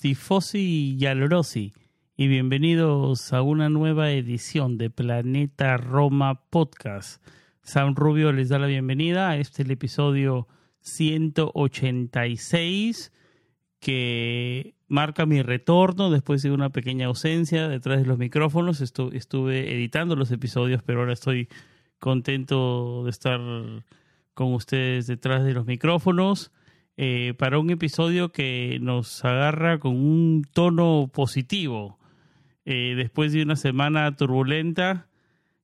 Tifosi 0.00 0.96
y 0.98 1.06
y 2.16 2.28
bienvenidos 2.28 3.32
a 3.34 3.42
una 3.42 3.68
nueva 3.68 4.10
edición 4.10 4.78
de 4.78 4.88
Planeta 4.88 5.76
Roma 5.76 6.40
Podcast. 6.48 7.22
Sam 7.62 7.94
Rubio 7.94 8.32
les 8.32 8.48
da 8.48 8.58
la 8.58 8.66
bienvenida 8.66 9.28
a 9.28 9.36
este 9.36 9.62
el 9.62 9.70
episodio 9.70 10.48
186 10.80 13.12
que 13.78 14.74
marca 14.88 15.26
mi 15.26 15.42
retorno 15.42 16.10
después 16.10 16.42
de 16.42 16.50
una 16.50 16.70
pequeña 16.70 17.08
ausencia 17.08 17.68
detrás 17.68 18.00
de 18.00 18.06
los 18.06 18.16
micrófonos. 18.16 18.80
estuve 18.80 19.74
editando 19.74 20.16
los 20.16 20.30
episodios, 20.30 20.82
pero 20.82 21.00
ahora 21.00 21.12
estoy 21.12 21.50
contento 21.98 23.04
de 23.04 23.10
estar 23.10 23.38
con 24.32 24.54
ustedes 24.54 25.06
detrás 25.06 25.44
de 25.44 25.52
los 25.52 25.66
micrófonos. 25.66 26.52
Eh, 27.02 27.32
para 27.38 27.58
un 27.58 27.70
episodio 27.70 28.30
que 28.30 28.76
nos 28.82 29.24
agarra 29.24 29.78
con 29.78 29.96
un 29.96 30.44
tono 30.52 31.10
positivo. 31.10 31.98
Eh, 32.66 32.92
después 32.94 33.32
de 33.32 33.42
una 33.42 33.56
semana 33.56 34.14
turbulenta, 34.16 35.06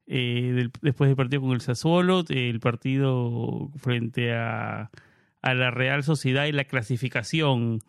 eh, 0.07 0.71
después 0.81 1.11
del 1.11 1.17
partido 1.17 1.43
con 1.43 1.53
el 1.53 1.61
Sassuolo, 1.61 2.25
el 2.31 2.59
partido 2.59 3.71
frente 3.77 4.33
a, 4.33 4.91
la 5.43 5.71
Real 5.71 6.05
Sociedad 6.05 6.47
y 6.47 6.53
la 6.53 6.65
clasificación 6.65 7.81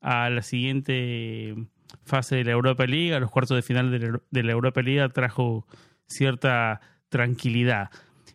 a 0.00 0.30
la 0.30 0.42
siguiente 0.42 1.56
fase 2.04 2.36
de 2.36 2.44
la 2.44 2.52
Europa 2.52 2.86
League, 2.86 3.12
a 3.12 3.18
los 3.18 3.32
cuartos 3.32 3.56
de 3.56 3.62
final 3.62 3.90
de 3.90 3.98
la, 3.98 4.20
de 4.30 4.42
la 4.44 4.52
Europa 4.52 4.82
League, 4.82 5.08
trajo 5.08 5.66
cierta 6.06 6.80
tranquilidad. 7.08 7.90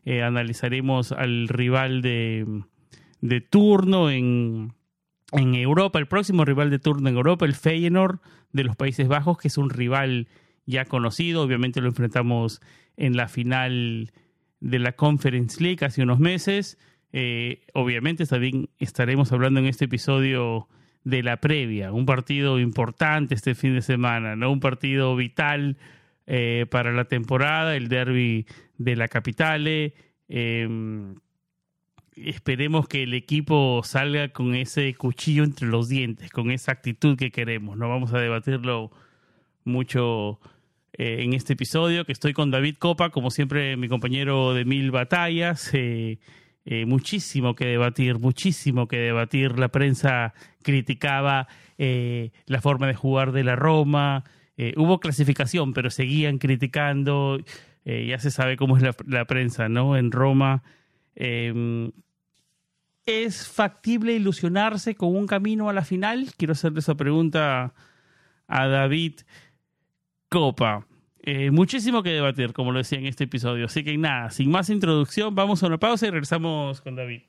analizaremos 0.05 1.13
al 1.13 1.47
rival 1.47 2.01
de 2.01 2.65
de 3.21 3.41
turno 3.41 4.09
en, 4.09 4.73
en 5.31 5.55
Europa, 5.55 5.99
el 5.99 6.07
próximo 6.07 6.45
rival 6.45 6.69
de 6.69 6.79
turno 6.79 7.09
en 7.09 7.15
Europa, 7.15 7.45
el 7.45 7.55
Feyenoord 7.55 8.19
de 8.51 8.63
los 8.63 8.75
Países 8.75 9.07
Bajos, 9.07 9.37
que 9.37 9.47
es 9.47 9.57
un 9.57 9.69
rival 9.69 10.27
ya 10.65 10.85
conocido, 10.85 11.41
obviamente 11.41 11.81
lo 11.81 11.87
enfrentamos 11.89 12.61
en 12.95 13.15
la 13.17 13.27
final 13.27 14.11
de 14.59 14.79
la 14.79 14.91
Conference 14.93 15.61
League 15.63 15.85
hace 15.85 16.03
unos 16.03 16.19
meses. 16.19 16.77
Eh, 17.11 17.61
obviamente 17.73 18.25
también 18.25 18.69
estaremos 18.77 19.31
hablando 19.31 19.59
en 19.59 19.65
este 19.65 19.85
episodio 19.85 20.67
de 21.03 21.23
la 21.23 21.37
previa, 21.37 21.91
un 21.91 22.05
partido 22.05 22.59
importante 22.59 23.33
este 23.33 23.55
fin 23.55 23.73
de 23.73 23.81
semana, 23.81 24.35
¿no? 24.35 24.51
Un 24.51 24.59
partido 24.59 25.15
vital 25.15 25.77
eh, 26.27 26.65
para 26.69 26.91
la 26.91 27.05
temporada, 27.05 27.75
el 27.75 27.87
derby 27.87 28.45
de 28.77 28.95
la 28.95 29.07
capitale. 29.07 29.95
Eh, 30.27 30.67
esperemos 32.25 32.87
que 32.87 33.03
el 33.03 33.13
equipo 33.13 33.81
salga 33.83 34.29
con 34.29 34.55
ese 34.55 34.93
cuchillo 34.95 35.43
entre 35.43 35.67
los 35.67 35.89
dientes, 35.89 36.31
con 36.31 36.51
esa 36.51 36.71
actitud 36.71 37.17
que 37.17 37.31
queremos. 37.31 37.77
No 37.77 37.89
vamos 37.89 38.13
a 38.13 38.19
debatirlo 38.19 38.91
mucho 39.63 40.39
eh, 40.93 41.23
en 41.23 41.33
este 41.33 41.53
episodio, 41.53 42.05
que 42.05 42.11
estoy 42.11 42.33
con 42.33 42.51
David 42.51 42.75
Copa, 42.77 43.09
como 43.09 43.31
siempre 43.31 43.77
mi 43.77 43.87
compañero 43.87 44.53
de 44.53 44.65
mil 44.65 44.91
batallas. 44.91 45.71
Eh, 45.73 46.19
eh, 46.65 46.85
muchísimo 46.85 47.55
que 47.55 47.65
debatir, 47.65 48.19
muchísimo 48.19 48.87
que 48.87 48.97
debatir. 48.97 49.57
La 49.57 49.69
prensa 49.69 50.33
criticaba 50.61 51.47
la 51.77 52.61
forma 52.61 52.87
de 52.87 52.93
jugar 52.93 53.31
de 53.31 53.45
la 53.45 53.55
Roma. 53.55 54.25
hubo 54.75 54.99
clasificación, 54.99 55.73
pero 55.73 55.89
seguían 55.89 56.37
criticando. 56.37 57.39
ya 57.85 58.19
se 58.19 58.31
sabe 58.31 58.57
cómo 58.57 58.77
es 58.77 58.83
la 59.07 59.25
prensa, 59.25 59.69
¿no? 59.69 59.95
En 59.95 60.11
Roma. 60.11 60.61
¿Es 63.09 63.47
factible 63.47 64.13
ilusionarse 64.13 64.93
con 64.93 65.15
un 65.15 65.25
camino 65.25 65.67
a 65.67 65.73
la 65.73 65.83
final? 65.83 66.27
Quiero 66.37 66.51
hacerle 66.51 66.81
esa 66.81 66.93
pregunta 66.93 67.73
a 68.47 68.67
David 68.67 69.21
Copa. 70.29 70.85
Eh, 71.23 71.49
muchísimo 71.49 72.03
que 72.03 72.11
debatir, 72.11 72.53
como 72.53 72.71
lo 72.71 72.77
decía 72.77 72.99
en 72.99 73.07
este 73.07 73.23
episodio. 73.23 73.65
Así 73.65 73.83
que 73.83 73.97
nada, 73.97 74.29
sin 74.29 74.51
más 74.51 74.69
introducción, 74.69 75.33
vamos 75.33 75.63
a 75.63 75.67
una 75.67 75.79
pausa 75.79 76.05
y 76.05 76.11
regresamos 76.11 76.81
con 76.81 76.95
David. 76.95 77.21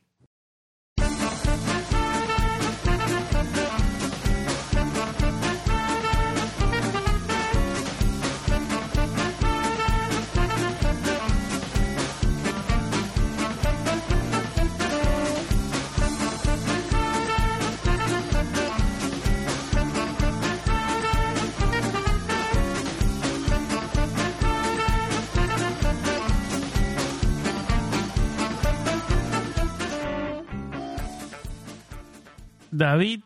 David 32.80 33.20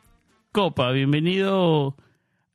Copa, 0.50 0.90
bienvenido 0.90 1.94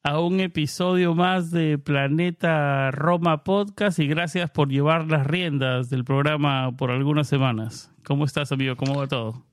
a 0.04 0.20
un 0.20 0.42
episodio 0.42 1.16
más 1.16 1.50
de 1.50 1.78
Planeta 1.78 2.92
Roma 2.92 3.46
Podcast 3.46 4.00
y 4.00 4.08
gracias 4.08 4.50
por 4.52 4.68
llevar 4.68 5.08
las 5.08 5.26
riendas 5.26 5.90
del 5.90 6.04
programa 6.04 6.76
por 6.76 6.92
algunas 6.92 7.30
semanas. 7.30 7.90
¿Cómo 8.04 8.26
estás, 8.26 8.52
amigo? 8.52 8.76
¿Cómo 8.76 8.96
va 9.00 9.08
todo? 9.08 9.46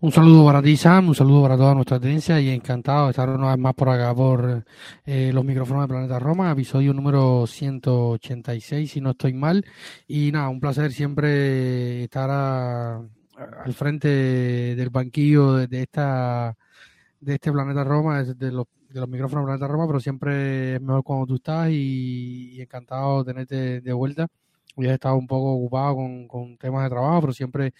Un 0.00 0.12
saludo 0.12 0.44
para 0.44 0.60
ti, 0.60 0.76
Sam, 0.76 1.08
un 1.08 1.14
saludo 1.14 1.40
para 1.40 1.56
toda 1.56 1.74
nuestra 1.74 1.96
audiencia 1.96 2.38
y 2.38 2.50
encantado 2.50 3.06
de 3.06 3.12
estar 3.12 3.30
una 3.30 3.48
vez 3.48 3.58
más 3.58 3.72
por 3.72 3.88
acá 3.88 4.14
por 4.14 4.66
eh, 5.06 5.30
los 5.32 5.44
micrófonos 5.46 5.84
de 5.84 5.88
Planeta 5.88 6.18
Roma, 6.18 6.52
episodio 6.52 6.92
número 6.92 7.46
186, 7.46 8.90
si 8.90 9.00
no 9.00 9.12
estoy 9.12 9.32
mal. 9.32 9.64
Y 10.06 10.30
nada, 10.32 10.50
un 10.50 10.60
placer 10.60 10.92
siempre 10.92 12.04
estar 12.04 12.28
a 12.30 13.00
al 13.64 13.72
frente 13.74 14.08
del 14.08 14.90
banquillo 14.90 15.54
de, 15.54 15.82
esta 15.82 16.56
de 17.20 17.34
este 17.34 17.52
planeta 17.52 17.84
Roma, 17.84 18.22
de 18.22 18.52
los, 18.52 18.66
de 18.88 19.00
los 19.00 19.08
micrófonos 19.08 19.44
Planeta 19.44 19.68
Roma, 19.68 19.86
pero 19.86 20.00
siempre 20.00 20.74
es 20.74 20.80
mejor 20.80 21.02
cuando 21.04 21.26
tú 21.26 21.36
estás 21.36 21.70
y, 21.70 22.60
encantado 22.60 23.24
de 23.24 23.32
tenerte 23.32 23.80
de 23.80 23.92
vuelta. 23.92 24.26
Hoy 24.76 24.86
he 24.86 24.94
estado 24.94 25.16
un 25.16 25.26
poco 25.26 25.52
ocupado 25.52 25.96
con, 26.28 26.56
temas 26.58 26.84
de 26.84 26.90
trabajo, 26.90 27.20
pero 27.22 27.32
siempre 27.32 27.74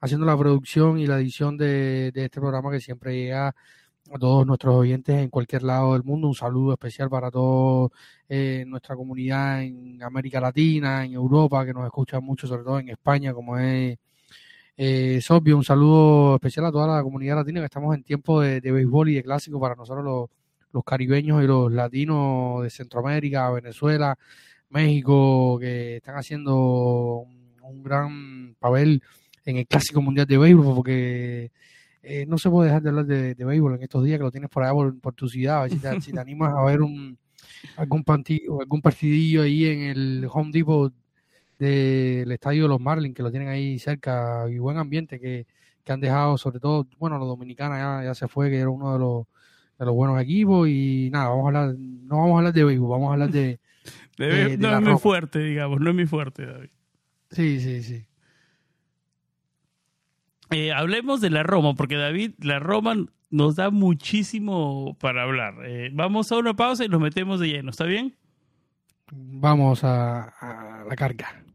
haciendo 0.00 0.26
la 0.26 0.36
producción 0.36 0.98
y 0.98 1.06
la 1.06 1.18
edición 1.18 1.56
de, 1.56 2.08
este 2.14 2.40
programa 2.40 2.70
que 2.70 2.80
siempre 2.80 3.14
llega 3.16 3.48
a 3.48 4.18
todos 4.18 4.46
nuestros 4.46 4.74
oyentes 4.76 5.16
en 5.16 5.28
cualquier 5.30 5.62
lado 5.64 5.94
del 5.94 6.04
mundo. 6.04 6.28
Un 6.28 6.34
saludo 6.34 6.72
especial 6.72 7.10
para 7.10 7.30
toda 7.30 7.88
eh, 8.28 8.64
nuestra 8.66 8.96
comunidad 8.96 9.62
en 9.62 10.02
América 10.02 10.40
Latina, 10.40 11.04
en 11.04 11.14
Europa, 11.14 11.64
que 11.66 11.74
nos 11.74 11.84
escuchan 11.84 12.24
mucho, 12.24 12.46
sobre 12.46 12.64
todo 12.64 12.78
en 12.78 12.90
España, 12.90 13.34
como 13.34 13.58
es 13.58 13.98
eh, 14.76 15.16
es 15.16 15.30
obvio, 15.30 15.56
un 15.56 15.64
saludo 15.64 16.34
especial 16.34 16.66
a 16.66 16.72
toda 16.72 16.96
la 16.96 17.02
comunidad 17.02 17.36
latina 17.36 17.60
que 17.60 17.66
estamos 17.66 17.94
en 17.94 18.02
tiempo 18.02 18.42
de, 18.42 18.60
béisbol 18.60 19.08
y 19.08 19.14
de 19.14 19.22
clásico 19.22 19.58
para 19.58 19.74
nosotros 19.74 20.28
los, 20.72 20.84
caribeños 20.84 21.42
y 21.42 21.46
los 21.46 21.72
latinos 21.72 22.62
de 22.62 22.68
Centroamérica, 22.68 23.50
Venezuela, 23.50 24.18
México, 24.68 25.58
que 25.58 25.96
están 25.96 26.16
haciendo 26.16 27.24
un, 27.62 27.82
gran 27.82 28.54
papel 28.58 29.02
en 29.44 29.56
el 29.58 29.66
clásico 29.66 30.02
mundial 30.02 30.26
de 30.26 30.38
béisbol 30.38 30.74
porque 30.74 31.50
eh, 32.02 32.26
no 32.26 32.36
se 32.36 32.50
puede 32.50 32.68
dejar 32.68 32.82
de 32.82 32.88
hablar 32.90 33.06
de, 33.06 33.34
de, 33.34 33.44
béisbol 33.44 33.76
en 33.76 33.82
estos 33.82 34.04
días 34.04 34.18
que 34.18 34.24
lo 34.24 34.30
tienes 34.30 34.50
por 34.50 34.62
allá 34.62 34.74
por, 35.00 35.14
tu 35.14 35.28
ciudad, 35.28 35.60
a 35.60 35.62
ver 35.62 35.70
si 35.72 35.78
te, 35.78 36.00
si 36.02 36.12
te 36.12 36.20
animas 36.20 36.52
a 36.54 36.62
ver 36.64 36.82
un, 36.82 37.18
algún, 37.76 38.04
partido, 38.04 38.60
algún 38.60 38.82
partidillo 38.82 39.42
ahí 39.42 39.64
en 39.64 39.80
el 39.82 40.28
Home 40.30 40.50
Depot 40.52 40.92
del 41.58 42.30
estadio 42.32 42.64
de 42.64 42.68
los 42.68 42.80
Marlins, 42.80 43.14
que 43.14 43.22
lo 43.22 43.30
tienen 43.30 43.48
ahí 43.48 43.78
cerca, 43.78 44.46
y 44.50 44.58
buen 44.58 44.78
ambiente 44.78 45.18
que, 45.18 45.46
que 45.84 45.92
han 45.92 46.00
dejado, 46.00 46.36
sobre 46.36 46.60
todo, 46.60 46.86
bueno, 46.98 47.18
los 47.18 47.28
dominicanos 47.28 47.78
ya, 47.78 48.02
ya 48.04 48.14
se 48.14 48.28
fue, 48.28 48.50
que 48.50 48.58
era 48.58 48.68
uno 48.68 48.92
de 48.92 48.98
los, 48.98 49.26
de 49.78 49.86
los 49.86 49.94
buenos 49.94 50.20
equipos, 50.20 50.68
y 50.68 51.10
nada, 51.12 51.28
vamos 51.28 51.44
a 51.44 51.46
hablar, 51.48 51.74
no 51.78 52.16
vamos 52.16 52.34
a 52.34 52.38
hablar 52.38 52.52
de 52.52 52.64
béisbol, 52.64 52.90
vamos 52.90 53.08
a 53.08 53.12
hablar 53.12 53.30
de... 53.30 53.60
no 54.58 54.76
es 54.76 54.82
muy 54.82 54.98
fuerte, 54.98 55.38
digamos, 55.38 55.80
no 55.80 55.90
es 55.90 55.94
muy 55.94 56.06
fuerte, 56.06 56.44
David. 56.44 56.70
Sí, 57.30 57.60
sí, 57.60 57.82
sí. 57.82 58.06
Eh, 60.50 60.72
hablemos 60.72 61.20
de 61.20 61.30
la 61.30 61.42
Roma, 61.42 61.74
porque 61.74 61.96
David, 61.96 62.32
la 62.40 62.58
Roma 62.58 62.96
nos 63.30 63.56
da 63.56 63.70
muchísimo 63.70 64.96
para 65.00 65.22
hablar. 65.22 65.54
Eh, 65.64 65.90
vamos 65.92 66.30
a 66.30 66.36
una 66.36 66.54
pausa 66.54 66.84
y 66.84 66.88
nos 66.88 67.00
metemos 67.00 67.40
de 67.40 67.48
lleno, 67.48 67.70
¿está 67.70 67.84
bien? 67.84 68.16
Vamos 69.12 69.84
a, 69.84 70.24
a 70.40 70.84
la 70.84 70.96
carga. 70.96 71.45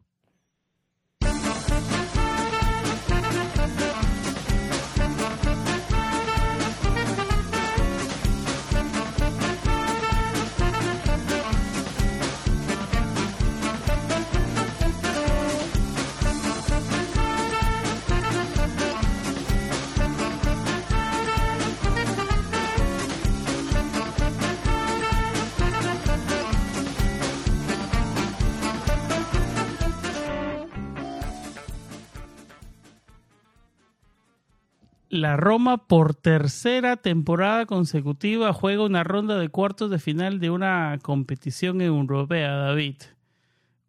La 35.11 35.35
Roma 35.35 35.87
por 35.87 36.15
tercera 36.15 36.95
temporada 36.95 37.65
consecutiva 37.65 38.53
juega 38.53 38.85
una 38.85 39.03
ronda 39.03 39.37
de 39.37 39.49
cuartos 39.49 39.91
de 39.91 39.99
final 39.99 40.39
de 40.39 40.49
una 40.49 40.99
competición 41.01 41.81
europea, 41.81 42.53
David. 42.53 42.95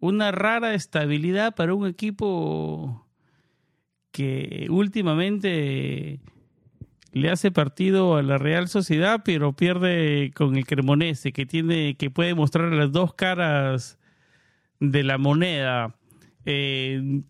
Una 0.00 0.32
rara 0.32 0.74
estabilidad 0.74 1.54
para 1.54 1.74
un 1.74 1.86
equipo 1.86 3.06
que 4.10 4.66
últimamente 4.68 6.18
le 7.12 7.30
hace 7.30 7.52
partido 7.52 8.16
a 8.16 8.22
la 8.22 8.36
Real 8.36 8.66
Sociedad, 8.66 9.22
pero 9.24 9.52
pierde 9.52 10.32
con 10.34 10.56
el 10.56 10.66
Cremonese, 10.66 11.32
que 11.32 11.46
tiene, 11.46 11.94
que 11.94 12.10
puede 12.10 12.34
mostrar 12.34 12.72
las 12.72 12.90
dos 12.90 13.14
caras 13.14 13.96
de 14.80 15.04
la 15.04 15.18
moneda. 15.18 15.94
Eh, 16.46 17.22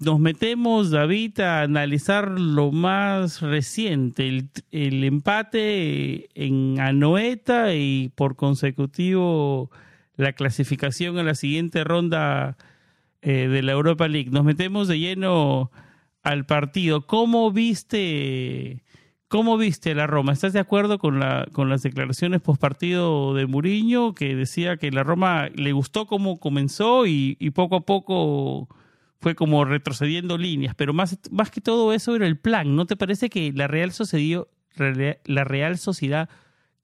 nos 0.00 0.20
metemos, 0.20 0.90
David, 0.90 1.40
a 1.40 1.62
analizar 1.62 2.30
lo 2.30 2.70
más 2.70 3.40
reciente, 3.40 4.48
el, 4.70 5.04
empate 5.04 6.28
en 6.34 6.78
Anoeta 6.80 7.74
y 7.74 8.10
por 8.14 8.36
consecutivo 8.36 9.70
la 10.16 10.32
clasificación 10.34 11.18
a 11.18 11.24
la 11.24 11.34
siguiente 11.34 11.82
ronda 11.82 12.56
eh, 13.22 13.48
de 13.48 13.62
la 13.62 13.72
Europa 13.72 14.06
League. 14.06 14.30
Nos 14.30 14.44
metemos 14.44 14.86
de 14.86 15.00
lleno 15.00 15.72
al 16.22 16.46
partido. 16.46 17.06
¿Cómo 17.06 17.50
viste, 17.50 18.84
cómo 19.26 19.58
viste 19.58 19.96
la 19.96 20.06
Roma? 20.06 20.32
¿Estás 20.32 20.52
de 20.52 20.60
acuerdo 20.60 20.98
con, 20.98 21.18
la, 21.18 21.48
con 21.52 21.68
las 21.68 21.82
declaraciones 21.82 22.40
post 22.40 22.60
partido 22.60 23.34
de 23.34 23.46
Muriño 23.46 24.14
que 24.14 24.36
decía 24.36 24.76
que 24.76 24.92
la 24.92 25.02
Roma 25.02 25.48
le 25.56 25.72
gustó 25.72 26.06
cómo 26.06 26.38
comenzó 26.38 27.06
y 27.06 27.34
poco 27.52 27.76
a 27.76 27.80
poco 27.80 28.68
fue 29.20 29.34
como 29.34 29.64
retrocediendo 29.64 30.38
líneas, 30.38 30.74
pero 30.76 30.94
más, 30.94 31.18
más 31.30 31.50
que 31.50 31.60
todo 31.60 31.92
eso 31.92 32.14
era 32.14 32.26
el 32.26 32.38
plan. 32.38 32.76
¿No 32.76 32.86
te 32.86 32.96
parece 32.96 33.28
que 33.30 33.52
la 33.52 33.66
Real 33.66 33.92
Sociedad, 33.92 34.46
la 34.76 35.44
Real 35.44 35.78
Sociedad 35.78 36.28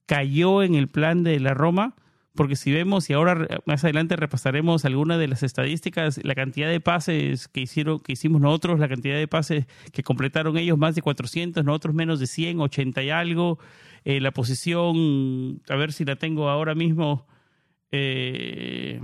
cayó 0.06 0.62
en 0.62 0.74
el 0.74 0.88
plan 0.88 1.22
de 1.22 1.38
la 1.40 1.54
Roma? 1.54 1.94
Porque 2.34 2.56
si 2.56 2.72
vemos, 2.72 3.08
y 3.10 3.12
ahora 3.12 3.46
más 3.64 3.84
adelante 3.84 4.16
repasaremos 4.16 4.84
algunas 4.84 5.20
de 5.20 5.28
las 5.28 5.44
estadísticas, 5.44 6.20
la 6.24 6.34
cantidad 6.34 6.68
de 6.68 6.80
pases 6.80 7.46
que 7.46 7.60
hicieron, 7.60 8.00
que 8.00 8.14
hicimos 8.14 8.40
nosotros, 8.40 8.80
la 8.80 8.88
cantidad 8.88 9.16
de 9.16 9.28
pases 9.28 9.66
que 9.92 10.02
completaron 10.02 10.56
ellos, 10.58 10.76
más 10.76 10.96
de 10.96 11.02
400, 11.02 11.64
nosotros 11.64 11.94
menos 11.94 12.18
de 12.18 12.26
100, 12.26 12.60
80 12.60 13.04
y 13.04 13.10
algo, 13.10 13.60
eh, 14.04 14.20
la 14.20 14.32
posición, 14.32 15.62
a 15.68 15.76
ver 15.76 15.92
si 15.92 16.04
la 16.04 16.16
tengo 16.16 16.48
ahora 16.48 16.74
mismo, 16.74 17.28
eh, 17.92 19.00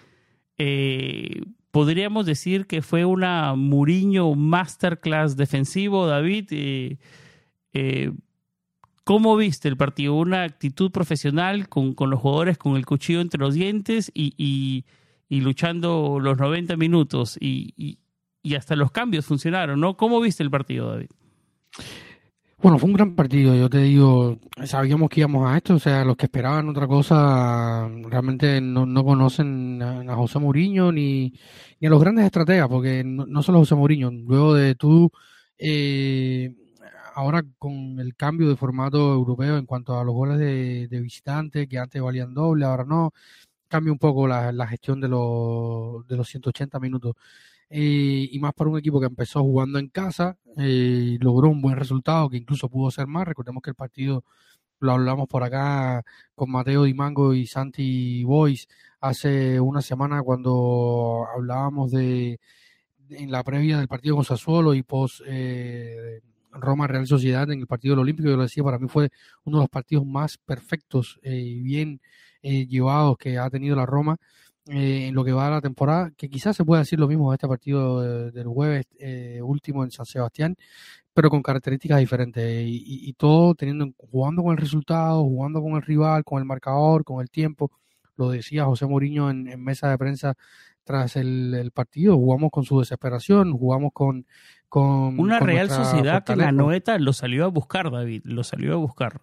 Eh, 0.58 1.42
podríamos 1.72 2.26
decir 2.26 2.68
que 2.68 2.82
fue 2.82 3.06
una 3.06 3.56
Muriño 3.56 4.36
masterclass 4.36 5.38
defensivo, 5.38 6.08
David. 6.08 6.48
Eh, 6.52 6.98
eh, 7.74 8.12
¿Cómo 9.04 9.36
viste 9.38 9.68
el 9.68 9.78
partido? 9.78 10.16
Una 10.16 10.44
actitud 10.44 10.92
profesional 10.92 11.68
con, 11.68 11.94
con, 11.94 12.12
los 12.12 12.20
jugadores 12.20 12.58
con 12.58 12.76
el 12.76 12.86
cuchillo 12.86 13.22
entre 13.22 13.40
los 13.40 13.56
dientes 13.56 14.12
y, 14.14 14.34
y, 14.38 14.86
y 15.30 15.42
luchando 15.42 16.20
los 16.20 16.38
90 16.38 16.76
minutos. 16.76 17.38
Y, 17.40 18.00
y 18.42 18.56
hasta 18.56 18.76
los 18.76 18.92
cambios 18.92 19.26
funcionaron, 19.26 19.80
¿no? 19.80 19.98
¿Cómo 19.98 20.20
viste 20.22 20.44
el 20.44 20.52
partido, 20.52 20.90
David? 20.90 21.10
Bueno, 22.62 22.78
fue 22.78 22.90
un 22.90 22.96
gran 22.96 23.16
partido, 23.16 23.56
yo 23.56 23.70
te 23.70 23.78
digo, 23.78 24.38
sabíamos 24.66 25.10
que 25.10 25.22
íbamos 25.22 25.50
a 25.50 25.56
esto, 25.56 25.76
o 25.76 25.80
sea, 25.80 26.04
los 26.04 26.18
que 26.18 26.26
esperaban 26.26 26.68
otra 26.68 26.88
cosa 26.88 27.88
realmente 27.88 28.60
no, 28.60 28.86
no 28.86 29.06
conocen 29.06 29.82
a, 29.82 30.14
José 30.16 30.40
Mourinho 30.40 30.92
ni, 30.92 31.34
ni, 31.80 31.88
a 31.88 31.90
los 31.90 32.02
grandes 32.02 32.26
estrategas, 32.26 32.68
porque 32.68 33.02
no, 33.06 33.42
solo 33.44 33.60
José 33.60 33.76
Mourinho, 33.76 34.12
luego 34.12 34.54
de 34.56 34.76
tú, 34.76 35.10
eh, 35.58 36.54
ahora 37.16 37.44
con 37.58 37.98
el 37.98 38.16
cambio 38.16 38.50
de 38.50 38.58
formato 38.58 39.14
europeo 39.14 39.58
en 39.58 39.66
cuanto 39.66 39.98
a 39.98 40.04
los 40.04 40.14
goles 40.14 40.38
de, 40.38 40.90
de 40.90 41.00
visitante, 41.00 41.66
que 41.66 41.78
antes 41.78 42.02
valían 42.02 42.34
doble, 42.34 42.66
ahora 42.66 42.84
no, 42.84 43.14
cambia 43.70 43.94
un 43.94 44.00
poco 44.00 44.28
la, 44.28 44.52
la 44.52 44.68
gestión 44.68 45.00
de 45.00 45.08
los, 45.08 46.06
de 46.08 46.18
los 46.18 46.28
180 46.28 46.78
minutos. 46.80 47.16
Eh, 47.70 48.28
y 48.32 48.40
más 48.40 48.54
para 48.54 48.70
un 48.70 48.80
equipo 48.80 49.00
que 49.00 49.06
empezó 49.06 49.42
jugando 49.44 49.78
en 49.78 49.90
casa, 49.90 50.38
eh, 50.58 51.18
logró 51.22 51.50
un 51.50 51.62
buen 51.62 51.76
resultado 51.78 52.30
que 52.30 52.38
incluso 52.38 52.70
pudo 52.70 52.90
ser 52.90 53.08
más. 53.08 53.28
Recordemos 53.28 53.62
que 53.62 53.70
el 53.72 53.76
partido 53.76 54.24
lo 54.80 54.94
hablamos 54.94 55.28
por 55.28 55.44
acá 55.44 56.04
con 56.36 56.52
Mateo 56.52 56.84
Dimango 56.84 57.34
y 57.34 57.46
Santi 57.46 58.24
Boys 58.24 58.68
hace 59.02 59.60
una 59.60 59.82
semana 59.82 60.24
cuando 60.24 61.28
hablábamos 61.36 61.92
de 61.92 62.40
en 63.10 63.32
la 63.32 63.44
previa 63.44 63.78
del 63.80 63.88
partido 63.88 64.16
con 64.16 64.26
Sassuolo 64.26 64.74
y 64.74 64.84
post 64.84 65.22
eh, 65.26 66.22
Roma 66.52 66.88
Real 66.88 67.08
Sociedad 67.08 67.50
en 67.52 67.60
el 67.60 67.68
partido 67.68 67.94
del 67.94 68.02
Olímpico, 68.02 68.30
yo 68.30 68.38
lo 68.38 68.44
decía, 68.44 68.64
para 68.64 68.80
mí 68.80 68.88
fue 68.88 69.10
uno 69.44 69.58
de 69.58 69.64
los 69.64 69.70
partidos 69.70 70.06
más 70.06 70.38
perfectos 70.38 71.20
y 71.24 71.62
bien 71.62 72.02
llevados 72.42 73.18
que 73.18 73.38
ha 73.38 73.50
tenido 73.50 73.76
la 73.76 73.86
Roma 73.86 74.18
eh, 74.72 75.08
en 75.08 75.16
lo 75.16 75.24
que 75.24 75.32
va 75.32 75.48
a 75.48 75.50
la 75.50 75.62
temporada, 75.62 76.12
que 76.16 76.30
quizás 76.30 76.56
se 76.56 76.64
pueda 76.64 76.82
decir 76.82 77.00
lo 77.00 77.08
mismo 77.08 77.32
de 77.32 77.36
este 77.38 77.48
partido 77.48 78.30
del 78.30 78.48
jueves 78.48 78.86
eh, 79.00 79.40
último 79.42 79.84
en 79.84 79.90
San 79.90 80.06
Sebastián, 80.06 80.56
pero 81.12 81.32
con 81.32 81.42
características 81.42 81.98
diferentes 81.98 82.66
y, 82.68 83.12
todo 83.14 83.56
teniendo 83.56 83.88
jugando 83.98 84.44
con 84.44 84.52
el 84.52 84.58
resultado, 84.58 85.24
jugando 85.24 85.60
con 85.60 85.74
el 85.74 85.82
rival, 85.82 86.24
con 86.24 86.38
el 86.38 86.46
marcador, 86.46 87.04
con 87.04 87.20
el 87.20 87.32
tiempo. 87.32 87.72
Lo 88.16 88.30
decía 88.30 88.66
José 88.66 88.86
Mourinho 88.86 89.32
en, 89.32 89.60
mesa 89.60 89.90
de 89.90 89.98
prensa 89.98 90.36
tras 90.84 91.16
el, 91.16 91.72
partido, 91.74 92.16
jugamos 92.16 92.52
con 92.52 92.64
su 92.64 92.80
desesperación, 92.80 93.54
jugamos 93.54 93.92
con... 93.92 94.28
con 94.68 95.20
Una 95.20 95.40
Real 95.40 95.72
Sociedad 95.72 96.24
que 96.24 96.36
la 96.36 96.52
Noeta 96.52 97.00
lo 97.00 97.14
salió 97.14 97.46
a 97.46 97.48
buscar, 97.48 97.90
David, 97.90 98.22
lo 98.24 98.44
salió 98.44 98.74
a 98.74 98.78
buscar. 98.78 99.22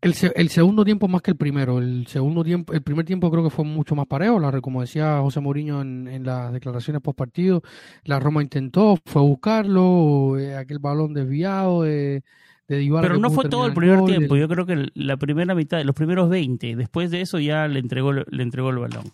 El, 0.00 0.14
el, 0.36 0.48
segundo 0.48 0.84
tiempo 0.84 1.08
más 1.08 1.22
que 1.22 1.32
el 1.32 1.36
primero. 1.36 1.78
El 1.78 2.06
segundo 2.06 2.44
tiempo, 2.44 2.72
el 2.72 2.82
primer 2.82 3.04
tiempo 3.04 3.30
creo 3.30 3.42
que 3.42 3.50
fue 3.50 3.64
mucho 3.64 3.96
más 3.96 4.06
parejo. 4.06 4.38
La, 4.38 4.60
como 4.60 4.80
decía 4.80 5.18
José 5.20 5.40
Mourinho 5.40 5.82
en, 5.82 6.06
en 6.06 6.24
las 6.24 6.52
declaraciones 6.52 7.02
post 7.02 7.18
partido, 7.18 7.62
la 8.04 8.20
Roma 8.20 8.42
intentó, 8.42 8.96
fue 9.04 9.22
a 9.22 9.24
buscarlo, 9.24 10.38
eh, 10.38 10.56
aquel 10.56 10.78
balón 10.78 11.14
desviado 11.14 11.82
de, 11.82 12.22
de 12.68 12.88
Pero 13.00 13.18
no 13.18 13.30
fue 13.30 13.48
todo 13.48 13.66
el 13.66 13.74
primer 13.74 14.04
tiempo. 14.04 14.36
Yo 14.36 14.46
creo 14.46 14.66
que 14.66 14.88
la 14.94 15.16
primera 15.16 15.54
mitad, 15.54 15.82
los 15.82 15.94
primeros 15.96 16.28
20, 16.28 16.76
después 16.76 17.10
de 17.10 17.22
eso 17.22 17.40
ya 17.40 17.66
le 17.66 17.80
entregó, 17.80 18.12
le 18.12 18.42
entregó 18.42 18.70
el 18.70 18.78
balón. 18.78 19.04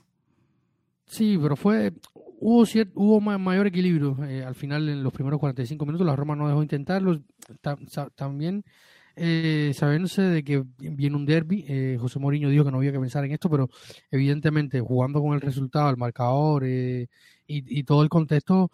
Sí, 1.06 1.38
pero 1.40 1.56
fue 1.56 1.92
hubo 2.40 2.64
hubo 2.94 3.20
mayor 3.20 3.66
equilibrio 3.66 4.16
eh, 4.24 4.44
al 4.44 4.54
final 4.54 4.88
en 4.88 5.02
los 5.02 5.12
primeros 5.12 5.38
45 5.38 5.86
minutos. 5.86 6.06
La 6.06 6.16
Roma 6.16 6.34
no 6.34 6.48
dejó 6.48 6.62
intentarlo. 6.62 7.20
también 8.16 8.64
eh, 9.16 9.72
sabiéndose 9.74 10.22
de 10.22 10.44
que 10.44 10.64
viene 10.78 11.16
un 11.16 11.26
derby. 11.26 11.64
Eh, 11.68 11.96
José 12.00 12.18
Mourinho 12.18 12.48
dijo 12.48 12.64
que 12.64 12.70
no 12.70 12.78
había 12.78 12.92
que 12.92 13.00
pensar 13.00 13.24
en 13.24 13.32
esto, 13.32 13.50
pero 13.50 13.68
evidentemente 14.10 14.80
jugando 14.80 15.20
con 15.20 15.34
el 15.34 15.40
resultado, 15.40 15.90
el 15.90 15.96
marcador 15.96 16.66
y, 16.66 17.08
y, 17.46 17.82
todo 17.84 18.02
el 18.02 18.08
contexto, 18.08 18.70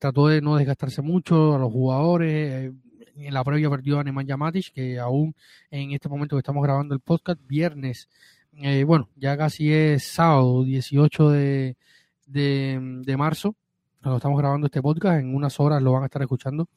trató 0.00 0.28
de 0.28 0.40
no 0.40 0.56
desgastarse 0.56 1.02
mucho 1.02 1.54
a 1.54 1.58
los 1.58 1.70
jugadores 1.70 2.72
en 3.16 3.34
la 3.34 3.44
previa 3.44 3.70
perdió 3.70 3.98
a 3.98 4.04
Nemanja 4.04 4.36
Matic, 4.36 4.72
que 4.72 4.98
aún 4.98 5.34
en 5.70 5.92
este 5.92 6.08
momento 6.08 6.36
que 6.36 6.40
estamos 6.40 6.62
grabando 6.62 6.94
el 6.94 7.00
podcast, 7.00 7.40
viernes, 7.46 8.08
eh, 8.56 8.84
bueno, 8.84 9.08
ya 9.16 9.36
casi 9.36 9.72
es 9.72 10.04
sábado, 10.08 10.64
18 10.64 11.30
de, 11.30 11.76
de, 12.26 13.16
marzo, 13.16 13.56
cuando 14.04 14.18
estamos 14.18 14.38
grabando 14.38 14.66
este 14.66 14.82
podcast, 14.82 15.18
en 15.20 15.34
unas 15.34 15.58
horas 15.58 15.82
lo 15.82 15.92
van 15.92 16.02
a 16.02 16.06
estar 16.06 16.20
escuchando. 16.20 16.68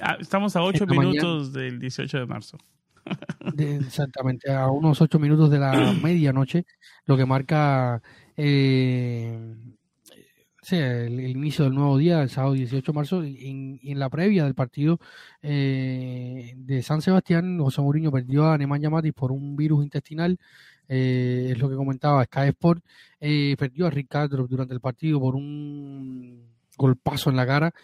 Ah, 0.00 0.16
estamos 0.18 0.56
a 0.56 0.62
8 0.64 0.84
minutos 0.86 1.52
del 1.52 1.78
18 1.78 2.18
de 2.18 2.26
marzo. 2.26 2.58
exactamente, 3.56 4.52
a 4.52 4.66
unos 4.66 5.00
8 5.00 5.20
minutos 5.20 5.48
de 5.48 5.60
la 5.60 5.72
medianoche, 6.02 6.66
lo 7.06 7.16
que 7.16 7.24
marca 7.24 8.02
eh, 8.36 9.54
Sí, 10.60 10.76
el, 10.76 11.20
inicio 11.20 11.64
del 11.64 11.74
nuevo 11.74 11.98
día, 11.98 12.22
el 12.22 12.30
sábado 12.30 12.54
18 12.54 12.92
de 12.92 12.96
marzo, 12.96 13.24
y 13.24 13.80
en, 13.82 13.98
la 13.98 14.08
previa 14.08 14.44
del 14.44 14.54
partido 14.54 14.98
eh, 15.40 16.52
de 16.56 16.82
San 16.82 17.02
Sebastián, 17.02 17.58
José 17.58 17.80
Mourinho 17.80 18.12
perdió 18.12 18.48
a 18.48 18.58
Nemanja 18.58 18.90
Matis 18.90 19.12
por 19.12 19.30
un 19.32 19.56
virus 19.56 19.84
intestinal, 19.84 20.38
eh, 20.88 21.48
es 21.52 21.58
lo 21.58 21.68
que 21.68 21.76
comentaba 21.76 22.24
Sky 22.24 22.48
Sport, 22.50 22.84
eh, 23.20 23.56
perdió 23.58 23.86
a 23.86 23.90
Ricardo 23.90 24.46
durante 24.46 24.74
el 24.74 24.80
partido 24.80 25.20
por 25.20 25.34
un 25.34 26.51
golpazo 26.76 27.30
en 27.30 27.36
la 27.36 27.46
cara 27.46 27.74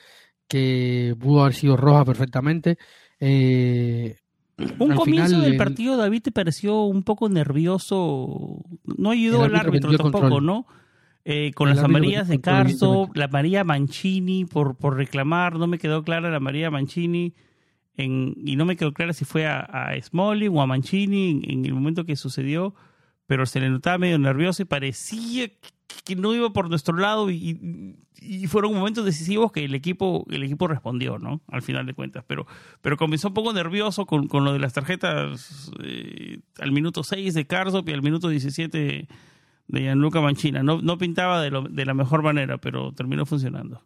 que 0.49 1.15
pudo 1.19 1.43
haber 1.43 1.55
sido 1.55 1.77
roja 1.77 2.05
perfectamente. 2.05 2.79
un 3.21 4.95
comienzo 4.97 5.41
del 5.41 5.57
partido, 5.57 5.97
David, 5.97 6.23
te 6.23 6.33
pareció 6.33 6.83
un 6.83 7.03
poco 7.03 7.29
nervioso, 7.29 8.65
no 8.85 9.11
ayudó 9.11 9.45
el 9.45 9.55
árbitro, 9.55 9.91
árbitro 9.91 10.11
tampoco, 10.11 10.41
¿no? 10.41 10.67
Eh, 11.31 11.53
con 11.53 11.69
las 11.69 11.81
amarillas 11.81 12.27
de 12.27 12.41
Carso, 12.41 13.11
la 13.13 13.29
María 13.29 13.63
Mancini 13.63 14.47
por, 14.47 14.77
por 14.77 14.97
reclamar, 14.97 15.57
no 15.57 15.67
me 15.67 15.79
quedó 15.79 16.03
clara 16.03 16.31
la 16.31 16.41
María 16.41 16.71
Mancini 16.71 17.35
en, 17.99 18.35
y 18.47 18.57
no 18.57 18.65
me 18.65 18.77
quedó 18.77 18.95
clara 18.95 19.13
si 19.13 19.27
fue 19.27 19.47
a, 19.47 19.61
a 19.61 20.01
Smolly 20.01 20.49
o 20.49 20.63
a 20.63 20.67
Mancini 20.67 21.43
en, 21.45 21.67
el 21.67 21.75
momento 21.75 22.07
que 22.07 22.17
sucedió, 22.17 22.75
pero 23.29 23.45
se 23.45 23.61
le 23.61 23.69
notaba 23.69 23.99
medio 23.99 24.19
nervioso 24.19 24.63
y 24.63 24.65
parecía 24.65 25.49
que, 26.05 26.17
no 26.17 26.35
iba 26.35 26.51
por 26.51 26.71
nuestro 26.71 26.97
lado 26.97 27.31
y, 27.31 27.95
fueron 28.49 28.75
momentos 28.75 29.05
decisivos 29.05 29.53
que 29.53 29.65
el 29.65 29.75
equipo, 29.75 30.27
el 30.31 30.43
equipo 30.43 30.67
respondió, 30.67 31.19
¿no? 31.19 31.43
Al 31.47 31.63
final 31.63 31.87
de 31.87 31.95
cuentas, 31.95 32.25
pero, 32.27 32.47
pero 32.81 32.97
comenzó 32.97 33.29
un 33.29 33.35
poco 33.35 33.53
nervioso 33.53 34.07
con, 34.07 34.27
con 34.27 34.45
lo 34.45 34.55
de 34.55 34.59
las 34.59 34.73
tarjetas 34.73 35.71
eh, 35.85 36.41
al 36.59 36.73
minuto 36.73 37.05
6 37.05 37.35
de 37.35 37.47
Carso 37.47 37.85
y 37.87 37.93
al 37.93 38.03
minuto 38.03 38.29
17 38.29 39.07
de 39.69 39.81
Gianluca 39.81 40.21
Mancina. 40.23 40.63
No, 40.63 40.81
no 40.81 40.97
pintaba 40.97 41.43
de, 41.43 41.51
lo, 41.51 41.63
de 41.63 41.85
la 41.85 41.95
mejor 41.95 42.23
manera, 42.23 42.59
pero 42.59 42.93
terminó 42.93 43.27
funcionando. 43.27 43.83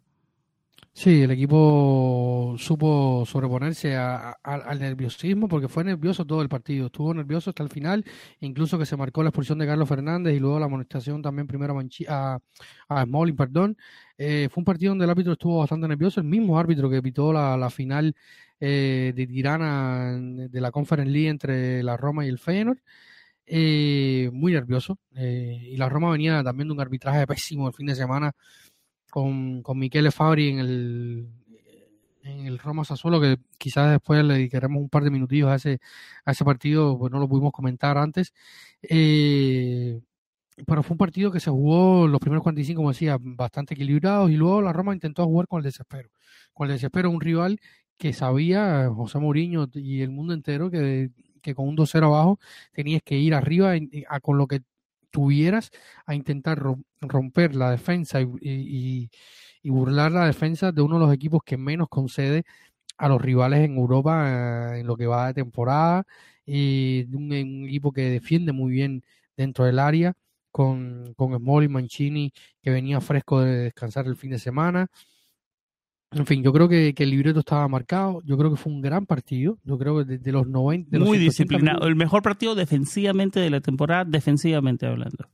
Sí, 0.95 1.23
el 1.23 1.31
equipo 1.31 2.55
supo 2.59 3.25
sobreponerse 3.25 3.95
al 3.95 4.79
nerviosismo 4.79 5.47
porque 5.47 5.67
fue 5.67 5.83
nervioso 5.83 6.23
todo 6.23 6.43
el 6.43 6.49
partido. 6.49 6.85
Estuvo 6.85 7.13
nervioso 7.15 7.49
hasta 7.49 7.63
el 7.63 7.69
final, 7.69 8.05
incluso 8.41 8.77
que 8.77 8.85
se 8.85 8.95
marcó 8.95 9.23
la 9.23 9.29
expulsión 9.29 9.57
de 9.57 9.65
Carlos 9.65 9.89
Fernández 9.89 10.35
y 10.35 10.39
luego 10.39 10.59
la 10.59 10.65
amonestación 10.67 11.21
también 11.23 11.47
primero 11.47 11.75
a, 12.07 12.39
a, 12.89 13.03
Smalling, 13.05 13.35
perdón. 13.35 13.75
Eh, 14.19 14.47
fue 14.51 14.61
un 14.61 14.65
partido 14.65 14.91
donde 14.91 15.05
el 15.05 15.09
árbitro 15.11 15.33
estuvo 15.33 15.59
bastante 15.59 15.87
nervioso, 15.87 16.19
el 16.21 16.27
mismo 16.27 16.59
árbitro 16.59 16.89
que 16.91 17.01
pitó 17.01 17.33
la, 17.33 17.57
la 17.57 17.71
final 17.71 18.15
eh, 18.59 19.13
de 19.15 19.27
Tirana 19.27 20.17
de 20.19 20.61
la 20.61 20.71
Conference 20.71 21.11
League 21.11 21.27
entre 21.29 21.81
la 21.83 21.97
Roma 21.97 22.25
y 22.25 22.29
el 22.29 22.37
Feyenoord. 22.37 22.79
Eh, 23.45 24.29
muy 24.33 24.53
nervioso. 24.53 24.97
Eh, 25.15 25.69
y 25.73 25.77
la 25.77 25.89
Roma 25.89 26.11
venía 26.11 26.43
también 26.43 26.67
de 26.69 26.73
un 26.73 26.79
arbitraje 26.81 27.27
pésimo 27.27 27.67
el 27.67 27.73
fin 27.73 27.87
de 27.87 27.95
semana 27.95 28.31
con, 29.13 29.61
con 29.61 29.77
Michele 29.77 30.09
Fabri 30.09 30.49
en 30.49 30.59
el, 30.59 31.27
en 32.23 32.47
el 32.47 32.57
Roma 32.57 32.83
Sassuolo, 32.83 33.21
que 33.21 33.37
quizás 33.59 33.91
después 33.91 34.25
le 34.25 34.33
dedicaremos 34.33 34.81
un 34.81 34.89
par 34.89 35.03
de 35.03 35.11
minutillos 35.11 35.49
a 35.51 35.55
ese, 35.55 35.79
a 36.25 36.31
ese 36.31 36.43
partido, 36.43 36.97
pues 36.97 37.11
no 37.11 37.19
lo 37.19 37.27
pudimos 37.27 37.51
comentar 37.51 37.95
antes. 37.95 38.33
Eh, 38.81 40.01
pero 40.65 40.81
fue 40.81 40.95
un 40.95 40.97
partido 40.97 41.31
que 41.31 41.39
se 41.39 41.51
jugó 41.51 42.07
los 42.07 42.19
primeros 42.19 42.41
45, 42.41 42.79
como 42.79 42.89
decía, 42.89 43.17
bastante 43.21 43.75
equilibrados 43.75 44.31
y 44.31 44.35
luego 44.35 44.63
la 44.63 44.73
Roma 44.73 44.95
intentó 44.95 45.25
jugar 45.25 45.47
con 45.47 45.59
el 45.59 45.63
desespero. 45.63 46.09
Con 46.51 46.67
el 46.67 46.73
desespero, 46.73 47.11
un 47.11 47.21
rival 47.21 47.59
que 47.99 48.13
sabía 48.13 48.89
José 48.89 49.19
Mourinho 49.19 49.69
y 49.75 50.01
el 50.01 50.09
mundo 50.09 50.33
entero 50.33 50.71
que 50.71 51.11
que 51.43 51.53
con 51.53 51.67
un 51.67 51.77
2-0 51.77 52.05
abajo 52.05 52.39
tenías 52.71 53.03
que 53.03 53.17
ir 53.17 53.35
arriba 53.35 53.73
a, 54.07 54.19
con 54.21 54.37
lo 54.39 54.47
que 54.47 54.61
tuvieras 55.13 55.71
a 56.07 56.15
intentar 56.15 56.61
romper 57.01 57.55
la 57.55 57.71
defensa 57.71 58.19
y, 58.21 59.09
burlar 59.63 60.11
la 60.11 60.25
defensa 60.25 60.71
de 60.73 60.81
uno 60.81 60.99
de 60.99 61.05
los 61.05 61.13
equipos 61.13 61.41
que 61.45 61.55
menos 61.57 61.87
concede 61.89 62.43
a 62.97 63.07
los 63.09 63.21
rivales 63.21 63.61
en 63.61 63.77
Europa 63.77 64.75
eh, 64.75 64.79
en 64.81 64.87
lo 64.87 64.97
que 64.97 65.07
va 65.07 65.27
de 65.27 65.35
temporada 65.35 66.05
y 66.45 67.05
un, 67.15 67.31
un, 67.31 67.65
equipo 67.67 67.91
que 67.93 68.09
defiende 68.09 68.51
muy 68.53 68.73
bien 68.73 69.03
dentro 69.37 69.65
del 69.65 69.79
área 69.79 70.13
con, 70.51 71.13
con 71.15 71.33
Small 71.37 71.63
y 71.65 71.67
Mancini 71.69 72.33
que 72.61 72.71
venía 72.71 73.01
fresco 73.01 73.41
de 73.41 73.57
descansar 73.65 74.07
el 74.07 74.17
fin 74.17 74.31
de 74.31 74.39
semana 74.39 74.87
en 76.13 76.25
fin, 76.25 76.43
yo 76.43 76.53
creo 76.53 76.67
que, 76.67 76.93
el 76.95 77.09
libreto 77.09 77.39
estaba 77.39 77.67
marcado. 77.67 78.21
Yo 78.25 78.37
creo 78.37 78.51
que 78.51 78.57
fue 78.57 78.71
un 78.71 78.81
gran 78.81 79.05
partido. 79.05 79.57
Yo 79.63 79.77
creo 79.77 79.97
que 79.97 80.05
desde 80.05 80.31
los 80.31 80.47
90. 80.47 80.99
Muy 80.99 81.17
disciplinado. 81.17 81.87
El 81.87 81.95
mejor 81.95 82.21
partido 82.21 82.55
defensivamente 82.55 83.39
de 83.39 83.49
la 83.49 83.61
temporada, 83.61 84.05
defensivamente 84.05 84.85
hablando. 84.85 85.27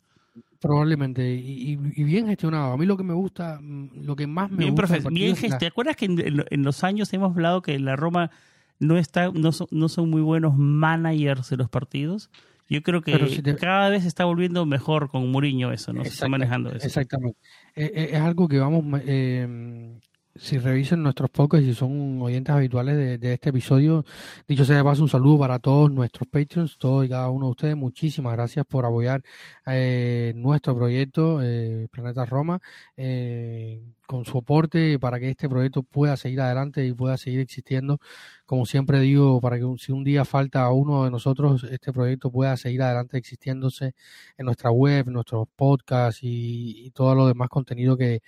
Probablemente. 0.60 1.34
Y, 1.34 1.76
bien 1.76 2.28
gestionado. 2.28 2.74
A 2.74 2.78
mí 2.78 2.86
lo 2.86 2.98
que 2.98 3.04
me 3.04 3.14
gusta, 3.14 3.60
mm, 3.62 4.04
lo 4.04 4.16
que 4.16 4.28
más 4.28 4.52
me 4.52 4.70
gusta. 4.70 5.10
bien 5.10 5.32
gestionado. 5.32 5.60
¿Te 5.60 5.68
acuerdas 5.68 5.96
que 5.96 6.06
en, 6.06 6.64
los 6.64 6.84
años 6.84 7.14
hemos 7.14 7.32
hablado 7.32 7.62
que 7.62 7.78
la 7.80 7.96
Roma 7.96 8.32
no, 8.80 8.98
está, 8.98 9.32
no, 9.32 9.52
son, 9.52 9.68
no 9.72 9.90
son 9.90 10.10
muy 10.10 10.22
buenos 10.22 10.58
managers 10.58 11.50
de 11.50 11.58
los 11.58 11.70
partidos? 11.70 12.30
Yo 12.70 12.84
creo 12.84 13.02
que 13.02 13.56
cada 13.60 13.90
vez 13.90 14.06
está 14.06 14.26
volviendo 14.26 14.64
mejor 14.68 15.10
con 15.10 15.32
Mourinho 15.32 15.72
eso, 15.72 15.92
¿no? 15.92 16.04
Se 16.04 16.10
está 16.10 16.28
manejando 16.28 16.70
eso. 16.70 16.86
Exactamente. 16.86 17.40
Eh, 17.76 17.92
eh, 17.96 18.10
es, 18.14 18.22
algo 18.22 18.48
que 18.48 18.60
vamos 18.60 18.84
eh, 19.06 20.00
si 20.40 20.58
revisen 20.58 21.04
nuestros 21.04 21.30
podcasts 21.30 21.68
y 21.68 21.74
son 21.74 22.22
oyentes 22.22 22.56
habituales 22.56 23.20
de, 23.20 23.34
este 23.34 23.50
episodio, 23.50 24.06
dicho 24.48 24.66
sea 24.66 24.78
de 24.78 24.84
paso, 24.84 25.04
un 25.04 25.10
saludo 25.10 25.40
para 25.40 25.60
todos 25.60 25.92
nuestros 25.92 26.28
Patreons, 26.30 26.78
todos 26.78 27.06
y 27.06 27.10
cada 27.10 27.30
uno 27.30 27.48
de 27.48 27.52
ustedes. 27.52 27.76
Muchísimas 27.76 28.34
gracias 28.34 28.66
por 28.66 28.86
apoyar 28.86 29.22
eh, 29.66 30.34
nuestro 30.36 30.76
proyecto 30.76 31.42
eh, 31.44 31.88
Planeta 31.92 32.26
Roma 32.26 32.60
eh, 32.96 33.82
con 34.10 34.26
su 34.26 34.40
aporte 34.40 34.98
para 34.98 35.20
que 35.20 35.30
este 35.30 35.48
proyecto 35.48 35.84
pueda 35.84 36.18
seguir 36.18 36.42
adelante 36.42 36.84
y 36.84 36.94
pueda 36.94 37.16
seguir 37.16 37.42
existiendo. 37.42 38.00
Como 38.44 38.66
siempre 38.66 39.00
digo, 39.02 39.40
para 39.40 39.58
que 39.60 39.66
si 39.78 39.92
un 39.92 40.04
día 40.04 40.26
falta 40.26 40.68
uno 40.72 41.04
de 41.04 41.12
nosotros, 41.12 41.64
este 41.66 41.94
proyecto 41.94 42.32
pueda 42.32 42.58
seguir 42.58 42.82
adelante 42.82 43.20
existiéndose 43.20 43.94
en 44.36 44.46
nuestra 44.48 44.72
web, 44.72 45.08
nuestros 45.10 45.48
podcasts 45.56 46.24
y, 46.24 46.88
y 46.88 46.90
todo 46.90 47.14
lo 47.14 47.28
demás 47.28 47.50
contenido 47.50 47.98
que, 47.98 48.22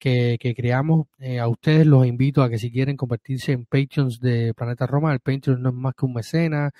que, 0.00 0.54
creamos. 0.56 1.06
Eh, 1.20 1.38
a 1.38 1.46
ustedes 1.46 1.86
los 1.86 2.04
invito 2.04 2.42
a 2.42 2.50
que 2.50 2.58
si 2.58 2.72
quieren 2.72 2.96
convertirse 2.96 3.52
en 3.52 3.64
Patreons 3.64 4.18
de 4.18 4.54
Planeta 4.54 4.86
Roma, 4.88 5.12
el 5.12 5.20
Patreon 5.20 5.62
no 5.62 5.68
es 5.68 5.74
más 5.76 5.94
que 5.94 6.04
un 6.04 6.14
mecena, 6.14 6.72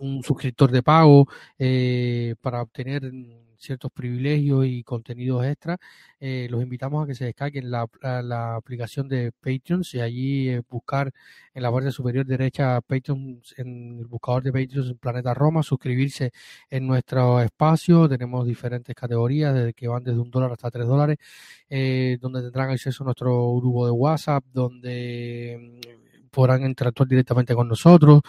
un 0.00 0.22
suscriptor 0.22 0.70
de 0.70 0.82
pago 0.82 1.28
eh, 1.58 2.34
para 2.42 2.60
obtener 2.60 3.10
ciertos 3.62 3.90
privilegios 3.92 4.66
y 4.66 4.82
contenidos 4.82 5.44
extra, 5.46 5.78
eh, 6.20 6.48
los 6.50 6.62
invitamos 6.62 7.04
a 7.04 7.06
que 7.06 7.14
se 7.14 7.24
descarguen 7.26 7.70
la, 7.70 7.86
la, 8.22 8.56
aplicación 8.56 9.08
de 9.08 9.32
Patreons 9.32 9.94
y 9.94 10.00
allí 10.00 10.48
eh, 10.50 10.62
buscar 10.68 11.12
en 11.54 11.62
la 11.62 11.70
parte 11.72 11.90
superior 11.92 12.26
derecha 12.26 12.80
Patreons, 12.80 13.54
en 13.58 13.98
el 14.00 14.06
buscador 14.06 14.42
de 14.42 14.52
Patreons 14.52 14.90
en 14.90 14.98
Planeta 14.98 15.34
Roma, 15.34 15.62
suscribirse 15.62 16.32
en 16.70 16.86
nuestro 16.86 17.40
espacio. 17.40 18.08
Tenemos 18.08 18.46
diferentes 18.46 18.94
categorías 18.94 19.54
desde 19.54 19.74
que 19.74 19.88
van 19.88 20.02
desde 20.04 20.18
un 20.18 20.30
dólar 20.30 20.52
hasta 20.52 20.70
tres 20.70 20.86
dólares, 20.86 21.18
eh, 21.68 22.18
donde 22.20 22.42
tendrán 22.42 22.70
acceso 22.70 23.04
a 23.04 23.06
nuestro 23.06 23.54
grupo 23.56 23.86
de 23.86 23.92
WhatsApp, 23.92 24.44
donde 24.52 25.80
mm, 25.84 26.30
podrán 26.30 26.64
interactuar 26.64 27.08
directamente 27.08 27.54
con 27.54 27.68
nosotros 27.68 28.22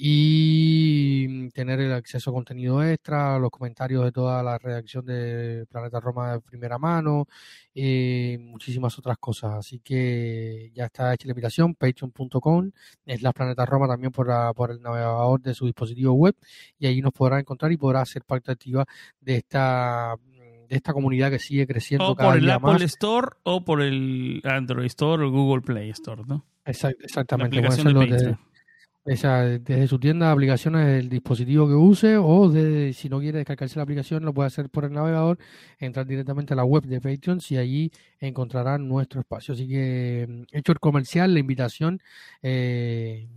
y 0.00 1.50
tener 1.50 1.80
el 1.80 1.92
acceso 1.92 2.30
a 2.30 2.32
contenido 2.32 2.84
extra, 2.84 3.36
los 3.40 3.50
comentarios 3.50 4.04
de 4.04 4.12
toda 4.12 4.44
la 4.44 4.56
redacción 4.56 5.04
de 5.04 5.66
Planeta 5.68 5.98
Roma 5.98 6.34
de 6.34 6.40
primera 6.40 6.78
mano 6.78 7.26
y 7.74 8.36
muchísimas 8.38 8.96
otras 8.96 9.18
cosas. 9.18 9.54
Así 9.54 9.80
que 9.80 10.70
ya 10.72 10.84
está 10.84 11.12
hecha 11.12 11.26
la 11.26 11.32
invitación, 11.32 11.74
patreon.com, 11.74 12.70
es 13.04 13.22
la 13.22 13.32
Planeta 13.32 13.66
Roma 13.66 13.88
también 13.88 14.12
por, 14.12 14.28
por 14.54 14.70
el 14.70 14.80
navegador 14.80 15.40
de 15.40 15.52
su 15.52 15.66
dispositivo 15.66 16.12
web 16.12 16.36
y 16.78 16.86
ahí 16.86 17.00
nos 17.00 17.12
podrá 17.12 17.40
encontrar 17.40 17.72
y 17.72 17.76
podrá 17.76 18.04
ser 18.04 18.22
parte 18.22 18.52
activa 18.52 18.84
de 19.20 19.38
esta 19.38 20.14
de 20.68 20.76
esta 20.76 20.92
comunidad 20.92 21.30
que 21.30 21.38
sigue 21.38 21.66
creciendo 21.66 22.10
o 22.10 22.14
por 22.14 22.36
el 22.36 22.48
Apple 22.50 22.84
Store 22.84 23.28
o 23.42 23.64
por 23.64 23.80
el 23.80 24.42
Android 24.44 24.86
Store 24.86 25.24
o 25.24 25.30
Google 25.30 25.62
Play 25.62 25.90
Store, 25.90 26.22
¿no? 26.26 26.44
exactamente. 26.68 27.60
La 27.60 27.68
aplicación 27.68 27.86
de 27.86 28.38
O 29.10 29.16
sea, 29.16 29.42
desde 29.44 29.88
su 29.88 29.98
tienda 29.98 30.26
de 30.26 30.32
aplicaciones 30.32 30.86
del 30.86 31.08
dispositivo 31.08 31.66
que 31.66 31.74
use 31.74 32.18
o 32.18 32.48
de, 32.50 32.92
si 32.92 33.08
no 33.08 33.20
quiere 33.20 33.38
descargarse 33.38 33.78
la 33.78 33.84
aplicación 33.84 34.24
lo 34.24 34.34
puede 34.34 34.48
hacer 34.48 34.68
por 34.68 34.84
el 34.84 34.92
navegador, 34.92 35.38
entrar 35.78 36.06
directamente 36.06 36.52
a 36.52 36.56
la 36.56 36.64
web 36.64 36.84
de 36.84 37.00
Patreon 37.00 37.40
y 37.48 37.56
allí 37.56 37.92
encontrará 38.20 38.76
nuestro 38.76 39.20
espacio. 39.20 39.54
Así 39.54 39.66
que 39.66 40.26
mm, 40.28 40.56
hecho 40.56 40.72
el 40.72 40.80
comercial, 40.80 41.32
la 41.32 41.40
invitación. 41.40 42.00
Eh, 42.42 43.28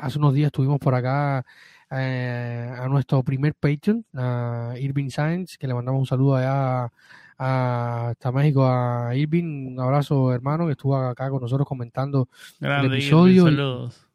hace 0.00 0.18
unos 0.18 0.34
días 0.34 0.46
estuvimos 0.46 0.78
por 0.78 0.94
acá 0.94 1.44
eh, 1.90 2.72
a 2.74 2.88
nuestro 2.88 3.22
primer 3.22 3.54
Patreon, 3.54 4.04
a 4.14 4.74
Irving 4.78 5.10
Sainz, 5.10 5.58
que 5.58 5.66
le 5.66 5.74
mandamos 5.74 6.00
un 6.00 6.06
saludo 6.06 6.36
allá 6.36 6.90
hasta 7.36 8.32
México 8.32 8.66
a 8.66 9.14
Irving, 9.14 9.72
un 9.72 9.80
abrazo 9.80 10.32
hermano 10.32 10.66
que 10.66 10.72
estuvo 10.72 10.96
acá 10.96 11.28
con 11.28 11.40
nosotros 11.40 11.66
comentando 11.66 12.28
el 12.60 12.86
episodio. 12.86 13.44
saludos 13.44 14.09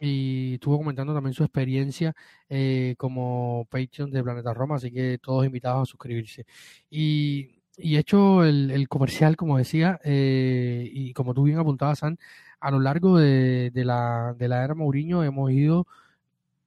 y 0.00 0.54
estuvo 0.54 0.78
comentando 0.78 1.14
también 1.14 1.34
su 1.34 1.42
experiencia 1.42 2.14
eh, 2.48 2.94
como 2.98 3.66
Patreon 3.70 4.10
de 4.10 4.22
Planeta 4.22 4.54
Roma, 4.54 4.76
así 4.76 4.90
que 4.90 5.18
todos 5.18 5.44
invitados 5.44 5.82
a 5.82 5.90
suscribirse. 5.90 6.46
Y, 6.90 7.60
y 7.76 7.96
hecho 7.96 8.44
el, 8.44 8.88
comercial, 8.88 9.36
como 9.36 9.58
decía, 9.58 10.00
eh, 10.04 10.88
y 10.92 11.12
como 11.12 11.34
tú 11.34 11.44
bien 11.44 11.58
apuntabas, 11.58 12.00
San, 12.00 12.18
a 12.60 12.70
lo 12.70 12.80
largo 12.80 13.18
de, 13.18 13.70
de, 13.72 13.84
la, 13.84 14.34
de 14.38 14.48
la 14.48 14.64
era 14.64 14.74
Mourinho 14.74 15.22
hemos 15.24 15.50
ido 15.50 15.86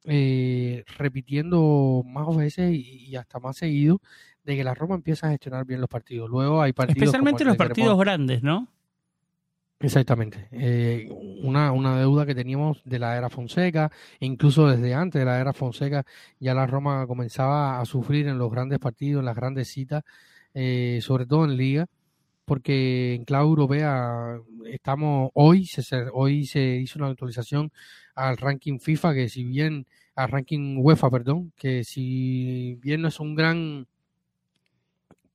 eh, 0.06 0.84
repitiendo 0.98 2.04
más 2.06 2.36
veces 2.36 2.74
y, 2.74 3.16
hasta 3.16 3.40
más 3.40 3.58
seguido 3.58 4.02
de 4.44 4.56
que 4.56 4.64
la 4.64 4.74
Roma 4.74 4.96
empieza 4.96 5.28
a 5.28 5.32
gestionar 5.32 5.66
bien 5.66 5.80
los 5.80 5.90
partidos. 5.90 6.30
Luego 6.30 6.62
hay 6.62 6.74
partidos. 6.74 7.04
Especialmente 7.04 7.44
los 7.46 7.58
partidos 7.58 8.00
grandes, 8.00 8.42
¿no? 8.42 8.68
Exactamente. 9.84 10.48
Eh, 10.52 11.08
una, 11.10 11.72
una 11.72 11.98
deuda 11.98 12.26
que 12.28 12.36
teníamos 12.36 12.84
de 12.86 13.00
la 13.00 13.18
era 13.18 13.30
Fonseca, 13.32 13.92
incluso 14.20 14.68
desde 14.68 14.94
antes 14.94 15.20
de 15.20 15.26
la 15.26 15.40
era 15.40 15.54
Fonseca, 15.54 16.06
ya 16.40 16.54
la 16.54 16.68
Roma 16.68 17.08
comenzaba 17.08 17.80
a 17.82 17.86
sufrir 17.86 18.28
en 18.28 18.38
los 18.38 18.52
grandes 18.52 18.78
partidos, 18.78 19.22
en 19.22 19.26
las 19.26 19.36
grandes 19.36 19.70
citas, 19.70 20.04
eh, 20.54 21.00
sobre 21.02 21.26
todo 21.26 21.46
en 21.46 21.58
Liga, 21.58 21.88
porque 22.46 23.16
en 23.16 23.26
clave 23.26 23.46
europea 23.46 24.40
estamos 24.66 25.32
hoy, 25.34 25.66
se, 25.66 25.84
hoy 26.14 26.46
se 26.46 26.62
hizo 26.78 27.00
una 27.00 27.10
actualización 27.10 27.72
al 28.16 28.38
ranking 28.38 28.80
FIFA, 28.80 29.14
que 29.16 29.30
si 29.30 29.44
bien, 29.46 29.88
al 30.16 30.30
ranking 30.30 30.78
UEFA, 30.78 31.10
perdón, 31.10 31.54
que 31.58 31.84
si 31.84 32.76
bien 32.82 33.02
no 33.02 33.08
es 33.08 33.20
un 33.20 33.36
gran 33.36 33.88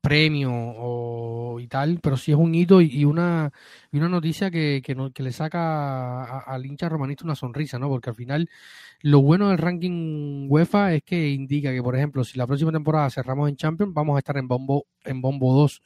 premio 0.06 0.52
o, 0.54 1.58
y 1.58 1.66
tal, 1.66 1.98
pero 2.00 2.16
sí 2.16 2.30
es 2.30 2.38
un 2.38 2.54
hito 2.54 2.80
y, 2.80 3.04
una, 3.04 3.50
y 3.90 3.98
una 3.98 4.08
noticia 4.08 4.52
que, 4.52 4.80
que, 4.84 4.96
que 5.12 5.22
le 5.24 5.32
saca 5.32 6.38
al 6.38 6.64
hincha 6.64 6.88
romanista 6.88 7.24
una 7.24 7.34
sonrisa, 7.34 7.76
¿no? 7.80 7.88
Porque 7.88 8.10
al 8.10 8.16
final 8.16 8.48
lo 9.00 9.20
bueno 9.20 9.48
del 9.48 9.58
ranking 9.58 10.46
UEFA 10.48 10.94
es 10.94 11.02
que 11.02 11.30
indica 11.30 11.72
que, 11.72 11.82
por 11.82 11.96
ejemplo, 11.96 12.22
si 12.22 12.38
la 12.38 12.46
próxima 12.46 12.70
temporada 12.70 13.10
cerramos 13.10 13.48
en 13.48 13.56
Champions, 13.56 13.92
vamos 13.92 14.14
a 14.14 14.20
estar 14.20 14.36
en 14.36 14.46
bombo, 14.46 14.86
en 15.04 15.20
bombo 15.20 15.52
2. 15.54 15.82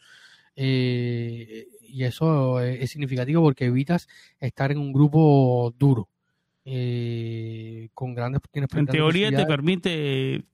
Eh, 0.57 1.69
y 1.89 2.05
eso 2.05 2.61
es, 2.61 2.91
significativo 2.91 3.43
porque 3.43 3.65
evitas 3.65 4.07
estar 4.39 4.71
en 4.71 4.79
un 4.79 4.93
grupo 4.93 5.75
duro. 5.79 6.09
Eh, 6.67 7.89
con 7.95 8.15
grandes 8.15 8.43
en 8.53 8.87
teoría 8.87 9.31
te 9.31 9.47
permite 9.47 10.45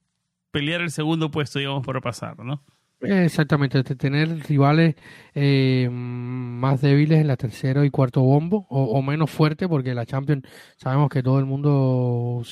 pelear 0.52 0.82
el 0.82 0.92
segundo 0.92 1.32
puesto 1.32 1.58
digamos 1.58 1.84
por 1.84 2.00
pasar 2.00 2.38
no 2.38 2.62
Exactamente, 3.08 3.82
tener 3.84 4.28
rivales 4.48 4.96
eh, 5.34 5.88
más 5.90 6.80
débiles 6.80 7.20
en 7.20 7.28
la 7.28 7.36
tercera 7.36 7.84
y 7.84 7.90
cuarto 7.90 8.22
bombo 8.22 8.66
o, 8.68 9.00
menos 9.02 9.30
fuerte 9.30 9.68
porque 9.68 9.94
la 9.94 10.06
Champions 10.06 10.44
sabemos 10.76 11.08
que 11.08 11.22
todo 11.22 11.38
el 11.38 11.46
mundo 11.46 12.42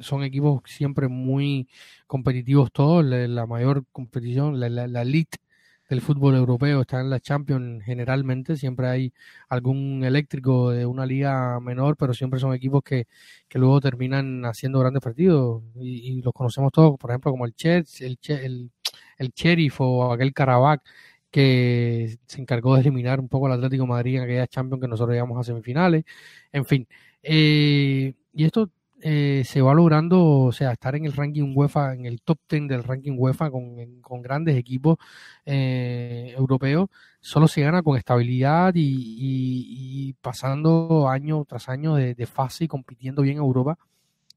son 0.00 0.24
equipos 0.24 0.62
siempre 0.66 1.08
muy 1.08 1.68
competitivos 2.06 2.70
todos, 2.72 3.04
la, 3.04 3.46
mayor 3.46 3.84
competición, 3.92 4.60
la, 4.60 4.68
la, 4.68 5.02
elite 5.02 5.38
del 5.88 6.00
fútbol 6.00 6.34
europeo 6.36 6.82
está 6.82 7.00
en 7.00 7.10
la 7.10 7.20
Champions 7.20 7.84
generalmente, 7.84 8.56
siempre 8.56 8.88
hay 8.88 9.12
algún 9.48 10.02
eléctrico 10.04 10.70
de 10.70 10.86
una 10.86 11.06
liga 11.06 11.60
menor, 11.60 11.96
pero 11.96 12.14
siempre 12.14 12.40
son 12.40 12.54
equipos 12.54 12.82
que, 12.82 13.06
que 13.48 13.58
luego 13.58 13.80
terminan 13.80 14.44
haciendo 14.44 14.80
grandes 14.80 15.02
partidos 15.02 15.62
y, 15.76 16.22
los 16.22 16.32
conocemos 16.32 16.72
todos, 16.72 16.98
por 16.98 17.10
ejemplo 17.10 17.30
como 17.30 17.46
el 17.46 17.54
Chelsea, 17.54 18.06
el, 18.06 18.18
el 18.28 18.70
el 19.18 19.72
o 19.78 20.12
aquel 20.12 20.32
Caravac 20.32 20.82
que 21.30 22.18
se 22.26 22.40
encargó 22.40 22.74
de 22.74 22.82
eliminar 22.82 23.20
un 23.20 23.28
poco 23.28 23.46
al 23.46 23.52
Atlético 23.52 23.86
Madrid 23.86 24.16
en 24.16 24.22
aquella 24.22 24.46
Champions 24.46 24.80
que 24.82 24.88
nosotros 24.88 25.14
llegamos 25.14 25.38
a 25.38 25.42
semifinales. 25.44 26.04
En 26.52 26.64
fin, 26.64 26.86
eh, 27.22 28.14
y 28.32 28.44
esto 28.44 28.70
eh, 29.06 29.42
se 29.44 29.60
va 29.60 29.74
logrando, 29.74 30.18
o 30.46 30.52
sea, 30.52 30.72
estar 30.72 30.96
en 30.96 31.04
el 31.04 31.12
ranking 31.12 31.52
UEFA, 31.54 31.92
en 31.92 32.06
el 32.06 32.22
top 32.22 32.38
10 32.48 32.68
del 32.68 32.84
ranking 32.84 33.16
UEFA 33.18 33.50
con, 33.50 34.00
con 34.00 34.22
grandes 34.22 34.56
equipos 34.56 34.96
eh, 35.44 36.32
europeos, 36.34 36.88
solo 37.20 37.46
se 37.46 37.60
gana 37.60 37.82
con 37.82 37.98
estabilidad 37.98 38.72
y, 38.74 40.14
pasando 40.22 41.06
año 41.10 41.44
tras 41.44 41.68
año 41.68 41.96
de, 41.96 42.14
de, 42.14 42.26
fase 42.26 42.64
y 42.64 42.68
compitiendo 42.68 43.20
bien 43.20 43.36
en 43.36 43.42
Europa, 43.44 43.76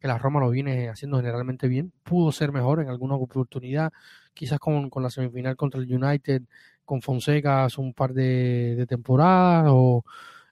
que 0.01 0.07
la 0.09 0.17
Roma 0.17 0.41
lo 0.41 0.49
viene 0.49 0.89
haciendo 0.89 1.17
generalmente 1.17 1.69
bien. 1.69 1.93
Pudo 2.03 2.33
ser 2.33 2.51
mejor 2.51 2.81
en 2.81 2.89
alguna 2.89 3.15
oportunidad, 3.15 3.93
quizás 4.33 4.59
con, 4.59 4.89
con 4.89 5.01
la 5.01 5.09
semifinal 5.09 5.55
contra 5.55 5.79
el 5.79 5.93
United, 5.93 6.41
con 6.83 7.01
Fonseca 7.01 7.63
hace 7.65 7.79
un 7.79 7.93
par 7.93 8.13
de, 8.13 8.85
temporadas 8.89 9.67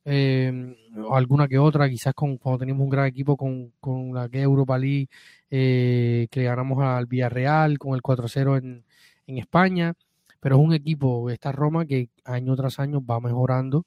em, 0.06 0.76
o, 0.98 1.16
alguna 1.16 1.48
que 1.48 1.58
otra, 1.60 1.90
quizás 1.90 2.14
con, 2.14 2.38
cuando 2.38 2.60
teníamos 2.60 2.84
un 2.84 2.90
gran 2.90 3.08
equipo 3.08 3.36
con, 3.36 3.74
con 3.80 4.14
la 4.14 4.30
que 4.30 4.42
Europa 4.42 4.78
League, 4.78 5.10
eh, 5.50 6.28
que 6.32 6.44
ganamos 6.44 6.84
al 6.84 7.06
Villarreal 7.08 7.78
con 7.78 7.96
el 7.96 8.02
4-0 8.02 8.58
en, 8.58 8.86
en 9.28 9.38
España, 9.38 9.94
pero 10.40 10.58
es 10.58 10.62
un 10.62 10.74
equipo, 10.74 11.30
esta 11.30 11.52
Roma, 11.52 11.86
que 11.86 12.10
año 12.24 12.56
tras 12.56 12.80
año 12.80 13.04
va 13.04 13.20
mejorando 13.20 13.86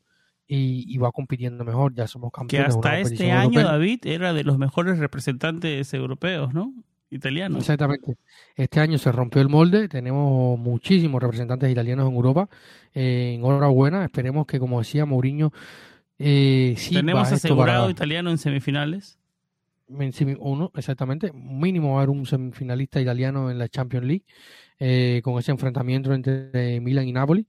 y, 0.49 0.97
va 0.99 1.13
compitiendo 1.13 1.65
mejor. 1.65 1.95
Ya 1.95 2.07
somos 2.07 2.33
campeones. 2.33 2.75
Que 2.75 2.79
hasta 2.79 2.99
este 2.99 3.31
año, 3.31 3.63
David, 3.63 4.01
era 4.05 4.33
de 4.33 4.45
los 4.45 4.59
mejores 4.59 4.99
representantes 4.99 5.93
europeos, 5.93 6.55
¿no? 6.55 6.73
Italianos. 7.11 7.61
Exactamente. 7.61 8.17
Este 8.55 8.81
año 8.81 8.99
se 8.99 9.13
rompió 9.13 9.41
el 9.41 9.49
molde. 9.49 9.89
Tenemos 9.89 10.59
muchísimos 10.59 11.23
representantes 11.23 11.71
italianos 11.71 12.09
en 12.09 12.15
Europa. 12.15 12.49
Eh, 12.95 13.35
enhorabuena. 13.37 14.05
Esperemos 14.05 14.47
que, 14.47 14.59
como 14.59 14.79
decía 14.79 15.07
Mourinho, 15.07 15.53
eh, 16.19 16.77
¿Tenemos 16.91 17.31
asegurado 17.31 17.91
italiano 17.91 18.31
en 18.31 18.39
semifinales? 18.39 19.19
Uno, 20.39 20.71
exactamente. 20.75 21.33
Mínimo 21.33 21.95
va 21.95 22.01
a 22.01 22.03
haber 22.03 22.11
un 22.11 22.27
semifinalista 22.27 23.01
italiano 23.01 23.51
en 23.51 23.59
la 23.59 23.69
Champions 23.69 24.07
League 24.07 24.25
eh, 24.79 25.21
con 25.25 25.39
ese 25.39 25.51
enfrentamiento 25.51 26.13
entre 26.13 26.81
Milan 26.81 27.09
y 27.09 27.13
Napoli. 27.13 27.47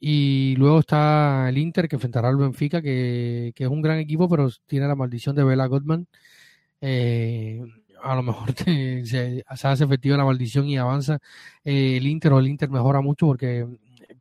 Y 0.00 0.56
luego 0.56 0.80
está 0.80 1.48
el 1.48 1.58
Inter 1.58 1.88
que 1.88 1.96
enfrentará 1.96 2.28
al 2.28 2.36
Benfica, 2.36 2.82
que, 2.82 3.52
es 3.56 3.68
un 3.68 3.82
gran 3.82 3.98
equipo, 3.98 4.28
pero 4.28 4.48
tiene 4.66 4.88
la 4.88 4.94
maldición 4.94 5.36
de 5.36 5.44
Bela 5.44 5.66
Goodman. 5.66 6.06
Eh, 6.80 7.62
a 8.02 8.14
lo 8.14 8.22
mejor 8.22 8.54
se, 9.06 9.44
hace 9.46 9.84
efectiva 9.84 10.16
la 10.16 10.24
maldición 10.24 10.68
y 10.68 10.78
avanza 10.78 11.18
eh, 11.64 11.96
el 11.98 12.06
Inter 12.06 12.32
o 12.32 12.38
el 12.38 12.48
Inter 12.48 12.70
mejora 12.70 13.00
mucho 13.00 13.26
porque 13.26 13.66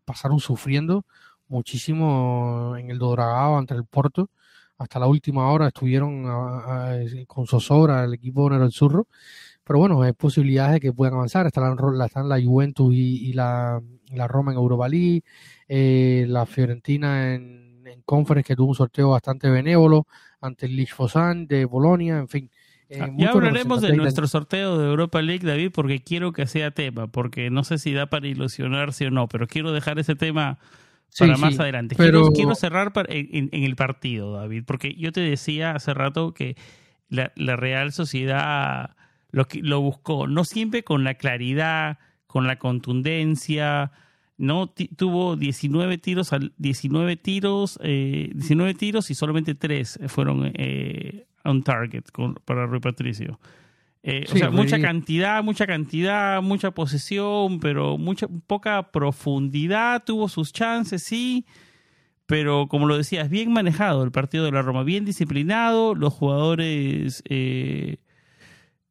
pasaron 0.06 0.40
sufriendo 0.40 1.06
muchísimo 1.54 2.76
en 2.78 2.90
el 2.90 2.98
Dodragao 2.98 3.58
ante 3.58 3.76
el 3.76 3.86
Porto. 3.86 4.30
Hasta 4.78 5.00
la 5.00 5.08
última 5.08 5.50
hora 5.52 5.68
estuvieron 5.68 6.26
con 7.28 7.48
zozobra 7.48 8.04
el 8.04 8.16
equipo 8.16 8.50
Nero 8.50 8.66
el 8.66 8.72
Zurro. 8.72 9.08
Pero 9.64 9.80
bueno, 9.80 10.02
hay 10.02 10.12
posibilidades 10.12 10.74
de 10.74 10.80
que 10.82 10.92
puedan 10.92 11.14
avanzar. 11.14 11.46
Están 11.46 11.78
la, 11.98 12.06
están 12.06 12.28
la 12.28 12.42
Juventus 12.42 12.94
y, 12.94 13.32
la, 13.34 13.82
la, 14.12 14.28
Roma 14.28 14.52
en 14.52 14.58
Europa 14.58 14.90
League. 14.90 15.24
Eh, 15.70 16.26
la 16.28 16.46
Fiorentina 16.46 17.34
en, 17.34 17.84
en, 17.86 18.02
Conference, 18.02 18.46
que 18.46 18.56
tuvo 18.56 18.70
un 18.70 18.76
sorteo 18.76 19.12
bastante 19.12 19.50
benévolo 19.50 20.06
ante 20.42 20.66
el 20.66 20.76
Lich 20.76 20.94
de 21.48 21.66
Bolonia, 21.66 22.18
en 22.18 22.28
fin. 22.28 22.50
Eh, 22.90 23.00
ah, 23.02 23.10
ya 23.16 23.30
hablaremos 23.30 23.82
de 23.82 23.96
nuestro 23.96 24.28
sorteo 24.28 24.78
de 24.78 24.90
Europa 24.90 25.22
League, 25.22 25.48
David, 25.48 25.72
porque 25.74 26.02
quiero 26.04 26.34
que 26.34 26.46
sea 26.46 26.72
tema, 26.72 27.08
porque 27.08 27.50
no 27.50 27.64
sé 27.64 27.78
si 27.78 27.94
da 27.94 28.08
para 28.08 28.28
ilusionarse 28.28 29.08
o 29.08 29.12
no, 29.12 29.28
pero 29.28 29.48
quiero 29.48 29.72
dejar 29.72 29.98
ese 30.00 30.16
tema 30.16 30.60
para 31.18 31.38
más 31.38 31.60
adelante. 31.60 31.96
Quiero, 31.96 32.32
cerrar 32.56 32.92
en, 33.10 33.50
el 33.52 33.76
partido, 33.76 34.34
David, 34.34 34.64
porque 34.66 34.94
yo 34.96 35.12
te 35.12 35.22
decía 35.22 35.72
hace 35.72 35.94
rato 35.94 36.34
que 36.34 36.56
la, 37.10 37.32
la 37.36 37.56
Real 37.56 37.92
Sociedad 37.92 38.96
lo, 39.32 39.48
lo 39.62 39.82
buscó, 39.82 40.28
no 40.28 40.46
siempre 40.46 40.84
con 40.84 41.04
la 41.04 41.16
claridad, 41.16 42.00
con 42.28 42.48
la 42.48 42.58
contundencia, 42.58 43.92
no 44.38 44.74
tuvo 44.98 45.36
19 45.36 45.98
tiros 46.00 46.32
19 46.58 47.16
tiros 47.18 47.80
eh, 47.84 48.32
19 48.34 48.74
tiros 48.74 49.12
y 49.12 49.16
solamente 49.16 49.56
3 49.56 50.00
fueron 50.08 50.52
eh, 50.56 51.28
on 51.44 51.64
target 51.64 52.04
para 52.46 52.66
Rui 52.66 52.80
Patricio 52.80 53.40
eh, 54.04 54.26
o 54.32 54.36
sea 54.36 54.52
mucha 54.52 54.80
cantidad 54.80 55.44
mucha 55.44 55.66
cantidad 55.66 56.42
mucha 56.42 56.72
posesión 56.72 57.60
pero 57.60 57.98
mucha 57.98 58.28
poca 58.48 58.92
profundidad 58.92 60.04
tuvo 60.04 60.28
sus 60.30 60.52
chances 60.52 61.04
sí 61.04 61.46
pero 62.26 62.68
como 62.68 62.88
lo 62.88 62.98
decías, 62.98 63.30
bien 63.30 63.52
manejado 63.52 64.04
el 64.04 64.12
partido 64.12 64.46
de 64.46 64.52
la 64.52 64.62
Roma, 64.62 64.84
bien 64.84 65.06
disciplinado, 65.06 65.94
los 65.94 66.14
jugadores, 66.14 67.22
eh, 67.28 67.98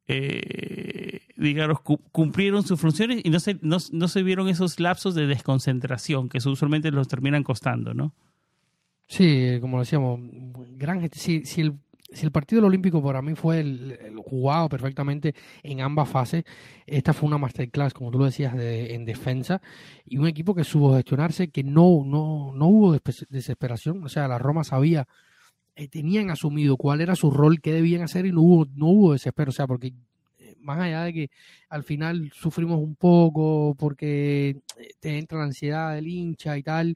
eh, 0.07 1.21
digamos, 1.35 1.79
cumplieron 1.81 2.63
sus 2.63 2.79
funciones 2.79 3.21
y 3.23 3.29
no 3.29 3.39
se, 3.39 3.57
no, 3.61 3.79
se 3.79 4.23
vieron 4.23 4.49
esos 4.49 4.79
lapsos 4.79 5.15
de 5.15 5.27
desconcentración 5.27 6.29
que 6.29 6.37
usualmente 6.37 6.91
los 6.91 7.07
terminan 7.07 7.43
costando, 7.43 7.93
¿no? 7.93 8.13
Sí, 9.07 9.57
como 9.59 9.79
decíamos, 9.79 10.19
gran 10.77 11.09
si, 11.11 11.45
si 11.45 11.61
el 11.61 11.73
si 12.13 12.25
el 12.25 12.31
partido 12.31 12.61
del 12.61 12.69
Olímpico 12.69 13.01
para 13.03 13.21
mí 13.21 13.35
fue 13.35 13.59
el, 13.59 14.17
jugado 14.23 14.69
perfectamente 14.69 15.35
en 15.63 15.81
ambas 15.81 16.09
fases, 16.09 16.43
esta 16.85 17.13
fue 17.13 17.27
una 17.27 17.37
masterclass, 17.37 17.93
como 17.93 18.11
tú 18.11 18.19
lo 18.19 18.25
decías, 18.25 18.55
de, 18.55 18.93
en 18.95 19.05
defensa 19.05 19.61
y 20.05 20.17
un 20.17 20.27
equipo 20.27 20.55
que 20.55 20.63
supo 20.63 20.95
gestionarse, 20.95 21.49
que 21.49 21.63
no, 21.63 22.03
no, 22.05 22.51
no 22.53 22.67
hubo 22.67 22.97
desesperación, 23.29 24.03
o 24.03 24.09
sea, 24.09 24.27
la 24.27 24.39
Roma 24.39 24.63
sabía, 24.63 25.07
eh, 25.75 25.87
tenían 25.87 26.29
asumido 26.29 26.77
cuál 26.77 27.01
era 27.01 27.15
su 27.15 27.31
rol, 27.31 27.59
qué 27.59 27.73
debían 27.73 28.03
hacer 28.03 28.25
y 28.25 28.31
no 28.31 28.41
hubo, 28.41 28.67
no 28.75 28.87
hubo 28.87 29.13
desespero, 29.13 29.49
o 29.49 29.53
sea, 29.53 29.65
porque 29.67 29.93
eh, 30.37 30.55
más 30.59 30.79
allá 30.79 31.03
de 31.03 31.13
que 31.13 31.31
al 31.69 31.83
final 31.83 32.31
sufrimos 32.33 32.79
un 32.79 32.95
poco 32.95 33.75
porque 33.77 34.57
eh, 34.77 34.89
te 34.99 35.17
entra 35.17 35.39
la 35.39 35.45
ansiedad 35.45 35.95
del 35.95 36.07
hincha 36.07 36.57
y 36.57 36.63
tal, 36.63 36.95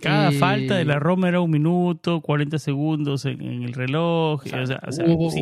cada 0.00 0.30
falta 0.32 0.76
de 0.76 0.84
la 0.84 0.98
Roma 0.98 1.28
era 1.28 1.40
un 1.40 1.50
minuto, 1.50 2.20
40 2.20 2.58
segundos 2.58 3.24
en, 3.24 3.62
el 3.62 3.72
reloj. 3.72 4.42
O 4.44 4.66
sea, 4.66 4.80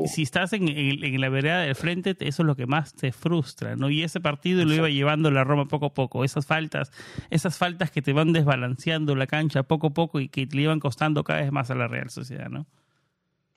si, 0.07 0.23
estás 0.23 0.53
en, 0.53 1.21
la 1.21 1.29
vereda 1.29 1.61
del 1.63 1.75
frente, 1.75 2.17
eso 2.21 2.43
es 2.43 2.47
lo 2.47 2.55
que 2.55 2.67
más 2.67 2.95
te 2.95 3.11
frustra, 3.11 3.75
¿no? 3.75 3.91
Y 3.91 4.03
ese 4.05 4.21
partido 4.21 4.65
lo 4.65 4.73
iba 4.75 4.89
llevando 4.89 5.31
la 5.31 5.43
Roma 5.43 5.67
poco 5.67 5.87
a 5.87 5.95
poco. 5.95 6.25
Esas 6.25 6.47
faltas, 6.47 6.93
esas 7.31 7.59
faltas 7.59 7.91
que 7.91 8.01
te 8.01 8.13
van 8.13 8.33
desbalanceando 8.33 9.17
la 9.17 9.27
cancha 9.27 9.65
poco 9.65 9.89
a 9.89 9.91
poco 9.91 10.21
y 10.21 10.29
que 10.29 10.47
le 10.47 10.63
iban 10.63 10.79
costando 10.79 11.25
cada 11.25 11.41
vez 11.41 11.51
más 11.51 11.71
a 11.71 11.75
la 11.75 11.89
Real 11.89 12.11
Sociedad, 12.11 12.49
¿no? 12.49 12.67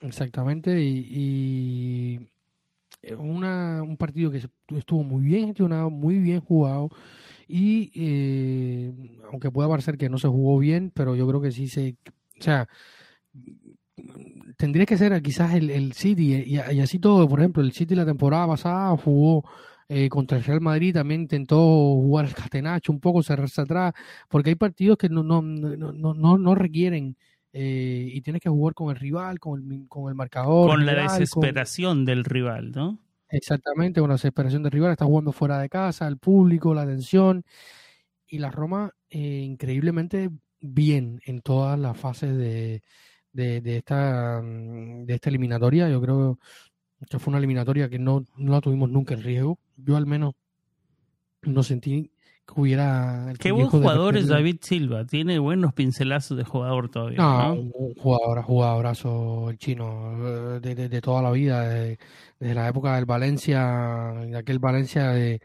Exactamente. 0.00 0.82
Y, 0.82 2.18
y 3.02 3.14
una, 3.14 3.82
un 3.82 3.96
partido 3.96 4.32
que 4.32 4.42
estuvo 4.76 5.04
muy 5.04 5.22
bien 5.22 5.46
gestionado, 5.46 5.90
muy 5.90 6.18
bien 6.18 6.40
jugado 6.40 6.90
y 7.48 7.90
eh, 7.94 8.92
aunque 9.32 9.50
pueda 9.50 9.68
parecer 9.68 9.96
que 9.96 10.10
no 10.10 10.18
se 10.18 10.28
jugó 10.28 10.58
bien, 10.58 10.92
pero 10.94 11.16
yo 11.16 11.26
creo 11.26 11.40
que 11.40 11.50
sí 11.50 11.66
se, 11.66 11.96
o 12.38 12.42
sea, 12.42 12.68
tendría 14.56 14.84
que 14.84 14.98
ser 14.98 15.20
quizás 15.22 15.54
el, 15.54 15.70
el 15.70 15.94
City 15.94 16.44
y, 16.46 16.58
así 16.58 16.98
todo, 16.98 17.26
por 17.28 17.40
ejemplo, 17.40 17.62
el 17.62 17.72
City 17.72 17.94
la 17.94 18.04
temporada 18.04 18.46
pasada 18.46 18.96
jugó 18.98 19.44
eh, 19.88 20.10
contra 20.10 20.36
el 20.36 20.44
Real 20.44 20.60
Madrid, 20.60 20.92
también 20.92 21.22
intentó 21.22 21.56
jugar 21.56 22.26
el 22.26 22.34
Catenacho 22.34 22.92
un 22.92 23.00
poco, 23.00 23.22
cerrarse 23.22 23.62
atrás, 23.62 23.94
porque 24.28 24.50
hay 24.50 24.56
partidos 24.56 24.98
que 24.98 25.08
no, 25.08 25.22
no, 25.22 25.40
no, 25.40 25.92
no, 25.92 26.38
no 26.38 26.54
requieren 26.54 27.16
eh, 27.54 28.10
y 28.12 28.20
tienes 28.20 28.42
que 28.42 28.50
jugar 28.50 28.74
con 28.74 28.90
el 28.90 28.96
rival, 28.96 29.40
con 29.40 29.72
el, 29.72 29.88
con 29.88 30.10
el 30.10 30.14
marcador. 30.14 30.68
Con 30.68 30.84
la 30.84 31.02
desesperación 31.02 32.04
del 32.04 32.24
rival, 32.24 32.72
¿no? 32.72 32.98
Exactamente, 33.30 34.00
con 34.00 34.08
la 34.08 34.14
desesperación 34.14 34.62
de 34.62 34.70
rival, 34.70 34.92
está 34.92 35.04
jugando 35.04 35.32
fuera 35.32 35.58
de 35.60 35.68
casa, 35.68 36.08
el 36.08 36.16
público, 36.18 36.72
la 36.74 36.82
atención. 36.82 37.44
Y 38.28 38.38
la 38.38 38.50
Roma, 38.50 38.92
eh, 39.10 39.18
increíblemente 39.44 40.30
bien 40.60 41.20
en 41.26 41.42
todas 41.42 41.78
las 41.78 41.96
fases 41.98 42.36
de, 42.36 42.82
de, 43.32 43.76
esta, 43.78 44.40
mm, 44.42 45.06
de 45.06 45.14
esta 45.14 45.30
eliminatoria. 45.30 45.88
Yo 45.90 46.00
creo 46.02 46.38
que 47.10 47.18
fue 47.20 47.32
una 47.32 47.38
eliminatoria 47.38 47.88
que 47.90 47.98
no, 48.00 48.24
no 48.36 48.52
la 48.52 48.60
tuvimos 48.62 48.90
nunca 48.90 49.14
en 49.14 49.22
riesgo. 49.24 49.58
Yo 49.76 49.96
al 49.96 50.06
menos 50.06 50.34
no 51.42 51.62
sentí 51.62 52.10
hubiera... 52.56 53.32
Qué 53.38 53.52
buen 53.52 53.68
jugador 53.68 54.16
es 54.16 54.28
David 54.28 54.58
Silva, 54.62 55.04
tiene 55.04 55.38
buenos 55.38 55.72
pincelazos 55.72 56.36
de 56.36 56.44
jugador 56.44 56.90
todavía. 56.90 57.18
No, 57.18 57.54
un 57.54 57.94
jugador, 57.94 58.42
jugadorazo 58.42 59.50
el 59.50 59.58
chino, 59.58 60.56
eh, 60.56 60.60
de, 60.60 60.88
de, 60.88 61.00
toda 61.00 61.22
la 61.22 61.30
vida, 61.30 61.68
desde, 61.68 61.98
la 62.54 62.68
época 62.68 62.96
del 62.96 63.04
Valencia, 63.04 64.14
de 64.26 64.36
aquel 64.36 64.58
Valencia 64.58 65.10
de, 65.10 65.40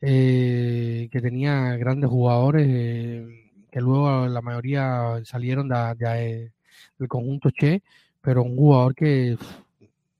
eh, 0.00 1.08
que 1.10 1.20
tenía 1.20 1.76
grandes 1.76 2.10
jugadores, 2.10 2.66
eh, 2.68 3.52
que 3.70 3.80
luego 3.80 4.26
la 4.26 4.40
mayoría 4.40 5.20
salieron 5.24 5.68
de, 5.68 6.50
del 6.98 7.08
conjunto 7.08 7.50
Che, 7.50 7.82
pero 8.20 8.42
un 8.42 8.56
jugador 8.56 8.94
que 8.94 9.36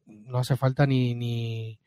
no 0.07 0.39
hace 0.39 0.57
falta 0.57 0.87
ni, 0.87 1.15
ni 1.15 1.80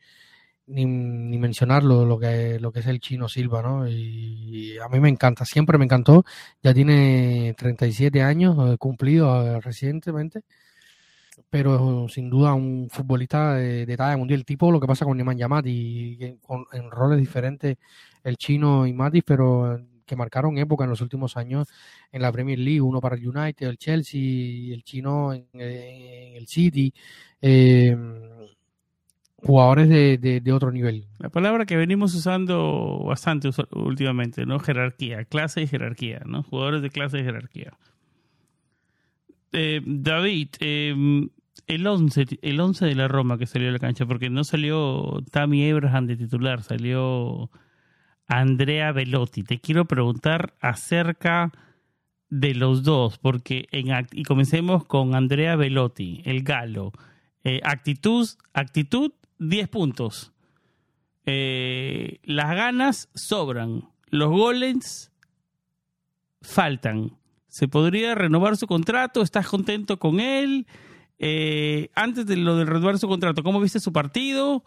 ni, 0.66 0.84
ni 0.86 1.38
mencionarlo 1.38 2.04
lo 2.04 2.18
que, 2.18 2.58
lo 2.60 2.72
que 2.72 2.80
es 2.80 2.86
el 2.86 3.00
chino 3.00 3.28
Silva, 3.28 3.62
¿no? 3.62 3.88
Y, 3.88 4.78
a 4.78 4.88
mí 4.88 5.00
me 5.00 5.08
encanta, 5.08 5.44
siempre 5.44 5.78
me 5.78 5.84
encantó. 5.84 6.24
Ya 6.62 6.74
tiene 6.74 7.54
37 7.56 8.22
años 8.22 8.56
eh, 8.72 8.76
cumplido 8.78 9.44
eh, 9.46 9.60
recientemente, 9.60 10.42
pero 11.50 12.08
sin 12.08 12.30
duda 12.30 12.54
un 12.54 12.88
futbolista 12.90 13.54
de, 13.54 13.96
talla 13.96 14.16
mundial, 14.16 14.44
tipo 14.44 14.70
lo 14.70 14.80
que 14.80 14.86
pasa 14.86 15.04
con 15.04 15.16
Neman 15.16 15.38
Yamati, 15.38 16.38
con, 16.42 16.66
en 16.72 16.90
roles 16.90 17.18
diferentes 17.18 17.76
el 18.22 18.36
chino 18.36 18.86
y 18.86 18.92
Matis, 18.92 19.22
pero 19.24 19.78
que 20.06 20.16
marcaron 20.16 20.58
época 20.58 20.84
en 20.84 20.90
los 20.90 21.00
últimos 21.00 21.36
años 21.36 21.68
en 22.12 22.22
la 22.22 22.32
Premier 22.32 22.58
League, 22.58 22.80
uno 22.80 23.00
para 23.00 23.16
el 23.16 23.26
United, 23.26 23.66
el 23.66 23.78
Chelsea, 23.78 24.74
el 24.74 24.82
chino 24.82 25.32
en, 25.32 25.46
en 25.54 26.36
el 26.36 26.46
City. 26.46 26.92
Eh, 27.40 27.96
jugadores 29.42 29.88
de, 29.88 30.40
de, 30.40 30.52
otro 30.52 30.72
nivel. 30.72 31.06
La 31.18 31.28
palabra 31.28 31.66
que 31.66 31.76
venimos 31.76 32.14
usando 32.14 33.02
bastante 33.04 33.50
últimamente, 33.72 34.46
¿no? 34.46 34.58
Jerarquía, 34.58 35.24
clase 35.24 35.62
y 35.62 35.66
jerarquía, 35.66 36.22
¿no? 36.24 36.42
Jugadores 36.42 36.82
de 36.82 36.90
clase 36.90 37.18
y 37.18 37.24
jerarquía. 37.24 37.72
Eh, 39.52 39.82
David, 39.84 40.48
em, 40.60 41.28
el 41.66 41.86
11 41.86 42.26
el 42.42 42.60
once 42.60 42.84
de 42.84 42.94
la 42.94 43.08
Roma 43.08 43.38
que 43.38 43.46
salió 43.46 43.68
a 43.68 43.72
la 43.72 43.78
cancha, 43.78 44.06
porque 44.06 44.30
no 44.30 44.44
salió 44.44 45.22
Tammy 45.30 45.70
Abraham 45.70 46.06
de 46.06 46.16
titular, 46.16 46.62
salió 46.62 47.50
Andrea 48.26 48.92
Velotti. 48.92 49.42
Te 49.44 49.60
quiero 49.60 49.84
preguntar 49.84 50.54
acerca 50.60 51.52
de 52.30 52.54
los 52.54 52.82
dos, 52.82 53.18
porque 53.18 53.68
en 53.70 54.06
y 54.12 54.24
comencemos 54.24 54.84
con 54.84 55.14
Andrea 55.14 55.56
Velotti, 55.56 56.22
el 56.24 56.42
galo. 56.42 56.92
Eh, 57.44 57.60
actitud, 57.62 58.26
actitud 58.54 59.12
10 59.38 59.68
puntos. 59.68 60.32
Eh, 61.26 62.18
las 62.22 62.54
ganas 62.54 63.08
sobran. 63.14 63.88
Los 64.08 64.30
goles 64.30 65.12
faltan. 66.42 67.16
¿Se 67.48 67.68
podría 67.68 68.14
renovar 68.14 68.56
su 68.56 68.66
contrato? 68.66 69.22
¿Estás 69.22 69.46
contento 69.48 69.98
con 69.98 70.20
él? 70.20 70.66
Eh, 71.18 71.90
antes 71.94 72.26
de 72.26 72.36
lo 72.36 72.56
de 72.56 72.64
renovar 72.64 72.98
su 72.98 73.08
contrato, 73.08 73.42
¿cómo 73.42 73.60
viste 73.60 73.80
su 73.80 73.92
partido? 73.92 74.64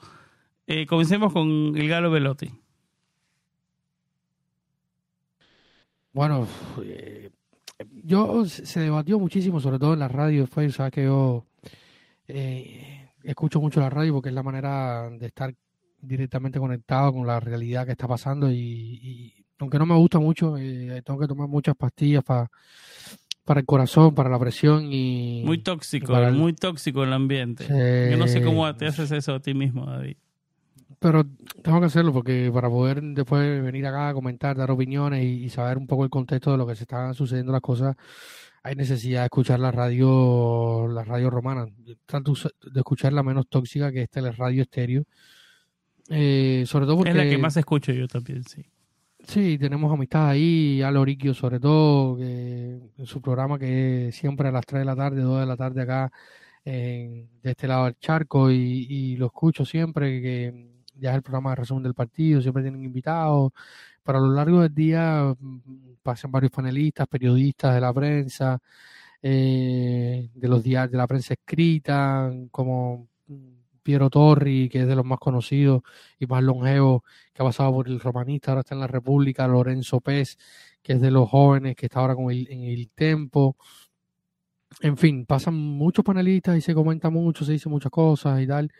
Eh, 0.65 0.86
comencemos 0.86 1.34
con 1.34 1.73
el 1.75 1.88
Galo 1.88 2.10
Velotti. 2.10 2.51
Bueno, 6.13 6.47
yo 8.03 8.45
se 8.45 8.80
debatió 8.80 9.19
muchísimo, 9.19 9.60
sobre 9.60 9.77
todo 9.77 9.93
en 9.93 9.99
la 9.99 10.08
radio, 10.08 10.47
fue, 10.47 10.71
sabes 10.71 10.91
que 10.91 11.03
yo 11.03 11.45
escucho 13.23 13.60
mucho 13.60 13.80
la 13.80 13.89
radio 13.89 14.13
porque 14.13 14.30
es 14.30 14.36
la 14.36 14.43
manera 14.43 15.10
de 15.10 15.25
estar 15.25 15.53
directamente 15.99 16.60
conectado 16.60 17.13
con 17.13 17.27
la 17.27 17.39
realidad 17.39 17.86
que 17.86 17.91
está 17.91 18.08
pasando 18.08 18.51
y, 18.51 19.45
aunque 19.60 19.80
no 19.80 19.86
me 19.86 19.95
gusta 19.95 20.19
mucho, 20.19 20.58
eh, 20.58 21.01
tengo 21.03 21.19
que 21.19 21.27
tomar 21.27 21.47
muchas 21.47 21.75
pastillas 21.75 22.23
para 22.23 22.49
para 23.47 23.62
el 23.62 23.65
corazón, 23.65 24.13
para 24.13 24.30
la 24.30 24.38
presión 24.38 24.91
y... 24.91 25.41
Muy 25.45 25.60
tóxico, 25.60 26.13
muy 26.34 26.51
tóxico 26.51 27.06
el 27.06 27.13
ambiente. 27.13 27.65
Yo 28.12 28.17
no 28.17 28.27
sé 28.27 28.43
cómo 28.43 28.75
te 28.75 28.88
haces 28.88 29.10
eso 29.12 29.36
a 29.36 29.39
ti 29.39 29.53
mismo, 29.53 29.86
David. 29.86 30.17
Pero 30.99 31.23
tengo 31.62 31.79
que 31.79 31.86
hacerlo 31.86 32.12
porque 32.12 32.49
para 32.51 32.69
poder 32.69 33.01
después 33.01 33.62
venir 33.62 33.86
acá 33.86 34.10
a 34.10 34.13
comentar, 34.13 34.57
dar 34.57 34.71
opiniones 34.71 35.23
y, 35.23 35.47
saber 35.49 35.77
un 35.77 35.86
poco 35.86 36.03
el 36.03 36.10
contexto 36.10 36.51
de 36.51 36.57
lo 36.57 36.65
que 36.65 36.75
se 36.75 36.83
están 36.83 37.13
sucediendo 37.13 37.51
las 37.51 37.62
cosas, 37.62 37.95
hay 38.63 38.75
necesidad 38.75 39.21
de 39.21 39.25
escuchar 39.25 39.60
la 39.60 39.71
radio, 39.71 40.88
la 40.88 41.03
radio 41.03 41.29
romana. 41.29 41.67
Trato 42.05 42.33
de 42.33 42.79
escuchar 42.79 43.13
la 43.13 43.21
menos 43.21 43.47
tóxica 43.47 43.91
que 43.91 44.01
esta, 44.03 44.21
la 44.21 44.31
radio 44.31 44.63
estéreo. 44.63 45.03
Eh, 46.10 46.63
sobre 46.65 46.86
todo 46.86 46.97
porque... 46.97 47.12
Es 47.12 47.15
la 47.15 47.29
que 47.29 47.38
más 47.38 47.55
escucho 47.57 47.91
yo 47.91 48.07
también, 48.07 48.43
sí. 48.43 48.65
Sí, 49.27 49.57
tenemos 49.57 49.91
amistad 49.91 50.29
ahí, 50.29 50.81
a 50.81 50.89
Loriquio 50.89 51.33
sobre 51.33 51.60
todo, 51.60 52.17
que 52.17 52.79
en 52.97 53.05
su 53.05 53.21
programa 53.21 53.60
que 53.60 54.10
siempre 54.13 54.47
a 54.47 54.51
las 54.51 54.65
3 54.65 54.81
de 54.81 54.86
la 54.86 54.95
tarde, 54.95 55.21
2 55.21 55.41
de 55.41 55.45
la 55.45 55.57
tarde 55.57 55.81
acá, 55.81 56.12
de 56.63 57.27
este 57.43 57.67
lado 57.67 57.86
del 57.86 57.97
charco, 57.99 58.49
y, 58.51 59.15
lo 59.17 59.27
escucho 59.27 59.65
siempre, 59.65 60.21
que 60.21 60.77
ya 60.99 61.12
es 61.12 61.15
el 61.17 61.21
programa 61.21 61.51
de 61.51 61.57
resumen 61.57 61.83
del 61.83 61.93
partido, 61.93 62.41
siempre 62.41 62.63
tienen 62.63 62.83
invitados, 62.83 63.51
pero 64.03 64.19
a 64.19 64.21
lo 64.21 64.33
largo 64.33 64.62
del 64.62 64.73
día 64.73 65.36
pasan 66.03 66.31
varios 66.31 66.51
panelistas, 66.51 67.07
periodistas 67.07 67.75
de 67.75 67.81
la 67.81 67.93
prensa, 67.93 68.60
eh, 69.21 70.29
de 70.33 70.47
los 70.47 70.63
diarios 70.63 70.91
de 70.91 70.97
la 70.97 71.07
prensa 71.07 71.33
escrita, 71.33 72.31
como 72.51 73.07
Piero 73.83 74.10
Torri, 74.10 74.69
que 74.69 74.81
es 74.81 74.88
de 74.88 74.95
los 74.95 75.05
más 75.05 75.19
conocidos 75.19 75.81
y 76.19 76.25
más 76.27 76.43
longevos, 76.43 77.03
que 77.33 77.41
ha 77.41 77.45
pasado 77.45 77.71
por 77.73 77.88
el 77.88 77.99
romanista, 77.99 78.51
ahora 78.51 78.62
está 78.62 78.75
en 78.75 78.81
la 78.81 78.88
República, 78.88 79.47
Lorenzo 79.47 80.01
Pez, 80.01 80.38
que 80.81 80.93
es 80.93 81.01
de 81.01 81.12
los 81.12 81.29
jóvenes, 81.29 81.75
que 81.75 81.86
está 81.88 82.01
ahora 82.01 82.15
con 82.15 82.31
el, 82.31 82.47
en 82.51 82.63
el 82.63 82.89
Tempo, 82.89 83.55
en 84.81 84.97
fin, 84.97 85.25
pasan 85.25 85.55
muchos 85.55 86.03
panelistas 86.05 86.57
y 86.57 86.62
se 86.62 86.75
comenta 86.75 87.10
mucho, 87.10 87.45
se 87.45 87.53
dice 87.53 87.69
muchas 87.69 87.91
cosas 87.91 88.41
y 88.41 88.47
tal, 88.47 88.71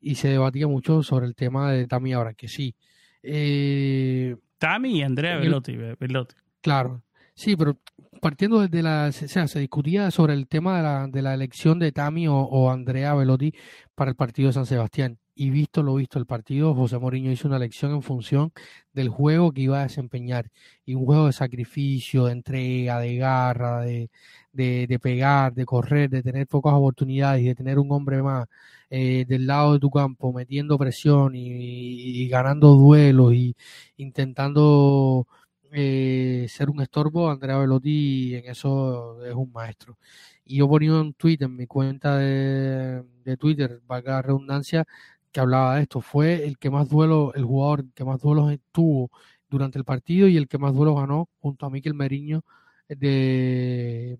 y 0.00 0.14
se 0.16 0.28
debatía 0.28 0.66
mucho 0.66 1.02
sobre 1.02 1.26
el 1.26 1.34
tema 1.34 1.70
de 1.72 1.86
Tami 1.86 2.12
ahora, 2.12 2.34
que 2.34 2.48
sí. 2.48 2.74
Eh, 3.22 4.36
Tami 4.58 4.98
y 4.98 5.02
Andrea 5.02 5.36
Velotti, 5.36 5.76
Velotti. 5.76 6.34
Claro, 6.60 7.02
sí, 7.34 7.56
pero 7.56 7.78
partiendo 8.20 8.60
desde 8.60 8.82
la, 8.82 9.06
o 9.08 9.12
sea, 9.12 9.48
se 9.48 9.60
discutía 9.60 10.10
sobre 10.10 10.34
el 10.34 10.46
tema 10.46 10.76
de 10.76 10.82
la, 10.82 11.06
de 11.06 11.22
la 11.22 11.34
elección 11.34 11.78
de 11.78 11.92
Tami 11.92 12.26
o, 12.28 12.70
Andrea 12.70 13.14
Velotti 13.14 13.54
para 13.94 14.10
el 14.10 14.16
partido 14.16 14.48
de 14.48 14.52
San 14.54 14.66
Sebastián. 14.66 15.18
Y 15.40 15.48
visto 15.48 15.82
lo 15.82 15.94
visto 15.94 16.18
el 16.18 16.26
partido, 16.26 16.74
José 16.74 16.98
Mourinho 16.98 17.30
hizo 17.32 17.48
una 17.48 17.56
elección 17.56 17.92
en 17.92 18.02
función 18.02 18.52
del 18.92 19.08
juego 19.08 19.52
que 19.52 19.62
iba 19.62 19.80
a 19.80 19.84
desempeñar. 19.84 20.50
Y 20.84 20.94
un 20.94 21.06
juego 21.06 21.26
de 21.26 21.32
sacrificio, 21.32 22.26
de 22.26 22.32
entrega, 22.32 23.00
de 23.00 23.16
garra, 23.16 23.80
de, 23.80 24.10
de, 24.52 24.98
pegar, 25.00 25.54
de 25.54 25.64
correr, 25.64 26.10
de 26.10 26.22
tener 26.22 26.46
pocas 26.46 26.74
oportunidades 26.74 27.42
de 27.44 27.54
tener 27.54 27.78
un 27.78 27.90
hombre 27.92 28.22
más 28.22 28.48
eh, 28.90 29.24
del 29.26 29.46
lado 29.46 29.72
de 29.74 29.78
tu 29.78 29.90
campo 29.90 30.30
metiendo 30.32 30.76
presión 30.78 31.34
y, 31.34 32.28
ganando 32.28 32.74
duelos 32.74 33.32
y 33.34 33.56
intentando 33.96 35.26
eh, 35.72 36.46
ser 36.48 36.68
un 36.70 36.80
estorbo, 36.82 37.30
Andrea 37.30 37.58
Velotti 37.58 38.34
en 38.36 38.46
eso 38.46 39.24
es 39.24 39.34
un 39.34 39.52
maestro. 39.52 39.96
Y 40.44 40.56
yo 40.58 40.68
ponía 40.68 40.92
un 40.94 41.14
tweet 41.14 41.38
en 41.40 41.56
mi 41.56 41.66
cuenta 41.66 42.16
de, 42.18 43.04
Twitter, 43.38 43.80
valga 43.86 44.14
la 44.14 44.22
redundancia, 44.22 44.84
que 45.32 45.40
hablaba 45.40 45.76
de 45.76 45.82
esto. 45.82 46.00
Fue 46.00 46.44
el 46.46 46.58
que 46.58 46.70
más 46.70 46.88
duelo, 46.88 47.32
el 47.34 47.44
jugador 47.44 47.92
que 47.94 48.04
más 48.04 48.20
duelos 48.20 48.56
tuvo 48.72 49.10
durante 49.48 49.78
el 49.78 49.84
partido 49.84 50.28
y 50.28 50.36
el 50.36 50.48
que 50.48 50.58
más 50.58 50.74
duelos 50.74 50.96
ganó 50.96 51.28
junto 51.40 51.66
a 51.66 51.70
Miquel 51.70 51.94
Meriño 51.94 52.42
de, 52.88 54.18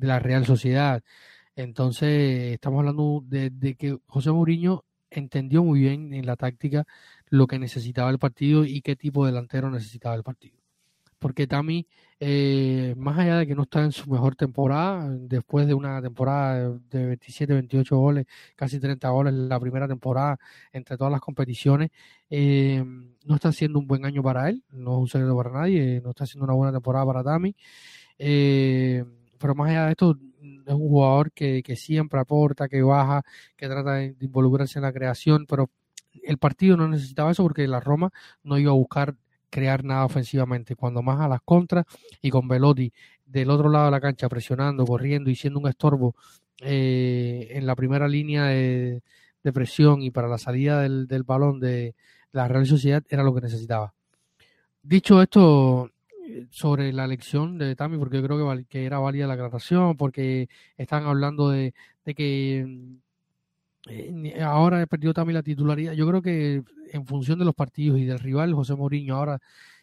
la 0.00 0.18
Real 0.18 0.46
Sociedad. 0.46 1.02
Entonces, 1.56 2.54
estamos 2.54 2.80
hablando 2.80 3.22
de, 3.26 3.50
de 3.50 3.74
que 3.76 3.98
José 4.06 4.30
Mourinho 4.32 4.84
entendió 5.10 5.62
muy 5.64 5.80
bien 5.80 6.14
en 6.14 6.26
la 6.26 6.36
táctica 6.36 6.84
lo 7.28 7.46
que 7.46 7.58
necesitaba 7.58 8.10
el 8.10 8.18
partido 8.18 8.64
y 8.64 8.82
qué 8.82 8.96
tipo 8.96 9.24
de 9.24 9.32
delantero 9.32 9.70
necesitaba 9.70 10.14
el 10.14 10.22
partido 10.22 10.61
porque 11.22 11.46
Tami, 11.46 11.86
eh, 12.18 12.94
más 12.98 13.16
allá 13.16 13.38
de 13.38 13.46
que 13.46 13.54
no 13.54 13.62
está 13.62 13.82
en 13.84 13.92
su 13.92 14.10
mejor 14.10 14.34
temporada, 14.34 15.08
después 15.08 15.68
de 15.68 15.74
una 15.74 16.02
temporada 16.02 16.76
de 16.90 17.06
27, 17.06 17.54
28 17.54 17.96
goles, 17.96 18.26
casi 18.56 18.80
30 18.80 19.08
goles 19.08 19.32
la 19.32 19.60
primera 19.60 19.86
temporada 19.86 20.38
entre 20.72 20.96
todas 20.96 21.12
las 21.12 21.20
competiciones, 21.20 21.90
eh, 22.28 22.84
no 23.24 23.34
está 23.36 23.52
siendo 23.52 23.78
un 23.78 23.86
buen 23.86 24.04
año 24.04 24.20
para 24.22 24.48
él, 24.48 24.64
no 24.70 24.96
es 24.96 24.98
un 24.98 25.08
secreto 25.08 25.36
para 25.36 25.50
nadie, 25.52 26.00
no 26.02 26.10
está 26.10 26.26
siendo 26.26 26.44
una 26.44 26.54
buena 26.54 26.72
temporada 26.72 27.06
para 27.06 27.22
Tami. 27.22 27.54
Eh, 28.18 29.04
pero 29.38 29.54
más 29.54 29.70
allá 29.70 29.86
de 29.86 29.90
esto, 29.92 30.18
es 30.66 30.74
un 30.74 30.88
jugador 30.88 31.30
que, 31.32 31.62
que 31.62 31.76
siempre 31.76 32.18
aporta, 32.20 32.68
que 32.68 32.82
baja, 32.82 33.22
que 33.56 33.68
trata 33.68 33.94
de 33.94 34.16
involucrarse 34.20 34.78
en 34.80 34.82
la 34.82 34.92
creación, 34.92 35.46
pero 35.48 35.70
el 36.24 36.38
partido 36.38 36.76
no 36.76 36.88
necesitaba 36.88 37.30
eso 37.30 37.42
porque 37.42 37.66
la 37.68 37.80
Roma 37.80 38.12
no 38.42 38.58
iba 38.58 38.70
a 38.70 38.74
buscar 38.74 39.14
crear 39.52 39.84
nada 39.84 40.06
ofensivamente. 40.06 40.74
Cuando 40.74 41.02
más 41.02 41.20
a 41.20 41.28
las 41.28 41.42
contras 41.42 41.84
y 42.22 42.30
con 42.30 42.48
Velotti 42.48 42.90
del 43.26 43.50
otro 43.50 43.68
lado 43.68 43.84
de 43.84 43.90
la 43.90 44.00
cancha 44.00 44.28
presionando, 44.28 44.86
corriendo 44.86 45.30
y 45.30 45.36
siendo 45.36 45.60
un 45.60 45.68
estorbo 45.68 46.16
eh, 46.60 47.48
en 47.50 47.66
la 47.66 47.76
primera 47.76 48.08
línea 48.08 48.46
de, 48.46 49.02
presión 49.52 50.02
y 50.02 50.10
para 50.10 50.28
la 50.28 50.38
salida 50.38 50.80
del, 50.80 51.22
balón 51.24 51.60
de 51.60 51.94
la 52.32 52.48
Real 52.48 52.66
Sociedad 52.66 53.02
era 53.08 53.22
lo 53.22 53.34
que 53.34 53.42
necesitaba. 53.42 53.92
Dicho 54.82 55.20
esto 55.20 55.90
sobre 56.50 56.92
la 56.92 57.04
elección 57.04 57.58
de 57.58 57.76
Tami, 57.76 57.98
porque 57.98 58.22
creo 58.22 58.64
que, 58.68 58.86
era 58.86 59.00
válida 59.00 59.26
la 59.26 59.34
aclaración, 59.34 59.96
porque 59.96 60.48
están 60.76 61.04
hablando 61.04 61.50
de, 61.50 61.74
que 62.04 62.66
ahora 64.44 64.82
he 64.82 64.86
perdido 64.86 65.12
también 65.12 65.34
la 65.34 65.42
titularidad. 65.42 65.92
Yo 65.92 66.06
creo 66.06 66.22
que 66.22 66.62
en 66.92 67.06
función 67.06 67.38
de 67.38 67.44
los 67.44 67.54
partidos 67.54 67.98
y 67.98 68.04
del 68.04 68.18
rival, 68.18 68.54
José 68.54 68.74
Mourinho 68.74 69.16
ahora 69.16 69.40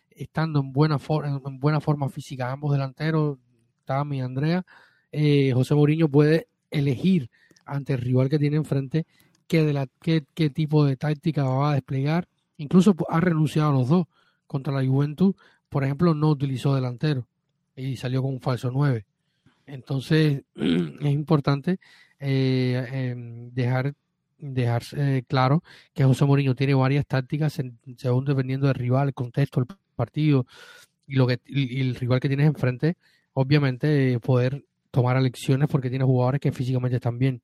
estando 0.10 0.60
en 0.60 0.72
buena, 0.72 0.98
en 1.46 1.60
buena 1.60 1.80
forma 1.80 2.10
física, 2.10 2.52
ambos 2.52 2.72
delanteros, 2.74 3.38
Tami 3.86 4.18
y 4.18 4.22
Andrea, 4.22 4.66
eh, 5.12 5.52
José 5.54 5.76
Mourinho 5.76 6.10
puede 6.10 6.48
elegir 6.72 7.30
ante 7.66 7.94
el 7.94 8.00
rival 8.00 8.30
que 8.30 8.40
tiene 8.40 8.58
enfrente 8.58 9.06
qué, 9.48 9.64
de 9.64 9.74
la, 9.74 9.88
tipo 9.88 10.86
de 10.86 10.96
táctica 10.96 11.44
va 11.44 11.72
a 11.72 11.74
desplegar. 11.74 12.28
Incluso 12.58 12.96
ha 13.10 13.20
renunciado 13.20 13.70
a 13.70 13.74
los 13.74 13.90
dos. 13.90 14.08
Contra 14.48 14.74
la 14.74 14.88
Juventus, 14.88 15.36
por 15.70 15.84
ejemplo, 15.84 16.16
no 16.16 16.30
utilizó 16.30 16.74
delantero 16.74 17.28
y 17.76 17.98
salió 17.98 18.24
con 18.24 18.34
un 18.34 18.42
falso 18.42 18.72
9. 18.72 19.06
Entonces, 19.70 20.44
es 20.56 21.12
importante 21.12 21.80
eh, 22.20 22.88
em, 22.92 23.52
dejar 23.54 23.94
dejar 24.38 24.84
eh, 24.96 25.24
claro 25.28 25.64
que 25.94 26.06
José 26.06 26.24
Mourinho 26.26 26.56
tiene 26.56 26.74
varias 26.74 27.06
tácticas 27.06 27.60
según 27.98 28.26
dependiendo 28.26 28.68
del 28.68 28.76
rival, 28.76 29.10
el 29.10 29.14
contexto, 29.14 29.60
el 29.60 29.68
partido 29.96 30.46
y 31.08 31.16
lo 31.16 31.28
que 31.28 31.42
el 31.46 31.96
rival 31.96 32.20
que 32.22 32.30
tienes 32.30 32.48
enfrente, 32.48 32.96
obviamente 33.34 34.18
poder 34.20 34.64
tomar 34.92 35.18
elecciones 35.18 35.68
porque 35.70 35.90
tiene 35.90 36.06
jugadores 36.06 36.40
que 36.40 36.52
físicamente 36.52 36.98
están 36.98 37.20
bien. 37.20 37.42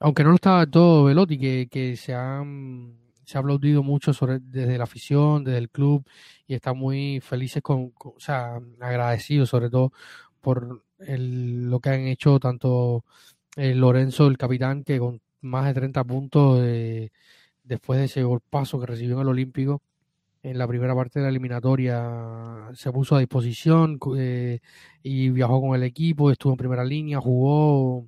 Aunque 0.00 0.22
no 0.22 0.30
lo 0.30 0.36
estaba 0.36 0.66
todo 0.66 1.04
Velotti, 1.04 1.38
que, 1.38 1.68
que 1.70 1.96
se 1.96 2.14
han 2.14 2.98
se 3.28 3.36
ha 3.36 3.42
aplaudido 3.42 3.82
mucho 3.82 4.14
sobre, 4.14 4.38
desde 4.40 4.78
la 4.78 4.84
afición, 4.84 5.44
desde 5.44 5.58
el 5.58 5.68
club, 5.68 6.02
y 6.46 6.54
están 6.54 6.78
muy 6.78 7.20
felices 7.20 7.62
con, 7.62 7.92
o 8.02 8.14
sea, 8.18 8.58
agradecidos 8.80 9.50
sobre 9.50 9.68
todo 9.68 9.92
por 10.48 10.82
el, 11.00 11.68
lo 11.68 11.78
que 11.78 11.90
han 11.90 12.06
hecho 12.06 12.40
tanto 12.40 13.04
eh, 13.54 13.74
Lorenzo, 13.74 14.26
el 14.28 14.38
capitán, 14.38 14.82
que 14.82 14.98
con 14.98 15.20
más 15.42 15.66
de 15.66 15.74
30 15.74 16.04
puntos 16.04 16.60
eh, 16.62 17.10
después 17.64 17.98
de 17.98 18.06
ese 18.06 18.22
golpazo 18.22 18.80
que 18.80 18.86
recibió 18.86 19.16
en 19.16 19.20
el 19.20 19.28
Olímpico 19.28 19.82
en 20.42 20.56
la 20.56 20.66
primera 20.66 20.94
parte 20.94 21.18
de 21.18 21.24
la 21.24 21.28
eliminatoria 21.28 22.70
se 22.72 22.90
puso 22.90 23.14
a 23.14 23.18
disposición 23.18 23.98
eh, 24.16 24.60
y 25.02 25.28
viajó 25.28 25.60
con 25.60 25.74
el 25.74 25.82
equipo, 25.82 26.30
estuvo 26.30 26.54
en 26.54 26.56
primera 26.56 26.82
línea, 26.82 27.20
jugó 27.20 28.06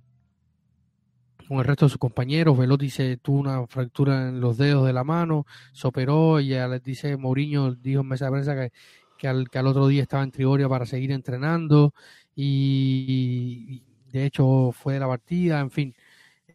con 1.46 1.58
el 1.58 1.64
resto 1.64 1.84
de 1.84 1.90
sus 1.90 1.98
compañeros. 1.98 2.56
Velotti 2.56 2.88
se 2.88 3.18
tuvo 3.18 3.40
una 3.40 3.66
fractura 3.66 4.30
en 4.30 4.40
los 4.40 4.56
dedos 4.56 4.86
de 4.86 4.94
la 4.94 5.04
mano, 5.04 5.44
se 5.72 5.86
operó 5.88 6.40
y 6.40 6.48
ya 6.48 6.68
les 6.68 6.82
dice 6.82 7.18
Mourinho, 7.18 7.74
dijo 7.74 8.00
en 8.00 8.08
mesa 8.08 8.24
de 8.24 8.30
prensa 8.30 8.54
que, 8.54 8.72
que, 9.20 9.28
al, 9.28 9.50
que 9.50 9.58
al 9.58 9.66
otro 9.66 9.86
día 9.86 10.02
estaba 10.02 10.22
en 10.22 10.30
Trigoria 10.30 10.68
para 10.68 10.86
seguir 10.86 11.12
entrenando 11.12 11.92
y, 12.36 13.82
de 14.12 14.26
hecho 14.26 14.72
fue 14.72 14.94
de 14.94 15.00
la 15.00 15.08
partida, 15.08 15.60
en 15.60 15.70
fin, 15.70 15.94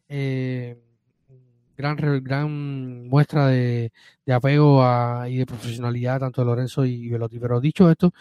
eh, 0.09 0.77
gran, 1.77 1.97
gran 2.23 3.07
muestra 3.07 3.47
de, 3.47 3.91
apego 4.31 4.83
y 5.27 5.37
de 5.37 5.45
profesionalidad 5.45 6.19
tanto 6.19 6.41
de 6.41 6.45
Lorenzo 6.47 6.85
y 6.85 7.09
Velotti. 7.09 7.39
Pero 7.39 7.59
dicho 7.61 7.89
esto, 7.89 8.13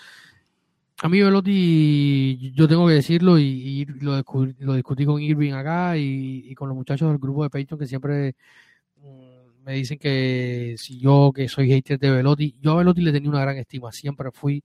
a 1.02 1.08
mí 1.08 1.20
Velotti, 1.20 2.52
yo 2.54 2.68
tengo 2.68 2.86
que 2.86 2.94
decirlo 2.94 3.38
y, 3.38 3.84
lo, 4.00 4.16
discutí 4.74 5.04
con 5.04 5.20
Irving 5.20 5.52
acá 5.52 5.96
y, 5.98 6.54
con 6.54 6.68
los 6.68 6.76
muchachos 6.76 7.08
del 7.08 7.18
grupo 7.18 7.42
de 7.42 7.50
Patreon 7.50 7.78
que 7.78 7.86
siempre 7.86 8.34
mm, 8.96 9.64
me 9.64 9.72
dicen 9.74 9.98
que 9.98 10.76
si 10.78 10.98
yo 10.98 11.32
que 11.34 11.48
soy 11.48 11.68
hater 11.70 11.98
de 11.98 12.10
Velotti, 12.10 12.56
yo 12.60 12.72
a 12.72 12.76
Velotti 12.76 13.02
le 13.02 13.12
tenía 13.12 13.30
una 13.30 13.40
gran 13.40 13.56
estima, 13.58 13.92
siempre 13.92 14.30
fui 14.32 14.62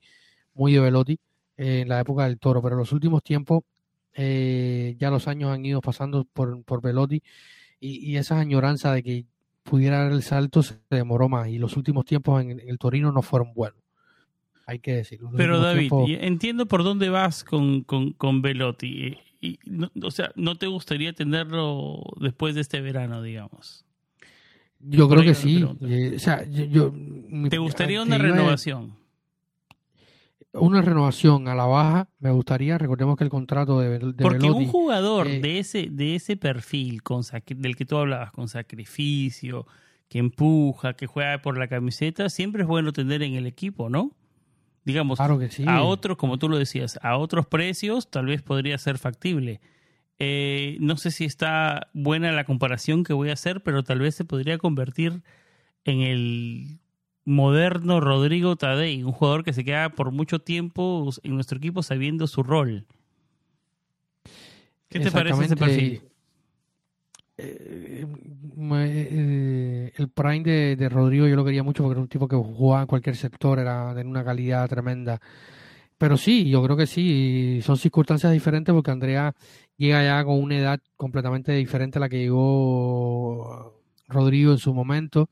muy 0.54 0.74
de 0.74 0.80
Velotti 0.80 1.20
en 1.60 1.90
la 1.90 2.00
época 2.00 2.24
del 2.24 2.40
toro, 2.40 2.62
pero 2.62 2.76
en 2.76 2.80
los 2.80 2.94
últimos 2.94 3.22
tiempos 3.22 3.64
eh, 4.14 4.96
ya 4.98 5.10
los 5.10 5.28
años 5.28 5.52
han 5.52 5.66
ido 5.66 5.82
pasando 5.82 6.24
por, 6.24 6.64
por 6.64 6.82
Velotti 6.82 7.22
y, 7.82 8.16
esa 8.16 8.40
añoranza 8.40 8.94
de 8.94 9.04
que 9.04 9.26
pudiera 9.64 10.04
dar 10.04 10.12
el 10.14 10.24
salto 10.24 10.64
se 10.64 10.80
demoró 10.90 11.28
más 11.28 11.50
y 11.50 11.58
los 11.58 11.76
últimos 11.76 12.06
tiempos 12.06 12.42
en, 12.42 12.60
el 12.60 12.78
Torino 12.78 13.12
no 13.12 13.22
fueron 13.22 13.54
buenos. 13.54 13.80
Hay 14.66 14.80
que 14.80 14.96
decirlo. 14.96 15.32
Pero 15.36 15.60
David, 15.60 15.92
entiendo 16.22 16.66
por 16.68 16.84
dónde 16.84 17.10
vas 17.10 17.44
con, 17.44 17.84
con, 17.84 18.42
Velotti. 18.42 19.18
Y, 19.42 19.60
o 20.02 20.12
sea, 20.12 20.32
¿no 20.36 20.58
te 20.58 20.68
gustaría 20.68 21.12
tenerlo 21.14 22.04
después 22.20 22.56
de 22.56 22.62
este 22.62 22.80
verano, 22.80 23.22
digamos? 23.22 23.86
Yo 24.80 25.10
creo 25.10 25.24
que 25.24 25.34
sí. 25.34 25.66
Eh, 25.82 26.14
o 26.16 26.20
sea, 26.20 26.46
yo, 26.48 26.94
¿Te 27.50 27.58
gustaría 27.58 28.02
una 28.02 28.18
renovación? 28.18 28.99
Una 30.54 30.82
renovación 30.82 31.48
a 31.48 31.56
la 31.56 31.66
baja, 31.66 32.10
me 32.20 32.32
gustaría, 32.32 32.78
recordemos 32.78 33.18
que 33.18 33.24
el 33.24 33.30
contrato 33.30 33.80
de, 33.80 34.00
de 34.00 34.14
Porque 34.14 34.50
un 34.50 34.68
jugador 34.68 35.28
eh, 35.28 35.40
de 35.40 35.60
ese 35.60 35.88
de 35.92 36.16
ese 36.16 36.38
perfil 36.38 37.04
con 37.04 37.22
del 37.48 37.76
que 37.76 37.86
tú 37.86 37.98
hablabas 37.98 38.32
con 38.32 38.48
sacrificio, 38.48 39.68
que 40.08 40.20
empuja, 40.20 40.94
que 40.94 41.06
juega 41.06 41.42
por 41.42 41.58
la 41.58 41.68
camiseta, 41.68 42.30
siempre 42.30 42.64
es 42.64 42.68
bueno 42.68 42.94
tener 42.94 43.22
en 43.22 43.36
el 43.36 43.46
equipo, 43.46 43.90
¿no? 43.90 44.12
Digamos, 44.86 45.20
a 45.20 45.84
otros, 45.84 46.18
como 46.18 46.40
tú 46.40 46.50
lo 46.50 46.58
decías, 46.58 47.00
a 47.04 47.18
otros 47.18 47.46
precios 47.46 48.10
tal 48.10 48.26
vez 48.26 48.42
podría 48.42 48.78
ser 48.80 48.98
factible. 48.98 49.62
Eh, 50.18 50.78
no 50.80 50.98
sé 50.98 51.12
si 51.12 51.26
está 51.26 51.90
buena 51.94 52.32
la 52.32 52.44
comparación 52.44 53.04
que 53.04 53.14
voy 53.14 53.30
a 53.30 53.34
hacer, 53.34 53.62
pero 53.62 53.84
tal 53.84 54.00
vez 54.00 54.16
se 54.16 54.26
podría 54.26 54.58
convertir 54.58 55.22
en 55.86 56.02
el 56.02 56.80
moderno 57.30 58.00
Rodrigo 58.00 58.56
Tadei, 58.56 59.04
un 59.04 59.12
jugador 59.12 59.44
que 59.44 59.54
se 59.54 59.64
queda 59.64 59.90
por 59.90 60.12
mucho 60.12 60.40
tiempo 60.40 61.10
en 61.22 61.36
nuestro 61.36 61.60
equipo 61.60 61.84
sabiendo 61.84 62.26
su 62.26 62.42
rol. 62.42 62.86
¿Qué 64.90 65.00
te 65.00 65.12
parece 65.12 65.46
ese 65.46 65.56
perfil? 65.56 66.02
Eh, 67.38 68.06
eh, 68.58 69.94
el 69.96 70.10
prime 70.10 70.44
de, 70.44 70.76
de, 70.76 70.90
Rodrigo 70.90 71.28
yo 71.28 71.36
lo 71.36 71.46
quería 71.46 71.62
mucho 71.62 71.84
porque 71.84 71.94
era 71.94 72.02
un 72.02 72.08
tipo 72.08 72.28
que 72.28 72.36
jugaba 72.36 72.82
en 72.82 72.88
cualquier 72.88 73.16
sector, 73.16 73.60
era 73.60 73.94
de 73.94 74.04
una 74.04 74.26
calidad 74.26 74.68
tremenda. 74.68 75.22
Pero 76.00 76.18
sí, 76.18 76.50
yo 76.50 76.64
creo 76.64 76.76
que 76.76 76.88
sí, 76.88 77.60
son 77.62 77.78
circunstancias 77.78 78.34
diferentes 78.34 78.74
porque 78.74 78.90
Andrea 78.90 79.36
llega 79.78 80.04
ya 80.04 80.24
con 80.26 80.42
una 80.42 80.58
edad 80.58 80.80
completamente 80.98 81.52
diferente 81.52 82.00
a 82.00 82.02
la 82.02 82.10
que 82.10 82.18
llegó 82.18 83.84
Rodrigo 84.08 84.52
en 84.52 84.58
su 84.58 84.74
momento. 84.74 85.30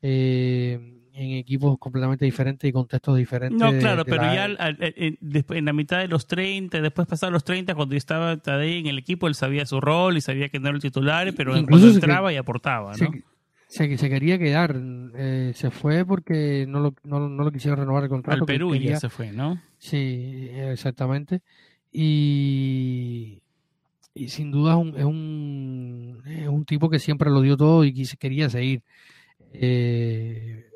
Eh, 0.00 1.01
en 1.14 1.32
equipos 1.32 1.78
completamente 1.78 2.24
diferentes 2.24 2.68
y 2.68 2.72
contextos 2.72 3.16
diferentes. 3.16 3.58
No, 3.58 3.76
claro, 3.78 4.04
pero 4.04 4.22
ya 4.22 4.46
en 4.46 5.64
la 5.64 5.72
mitad 5.72 5.98
de 5.98 6.08
los 6.08 6.26
30, 6.26 6.80
después 6.80 7.06
pasar 7.06 7.32
los 7.32 7.44
30, 7.44 7.74
cuando 7.74 7.94
estaba 7.96 8.36
Tadei 8.38 8.78
en 8.78 8.86
el 8.86 8.98
equipo, 8.98 9.28
él 9.28 9.34
sabía 9.34 9.66
su 9.66 9.80
rol 9.80 10.16
y 10.16 10.20
sabía 10.20 10.48
que 10.48 10.58
no 10.58 10.68
era 10.68 10.76
el 10.76 10.82
titular, 10.82 11.32
pero 11.34 11.56
Incluso 11.56 11.88
entraba 11.88 12.32
y 12.32 12.36
aportaba, 12.36 12.92
¿no? 12.96 13.10
Se, 13.68 13.96
se, 13.96 14.10
quería 14.10 14.38
quedar, 14.38 14.78
eh, 15.14 15.52
se 15.54 15.70
fue 15.70 16.04
porque 16.04 16.66
no 16.68 16.80
lo, 16.80 16.94
no, 17.04 17.28
no, 17.28 17.42
lo 17.42 17.50
quisieron 17.50 17.80
renovar 17.80 18.02
el 18.02 18.10
contrato. 18.10 18.40
Al 18.40 18.46
Perú 18.46 18.74
ya 18.74 19.00
se 19.00 19.08
fue, 19.08 19.32
¿no? 19.32 19.62
Sí, 19.78 20.50
exactamente. 20.52 21.40
Y, 21.90 23.40
y 24.14 24.28
sin 24.28 24.50
duda 24.50 24.72
es 24.72 24.78
un, 24.78 24.96
es 24.98 25.04
un, 25.04 26.22
es 26.26 26.48
un 26.48 26.66
tipo 26.66 26.90
que 26.90 26.98
siempre 26.98 27.30
lo 27.30 27.40
dio 27.40 27.56
todo 27.56 27.84
y 27.84 27.94
quería 28.18 28.50
seguir. 28.50 28.82
Eh, 29.54 30.66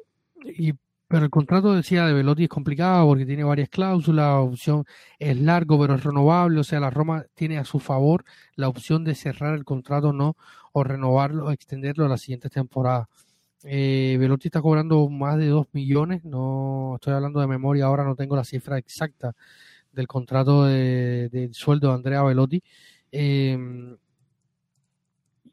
y, 0.46 0.72
pero 1.08 1.24
el 1.24 1.30
contrato 1.30 1.72
decía 1.74 2.06
de 2.06 2.12
Velotti 2.12 2.44
es 2.44 2.48
complicado 2.48 3.06
porque 3.06 3.26
tiene 3.26 3.44
varias 3.44 3.68
cláusulas, 3.68 4.26
la 4.26 4.40
opción 4.40 4.84
es 5.18 5.40
largo 5.40 5.78
pero 5.78 5.94
es 5.94 6.04
renovable, 6.04 6.60
o 6.60 6.64
sea, 6.64 6.80
la 6.80 6.90
Roma 6.90 7.24
tiene 7.34 7.58
a 7.58 7.64
su 7.64 7.78
favor 7.78 8.24
la 8.56 8.68
opción 8.68 9.04
de 9.04 9.14
cerrar 9.14 9.54
el 9.54 9.64
contrato 9.64 10.12
no 10.12 10.36
o 10.72 10.84
renovarlo 10.84 11.46
o 11.46 11.50
extenderlo 11.52 12.06
a 12.06 12.08
la 12.08 12.18
siguiente 12.18 12.50
temporada. 12.50 13.08
Eh, 13.64 14.16
Velotti 14.20 14.48
está 14.48 14.60
cobrando 14.62 15.08
más 15.08 15.38
de 15.38 15.48
2 15.48 15.68
millones, 15.72 16.24
no 16.24 16.94
estoy 16.96 17.14
hablando 17.14 17.40
de 17.40 17.46
memoria, 17.46 17.86
ahora 17.86 18.04
no 18.04 18.16
tengo 18.16 18.36
la 18.36 18.44
cifra 18.44 18.78
exacta 18.78 19.34
del 19.92 20.06
contrato 20.06 20.64
de, 20.66 21.28
del 21.30 21.54
sueldo 21.54 21.88
de 21.88 21.94
Andrea 21.94 22.22
Velotti. 22.22 22.62
Eh, 23.12 23.58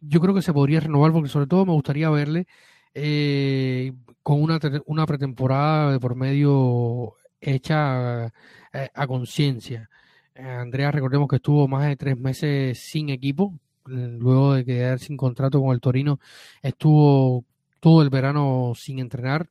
yo 0.02 0.20
creo 0.20 0.34
que 0.34 0.42
se 0.42 0.54
podría 0.54 0.80
renovar 0.82 1.12
porque 1.12 1.30
sobre 1.30 1.48
todo 1.48 1.66
me 1.66 1.74
gustaría 1.74 2.10
verle 2.10 2.48
eh, 2.94 3.94
con 4.22 4.42
una, 4.42 4.60
una 4.86 5.06
pretemporada 5.06 5.92
de 5.92 6.00
por 6.00 6.16
medio 6.16 7.16
hecha 7.42 8.28
eh, 8.74 8.90
a, 8.94 9.08
conciencia. 9.08 9.90
Eh, 10.36 10.44
Andrea, 10.44 10.92
recordemos 10.92 11.28
que 11.28 11.38
estuvo 11.38 11.68
más 11.68 11.88
de 11.88 11.96
tres 11.96 12.18
meses 12.18 12.80
sin 12.80 13.10
equipo, 13.10 13.54
luego 13.86 14.54
de 14.54 14.66
quedar 14.66 15.00
sin 15.00 15.18
contrato 15.18 15.62
con 15.62 15.74
el 15.74 15.82
Torino, 15.82 16.20
estuvo 16.62 17.44
todo 17.80 18.02
el 18.02 18.10
verano 18.10 18.74
sin 18.76 19.00
entrenar, 19.00 19.50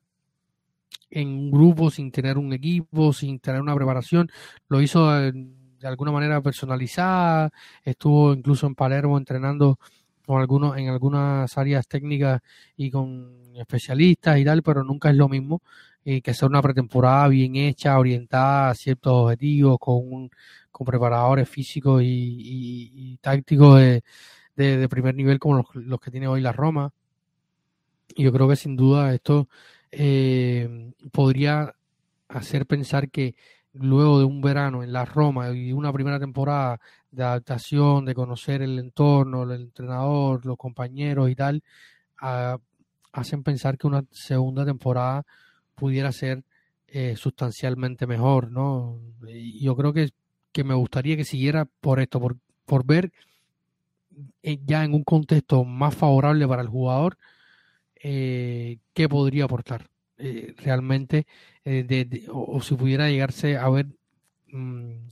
en 1.09 1.27
un 1.27 1.51
grupo, 1.51 1.91
sin 1.91 2.11
tener 2.11 2.37
un 2.37 2.53
equipo, 2.53 3.13
sin 3.13 3.39
tener 3.39 3.61
una 3.61 3.75
preparación. 3.75 4.31
Lo 4.67 4.81
hizo 4.81 5.11
de 5.11 5.87
alguna 5.87 6.11
manera 6.11 6.41
personalizada, 6.41 7.51
estuvo 7.83 8.33
incluso 8.33 8.65
en 8.67 8.75
Palermo 8.75 9.17
entrenando 9.17 9.79
con 10.25 10.39
algunos, 10.39 10.77
en 10.77 10.89
algunas 10.89 11.57
áreas 11.57 11.87
técnicas 11.87 12.41
y 12.77 12.91
con 12.91 13.53
especialistas 13.55 14.39
y 14.39 14.45
tal, 14.45 14.63
pero 14.63 14.83
nunca 14.83 15.09
es 15.09 15.15
lo 15.15 15.29
mismo 15.29 15.61
eh, 16.05 16.21
que 16.21 16.31
hacer 16.31 16.49
una 16.49 16.61
pretemporada 16.61 17.27
bien 17.29 17.55
hecha, 17.55 17.97
orientada 17.97 18.69
a 18.69 18.75
ciertos 18.75 19.13
objetivos, 19.13 19.77
con, 19.79 20.29
con 20.71 20.85
preparadores 20.85 21.47
físicos 21.49 22.01
y, 22.03 23.17
tácticos 23.21 23.79
de, 23.79 24.03
de, 24.55 24.89
primer 24.89 25.15
nivel 25.15 25.39
como 25.39 25.63
los, 25.73 25.99
que 25.99 26.11
tiene 26.11 26.27
hoy 26.27 26.41
la 26.41 26.51
Roma. 26.51 26.91
Yo 28.15 28.31
creo 28.31 28.49
que 28.49 28.55
sin 28.55 28.75
duda 28.75 29.13
esto 29.13 29.47
eh, 29.91 30.91
podría 31.11 31.73
hacer 32.27 32.65
pensar 32.65 33.09
que 33.09 33.35
luego 33.73 34.19
de 34.19 34.25
un 34.25 34.41
verano 34.41 34.83
en 34.83 34.93
la 34.93 35.05
Roma 35.05 35.51
y 35.51 35.73
una 35.73 35.93
primera 35.93 36.19
temporada 36.19 36.79
de 37.13 37.23
adaptación, 37.23 38.05
de 38.05 38.15
conocer 38.15 38.61
el 38.61 38.79
entorno, 38.79 39.43
el 39.43 39.61
entrenador, 39.61 40.45
los 40.45 40.57
compañeros 40.57 41.29
y 41.29 41.35
tal, 41.35 41.63
hacen 43.11 43.43
pensar 43.43 43.77
que 43.77 43.87
una 43.87 44.03
segunda 44.11 44.65
temporada 44.65 45.23
pudiera 45.75 46.11
ser 46.11 46.43
eh, 46.87 47.15
sustancialmente 47.15 48.07
mejor, 48.07 48.51
¿no? 48.51 48.99
Y 49.27 49.63
yo 49.63 49.75
creo 49.75 49.93
que, 49.93 50.09
que 50.51 50.63
me 50.63 50.73
gustaría 50.73 51.15
que 51.15 51.25
siguiera 51.25 51.65
por 51.65 51.99
esto, 51.99 52.19
por, 52.19 52.37
por 52.65 52.85
ver 52.85 53.11
eh, 54.41 54.59
ya 54.65 54.83
en 54.83 54.93
un 54.93 55.03
contexto 55.03 55.63
más 55.63 55.95
favorable 55.95 56.47
para 56.47 56.61
el 56.61 56.67
jugador 56.67 57.17
eh, 57.95 58.77
qué 58.93 59.07
podría 59.07 59.45
aportar 59.45 59.89
realmente 60.57 61.25
o, 62.31 62.61
si 62.61 62.75
pudiera 62.75 63.09
llegarse 63.09 63.57
a 63.57 63.67
ver 63.69 63.87
Mm, 64.53 65.07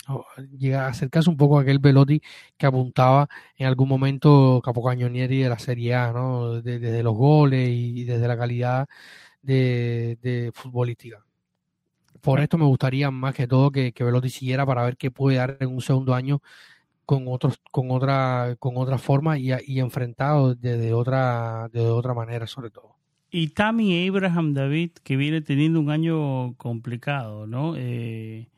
llega 0.60 0.86
a 0.86 0.90
acercarse 0.90 1.28
un 1.28 1.36
poco 1.36 1.58
a 1.58 1.64
aquel 1.64 1.80
Velotti 1.80 2.22
que 2.58 2.68
apuntaba 2.68 3.28
en 3.58 3.66
algún 3.66 3.90
momento 3.90 4.62
Capocañonieri 4.64 5.42
de 5.42 5.50
la 5.50 5.58
Serie 5.58 5.96
A, 5.96 6.12
¿no? 6.14 6.62
desde 6.62 7.02
los 7.02 7.16
goles 7.16 7.70
y 7.72 8.04
desde 8.04 8.28
la 8.28 8.38
calidad 8.38 8.88
de, 9.42 10.52
futbolística. 10.54 11.26
Por 12.22 12.40
esto 12.40 12.58
me 12.60 12.66
gustaría 12.66 13.10
más 13.10 13.34
que 13.34 13.48
todo 13.48 13.72
que, 13.72 13.94
que, 13.94 14.04
Velotti 14.04 14.30
siguiera 14.30 14.64
para 14.66 14.84
ver 14.84 14.96
qué 14.96 15.10
puede 15.10 15.38
dar 15.38 15.58
en 15.60 15.70
un 15.70 15.82
segundo 15.82 16.14
año 16.14 16.42
con 17.06 17.26
otros, 17.28 17.60
con 17.72 17.90
otra, 17.90 18.56
con 18.60 18.78
otra 18.78 19.00
forma 19.00 19.40
y, 19.40 19.52
y 19.66 19.80
enfrentado 19.80 20.54
desde 20.54 20.94
otra, 20.94 21.68
de 21.74 21.82
otra 21.82 22.14
manera 22.14 22.46
sobre 22.46 22.70
todo. 22.70 22.96
Y 23.32 23.50
Tammy 23.50 24.08
Abraham 24.08 24.54
David, 24.54 24.92
que 25.04 25.16
viene 25.16 25.42
teniendo 25.42 25.80
un 25.80 25.90
año 25.90 26.54
complicado, 26.58 27.48
¿no? 27.48 27.76
Eh, 27.78 28.50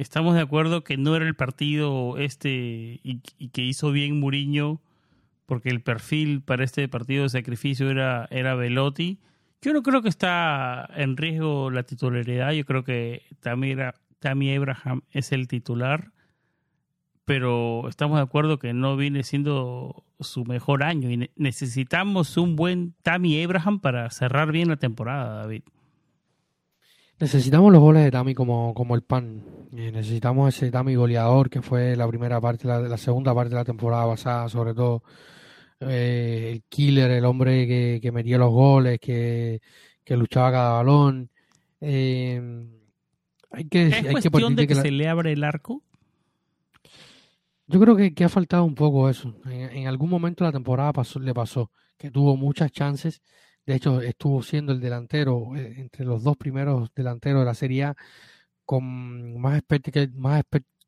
estamos 0.00 0.34
de 0.34 0.40
acuerdo 0.40 0.82
que 0.82 0.96
no 0.96 1.14
era 1.14 1.26
el 1.26 1.34
partido 1.34 2.16
este 2.16 3.00
y, 3.02 3.18
que 3.52 3.62
hizo 3.62 3.92
bien 3.92 4.18
Muriño 4.18 4.80
porque 5.46 5.68
el 5.68 5.82
perfil 5.82 6.42
para 6.42 6.64
este 6.64 6.88
partido 6.88 7.24
de 7.24 7.28
sacrificio 7.28 7.90
era, 7.90 8.26
era 8.30 8.54
Velotti. 8.54 9.18
Yo 9.60 9.72
no 9.72 9.82
creo 9.82 10.00
que 10.00 10.08
está 10.08 10.88
en 10.94 11.16
riesgo 11.16 11.70
la 11.70 11.82
titularidad, 11.82 12.52
yo 12.52 12.64
creo 12.64 12.82
que 12.82 13.24
Tammy 13.40 14.54
Abraham 14.54 15.02
es 15.10 15.32
el 15.32 15.48
titular, 15.48 16.12
pero 17.26 17.86
estamos 17.88 18.16
de 18.16 18.22
acuerdo 18.22 18.58
que 18.58 18.72
no 18.72 18.96
viene 18.96 19.22
siendo 19.22 20.04
su 20.20 20.44
mejor 20.44 20.82
año 20.82 21.10
y 21.10 21.30
necesitamos 21.36 22.36
un 22.38 22.56
buen 22.56 22.94
Tammy 23.02 23.42
Abraham 23.42 23.80
para 23.80 24.08
cerrar 24.10 24.52
bien 24.52 24.68
la 24.68 24.76
temporada, 24.76 25.42
David. 25.42 25.62
Necesitamos 27.20 27.70
los 27.70 27.82
goles 27.82 28.02
de 28.02 28.10
Tami 28.10 28.34
como, 28.34 28.72
como 28.72 28.94
el 28.94 29.02
pan. 29.02 29.44
Necesitamos 29.72 30.56
ese 30.56 30.70
Tami 30.70 30.94
goleador 30.94 31.50
que 31.50 31.60
fue 31.60 31.94
la 31.94 32.08
primera 32.08 32.40
parte, 32.40 32.66
la, 32.66 32.80
la 32.80 32.96
segunda 32.96 33.34
parte 33.34 33.50
de 33.50 33.56
la 33.56 33.64
temporada 33.64 34.06
pasada, 34.06 34.48
sobre 34.48 34.72
todo. 34.72 35.02
Eh, 35.80 36.52
el 36.52 36.62
killer, 36.68 37.10
el 37.10 37.26
hombre 37.26 37.66
que, 37.66 37.98
que 38.00 38.10
metía 38.10 38.38
los 38.38 38.50
goles, 38.50 38.98
que, 39.00 39.60
que 40.02 40.16
luchaba 40.16 40.50
cada 40.50 40.72
balón. 40.72 41.28
Eh, 41.82 42.40
hay 43.50 43.64
que, 43.66 43.88
¿Es 43.88 43.94
hay 43.94 44.14
cuestión 44.14 44.56
de 44.56 44.66
que, 44.66 44.74
se 44.74 44.90
le 44.90 45.06
abre 45.06 45.32
el 45.32 45.44
arco? 45.44 45.82
Yo 47.66 47.80
creo 47.80 47.96
que, 47.96 48.14
que 48.14 48.24
ha 48.24 48.30
faltado 48.30 48.64
un 48.64 48.74
poco 48.74 49.10
eso. 49.10 49.36
En, 49.44 49.76
en 49.76 49.88
algún 49.88 50.08
momento 50.08 50.42
la 50.42 50.52
temporada 50.52 50.94
pasó, 50.94 51.20
le 51.20 51.34
pasó, 51.34 51.70
que 51.98 52.10
tuvo 52.10 52.34
muchas 52.38 52.72
chances 52.72 53.20
de 53.66 53.74
hecho, 53.74 54.00
estuvo 54.00 54.42
siendo 54.42 54.72
el 54.72 54.80
delantero 54.80 55.54
eh, 55.56 55.74
entre 55.78 56.04
los 56.04 56.22
dos 56.22 56.36
primeros 56.36 56.90
delanteros 56.94 57.40
de 57.40 57.46
la 57.46 57.54
Serie 57.54 57.84
A 57.84 57.96
con 58.64 59.40
más 59.40 59.58
expected, 59.58 60.10
más 60.14 60.44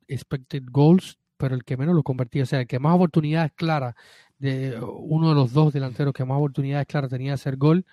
expected 0.07 0.63
goals, 0.71 1.19
pero 1.37 1.55
el 1.55 1.65
que 1.65 1.77
menos 1.77 1.95
lo 1.95 2.03
convertía. 2.03 2.45
O 2.45 2.47
sea, 2.47 2.61
el 2.61 2.67
que 2.67 2.79
más 2.79 2.95
oportunidades 2.95 3.53
claras, 3.55 3.95
de 4.39 4.77
uno 4.81 5.29
de 5.29 5.35
los 5.35 5.53
dos 5.53 5.73
delanteros 5.73 6.13
que 6.13 6.25
más 6.25 6.37
oportunidades 6.37 6.87
claras 6.87 7.11
tenía 7.11 7.31
de 7.31 7.35
hacer 7.35 7.57
gol 7.57 7.85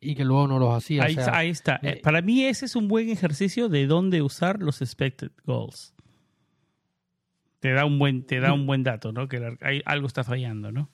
y 0.00 0.14
que 0.14 0.24
luego 0.24 0.46
no 0.46 0.58
los 0.58 0.74
hacía. 0.74 1.04
Ahí, 1.04 1.50
está. 1.50 1.80
Eh, 1.82 2.00
Para 2.02 2.22
mí 2.22 2.44
ese 2.44 2.66
es 2.66 2.76
un 2.76 2.86
buen 2.88 3.08
ejercicio 3.08 3.68
de 3.68 3.86
dónde 3.86 4.22
usar 4.22 4.62
los 4.62 4.82
expected 4.82 5.30
goals. 5.44 5.94
Te 7.60 7.72
da 7.72 7.84
un 7.84 7.98
buen, 7.98 8.24
te 8.24 8.38
da 8.38 8.52
un 8.52 8.66
buen 8.66 8.84
dato, 8.84 9.12
¿no? 9.12 9.28
Que 9.28 9.56
algo 9.84 10.06
está 10.06 10.22
fallando, 10.22 10.70
¿no? 10.70 10.90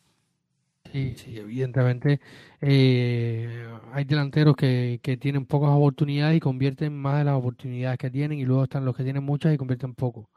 Sí, 0.93 1.15
sí, 1.17 1.39
evidentemente 1.39 2.21
eh, 2.61 3.67
hay 3.93 4.05
delanteros 4.05 4.55
que, 4.55 5.01
que 5.03 5.17
tienen 5.17 5.47
pocas 5.47 5.71
oportunidades 5.71 6.37
y 6.37 6.41
convierten 6.41 6.95
más 6.95 7.17
de 7.17 7.25
las 7.25 7.35
oportunidades 7.35 7.99
que 7.99 8.11
tienen 8.11 8.39
y 8.39 8.45
luego 8.45 8.65
están 8.65 8.85
los 8.85 8.95
que 8.95 9.03
tienen 9.03 9.25
muchas 9.25 9.55
y 9.55 9.57
convierten 9.57 9.95
poco. 9.95 10.31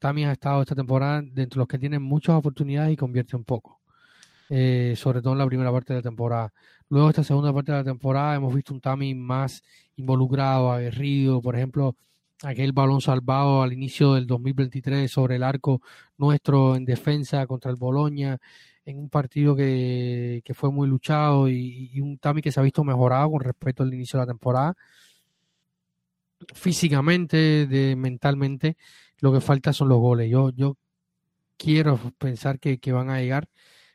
También 0.00 0.30
ha 0.30 0.32
estado 0.32 0.62
esta 0.62 0.74
temporada 0.74 1.22
dentro 1.22 1.58
de 1.58 1.62
los 1.62 1.68
que 1.68 1.78
tienen 1.78 2.02
muchas 2.02 2.34
oportunidades 2.36 2.92
y 2.92 2.96
convierten 2.96 3.44
poco, 3.44 3.82
eh, 4.50 4.94
sobre 4.96 5.22
todo 5.22 5.34
en 5.34 5.38
la 5.40 5.46
primera 5.46 5.72
parte 5.72 5.92
de 5.92 6.00
la 6.00 6.02
temporada. 6.02 6.52
Luego 6.88 7.10
esta 7.10 7.24
segunda 7.24 7.52
parte 7.52 7.72
de 7.72 7.78
la 7.78 7.84
temporada 7.84 8.34
hemos 8.34 8.54
visto 8.54 8.74
un 8.74 8.80
Tami 8.80 9.14
más 9.14 9.62
involucrado, 9.96 10.72
aguerrido, 10.72 11.40
por 11.40 11.56
ejemplo, 11.56 11.96
aquel 12.42 12.72
balón 12.72 13.00
salvado 13.00 13.62
al 13.62 13.72
inicio 13.72 14.14
del 14.14 14.26
2023 14.26 15.10
sobre 15.10 15.36
el 15.36 15.44
arco 15.44 15.82
nuestro 16.18 16.76
en 16.76 16.84
defensa 16.84 17.46
contra 17.46 17.70
el 17.70 17.76
Boloña, 17.76 18.38
en 18.84 18.98
un 18.98 19.08
partido 19.08 19.56
que, 19.56 20.42
que 20.44 20.54
fue 20.54 20.70
muy 20.70 20.88
luchado 20.88 21.48
y, 21.48 22.00
un 22.00 22.18
Tami 22.18 22.42
que 22.42 22.52
se 22.52 22.60
ha 22.60 22.62
visto 22.62 22.84
mejorado 22.84 23.30
con 23.30 23.40
respecto 23.40 23.82
al 23.82 23.94
inicio 23.94 24.18
de 24.18 24.26
la 24.26 24.32
temporada. 24.32 24.76
Físicamente, 26.54 27.66
de, 27.66 27.96
mentalmente, 27.96 28.76
lo 29.20 29.32
que 29.32 29.40
falta 29.40 29.72
son 29.72 29.88
los 29.88 29.98
goles. 29.98 30.30
Yo, 30.30 30.50
yo 30.50 30.76
quiero 31.56 31.98
pensar 32.18 32.58
que, 32.60 32.78
que 32.78 32.92
van 32.92 33.10
a 33.10 33.20
llegar. 33.20 33.48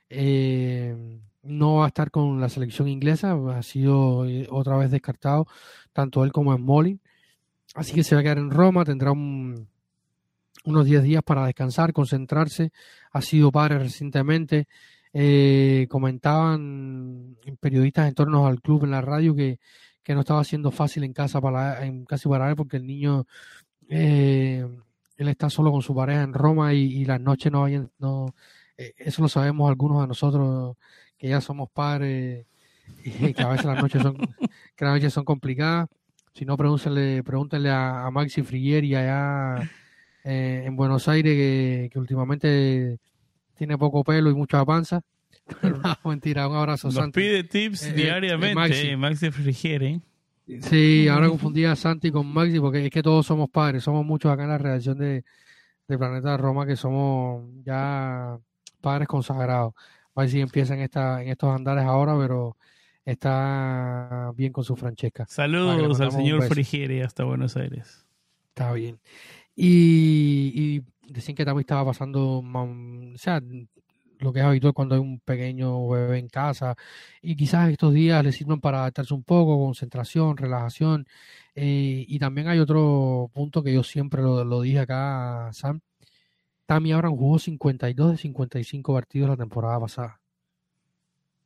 Eh, 0.09 1.21
no 1.43 1.77
va 1.77 1.85
a 1.85 1.87
estar 1.89 2.11
con 2.11 2.41
la 2.41 2.49
selección 2.49 2.87
inglesa, 2.87 3.37
ha 3.55 3.63
sido 3.63 4.25
eh, 4.25 4.47
otra 4.49 4.77
vez 4.77 4.91
descartado, 4.91 5.47
tanto 5.93 6.23
él 6.23 6.31
como 6.31 6.55
Smolin. 6.55 6.99
Así 7.75 7.93
que 7.93 8.03
se 8.03 8.15
va 8.15 8.21
a 8.21 8.23
quedar 8.23 8.39
en 8.39 8.51
Roma, 8.51 8.83
tendrá 8.83 9.11
un, 9.11 9.69
unos 10.69 10.85
10 10.85 11.03
días 11.03 11.23
para 11.23 11.45
descansar, 11.45 11.93
concentrarse. 11.93 12.71
Ha 13.11 13.21
sido 13.21 13.51
padre 13.51 13.79
recientemente. 13.79 14.67
Eh, 15.13 15.87
comentaban 15.89 17.35
periodistas 17.59 18.07
en 18.07 18.13
torno 18.13 18.45
al 18.45 18.61
club 18.61 18.83
en 18.83 18.91
la 18.91 19.01
radio 19.01 19.35
que, 19.35 19.59
que 20.03 20.13
no 20.13 20.21
estaba 20.21 20.43
siendo 20.43 20.71
fácil 20.71 21.03
en 21.03 21.13
casa 21.13 21.41
para 21.41 21.85
en 21.85 22.05
casi 22.05 22.29
para 22.29 22.49
él 22.49 22.55
porque 22.55 22.77
el 22.77 22.85
niño 22.85 23.25
eh, 23.89 24.67
él 25.17 25.27
está 25.27 25.49
solo 25.49 25.71
con 25.71 25.81
su 25.81 25.95
pareja 25.95 26.21
en 26.21 26.33
Roma 26.33 26.73
y, 26.73 27.05
las 27.05 27.19
noches 27.19 27.51
no 27.51 27.61
vayan 27.61 27.91
no 27.97 28.35
eh, 28.77 28.93
eso 28.97 29.21
lo 29.23 29.29
sabemos 29.29 29.67
algunos 29.67 30.01
de 30.01 30.07
nosotros 30.07 30.77
que 31.17 31.29
ya 31.29 31.41
somos 31.41 31.69
padres 31.71 32.45
y 33.03 33.33
que 33.33 33.41
a 33.41 33.49
veces 33.49 33.65
las 33.65 33.81
noches 33.81 34.01
son 34.01 34.15
que 34.75 34.85
las 34.85 34.93
noches 34.93 35.13
son 35.13 35.25
complicadas 35.25 35.89
si 36.33 36.45
no 36.45 36.55
pregúntenle 36.55 37.23
pregúntenle 37.23 37.69
a, 37.69 38.05
a 38.05 38.11
Maxi 38.11 38.43
Frigieri 38.43 38.93
allá 38.95 39.69
eh, 40.29 40.63
en 40.65 40.75
Buenos 40.75 41.07
Aires 41.07 41.33
que, 41.33 41.89
que, 41.91 41.97
últimamente 41.97 42.99
tiene 43.55 43.77
poco 43.79 44.03
pelo 44.03 44.29
y 44.29 44.35
mucha 44.35 44.63
panza. 44.63 45.01
no, 45.63 45.97
mentira, 46.05 46.47
un 46.47 46.55
abrazo. 46.55 46.89
Nos 46.89 46.95
Santi. 46.95 47.19
pide 47.19 47.43
tips 47.43 47.87
Eh, 47.87 47.93
diariamente, 47.93 48.51
eh, 48.51 48.55
Maxi. 48.55 48.95
Maxi, 48.95 49.25
Maxi 49.25 49.31
Frigieri. 49.31 50.01
Sí, 50.61 51.07
ahora 51.07 51.29
confundí 51.29 51.65
a 51.65 51.75
Santi 51.75 52.11
con 52.11 52.27
Maxi 52.27 52.59
porque 52.59 52.85
es 52.85 52.91
que 52.91 53.01
todos 53.01 53.25
somos 53.25 53.49
padres, 53.49 53.83
somos 53.83 54.05
muchos 54.05 54.31
acá 54.31 54.43
en 54.43 54.49
la 54.49 54.57
redacción 54.59 54.97
de, 54.99 55.23
de 55.87 55.97
Planeta 55.97 56.37
Roma 56.37 56.65
que 56.65 56.75
somos 56.75 57.43
ya 57.63 58.37
padres 58.81 59.07
consagrados. 59.07 59.73
A 60.15 60.21
ver 60.21 60.29
si 60.29 60.41
empieza 60.41 60.75
en, 60.75 60.81
esta, 60.81 61.23
en 61.23 61.29
estos 61.29 61.55
andares 61.55 61.85
ahora, 61.85 62.15
pero 62.17 62.55
está 63.03 64.31
bien 64.35 64.51
con 64.51 64.63
su 64.63 64.75
Francesca. 64.75 65.25
Saludos 65.27 65.99
al 65.99 66.11
señor. 66.11 66.43
Frigieri 66.43 67.01
hasta 67.01 67.23
Buenos 67.23 67.55
Aires. 67.57 68.05
Está 68.49 68.73
bien. 68.73 68.99
Y, 69.61 70.53
y 70.55 71.13
decían 71.13 71.35
que 71.35 71.43
también 71.45 71.61
estaba 71.61 71.85
pasando, 71.85 72.39
o 72.39 73.17
sea, 73.17 73.41
lo 74.19 74.33
que 74.33 74.39
es 74.39 74.45
habitual 74.45 74.73
cuando 74.73 74.95
hay 74.95 75.01
un 75.01 75.19
pequeño 75.19 75.87
bebé 75.89 76.19
en 76.19 76.29
casa. 76.29 76.75
Y 77.21 77.35
quizás 77.35 77.69
estos 77.69 77.93
días 77.93 78.23
le 78.23 78.31
sirven 78.31 78.61
para 78.61 78.79
adaptarse 78.79 79.13
un 79.13 79.23
poco, 79.23 79.57
concentración, 79.59 80.37
relajación. 80.37 81.07
Eh, 81.55 82.05
y 82.07 82.19
también 82.19 82.47
hay 82.47 82.59
otro 82.59 83.29
punto 83.33 83.63
que 83.63 83.73
yo 83.73 83.83
siempre 83.83 84.21
lo, 84.21 84.43
lo 84.45 84.61
dije 84.61 84.79
acá, 84.79 85.49
Sam. 85.53 85.81
Tammy 86.65 86.93
Abraham 86.93 87.17
jugó 87.17 87.39
52 87.39 88.11
de 88.11 88.17
55 88.17 88.93
partidos 88.93 89.29
la 89.29 89.37
temporada 89.37 89.79
pasada. 89.79 90.18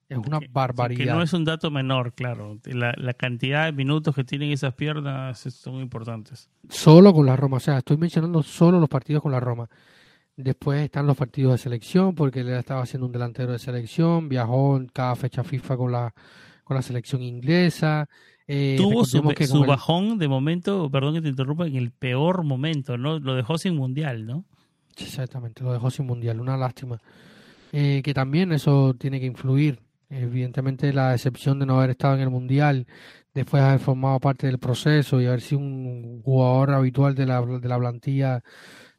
Es 0.09 0.17
una 0.17 0.39
Que- 0.39 0.47
barbaridad. 0.51 1.05
Que 1.05 1.11
no 1.11 1.21
es 1.23 1.33
un 1.33 1.45
dato 1.45 1.71
menor, 1.71 2.13
claro. 2.13 2.59
La, 2.65 2.93
la 2.97 3.13
cantidad 3.13 3.65
de 3.65 3.71
minutos 3.71 4.13
que 4.13 4.23
tienen 4.23 4.51
esas 4.51 4.73
piernas 4.73 5.39
son 5.39 5.75
importantes. 5.81 6.49
Solo 6.69 7.13
con 7.13 7.25
la 7.25 7.35
Roma, 7.35 7.57
o 7.57 7.59
sea, 7.59 7.77
estoy 7.79 7.97
mencionando 7.97 8.43
solo 8.43 8.79
los 8.79 8.89
partidos 8.89 9.23
con 9.23 9.31
la 9.31 9.39
Roma. 9.39 9.69
Después 10.35 10.81
están 10.81 11.05
los 11.07 11.15
partidos 11.15 11.53
de 11.53 11.57
selección, 11.59 12.15
porque 12.15 12.39
él 12.41 12.49
estaba 12.49 12.81
haciendo 12.81 13.05
un 13.05 13.11
delantero 13.11 13.51
de 13.51 13.59
selección, 13.59 14.29
viajó 14.29 14.77
en 14.77 14.87
cada 14.87 15.15
fecha 15.15 15.43
FIFA 15.43 15.77
con 15.77 15.91
la, 15.91 16.13
con 16.63 16.75
la 16.75 16.81
selección 16.81 17.21
inglesa. 17.21 18.09
Eh, 18.47 18.75
Tuvo 18.77 19.05
su, 19.05 19.17
recordemos 19.17 19.33
que 19.35 19.45
su 19.47 19.53
con 19.53 19.61
el- 19.61 19.67
bajón 19.67 20.17
de 20.17 20.27
momento, 20.27 20.89
perdón 20.89 21.13
que 21.13 21.21
te 21.21 21.29
interrumpa, 21.29 21.65
en 21.67 21.75
el 21.75 21.91
peor 21.91 22.43
momento, 22.43 22.97
¿no? 22.97 23.19
Lo 23.19 23.35
dejó 23.35 23.57
sin 23.57 23.75
mundial, 23.75 24.25
¿no? 24.25 24.43
Exactamente, 24.97 25.63
lo 25.63 25.71
dejó 25.71 25.89
sin 25.91 26.05
mundial, 26.07 26.39
una 26.41 26.57
lástima. 26.57 26.99
Eh, 27.71 28.01
que 28.03 28.13
también 28.13 28.51
eso 28.51 28.95
tiene 28.95 29.19
que 29.19 29.25
influir. 29.27 29.79
Evidentemente 30.15 30.93
la 30.93 31.11
decepción 31.11 31.59
de 31.59 31.65
no 31.65 31.77
haber 31.77 31.91
estado 31.91 32.15
en 32.15 32.21
el 32.21 32.29
mundial, 32.29 32.85
después 33.33 33.63
de 33.63 33.69
haber 33.69 33.79
formado 33.79 34.19
parte 34.19 34.45
del 34.45 34.59
proceso 34.59 35.19
y 35.19 35.25
haber 35.25 35.41
sido 35.41 35.61
un 35.61 36.21
jugador 36.23 36.71
habitual 36.71 37.15
de 37.15 37.25
la, 37.25 37.41
de 37.41 37.67
la 37.67 37.79
plantilla 37.79 38.43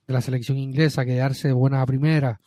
de 0.06 0.12
la 0.12 0.20
selección 0.20 0.58
inglesa, 0.58 1.04
quedarse 1.04 1.48
de 1.48 1.54
buena 1.54 1.82
a 1.82 1.86
primera. 1.86 2.40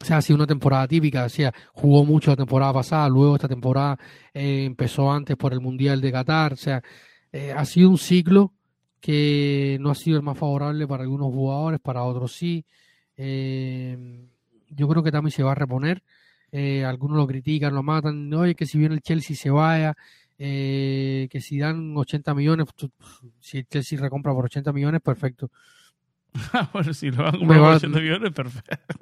O 0.00 0.04
sea, 0.04 0.18
ha 0.18 0.22
sido 0.22 0.36
una 0.36 0.46
temporada 0.46 0.86
típica, 0.86 1.24
o 1.24 1.28
sea, 1.28 1.52
jugó 1.72 2.04
mucho 2.04 2.30
la 2.30 2.36
temporada 2.36 2.72
pasada, 2.72 3.08
luego 3.08 3.34
esta 3.36 3.48
temporada 3.48 3.98
eh, 4.32 4.64
empezó 4.64 5.10
antes 5.10 5.36
por 5.36 5.52
el 5.52 5.60
Mundial 5.60 6.00
de 6.00 6.12
Qatar, 6.12 6.52
o 6.52 6.56
sea, 6.56 6.82
eh, 7.32 7.52
ha 7.52 7.64
sido 7.64 7.90
un 7.90 7.98
ciclo 7.98 8.52
que 9.00 9.78
no 9.80 9.90
ha 9.90 9.94
sido 9.94 10.18
el 10.18 10.22
más 10.22 10.38
favorable 10.38 10.86
para 10.86 11.02
algunos 11.02 11.32
jugadores, 11.32 11.80
para 11.80 12.04
otros 12.04 12.32
sí. 12.32 12.64
Eh, 13.16 14.28
yo 14.70 14.86
creo 14.86 15.02
que 15.02 15.10
también 15.10 15.32
se 15.32 15.42
va 15.42 15.52
a 15.52 15.54
reponer. 15.54 16.02
Eh, 16.52 16.84
algunos 16.84 17.16
lo 17.16 17.26
critican, 17.26 17.74
lo 17.74 17.82
matan. 17.82 18.32
Oye, 18.34 18.54
que 18.54 18.66
si 18.66 18.78
viene 18.78 18.94
el 18.94 19.02
Chelsea 19.02 19.36
se 19.36 19.50
vaya, 19.50 19.94
eh, 20.38 21.28
que 21.30 21.40
si 21.40 21.58
dan 21.58 21.96
80 21.96 22.34
millones, 22.34 22.66
tú- 22.74 22.90
si 23.40 23.58
el 23.58 23.66
Chelsea 23.66 23.98
recompra 24.00 24.32
por 24.32 24.44
80 24.46 24.72
millones, 24.72 25.00
perfecto. 25.02 25.50
Bueno, 26.72 26.94
si 26.94 27.10
lo 27.10 27.22
van 27.24 27.34
a 27.34 27.38
comprar 27.38 27.60
va- 27.60 27.66
por 27.68 27.76
80 27.76 28.00
millones, 28.00 28.32
perfecto. 28.32 28.96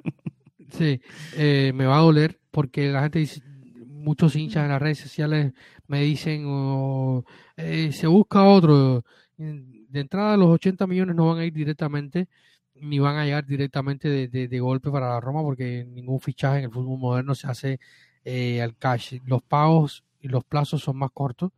Sí, 0.71 0.99
eh, 1.35 1.71
me 1.73 1.85
va 1.85 1.97
a 1.97 2.01
doler 2.01 2.39
porque 2.51 2.89
la 2.91 3.01
gente 3.03 3.19
dice, 3.19 3.41
muchos 3.87 4.35
hinchas 4.35 4.63
en 4.63 4.69
las 4.69 4.81
redes 4.81 4.97
sociales 4.99 5.53
me 5.87 6.01
dicen, 6.01 6.43
oh, 6.47 7.23
eh, 7.55 7.91
se 7.93 8.07
busca 8.07 8.43
otro. 8.43 9.03
De 9.37 9.99
entrada, 10.01 10.35
los 10.35 10.49
80 10.49 10.85
millones 10.87 11.15
no 11.15 11.27
van 11.27 11.39
a 11.39 11.45
ir 11.45 11.53
directamente, 11.53 12.27
ni 12.81 12.99
van 12.99 13.15
a 13.17 13.25
llegar 13.25 13.45
directamente 13.45 14.09
de, 14.09 14.27
de- 14.27 14.47
de 14.47 14.59
golpe 14.59 14.89
para 14.91 15.09
la 15.09 15.19
Roma, 15.19 15.41
porque 15.41 15.85
ningún 15.89 16.19
fichaje 16.19 16.59
en 16.59 16.65
el 16.65 16.71
fútbol 16.71 16.99
moderno 16.99 17.35
se 17.35 17.47
hace 17.47 17.79
eh, 18.25 18.61
al 18.61 18.75
cash. 18.75 19.15
Los 19.25 19.41
pagos 19.43 20.03
y 20.21 20.27
los 20.27 20.43
plazos 20.43 20.81
son 20.83 20.97
más 20.97 21.11
cortos, 21.11 21.51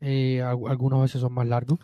eh, 0.00 0.42
al- 0.42 0.58
algunas 0.68 1.00
veces 1.02 1.20
son 1.20 1.32
más 1.32 1.46
largos. 1.46 1.78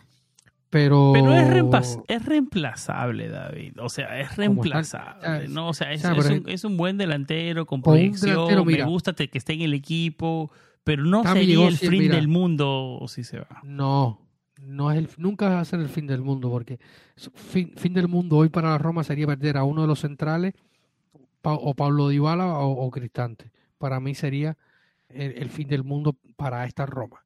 Pero, 0.69 1.11
Pero 1.13 1.33
es, 1.33 1.47
reemplaz- 1.47 2.03
es 2.07 2.25
reemplazable, 2.25 3.29
David. 3.29 3.79
O 3.79 3.87
sea, 3.87 4.19
es 4.19 4.35
reemplazable. 4.35 5.21
tal. 5.21 5.53
¿no? 5.53 5.69
O 5.69 5.73
sea, 5.73 5.93
es, 5.93 6.03
O 6.03 6.13
sea, 6.13 6.17
es 6.17 6.29
un, 6.41 6.49
es 6.49 6.63
un 6.65 6.75
buen 6.75 6.97
delantero 6.97 7.65
con 7.65 7.81
proyección. 7.81 8.31
delantero, 8.31 8.65
mira. 8.65 8.83
me 8.85 8.91
gusta 8.91 9.13
que 9.13 9.29
esté 9.37 9.53
en 9.53 9.61
el 9.61 9.73
equipo, 9.73 10.51
pero 10.83 11.03
no 11.05 11.23
sería 11.23 11.43
llegó 11.43 11.67
el 11.69 11.77
fin 11.77 12.09
del 12.11 12.27
mundo 12.27 12.99
si 13.07 13.23
se 13.23 13.39
va. 13.39 13.61
No, 13.63 14.19
no 14.65 14.91
es 14.91 14.97
el, 14.97 15.09
nunca 15.17 15.49
va 15.49 15.59
a 15.59 15.65
ser 15.65 15.79
el 15.79 15.89
fin 15.89 16.07
del 16.07 16.21
mundo, 16.21 16.49
porque 16.49 16.79
fin, 17.15 17.71
fin 17.75 17.93
del 17.93 18.07
mundo 18.07 18.37
hoy 18.37 18.49
para 18.49 18.69
la 18.69 18.77
Roma 18.77 19.03
sería 19.03 19.27
perder 19.27 19.57
a 19.57 19.63
uno 19.63 19.81
de 19.83 19.87
los 19.87 19.99
centrales, 19.99 20.53
Pa- 21.41 21.53
o 21.53 21.73
Pablo 21.73 22.09
Dybala 22.09 22.57
o, 22.59 22.85
o 22.85 22.91
Cristante. 22.91 23.51
Para 23.77 23.99
mí 23.99 24.15
sería 24.15 24.57
el, 25.09 25.33
el 25.37 25.49
fin 25.49 25.67
del 25.67 25.83
mundo 25.83 26.15
para 26.35 26.65
esta 26.65 26.85
Roma. 26.85 27.23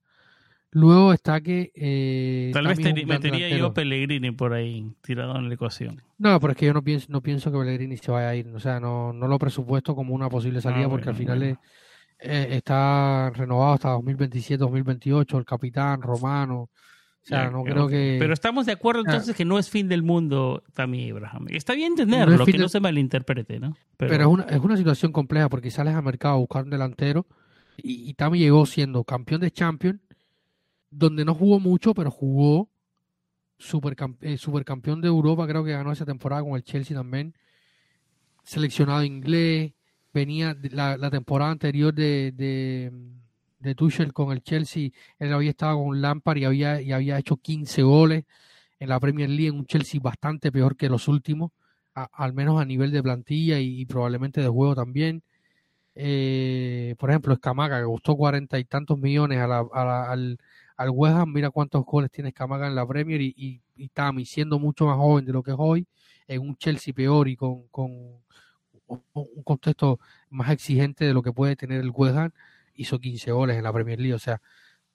Luego 0.72 1.14
está 1.14 1.42
que 1.42 1.72
eh, 1.74 2.52
Tal 2.54 2.68
vez 2.68 2.78
te- 2.80 2.94
metería 2.94 3.40
yo 3.40 3.46
delantero. 3.46 3.74
Pellegrini 3.74 4.32
por 4.32 4.54
ahí, 4.54 4.92
tirado 5.02 5.36
en 5.38 5.48
la 5.48 5.56
ecuación. 5.56 6.02
No, 6.20 6.40
pero 6.40 6.52
es 6.52 6.58
que 6.58 6.66
yo 6.68 6.74
no 6.74 6.84
pienso, 6.84 7.08
no 7.10 7.22
pienso 7.22 7.52
que 7.52 7.58
Pellegrini 7.58 7.98
se 7.98 8.12
vaya 8.12 8.30
a 8.30 8.36
ir. 8.36 8.48
O 8.54 8.60
sea, 8.60 8.80
no, 8.80 9.12
no 9.14 9.28
lo 9.28 9.40
presupuesto 9.40 9.96
como 9.96 10.14
una 10.14 10.30
posible 10.30 10.62
salida 10.62 10.86
Ah, 10.86 10.90
porque 10.90 11.10
al 11.10 11.16
final 11.16 11.40
bueno. 11.40 11.54
es- 11.54 11.58
eh, 12.22 12.48
está 12.58 13.30
renovado 13.34 13.74
hasta 13.76 13.94
2027-2028, 13.94 15.38
el 15.38 15.46
capitán 15.46 16.02
romano. 16.02 16.70
O 17.24 17.28
sea, 17.30 17.44
Ya, 17.46 17.52
no 17.52 17.62
ok. 17.62 17.68
creo 17.70 17.88
que... 17.88 18.16
Pero 18.20 18.34
estamos 18.34 18.66
de 18.66 18.72
acuerdo 18.72 19.02
Ah. 19.06 19.12
entonces 19.12 19.36
que 19.36 19.46
no 19.46 19.60
es 19.60 19.70
fin 19.70 19.88
del 19.90 20.04
mundo 20.04 20.64
Tammy 20.74 21.10
Abraham. 21.12 21.48
Está 21.50 21.74
bien 21.74 21.94
No 22.08 22.34
es 22.34 22.42
fin 22.44 22.54
que 22.54 22.58
no 22.58 22.70
se 22.70 22.80
malinterprete, 22.80 23.60
¿no? 23.60 23.76
Pero, 23.98 24.14
es, 24.16 24.26
una, 24.28 24.44
es 24.44 24.60
una 24.60 24.78
situación 24.78 25.12
compleja 25.12 25.50
porque 25.50 25.70
sales 25.70 25.94
al 25.96 26.04
mercado 26.04 26.36
a 26.36 26.38
buscar 26.38 26.64
un 26.64 26.70
delantero 26.70 27.28
y, 27.78 28.10
y 28.10 28.14
Tami 28.14 28.40
llegó 28.40 28.66
siendo 28.66 29.04
campeón 29.04 29.42
de 29.42 29.52
Champions, 29.52 30.00
donde 30.90 31.24
no 31.26 31.36
jugó 31.36 31.60
mucho, 31.60 31.94
pero 31.94 32.10
jugó 32.10 32.70
supercam- 33.60 34.18
eh, 34.22 34.38
supercampeón 34.38 35.02
de 35.02 35.08
Europa, 35.10 35.46
creo 35.48 35.64
que 35.64 35.72
ganó 35.72 35.92
esa 35.92 36.06
temporada 36.06 36.42
con 36.42 36.56
el 36.56 36.64
Chelsea 36.64 36.96
también, 36.98 37.36
seleccionado 38.44 39.04
inglés, 39.04 39.74
venía 40.14 40.58
la, 40.72 40.98
la 40.98 41.10
temporada 41.12 41.52
anterior 41.52 41.94
de, 41.94 42.32
de, 42.36 42.92
de 43.60 43.76
Tuchel 43.76 44.14
con 44.14 44.32
el 44.32 44.42
Chelsea, 44.44 44.90
él 45.20 45.34
había 45.34 45.52
estado 45.52 45.84
con 45.84 46.02
Lampard 46.02 46.38
y 46.38 46.46
había, 46.46 46.82
y 46.82 46.92
había 46.92 47.18
hecho 47.20 47.38
15 47.38 47.84
goles 47.84 48.26
en 48.80 48.90
la 48.90 49.00
Premier 49.00 49.30
League, 49.30 49.48
en 49.50 49.56
un 49.58 49.66
Chelsea 49.68 50.00
bastante 50.04 50.52
peor 50.52 50.78
que 50.78 50.90
los 50.90 51.08
últimos 51.08 51.52
al 51.94 52.34
menos 52.34 52.62
a 52.62 52.66
nivel 52.66 52.92
de 52.92 53.04
plantilla 53.04 53.60
y, 53.60 53.86
probablemente 53.86 54.42
de 54.42 54.48
juego 54.48 54.76
también. 54.76 55.24
Eh, 55.96 56.96
por 57.00 57.10
ejemplo, 57.10 57.34
Escamaca, 57.34 57.80
que 57.80 57.86
costó 57.86 58.16
cuarenta 58.16 58.58
y 58.60 58.66
tantos 58.66 58.98
millones 59.00 59.40
a 59.40 59.48
la- 59.48 59.68
a 59.74 59.86
la- 59.86 60.12
al, 60.12 60.38
al 60.78 60.90
West 60.92 61.16
Ham, 61.18 61.34
mira 61.34 61.50
cuántos 61.52 61.86
goles 61.86 62.12
tiene 62.12 62.32
Camaga 62.34 62.68
en 62.68 62.76
la 62.76 62.88
Premier 62.88 63.22
y, 63.22 63.34
y, 63.38 63.62
siendo 64.26 64.60
mucho 64.60 64.86
más 64.86 64.98
joven 64.98 65.26
de 65.26 65.34
lo 65.34 65.44
que 65.44 65.52
es 65.52 65.58
hoy, 65.60 65.88
en 66.28 66.42
un 66.42 66.56
Chelsea 66.58 66.94
peor 66.94 67.28
y 67.28 67.36
con, 67.36 67.68
con 67.70 68.20
un 68.88 69.44
contexto 69.44 70.00
más 70.30 70.50
exigente 70.52 71.06
de 71.06 71.14
lo 71.14 71.22
que 71.22 71.32
puede 71.34 71.56
tener 71.56 71.82
el 71.82 71.92
West 71.92 72.18
Ham, 72.18 72.32
hizo 72.80 73.00
15 73.00 73.32
goles 73.32 73.58
en 73.58 73.64
la 73.64 73.74
Premier 73.74 74.00
League. 74.00 74.16
O 74.16 74.20
sea, 74.20 74.42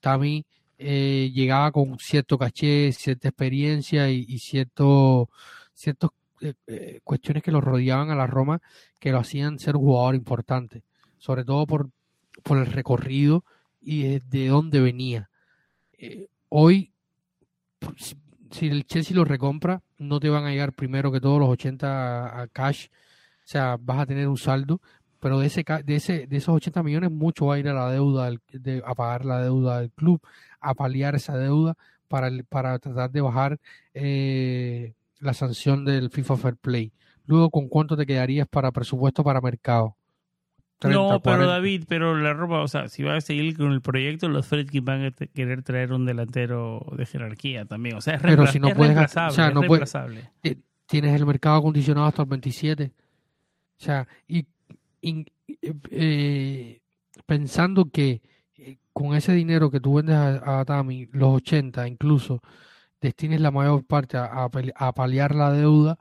Tami 0.00 0.44
eh, 0.78 1.30
llegaba 1.32 1.70
con 1.72 1.98
cierto 1.98 2.38
caché, 2.38 2.92
cierta 2.92 3.28
experiencia 3.28 4.10
y, 4.10 4.24
y 4.28 4.38
cierto, 4.38 5.30
ciertas 5.72 6.10
eh, 6.40 6.54
eh, 6.66 7.00
cuestiones 7.04 7.42
que 7.42 7.52
lo 7.52 7.60
rodeaban 7.60 8.10
a 8.10 8.14
la 8.14 8.26
Roma 8.26 8.60
que 9.00 9.12
lo 9.12 9.18
hacían 9.18 9.58
ser 9.58 9.76
un 9.76 9.82
jugador 9.84 10.14
importante, 10.14 10.82
sobre 11.16 11.44
todo 11.44 11.66
por, 11.66 11.90
por 12.42 12.58
el 12.58 12.66
recorrido 12.66 13.44
y 13.80 14.18
de 14.18 14.48
dónde 14.48 14.80
venía. 14.80 15.30
Eh, 15.92 16.28
hoy, 16.50 16.92
si, 17.96 18.16
si 18.50 18.66
el 18.66 18.84
Chelsea 18.84 19.16
lo 19.16 19.24
recompra, 19.24 19.82
no 19.98 20.20
te 20.20 20.28
van 20.28 20.44
a 20.44 20.50
llegar 20.50 20.72
primero 20.72 21.12
que 21.12 21.20
todos 21.20 21.40
los 21.40 21.48
80 21.48 21.86
a, 21.86 22.42
a 22.42 22.48
cash, 22.48 22.88
o 22.88 23.46
sea, 23.46 23.78
vas 23.80 24.00
a 24.00 24.06
tener 24.06 24.28
un 24.28 24.38
saldo, 24.38 24.82
pero 25.24 25.38
de 25.38 25.46
ese 25.46 25.64
de 25.86 25.96
ese 25.96 26.26
de 26.26 26.36
esos 26.36 26.54
80 26.54 26.82
millones 26.82 27.10
mucho 27.10 27.46
va 27.46 27.54
a 27.54 27.58
ir 27.58 27.66
a 27.66 27.72
la 27.72 27.90
deuda 27.90 28.26
del, 28.26 28.40
de, 28.52 28.82
a 28.84 28.94
pagar 28.94 29.24
la 29.24 29.40
deuda 29.40 29.80
del 29.80 29.90
club 29.90 30.20
a 30.60 30.74
paliar 30.74 31.14
esa 31.14 31.38
deuda 31.38 31.78
para 32.08 32.26
el, 32.26 32.44
para 32.44 32.78
tratar 32.78 33.10
de 33.10 33.22
bajar 33.22 33.58
eh, 33.94 34.92
la 35.20 35.32
sanción 35.32 35.86
del 35.86 36.10
FIFA 36.10 36.36
Fair 36.36 36.56
Play 36.56 36.92
luego 37.24 37.48
con 37.48 37.70
cuánto 37.70 37.96
te 37.96 38.04
quedarías 38.04 38.46
para 38.46 38.70
presupuesto 38.70 39.24
para 39.24 39.40
mercado 39.40 39.96
30, 40.80 41.00
no, 41.00 41.08
pero 41.22 41.36
40. 41.38 41.46
David, 41.46 41.84
pero 41.88 42.18
la 42.18 42.34
Roma, 42.34 42.60
o 42.60 42.68
sea, 42.68 42.88
si 42.88 43.02
va 43.02 43.16
a 43.16 43.22
seguir 43.22 43.56
con 43.56 43.72
el 43.72 43.80
proyecto, 43.80 44.28
los 44.28 44.46
Fredkin 44.46 44.84
van 44.84 45.06
a 45.06 45.10
querer 45.10 45.62
traer 45.62 45.94
un 45.94 46.04
delantero 46.04 46.84
de 46.94 47.06
jerarquía 47.06 47.64
también. 47.64 47.96
O 47.96 48.02
sea, 48.02 48.16
es, 48.16 48.20
pero 48.20 48.46
si 48.46 48.60
no 48.60 48.68
es 48.68 48.74
puedes, 48.74 48.94
reemplazable. 48.94 49.32
O 49.32 49.34
sea, 49.34 49.50
no 49.50 49.60
reemplazable. 49.62 50.30
Puedes, 50.42 50.58
tienes 50.84 51.18
el 51.18 51.24
mercado 51.24 51.56
acondicionado 51.56 52.08
hasta 52.08 52.22
el 52.22 52.28
27. 52.28 52.92
O 53.80 53.82
sea, 53.82 54.06
y, 54.28 54.46
y 55.04 55.26
eh, 55.90 56.80
pensando 57.26 57.90
que 57.90 58.22
eh, 58.56 58.78
con 58.92 59.14
ese 59.14 59.32
dinero 59.32 59.70
que 59.70 59.80
tú 59.80 59.94
vendes 59.94 60.16
a, 60.16 60.60
a, 60.60 60.64
Tami, 60.64 61.08
los 61.12 61.36
80 61.36 61.86
incluso, 61.88 62.40
destines 63.00 63.40
la 63.40 63.50
mayor 63.50 63.84
parte 63.84 64.16
a, 64.18 64.48
paliar 64.94 65.34
la 65.34 65.52
deuda, 65.52 65.98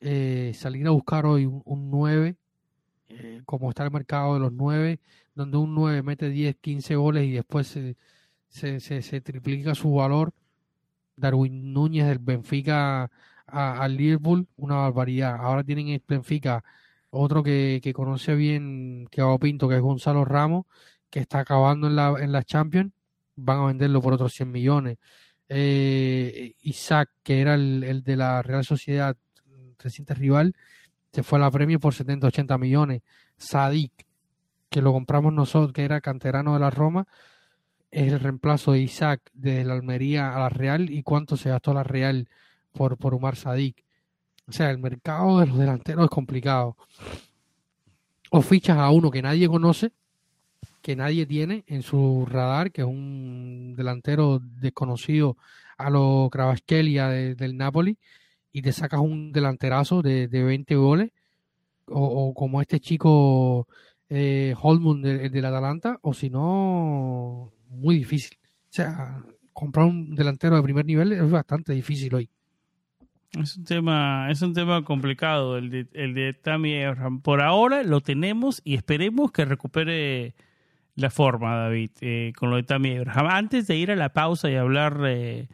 eh, 0.00 0.52
salir 0.54 0.86
a 0.86 0.90
buscar 0.90 1.26
hoy 1.26 1.46
un, 1.46 1.62
un 1.64 1.90
9 1.90 2.36
eh, 3.10 3.42
como 3.46 3.70
está 3.70 3.84
el 3.84 3.90
mercado 3.90 4.34
de 4.34 4.40
los 4.40 4.52
9, 4.52 5.00
donde 5.34 5.56
un 5.56 5.74
9 5.74 6.02
mete 6.02 6.28
10, 6.28 6.56
15 6.56 6.96
goles 6.96 7.24
y 7.24 7.32
después 7.32 7.66
se, 7.66 7.96
se, 8.48 8.80
se, 8.80 9.02
se 9.02 9.20
triplica 9.20 9.74
su 9.74 9.94
valor. 9.94 10.32
Darwin 11.16 11.72
Núñez 11.72 12.06
del 12.06 12.18
Benfica 12.18 13.10
al 13.46 13.96
Liverpool, 13.96 14.46
una 14.56 14.76
barbaridad. 14.76 15.36
Ahora 15.40 15.64
tienen 15.64 15.88
el 15.88 16.02
Benfica 16.06 16.62
otro 17.10 17.42
que, 17.42 17.80
que 17.82 17.92
conoce 17.92 18.34
bien 18.34 19.06
que 19.10 19.20
hago 19.20 19.38
Pinto, 19.38 19.68
que 19.68 19.76
es 19.76 19.80
Gonzalo 19.80 20.24
Ramos, 20.24 20.66
que 21.10 21.20
está 21.20 21.40
acabando 21.40 21.86
en 21.86 21.96
la, 21.96 22.14
en 22.18 22.32
la 22.32 22.42
Champions, 22.42 22.92
van 23.36 23.60
a 23.60 23.66
venderlo 23.66 24.02
por 24.02 24.12
otros 24.12 24.32
100 24.34 24.50
millones. 24.50 24.98
Eh, 25.48 26.54
Isaac, 26.62 27.10
que 27.22 27.40
era 27.40 27.54
el, 27.54 27.82
el, 27.84 28.02
de 28.02 28.16
la 28.16 28.42
Real 28.42 28.64
Sociedad, 28.64 29.16
reciente 29.78 30.14
rival, 30.14 30.54
se 31.12 31.22
fue 31.22 31.38
a 31.38 31.42
la 31.42 31.50
Premier 31.50 31.80
por 31.80 31.94
70, 31.94 32.26
80 32.26 32.58
millones. 32.58 33.02
Sadik, 33.36 33.92
que 34.68 34.82
lo 34.82 34.92
compramos 34.92 35.32
nosotros, 35.32 35.72
que 35.72 35.84
era 35.84 36.00
canterano 36.00 36.54
de 36.54 36.60
la 36.60 36.70
Roma, 36.70 37.06
es 37.90 38.12
el 38.12 38.20
reemplazo 38.20 38.72
de 38.72 38.80
Isaac 38.80 39.22
de 39.32 39.64
la 39.64 39.74
Almería 39.74 40.34
a 40.34 40.40
la 40.40 40.48
Real 40.50 40.90
y 40.90 41.02
cuánto 41.02 41.36
se 41.36 41.50
gastó 41.50 41.72
la 41.72 41.84
Real 41.84 42.28
por, 42.72 42.98
por 42.98 43.14
Umar 43.14 43.36
Sadik. 43.36 43.84
O 44.48 44.52
sea, 44.52 44.70
el 44.70 44.78
mercado 44.78 45.40
de 45.40 45.46
los 45.46 45.58
delanteros 45.58 46.04
es 46.04 46.10
complicado. 46.10 46.76
O 48.30 48.40
fichas 48.40 48.78
a 48.78 48.90
uno 48.90 49.10
que 49.10 49.22
nadie 49.22 49.46
conoce, 49.48 49.92
que 50.80 50.96
nadie 50.96 51.26
tiene 51.26 51.64
en 51.66 51.82
su 51.82 52.26
radar, 52.26 52.72
que 52.72 52.82
es 52.82 52.86
un 52.86 53.74
delantero 53.76 54.40
desconocido 54.40 55.36
a 55.76 55.90
lo 55.90 56.28
Kravaskelia 56.32 57.08
de, 57.08 57.34
del 57.34 57.56
Napoli, 57.56 57.98
y 58.52 58.62
te 58.62 58.72
sacas 58.72 59.00
un 59.00 59.32
delanterazo 59.32 60.02
de, 60.02 60.28
de 60.28 60.42
20 60.42 60.76
goles, 60.76 61.10
o, 61.90 62.34
como 62.34 62.60
este 62.60 62.80
chico 62.80 63.68
eh, 64.08 64.54
Holmund 64.60 65.04
del 65.04 65.30
de 65.30 65.46
Atalanta, 65.46 65.98
o 66.02 66.14
si 66.14 66.30
no, 66.30 67.52
muy 67.68 67.96
difícil. 67.98 68.38
O 68.42 68.72
sea, 68.72 69.22
comprar 69.52 69.86
un 69.86 70.14
delantero 70.14 70.56
de 70.56 70.62
primer 70.62 70.86
nivel 70.86 71.12
es 71.12 71.30
bastante 71.30 71.72
difícil 71.72 72.14
hoy. 72.14 72.30
Es 73.32 73.56
un 73.56 73.64
tema, 73.64 74.30
es 74.30 74.40
un 74.42 74.54
tema 74.54 74.82
complicado 74.84 75.58
el 75.58 75.70
de, 75.70 75.86
el 75.92 76.14
de 76.14 76.32
Tammy 76.32 76.82
Abraham. 76.82 77.20
Por 77.20 77.42
ahora 77.42 77.82
lo 77.82 78.00
tenemos 78.00 78.62
y 78.64 78.74
esperemos 78.74 79.32
que 79.32 79.44
recupere 79.44 80.34
la 80.94 81.10
forma, 81.10 81.56
David, 81.56 81.90
eh, 82.00 82.32
con 82.36 82.50
lo 82.50 82.56
de 82.56 82.62
Tammy 82.62 82.96
Abraham. 82.96 83.26
Antes 83.30 83.66
de 83.66 83.76
ir 83.76 83.90
a 83.90 83.96
la 83.96 84.14
pausa 84.14 84.50
y 84.50 84.56
hablar 84.56 85.00
eh, 85.06 85.48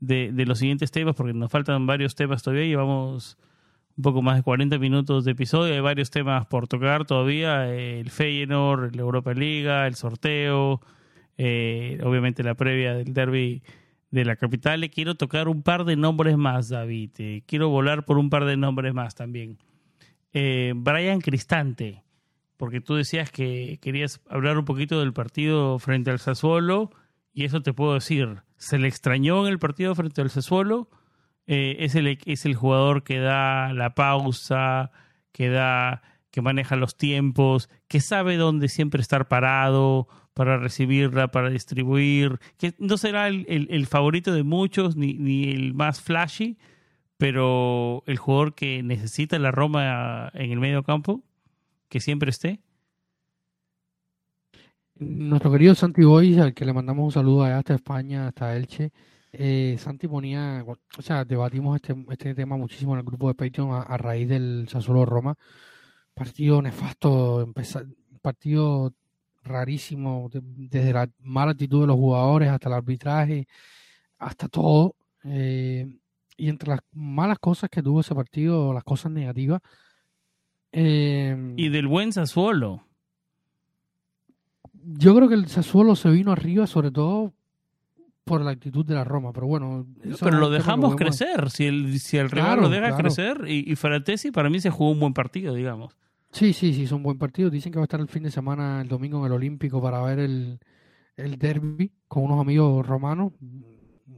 de, 0.00 0.44
los 0.46 0.58
siguientes 0.58 0.90
temas, 0.90 1.14
porque 1.14 1.32
nos 1.32 1.50
faltan 1.50 1.86
varios 1.86 2.14
temas 2.14 2.42
todavía, 2.42 2.66
llevamos 2.66 3.38
un 3.96 4.02
poco 4.02 4.22
más 4.22 4.36
de 4.36 4.42
40 4.42 4.78
minutos 4.78 5.24
de 5.24 5.32
episodio, 5.32 5.72
hay 5.74 5.80
varios 5.80 6.10
temas 6.10 6.46
por 6.46 6.66
tocar 6.68 7.04
todavía, 7.04 7.72
eh, 7.72 8.00
el 8.00 8.10
Feyenoord, 8.10 8.94
la 8.96 9.02
Europa 9.02 9.32
Liga, 9.34 9.86
el 9.86 9.94
sorteo, 9.94 10.80
eh, 11.38 11.98
obviamente 12.02 12.42
la 12.42 12.54
previa 12.54 12.94
del 12.94 13.14
derby 13.14 13.62
de 14.14 14.24
la 14.24 14.36
capital. 14.36 14.80
Le 14.80 14.90
quiero 14.90 15.16
tocar 15.16 15.48
un 15.48 15.62
par 15.62 15.84
de 15.84 15.96
nombres 15.96 16.36
más, 16.36 16.68
David. 16.68 17.10
Eh, 17.18 17.42
quiero 17.46 17.68
volar 17.68 18.04
por 18.04 18.16
un 18.16 18.30
par 18.30 18.44
de 18.44 18.56
nombres 18.56 18.94
más 18.94 19.14
también. 19.14 19.58
Eh, 20.32 20.72
Brian 20.76 21.20
Cristante, 21.20 22.04
porque 22.56 22.80
tú 22.80 22.94
decías 22.94 23.30
que 23.30 23.78
querías 23.82 24.20
hablar 24.28 24.56
un 24.56 24.64
poquito 24.64 25.00
del 25.00 25.12
partido 25.12 25.78
frente 25.80 26.10
al 26.10 26.20
Sassuolo, 26.20 26.90
y 27.32 27.44
eso 27.44 27.60
te 27.62 27.72
puedo 27.72 27.94
decir. 27.94 28.42
Se 28.56 28.78
le 28.78 28.86
extrañó 28.86 29.44
en 29.46 29.52
el 29.52 29.58
partido 29.58 29.94
frente 29.96 30.20
al 30.20 30.30
Sassuolo. 30.30 30.88
Eh, 31.46 31.76
es, 31.80 31.96
el, 31.96 32.18
es 32.24 32.46
el 32.46 32.54
jugador 32.54 33.02
que 33.02 33.18
da 33.18 33.72
la 33.72 33.94
pausa, 33.94 34.92
que 35.32 35.48
da 35.48 36.02
que 36.30 36.40
maneja 36.40 36.74
los 36.76 36.96
tiempos, 36.96 37.68
que 37.86 38.00
sabe 38.00 38.36
dónde 38.36 38.68
siempre 38.68 39.00
estar 39.00 39.28
parado, 39.28 40.08
para 40.34 40.58
recibirla, 40.58 41.28
para 41.28 41.48
distribuir, 41.48 42.38
que 42.58 42.74
no 42.78 42.98
será 42.98 43.28
el, 43.28 43.46
el, 43.48 43.86
favorito 43.86 44.32
de 44.34 44.42
muchos 44.42 44.96
ni, 44.96 45.14
ni, 45.14 45.50
el 45.50 45.74
más 45.74 46.00
flashy, 46.00 46.58
pero 47.16 48.02
el 48.06 48.18
jugador 48.18 48.54
que 48.54 48.82
necesita 48.82 49.38
la 49.38 49.52
Roma 49.52 50.30
en 50.34 50.50
el 50.50 50.58
medio 50.58 50.82
campo, 50.82 51.22
que 51.88 52.00
siempre 52.00 52.30
esté. 52.30 52.60
Nuestro 54.96 55.52
querido 55.52 55.74
Santi 55.74 56.02
Boy, 56.02 56.38
al 56.38 56.54
que 56.54 56.64
le 56.64 56.72
mandamos 56.72 57.04
un 57.04 57.12
saludo 57.12 57.44
allá 57.44 57.58
hasta 57.58 57.74
España, 57.74 58.28
hasta 58.28 58.56
Elche, 58.56 58.92
eh, 59.32 59.76
Santi 59.78 60.08
ponía, 60.08 60.64
o 60.66 61.02
sea, 61.02 61.24
debatimos 61.24 61.76
este, 61.76 61.94
este 62.10 62.34
tema 62.34 62.56
muchísimo 62.56 62.94
en 62.94 63.00
el 63.00 63.04
grupo 63.04 63.28
de 63.28 63.34
Patreon 63.34 63.72
a, 63.72 63.82
a 63.82 63.96
raíz 63.96 64.28
del 64.28 64.66
Sassuolo 64.68 65.04
Roma, 65.04 65.36
partido 66.14 66.62
nefasto, 66.62 67.40
empezar, 67.40 67.86
partido 68.22 68.92
rarísimo, 69.44 70.28
de, 70.32 70.40
desde 70.42 70.92
la 70.92 71.08
mala 71.20 71.52
actitud 71.52 71.82
de 71.82 71.86
los 71.88 71.96
jugadores 71.96 72.48
hasta 72.48 72.68
el 72.68 72.74
arbitraje, 72.74 73.46
hasta 74.18 74.48
todo. 74.48 74.96
Eh, 75.24 75.98
y 76.36 76.48
entre 76.48 76.70
las 76.70 76.80
malas 76.92 77.38
cosas 77.38 77.70
que 77.70 77.82
tuvo 77.82 78.00
ese 78.00 78.14
partido, 78.14 78.72
las 78.72 78.84
cosas 78.84 79.12
negativas. 79.12 79.60
Eh, 80.72 81.54
y 81.56 81.68
del 81.68 81.86
buen 81.86 82.12
Sassuolo. 82.12 82.84
Yo 84.72 85.14
creo 85.14 85.28
que 85.28 85.34
el 85.34 85.46
Sassuolo 85.46 85.94
se 85.94 86.10
vino 86.10 86.32
arriba, 86.32 86.66
sobre 86.66 86.90
todo 86.90 87.32
por 88.24 88.40
la 88.40 88.50
actitud 88.50 88.84
de 88.84 88.94
la 88.94 89.04
Roma, 89.04 89.32
pero 89.32 89.46
bueno. 89.46 89.86
Pero 90.20 90.38
lo 90.38 90.50
dejamos 90.50 90.92
lo 90.92 90.96
crecer, 90.96 91.50
si 91.50 91.66
el, 91.66 92.00
si 92.00 92.16
el 92.16 92.30
rival 92.30 92.46
claro, 92.46 92.62
lo 92.62 92.68
deja 92.70 92.88
claro. 92.88 93.02
crecer, 93.02 93.44
y, 93.46 93.70
y 93.70 93.76
Fratesi 93.76 94.30
para 94.30 94.50
mí 94.50 94.60
se 94.60 94.70
jugó 94.70 94.90
un 94.90 95.00
buen 95.00 95.14
partido, 95.14 95.54
digamos. 95.54 95.96
Sí, 96.34 96.52
sí, 96.52 96.74
sí, 96.74 96.86
son 96.88 97.02
buen 97.02 97.16
partido. 97.16 97.48
Dicen 97.48 97.70
que 97.70 97.78
va 97.78 97.84
a 97.84 97.86
estar 97.86 98.00
el 98.00 98.08
fin 98.08 98.24
de 98.24 98.30
semana, 98.30 98.80
el 98.80 98.88
domingo 98.88 99.20
en 99.20 99.26
el 99.26 99.32
Olímpico 99.32 99.80
para 99.80 100.02
ver 100.02 100.18
el, 100.18 100.58
el 101.16 101.38
derby 101.38 101.92
con 102.08 102.24
unos 102.24 102.40
amigos 102.40 102.84
romanos. 102.84 103.32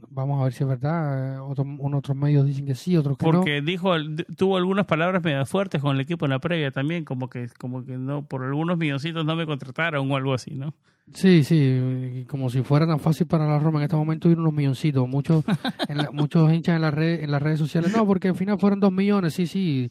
Vamos 0.09 0.41
a 0.41 0.45
ver 0.45 0.53
si 0.53 0.63
es 0.63 0.67
verdad. 0.67 1.47
Otros, 1.47 1.67
otros 1.93 2.17
medios 2.17 2.47
dicen 2.47 2.65
que 2.65 2.73
sí, 2.73 2.97
otros 2.97 3.17
que 3.19 3.23
Porque 3.23 3.61
no. 3.61 3.67
dijo, 3.67 3.91
tuvo 4.35 4.57
algunas 4.57 4.87
palabras 4.87 5.23
medio 5.23 5.45
fuertes 5.45 5.79
con 5.79 5.95
el 5.95 6.01
equipo 6.01 6.25
en 6.25 6.31
la 6.31 6.39
previa 6.39 6.71
también, 6.71 7.05
como 7.05 7.29
que, 7.29 7.49
como 7.59 7.85
que 7.85 7.97
no, 7.99 8.25
por 8.25 8.43
algunos 8.43 8.79
milloncitos 8.79 9.23
no 9.23 9.35
me 9.35 9.45
contrataron 9.45 10.11
o 10.11 10.15
algo 10.15 10.33
así, 10.33 10.55
¿no? 10.55 10.73
Sí, 11.13 11.43
sí, 11.45 12.25
como 12.27 12.49
si 12.49 12.63
fuera 12.63 12.85
tan 12.85 12.99
fácil 12.99 13.27
para 13.27 13.47
la 13.47 13.59
Roma 13.59 13.79
en 13.79 13.83
este 13.83 13.95
momento 13.95 14.29
ir 14.29 14.37
unos 14.37 14.53
milloncitos. 14.53 15.07
Muchos, 15.07 15.45
en 15.87 15.97
la, 15.97 16.11
muchos 16.11 16.51
hinchas 16.53 16.75
en, 16.75 16.81
la 16.81 16.91
red, 16.91 17.23
en 17.23 17.31
las 17.31 17.41
redes 17.41 17.59
sociales, 17.59 17.95
no, 17.95 18.05
porque 18.05 18.27
al 18.27 18.35
final 18.35 18.59
fueron 18.59 18.79
dos 18.81 18.91
millones, 18.91 19.33
sí, 19.33 19.47
sí. 19.47 19.89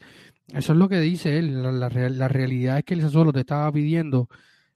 Eso 0.53 0.73
es 0.73 0.79
lo 0.79 0.89
que 0.89 1.01
dice 1.01 1.39
él. 1.39 1.63
La, 1.63 1.73
la, 1.73 1.89
la 1.89 2.29
realidad 2.29 2.79
es 2.79 2.85
que 2.85 2.95
el 2.95 3.01
Sassuolo 3.03 3.33
te 3.33 3.41
estaba 3.41 3.71
pidiendo 3.73 4.29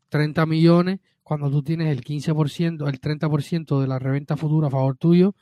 30 0.08 0.44
millones 0.46 1.00
cuando 1.30 1.48
tú 1.48 1.62
tienes 1.62 1.96
el 1.96 2.02
15%, 2.02 2.88
el 2.88 3.00
30% 3.00 3.80
de 3.80 3.86
la 3.86 4.00
reventa 4.00 4.36
futura 4.36 4.66
a 4.66 4.70
favor 4.70 4.96
tuyo, 4.96 5.34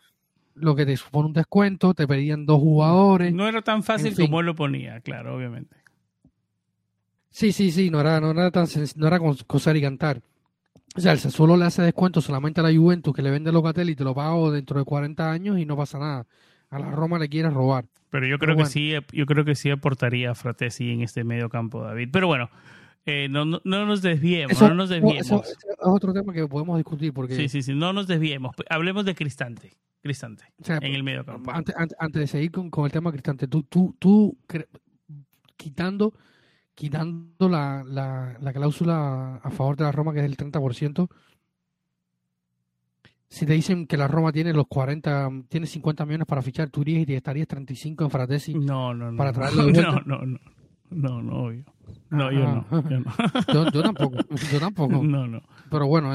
lo 0.54 0.76
que 0.76 0.84
te 0.84 0.96
supone 0.98 1.28
un 1.28 1.32
descuento, 1.32 1.94
te 1.94 2.06
pedían 2.06 2.44
dos 2.44 2.58
jugadores. 2.58 3.32
No 3.32 3.48
era 3.48 3.62
tan 3.62 3.82
fácil 3.82 4.14
como 4.14 4.40
él 4.40 4.46
lo 4.46 4.54
ponía, 4.54 5.00
claro, 5.00 5.36
obviamente. 5.36 5.76
Sí, 7.30 7.52
sí, 7.52 7.70
sí, 7.70 7.88
no 7.88 8.00
era, 8.00 8.20
no 8.20 8.32
era 8.32 8.50
tan 8.50 8.66
no 8.96 9.06
era 9.06 9.18
coser 9.46 9.76
y 9.76 9.80
cantar. 9.80 10.20
O 10.94 11.00
sea, 11.00 11.12
el 11.12 11.20
Sassuolo 11.20 11.56
le 11.56 11.64
hace 11.64 11.80
descuento 11.80 12.20
solamente 12.20 12.60
a 12.60 12.64
la 12.64 12.76
Juventus 12.76 13.14
que 13.14 13.22
le 13.22 13.30
vende 13.30 13.50
Locatelli 13.50 13.92
y 13.92 13.96
te 13.96 14.04
lo 14.04 14.14
pago 14.14 14.50
dentro 14.50 14.78
de 14.78 14.84
40 14.84 15.30
años 15.30 15.58
y 15.58 15.64
no 15.64 15.76
pasa 15.76 15.98
nada. 15.98 16.26
A 16.70 16.78
la 16.78 16.90
Roma 16.90 17.18
le 17.18 17.28
quiere 17.28 17.50
robar. 17.50 17.86
Pero 18.10 18.26
yo 18.26 18.38
creo 18.38 18.56
que 18.56 18.66
sí, 18.66 18.92
yo 19.12 19.26
creo 19.26 19.44
que 19.44 19.54
sí 19.54 19.70
aportaría 19.70 20.30
a 20.30 20.34
Fratesi 20.34 20.90
en 20.90 21.02
este 21.02 21.24
medio 21.24 21.48
campo, 21.48 21.82
David. 21.82 22.08
Pero 22.12 22.26
bueno, 22.26 22.50
eh, 23.04 23.28
no, 23.30 23.44
no, 23.44 23.60
nos 23.64 24.02
desviemos, 24.02 24.60
no 24.60 24.74
nos 24.74 24.88
desviemos. 24.88 25.26
Eso, 25.26 25.42
es 25.44 25.56
otro 25.80 26.12
tema 26.12 26.32
que 26.32 26.46
podemos 26.46 26.76
discutir 26.76 27.12
porque... 27.12 27.34
Sí, 27.34 27.48
sí, 27.48 27.62
sí, 27.62 27.74
no 27.74 27.92
nos 27.92 28.06
desviemos. 28.06 28.54
Hablemos 28.68 29.04
de 29.04 29.14
Cristante, 29.14 29.76
Cristante, 30.02 30.44
en 30.66 30.94
el 30.94 31.02
medio 31.02 31.24
campo. 31.24 31.50
Antes, 31.50 31.74
antes, 31.76 32.20
de 32.20 32.26
seguir 32.26 32.50
con, 32.50 32.70
con, 32.70 32.84
el 32.84 32.92
tema 32.92 33.10
Cristante, 33.12 33.46
tú, 33.48 33.62
tú, 33.62 33.96
tú 33.98 34.36
quitando 35.56 36.14
quitando 36.78 37.48
la, 37.48 37.82
la, 37.84 38.36
la, 38.40 38.52
cláusula 38.52 39.40
a 39.42 39.50
favor 39.50 39.76
de 39.76 39.82
la 39.82 39.90
Roma, 39.90 40.12
que 40.12 40.20
es 40.20 40.24
el 40.24 40.36
30%, 40.36 41.08
si 43.28 43.46
te 43.46 43.52
dicen 43.52 43.86
que 43.86 43.96
la 43.96 44.08
Roma 44.08 44.32
tiene 44.32 44.52
los 44.52 44.66
40, 44.66 45.30
tiene 45.48 45.66
50 45.66 46.06
millones 46.06 46.26
para 46.26 46.42
fichar, 46.42 46.70
tú 46.70 46.82
irías 46.82 47.08
y 47.08 47.14
estarías 47.14 47.46
35 47.46 48.04
en 48.04 48.10
Fratesi 48.10 48.54
no, 48.54 48.94
no, 48.94 49.12
no, 49.12 49.18
para 49.18 49.32
traerlo 49.32 49.66
de 49.66 49.72
vuelta. 49.72 50.02
No, 50.06 50.18
no, 50.18 50.26
no. 50.26 50.38
No, 50.90 51.22
no, 51.22 51.44
obvio. 51.44 51.64
No, 52.10 52.32
yo 52.32 52.38
no. 52.40 52.64
Ah. 52.70 52.82
Yo, 52.88 53.00
no. 53.60 53.70
yo, 53.72 53.82
tampoco. 53.82 54.16
Yo 54.50 54.58
tampoco. 54.58 55.02
No, 55.02 55.26
no. 55.26 55.42
Pero 55.70 55.86
bueno, 55.86 56.12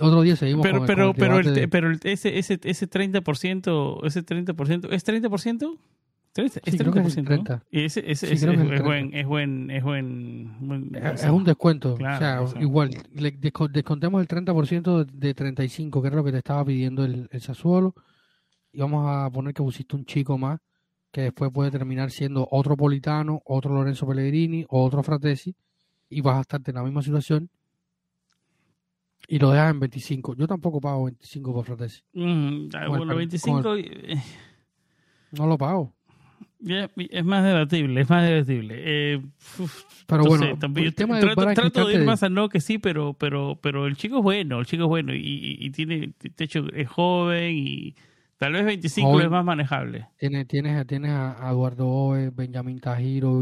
otro 0.00 0.22
día 0.22 0.36
seguimos 0.36 0.62
pero, 0.62 0.78
con, 0.78 0.86
pero, 0.86 1.12
con 1.12 1.14
el 1.14 1.20
pero, 1.20 1.38
el, 1.40 1.54
de... 1.54 1.68
pero 1.68 1.90
ese, 2.04 2.38
ese, 2.38 2.60
ese 2.62 2.88
30%, 2.88 4.06
ese 4.06 4.24
30%, 4.24 4.88
¿es 4.92 5.04
30%? 5.04 5.78
Es 6.36 6.52
sí, 6.64 6.78
creo 6.78 6.92
que 6.92 7.00
es 7.00 7.14
30. 7.14 7.62
Y 7.70 7.84
ese, 7.84 8.00
ese, 8.10 8.26
sí, 8.26 8.32
ese 8.32 8.52
es, 8.52 8.58
es, 8.58 8.82
buen, 8.82 9.14
es 9.14 9.24
buen, 9.24 9.70
es 9.70 9.84
buen, 9.84 10.56
buen 10.60 10.96
es, 10.96 11.22
es, 11.22 11.30
un 11.30 11.44
descuento. 11.44 11.94
Claro, 11.94 12.44
o 12.44 12.46
sea, 12.48 12.60
igual, 12.60 12.90
le 13.12 13.30
descontemos 13.30 14.20
el 14.20 14.26
30% 14.26 15.06
de 15.06 15.34
35, 15.34 16.02
que 16.02 16.08
era 16.08 16.16
lo 16.16 16.24
que 16.24 16.32
te 16.32 16.38
estaba 16.38 16.64
pidiendo 16.64 17.04
el, 17.04 17.28
el 17.30 17.40
Sassuolo, 17.40 17.94
y 18.72 18.80
vamos 18.80 19.06
a 19.08 19.30
poner 19.30 19.54
que 19.54 19.62
pusiste 19.62 19.94
un 19.94 20.04
chico 20.06 20.36
más, 20.36 20.58
que 21.12 21.22
después 21.22 21.52
puede 21.52 21.70
terminar 21.70 22.10
siendo 22.10 22.48
otro 22.50 22.76
Politano, 22.76 23.40
otro 23.44 23.72
Lorenzo 23.72 24.04
Pellegrini, 24.04 24.66
o 24.70 24.84
otro 24.84 25.04
Fratesi, 25.04 25.54
y 26.10 26.20
vas 26.20 26.38
a 26.38 26.40
estar 26.40 26.60
en 26.66 26.74
la 26.74 26.82
misma 26.82 27.02
situación, 27.02 27.48
y 29.28 29.38
lo 29.38 29.52
dejas 29.52 29.70
en 29.70 29.78
25. 29.78 30.34
Yo 30.34 30.48
tampoco 30.48 30.80
pago 30.80 31.04
25 31.04 31.52
por 31.54 31.64
Fratesi. 31.64 32.02
Mm, 32.12 32.70
bueno, 32.88 33.14
25... 33.14 33.74
El... 33.74 34.18
No 35.30 35.46
lo 35.46 35.56
pago 35.56 35.94
es 36.66 37.24
más 37.24 37.44
debatible, 37.44 38.00
es 38.00 38.10
más 38.10 38.26
debatible. 38.26 38.74
Eh, 38.78 39.20
pero 40.06 40.24
bueno, 40.24 40.46
el 40.76 40.94
tema 40.94 41.18
de 41.18 41.22
trato, 41.22 41.54
trato 41.54 41.86
de 41.88 41.94
ir 41.94 42.04
más 42.04 42.22
a 42.22 42.28
no 42.28 42.48
que 42.48 42.60
sí, 42.60 42.78
pero, 42.78 43.14
pero, 43.14 43.58
pero 43.60 43.86
el 43.86 43.96
chico 43.96 44.18
es 44.18 44.22
bueno, 44.22 44.60
el 44.60 44.66
chico 44.66 44.84
es 44.84 44.88
bueno 44.88 45.14
y, 45.14 45.56
y 45.60 45.70
tiene, 45.70 46.12
hecho, 46.38 46.66
es 46.72 46.88
joven 46.88 47.54
y 47.56 47.94
tal 48.38 48.52
vez 48.52 48.64
25 48.64 49.20
es 49.20 49.30
más 49.30 49.44
manejable. 49.44 50.06
Tienes, 50.18 50.46
tienes, 50.46 50.86
tienes 50.86 51.10
a 51.10 51.50
Eduardo 51.50 51.86
Oe, 51.86 52.30
Benjamín 52.30 52.80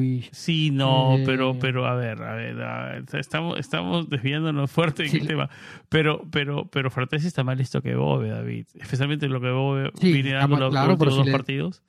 y 0.01 0.23
Sí, 0.33 0.71
no, 0.73 1.17
eh, 1.17 1.23
pero, 1.25 1.59
pero 1.59 1.87
a 1.87 1.95
ver, 1.95 2.23
a 2.23 2.35
ver, 2.35 3.05
estamos, 3.15 3.59
estamos 3.59 4.09
desviándonos 4.09 4.71
fuerte 4.71 5.07
en 5.07 5.17
el 5.17 5.27
tema. 5.27 5.51
Pero, 5.89 6.25
pero, 6.31 6.67
pero 6.67 6.91
Fratesi 6.91 7.29
está 7.29 7.45
más 7.45 7.57
listo 7.57 7.83
que 7.83 7.95
Bobe, 7.95 8.31
David. 8.31 8.67
Especialmente 8.75 9.29
lo 9.29 9.41
que 9.41 9.51
Bobe 9.51 9.91
viene 10.01 10.33
dando 10.33 10.57
los, 10.57 10.71
claro, 10.71 10.93
últimos 10.93 11.17
dos 11.17 11.31
partidos 11.31 11.83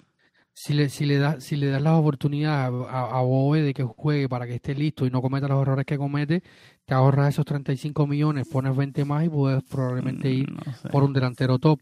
si 0.54 0.74
le, 0.74 0.90
si 0.90 1.06
le, 1.06 1.18
das, 1.18 1.44
si 1.44 1.56
le 1.56 1.68
das 1.68 1.82
la 1.82 1.98
oportunidad 1.98 2.66
a, 2.88 3.20
a, 3.20 3.22
Bobe 3.22 3.62
de 3.62 3.74
que 3.74 3.84
juegue 3.84 4.30
para 4.30 4.46
que 4.46 4.56
esté 4.56 4.76
listo 4.76 5.06
y 5.06 5.10
no 5.10 5.22
cometa 5.22 5.48
los 5.48 5.62
errores 5.62 5.86
que 5.86 5.98
comete, 5.98 6.44
te 6.86 6.94
ahorras 6.94 7.30
esos 7.30 7.46
35 7.46 8.06
millones, 8.06 8.48
pones 8.48 8.76
20 8.76 9.04
más 9.06 9.26
y 9.26 9.30
puedes 9.30 9.64
probablemente 9.64 10.30
ir 10.30 10.54
por 10.92 11.04
un 11.04 11.14
delantero 11.14 11.58
top. 11.58 11.80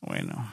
Bueno, 0.00 0.48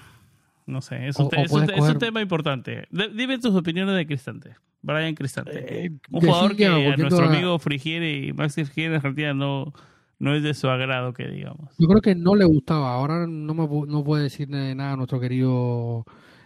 no 0.65 0.81
sé, 0.81 1.07
es 1.07 1.17
un, 1.17 1.29
es 1.35 1.51
un, 1.51 1.99
tema 1.99 2.21
importante. 2.21 2.87
dime 2.89 3.37
tus 3.37 3.53
opiniones 3.53 3.95
de 3.95 4.07
Cristante, 4.07 4.55
Brian 4.81 5.13
Cristante. 5.13 5.85
Eh, 5.85 5.91
un 6.09 6.21
jugador 6.21 6.55
que 6.55 6.65
a 6.65 6.97
nuestro 6.97 7.25
amigo 7.25 7.59
Frigiere 7.59 8.11
y 8.13 8.33
Maxi 8.33 8.65
Frigiere 8.65 8.95
en 8.95 9.01
realidad 9.01 9.35
no, 9.35 9.73
no 10.17 10.33
es 10.33 10.41
de 10.41 10.55
su 10.55 10.69
agrado, 10.69 11.13
que 11.13 11.27
digamos. 11.27 11.75
Yo 11.77 11.87
creo 11.87 12.01
que 12.01 12.15
no 12.15 12.35
le 12.35 12.45
gustaba. 12.45 12.93
Ahora 12.93 13.27
no, 13.27 13.53
me, 13.53 13.67
no 13.87 14.03
puede 14.03 14.23
decir 14.23 14.49
nada 14.49 14.93
a 14.93 14.95
nuestro 14.95 15.19
querido 15.19 16.05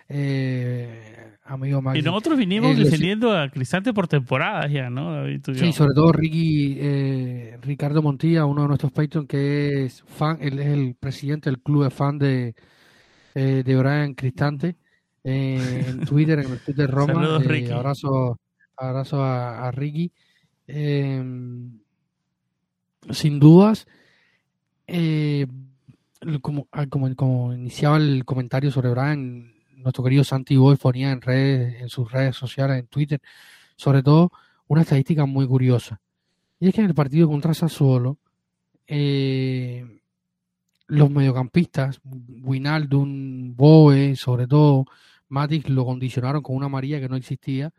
eh, 0.10 1.16
amigo 1.46 1.82
Y 1.94 2.02
nosotros 2.02 2.38
vinimos 2.38 2.78
eh, 2.78 2.84
defendiendo 2.84 3.38
a 3.38 3.50
Cristante 3.50 3.94
por 3.94 4.08
temporadas 4.08 4.72
ya, 4.72 4.90
¿no? 4.90 5.26
sí, 5.54 5.72
sobre 5.72 5.94
todo 5.94 6.12
Ricky, 6.12 6.78
eh, 6.80 7.58
Ricardo 7.62 8.02
Montilla, 8.02 8.46
uno 8.46 8.64
de 8.64 8.68
nuestros 8.68 8.92
Patreons 8.92 9.28
que 9.28 9.86
es 9.86 10.04
fan, 10.08 10.38
él 10.42 10.60
es 10.60 10.68
el 10.68 10.96
presidente 10.96 11.50
del 11.50 11.62
club 11.62 11.84
de 11.84 11.90
fan 11.92 12.18
de, 12.18 12.56
eh, 13.36 13.64
de 13.66 13.76
Brian 13.76 14.14
Cristante 14.16 14.76
en 15.24 16.06
Twitter, 16.06 16.40
en 16.40 16.52
el 16.52 16.60
Twitter 16.60 16.90
Roma. 16.90 17.14
Saludos, 17.14 17.46
Ricky. 17.46 17.72
Abrazo, 17.72 18.40
abrazo 18.78 19.24
a, 19.24 19.68
a 19.68 19.72
Ricky. 19.72 20.12
sin 20.68 21.80
dudas, 23.40 23.88
como, 26.42 26.68
como, 26.90 27.16
como 27.16 27.54
iniciaba 27.54 27.98
el 27.98 28.24
comentario 28.24 28.70
sobre 28.70 28.92
Brian, 28.92 29.55
nuestro 29.86 30.04
querido 30.04 30.24
Santi 30.24 30.58
Boy 30.58 30.76
ponía 30.78 31.12
en 31.12 31.22
redes, 31.22 31.82
en 31.82 31.90
sus 31.90 32.12
redes 32.12 32.36
sociales, 32.36 32.80
en 32.80 32.88
Twitter, 32.88 33.22
sobre 33.76 34.02
todo 34.02 34.32
una 34.68 34.82
estadística 34.82 35.26
muy 35.26 35.48
curiosa. 35.48 36.02
Y 36.60 36.68
es 36.68 36.74
que 36.74 36.82
en 36.82 36.88
el 36.88 36.96
partido 36.96 37.28
contra 37.28 37.54
Sassuolo, 37.54 38.18
eh, 38.88 40.02
los 40.88 41.10
mediocampistas, 41.12 42.02
Winaldum, 42.04 43.56
Boe, 43.56 44.16
sobre 44.16 44.48
todo, 44.48 44.86
Matic 45.30 45.70
lo 45.70 45.86
condicionaron 45.86 46.42
con 46.42 46.56
una 46.56 46.66
amarilla 46.66 47.00
que 47.00 47.10
no 47.10 47.16
existía 47.16 47.72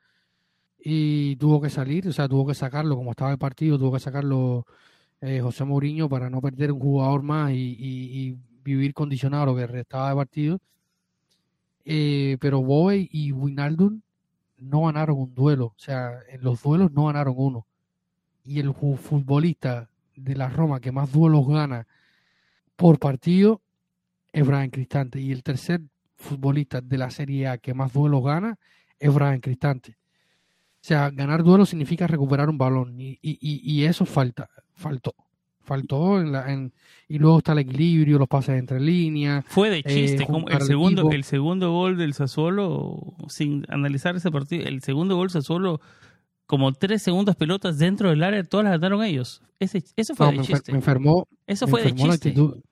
y 0.79 1.35
tuvo 1.37 1.61
que 1.61 1.71
salir, 1.71 2.07
o 2.07 2.13
sea, 2.13 2.29
tuvo 2.29 2.47
que 2.47 2.55
sacarlo 2.55 2.95
como 2.97 3.11
estaba 3.11 3.33
el 3.33 3.39
partido, 3.39 3.79
tuvo 3.79 3.95
que 3.95 4.01
sacarlo 4.01 4.65
eh, 5.21 5.41
José 5.41 5.65
Mourinho 5.65 6.09
para 6.09 6.31
no 6.31 6.41
perder 6.41 6.71
un 6.71 6.79
jugador 6.79 7.23
más 7.23 7.51
y, 7.51 7.77
y 7.79 8.37
vivir 8.63 8.95
condicionado 8.95 9.47
lo 9.47 9.57
que 9.57 9.67
restaba 9.67 10.11
de 10.11 10.15
partido 10.15 10.61
eh, 11.89 12.37
pero 12.41 12.61
Boe 12.63 13.09
y 13.13 13.31
Winaldum 13.31 14.01
no 14.59 14.87
ganaron 14.87 15.19
un 15.19 15.35
duelo, 15.35 15.67
o 15.67 15.79
sea, 15.79 16.19
en 16.29 16.43
los 16.43 16.61
duelos 16.63 16.91
no 16.91 17.07
ganaron 17.07 17.35
uno. 17.37 17.67
Y 18.45 18.59
el 18.59 18.75
futbolista 18.75 19.89
de 20.17 20.35
la 20.35 20.49
Roma 20.49 20.81
que 20.81 20.91
más 20.91 21.13
duelos 21.13 21.47
gana 21.47 21.87
por 22.75 22.99
partido 22.99 23.61
es 24.33 24.45
Brian 24.45 24.71
Cristante. 24.71 25.21
Y 25.21 25.31
el 25.31 25.43
tercer 25.43 25.81
futbolista 26.17 26.81
de 26.81 26.99
la 26.99 27.11
Serie 27.11 27.49
A 27.49 27.59
que 27.59 27.75
más 27.75 27.93
duelos 27.93 28.25
gana 28.25 28.59
es 28.99 29.13
Brian 29.15 29.41
Cristante. 29.41 29.93
O 30.81 30.89
sea, 30.89 31.11
ganar 31.11 31.43
duelos 31.43 31.69
significa 31.69 32.07
recuperar 32.07 32.49
un 32.49 32.59
balón 32.59 33.01
y, 33.01 33.19
y, 33.23 33.39
y 33.41 33.85
eso 33.85 34.07
falta, 34.07 34.49
faltó 34.75 35.15
faltó 35.67 36.21
en 36.21 36.33
la, 36.33 36.51
en, 36.53 36.73
y 37.09 37.19
luego 37.19 37.39
está 37.39 37.53
el 37.53 37.59
equilibrio, 37.59 38.19
los 38.19 38.29
pases 38.29 38.59
entre 38.59 38.81
líneas. 38.81 39.45
Fue 39.49 39.69
de 39.69 39.83
chiste, 39.83 40.23
eh, 40.23 40.27
como 40.27 40.49
el 40.49 40.63
segundo, 40.63 41.11
el 41.11 41.25
segundo 41.25 41.73
gol 41.73 41.99
del 41.99 42.15
Sassuolo, 42.15 43.15
sin 43.29 43.65
analizar 43.69 44.17
ese 44.17 44.31
partido, 44.31 44.67
el 44.67 44.83
segundo 44.83 45.17
gol 45.17 45.31
Sassuolo, 45.31 45.81
como 46.47 46.73
tres 46.73 47.03
segundas 47.03 47.37
pelotas 47.37 47.79
dentro 47.79 48.11
del 48.11 48.23
área, 48.23 48.43
todas 48.45 48.65
las 48.65 48.75
ganaron 48.75 49.05
ellos. 49.05 49.43
Ese, 49.59 49.83
eso 49.97 50.15
fue 50.15 50.33
de 50.33 50.41
chiste. 50.41 50.73
Me 50.73 50.79
enfermó, 50.79 51.29
eso 51.47 51.67
fue 51.67 51.83
de 51.83 51.93
chiste. 51.93 52.07
La 52.09 52.15
actitud, 52.15 52.63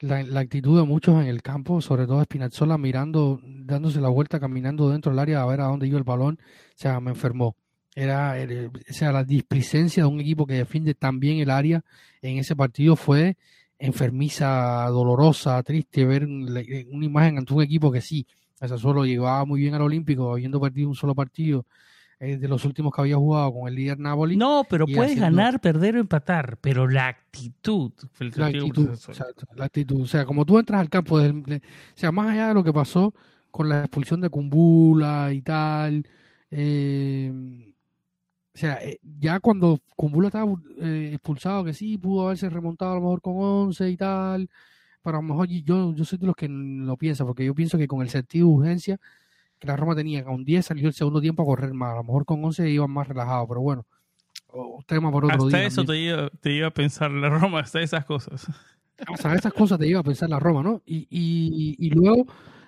la, 0.00 0.40
actitud 0.40 0.78
de 0.78 0.86
muchos 0.86 1.20
en 1.20 1.28
el 1.28 1.42
campo, 1.42 1.80
sobre 1.80 2.06
todo 2.06 2.22
Spinazzola 2.22 2.78
mirando, 2.78 3.40
dándose 3.44 4.00
la 4.00 4.08
vuelta, 4.08 4.40
caminando 4.40 4.90
dentro 4.90 5.10
del 5.10 5.18
área 5.18 5.42
a 5.42 5.46
ver 5.46 5.60
a 5.60 5.66
dónde 5.66 5.88
iba 5.88 5.98
el 5.98 6.04
balón, 6.04 6.38
o 6.40 6.72
sea, 6.76 7.00
me 7.00 7.10
enfermó. 7.10 7.56
Era, 7.94 8.36
o 8.36 8.92
sea, 8.92 9.10
la 9.10 9.24
displicencia 9.24 10.04
de 10.04 10.08
un 10.08 10.20
equipo 10.20 10.46
que 10.46 10.54
defiende 10.54 10.94
tan 10.94 11.18
bien 11.18 11.40
el 11.40 11.50
área 11.50 11.84
en 12.22 12.38
ese 12.38 12.56
partido 12.56 12.96
fue 12.96 13.36
enfermiza, 13.78 14.86
dolorosa, 14.88 15.62
triste 15.62 16.04
ver 16.04 16.24
una 16.24 17.04
imagen 17.04 17.38
ante 17.38 17.54
un 17.54 17.62
equipo 17.62 17.92
que 17.92 18.00
sí, 18.00 18.26
ese 18.60 18.78
solo 18.78 19.04
llegaba 19.04 19.44
muy 19.44 19.60
bien 19.60 19.74
al 19.74 19.82
Olímpico, 19.82 20.32
habiendo 20.32 20.60
perdido 20.60 20.88
un 20.88 20.94
solo 20.94 21.14
partido 21.14 21.64
eh, 22.20 22.36
de 22.36 22.48
los 22.48 22.64
últimos 22.64 22.92
que 22.92 23.00
había 23.00 23.16
jugado 23.16 23.52
con 23.52 23.68
el 23.68 23.76
líder 23.76 24.00
Napoli. 24.00 24.36
No, 24.36 24.66
pero 24.68 24.86
puedes 24.86 25.18
ganar, 25.18 25.60
perder 25.60 25.96
o 25.96 26.00
empatar, 26.00 26.58
pero 26.60 26.88
la 26.88 27.06
actitud. 27.06 27.92
La 28.34 28.46
actitud, 28.46 28.88
la 29.54 29.64
actitud. 29.66 30.00
O 30.00 30.06
sea, 30.06 30.24
como 30.24 30.44
tú 30.44 30.58
entras 30.58 30.80
al 30.80 30.88
campo, 30.88 31.16
o 31.16 31.44
sea, 31.94 32.10
más 32.10 32.30
allá 32.30 32.48
de 32.48 32.54
lo 32.54 32.64
que 32.64 32.72
pasó 32.72 33.14
con 33.52 33.68
la 33.68 33.80
expulsión 33.80 34.20
de 34.20 34.30
Kumbula 34.30 35.32
y 35.32 35.42
tal, 35.42 36.04
eh, 36.50 37.67
sea, 38.58 38.74
eh, 38.82 38.98
ya 39.20 39.40
cuando 39.40 39.80
Kumbula 39.96 40.28
estaba 40.28 40.52
eh, 40.80 41.10
expulsado, 41.14 41.64
que 41.64 41.74
sí, 41.74 41.96
pudo 41.98 42.26
haberse 42.26 42.50
remontado 42.50 42.92
a 42.92 42.94
lo 42.96 43.00
mejor 43.02 43.22
con 43.22 43.34
11 43.36 43.90
y 43.90 43.96
tal, 43.96 44.50
pero 45.02 45.18
a 45.18 45.22
lo 45.22 45.28
mejor 45.28 45.48
yo, 45.48 45.94
yo 45.94 46.04
soy 46.04 46.18
de 46.18 46.26
los 46.26 46.36
que 46.36 46.48
lo 46.48 46.96
piensa, 46.96 47.24
porque 47.24 47.44
yo 47.44 47.54
pienso 47.54 47.78
que 47.78 47.88
con 47.88 48.02
el 48.02 48.10
sentido 48.10 48.48
de 48.48 48.52
urgencia 48.52 49.00
que 49.58 49.66
la 49.66 49.76
Roma 49.76 49.94
tenía, 49.94 50.24
con 50.24 50.44
10 50.44 50.66
salió 50.66 50.88
el 50.88 50.94
segundo 50.94 51.20
tiempo 51.20 51.42
a 51.42 51.46
correr 51.46 51.72
más, 51.72 51.92
a 51.92 51.96
lo 51.96 52.04
mejor 52.04 52.24
con 52.24 52.44
11 52.44 52.68
iban 52.70 52.90
más 52.90 53.08
relajados, 53.08 53.46
pero 53.48 53.60
bueno, 53.60 53.86
tema 54.86 55.10
por 55.10 55.24
otro 55.24 55.46
hasta 55.46 55.64
eso 55.64 55.84
te 55.84 55.98
iba, 55.98 56.30
te 56.40 56.52
iba, 56.52 56.68
a 56.68 56.72
pensar 56.72 57.10
la 57.10 57.28
Roma, 57.28 57.60
hasta 57.60 57.80
esas 57.80 58.04
cosas. 58.04 58.46
Hasta 59.06 59.34
esas 59.34 59.52
cosas 59.52 59.78
te 59.78 59.86
iba 59.86 60.00
a 60.00 60.04
pensar 60.04 60.28
la 60.28 60.40
Roma, 60.40 60.62
¿no? 60.62 60.82
Y, 60.84 61.06
y, 61.10 61.76
y 61.78 61.90
luego, 61.90 62.26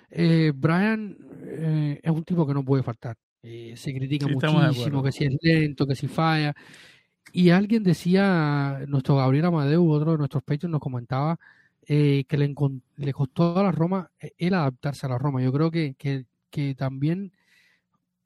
eh, 0.09 0.53
Brian 0.55 1.17
eh, 1.43 1.99
es 2.01 2.11
un 2.11 2.23
tipo 2.23 2.47
que 2.47 2.53
no 2.53 2.63
puede 2.63 2.83
faltar. 2.83 3.17
Eh, 3.43 3.73
se 3.75 3.93
critica 3.93 4.27
muchísimo, 4.27 5.01
que 5.01 5.11
si 5.11 5.25
es 5.25 5.37
lento, 5.41 5.87
que 5.87 5.95
si 5.95 6.07
falla. 6.07 6.53
Y 7.33 7.49
alguien 7.49 7.83
decía, 7.83 8.83
nuestro 8.87 9.15
Gabriel 9.15 9.45
Amadeu, 9.45 9.89
otro 9.89 10.13
de 10.13 10.17
nuestros 10.17 10.43
pechos, 10.43 10.69
nos 10.69 10.81
comentaba 10.81 11.39
que 11.85 12.25
le, 12.29 12.55
le, 12.97 13.13
costó 13.13 13.57
a 13.57 13.63
la 13.63 13.71
Roma 13.71 14.11
el 14.37 14.53
adaptarse 14.53 15.05
a 15.05 15.09
la 15.09 15.17
Roma. 15.17 15.41
Yo 15.41 15.51
creo 15.51 15.71
que, 15.71 15.95
que, 15.95 16.25
que 16.49 16.75
también 16.75 17.33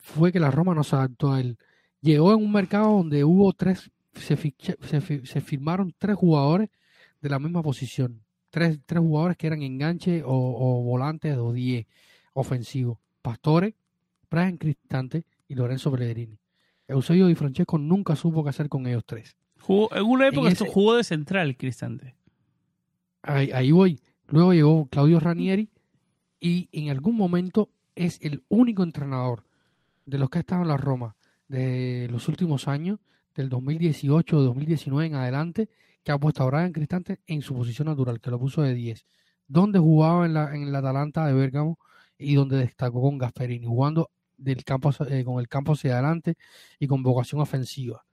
fue 0.05 0.31
que 0.31 0.39
la 0.39 0.51
Roma 0.51 0.75
no 0.75 0.83
se 0.83 0.95
adaptó 0.95 1.33
a 1.33 1.39
él. 1.39 1.57
Llegó 2.01 2.31
en 2.33 2.43
un 2.43 2.51
mercado 2.51 2.91
donde 2.97 3.23
hubo 3.23 3.51
tres, 3.53 3.89
se, 4.13 4.37
se, 4.37 5.41
firmaron 5.41 5.95
tres 5.97 6.15
jugadores 6.15 6.69
de 7.21 7.29
la 7.29 7.39
misma 7.39 7.63
posición. 7.63 8.21
Tres, 8.51 8.79
tres 8.85 8.99
jugadores 8.99 9.35
que 9.35 9.47
eran 9.47 9.63
enganche 9.63 10.23
o, 10.23 10.29
o 10.31 10.83
volantes 10.83 11.35
o 11.37 11.51
10 11.51 11.87
ofensivos. 12.33 12.99
Pastore, 13.23 13.73
Brian 14.29 14.57
Cristante 14.57 15.25
y 15.47 15.55
Lorenzo 15.55 15.91
Pellegrini. 15.91 16.39
Eusebio 16.87 17.29
y 17.29 17.35
Francesco 17.35 17.77
nunca 17.77 18.15
supo 18.15 18.43
qué 18.43 18.49
hacer 18.49 18.69
con 18.69 18.85
ellos 18.87 19.03
tres. 19.05 19.35
Jugó, 19.59 19.93
en 19.95 20.03
una 20.03 20.27
época 20.27 20.51
jugó 20.71 20.95
de 20.95 21.03
central 21.03 21.57
Cristante. 21.57 22.15
Ahí, 23.23 23.51
ahí 23.51 23.71
voy. 23.71 23.99
Luego 24.27 24.53
llegó 24.53 24.87
Claudio 24.87 25.19
Ranieri 25.19 25.69
y 26.39 26.69
en 26.71 26.89
algún 26.89 27.15
momento 27.15 27.69
es 27.95 28.19
el 28.21 28.43
único 28.49 28.83
entrenador 28.83 29.43
de 30.05 30.19
los 30.19 30.29
que 30.29 30.39
ha 30.39 30.41
estado 30.41 30.61
en 30.61 30.67
la 30.67 30.77
Roma 30.77 31.15
de 31.47 32.07
los 32.11 32.27
últimos 32.27 32.67
años, 32.67 32.99
del 33.35 33.49
2018 33.49 34.41
2019 34.41 35.07
en 35.07 35.15
adelante, 35.15 35.69
que 36.03 36.11
ha 36.11 36.17
puesto 36.17 36.43
a 36.43 36.47
Brian 36.47 36.71
Cristante 36.71 37.19
en 37.25 37.41
su 37.41 37.55
posición 37.55 37.87
natural, 37.87 38.19
que 38.19 38.29
lo 38.29 38.39
puso 38.39 38.61
de 38.61 38.73
10. 38.73 39.05
Donde 39.47 39.79
jugaba 39.79 40.25
en 40.25 40.33
la, 40.33 40.55
en 40.55 40.71
la 40.71 40.79
Atalanta 40.79 41.25
de 41.25 41.33
Bergamo 41.33 41.79
y 42.17 42.35
donde 42.35 42.57
destacó 42.57 43.01
con 43.01 43.17
Gasperini, 43.17 43.65
jugando 43.65 44.11
del 44.37 44.63
campo, 44.63 44.91
eh, 45.09 45.23
con 45.23 45.39
el 45.39 45.47
campo 45.47 45.73
hacia 45.73 45.93
adelante 45.93 46.35
y 46.79 46.87
con 46.87 47.03
vocación 47.03 47.41
ofensiva. 47.41 48.05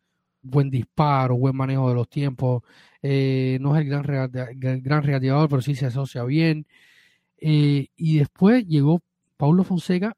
Buen 0.43 0.71
disparo, 0.71 1.37
buen 1.37 1.57
manejo 1.57 1.89
de 1.89 1.95
los 1.95 2.09
tiempos. 2.09 2.63
Eh, 3.03 3.59
no 3.61 3.77
es 3.77 3.83
el 3.83 3.89
gran, 3.89 4.83
gran 4.83 5.49
pero 5.49 5.63
sí 5.63 5.75
se 5.75 5.87
asocia 5.87 6.25
bien. 6.25 6.67
Eh, 7.39 7.89
y 7.97 8.19
después 8.19 8.67
llegó 8.67 9.03
Paulo 9.37 9.65
Fonseca 9.65 10.17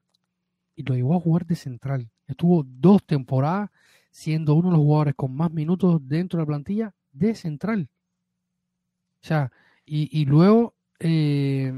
y 0.77 0.83
lo 0.83 0.95
llevó 0.95 1.17
a 1.17 1.21
jugar 1.21 1.47
de 1.47 1.57
central. 1.57 2.11
Estuvo 2.27 2.65
dos 2.67 3.05
temporadas 3.05 3.71
siendo 4.11 4.55
uno 4.55 4.69
de 4.69 4.77
los 4.77 4.85
jugadores 4.85 5.15
con 5.15 5.35
más 5.35 5.51
minutos 5.51 6.01
dentro 6.07 6.39
de 6.39 6.43
la 6.43 6.47
plantilla 6.47 6.95
de 7.13 7.35
central. 7.35 7.89
O 9.23 9.27
sea, 9.27 9.51
y, 9.87 10.25
luego 10.27 10.75
eh, 10.99 11.73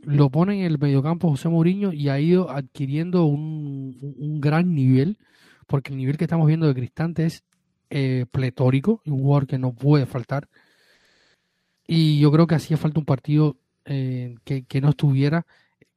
lo 0.00 0.30
pone 0.30 0.60
en 0.60 0.64
el 0.64 0.78
mediocampo 0.78 1.30
José 1.30 1.48
Mourinho 1.48 1.92
y 1.92 2.08
ha 2.08 2.20
ido 2.20 2.50
adquiriendo 2.50 3.24
un, 3.26 4.40
gran 4.40 4.74
nivel, 4.74 5.18
porque 5.66 5.92
el 5.92 5.98
nivel 5.98 6.16
que 6.16 6.24
estamos 6.24 6.46
viendo 6.46 6.66
de 6.66 6.74
Cristante 6.74 7.26
es 7.26 7.44
eh, 7.90 8.26
pletórico, 8.30 9.02
un 9.06 9.20
jugador 9.20 9.46
que 9.46 9.58
no 9.58 9.74
puede 9.74 10.06
faltar. 10.06 10.48
Y 11.86 12.20
yo 12.20 12.30
creo 12.30 12.46
que 12.46 12.54
hacía 12.54 12.76
falta 12.76 13.00
un 13.00 13.06
partido 13.06 13.56
eh, 13.84 14.36
que, 14.44 14.64
que, 14.64 14.80
no 14.80 14.90
estuviera. 14.90 15.46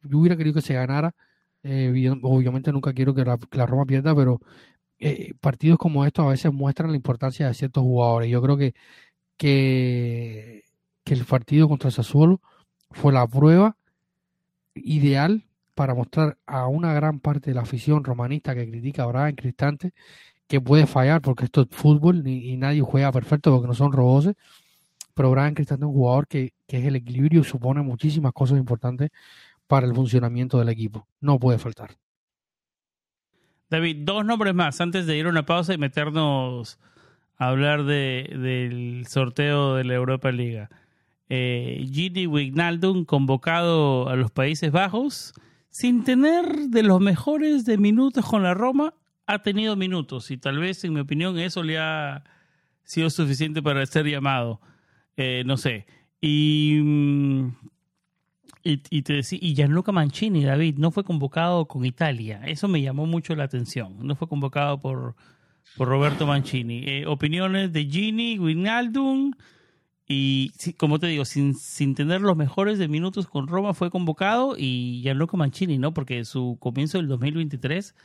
Yo 0.03 0.19
hubiera 0.19 0.37
querido 0.37 0.55
que 0.55 0.61
se 0.61 0.73
ganara. 0.73 1.15
Eh, 1.63 2.09
obviamente 2.23 2.71
nunca 2.71 2.93
quiero 2.93 3.13
que 3.13 3.25
la, 3.25 3.65
Roma 3.65 3.85
pierda, 3.85 4.15
pero 4.15 4.41
eh, 4.99 5.33
partidos 5.41 5.77
como 5.77 6.05
estos 6.05 6.25
a 6.25 6.29
veces 6.29 6.53
muestran 6.53 6.91
la 6.91 6.97
importancia 6.97 7.47
de 7.47 7.53
ciertos 7.53 7.83
jugadores. 7.83 8.29
Yo 8.31 8.41
creo 8.41 8.57
que, 8.57 8.73
que, 9.37 10.63
que 11.03 11.13
el 11.13 11.25
partido 11.25 11.67
contra 11.69 11.91
Sassuolo 11.91 12.41
fue 12.91 13.13
la 13.13 13.27
prueba 13.27 13.77
ideal 14.74 15.43
para 15.76 15.95
mostrar 15.95 16.38
a 16.45 16.67
una 16.67 16.93
gran 16.93 17.19
parte 17.19 17.51
de 17.51 17.55
la 17.55 17.61
afición 17.61 18.03
romanista 18.03 18.53
que 18.55 18.69
critica 18.69 19.03
a 19.03 19.30
en 19.30 19.36
Cristante 19.36 19.93
que 20.47 20.59
puede 20.59 20.86
fallar 20.86 21.22
porque 21.22 21.45
esto 21.45 21.61
es 21.61 21.67
fútbol 21.72 22.28
y, 22.28 22.57
nadie 22.57 22.82
juega 22.82 23.11
perfecto 23.11 23.51
porque 23.51 23.67
no 23.67 23.74
son 23.74 23.93
roboses. 23.93 24.36
Pero 25.13 25.32
Brian 25.32 25.53
Cristante 25.53 25.86
es 25.86 25.88
un 25.88 25.93
jugador 25.93 26.28
que, 26.28 26.53
que 26.67 26.80
es 26.80 26.86
el 26.86 26.97
equilibrio 26.97 27.41
y 27.41 27.43
supone 27.45 27.82
muchísimas 27.82 28.34
cosas 28.34 28.57
importantes 28.57 29.11
para 29.67 29.88
el 29.88 29.95
funcionamiento 29.95 30.59
del 30.59 30.67
equipo. 30.67 31.07
No 31.22 31.39
puede 31.39 31.57
faltar. 31.57 31.91
David, 33.69 33.99
dos 34.01 34.26
nombres 34.26 34.53
más 34.53 34.82
antes 34.82 35.05
de 35.05 35.17
ir 35.17 35.26
a 35.26 35.30
una 35.30 35.45
pausa 35.45 35.74
y 35.74 35.78
meternos 35.78 36.78
a 37.38 37.47
hablar 37.47 37.86
de, 37.86 38.30
del 38.38 39.07
sorteo 39.07 39.76
de 39.76 39.86
la 39.86 39.93
Europa 39.93 40.32
Liga. 40.34 40.69
Eh, 41.34 41.88
Gini 41.89 42.27
Wijnaldum 42.27 43.05
convocado 43.05 44.09
a 44.09 44.17
los 44.17 44.32
Países 44.32 44.71
Bajos 44.73 45.34
sin 45.69 46.03
tener 46.03 46.67
de 46.67 46.84
los 46.84 46.99
mejores 46.99 47.63
de 47.63 47.77
minutos 47.77 48.25
con 48.25 48.43
la 48.43 48.53
Roma, 48.53 48.93
ha 49.27 49.41
tenido 49.41 49.77
minutos 49.77 50.29
y 50.29 50.38
tal 50.38 50.59
vez, 50.59 50.84
en 50.84 50.93
mi 50.93 50.99
opinión, 50.99 51.39
eso 51.39 51.63
le 51.63 51.79
ha 51.79 52.25
sido 52.84 53.09
suficiente 53.09 53.61
para 53.61 53.86
ser 53.86 54.05
llamado. 54.05 54.59
Eh, 55.15 55.43
no 55.45 55.55
sé. 55.55 55.86
Y 56.19 56.82
mm, 56.84 57.51
y, 58.63 58.82
y, 58.89 59.01
te 59.01 59.13
decía, 59.13 59.39
y 59.41 59.55
Gianluca 59.55 59.91
Mancini, 59.91 60.43
David, 60.43 60.77
no 60.77 60.91
fue 60.91 61.03
convocado 61.03 61.65
con 61.65 61.86
Italia. 61.86 62.41
Eso 62.45 62.67
me 62.67 62.82
llamó 62.82 63.05
mucho 63.05 63.36
la 63.36 63.45
atención. 63.45 63.95
No 64.05 64.15
fue 64.15 64.27
convocado 64.27 64.79
por, 64.79 65.15
por 65.77 65.88
Roberto 65.88 66.27
Mancini. 66.27 66.84
Eh, 66.86 67.05
opiniones 67.07 67.73
de 67.73 67.86
Gini, 67.86 68.38
Wijnaldum. 68.38 69.34
Y 70.07 70.51
como 70.77 70.99
te 70.99 71.07
digo, 71.07 71.25
sin, 71.25 71.55
sin 71.55 71.95
tener 71.95 72.21
los 72.21 72.35
mejores 72.35 72.79
de 72.79 72.87
minutos 72.87 73.27
con 73.27 73.47
Roma 73.47 73.73
fue 73.73 73.89
convocado 73.89 74.55
y 74.57 75.01
Gianluca 75.03 75.37
Mancini, 75.37 75.77
¿no? 75.77 75.93
Porque 75.93 76.25
su 76.25 76.57
comienzo 76.59 76.97
del 76.97 77.07
2023 77.07 77.95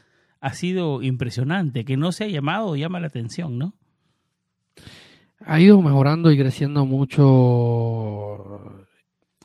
ha 0.40 0.54
sido 0.54 1.02
impresionante. 1.02 1.84
Que 1.84 1.96
no 1.96 2.12
se 2.12 2.24
ha 2.24 2.28
llamado 2.28 2.76
llama 2.76 3.00
la 3.00 3.08
atención, 3.08 3.58
¿no? 3.58 3.74
Ha 5.40 5.60
ido 5.60 5.82
mejorando 5.82 6.30
y 6.30 6.38
creciendo 6.38 6.86
mucho 6.86 7.16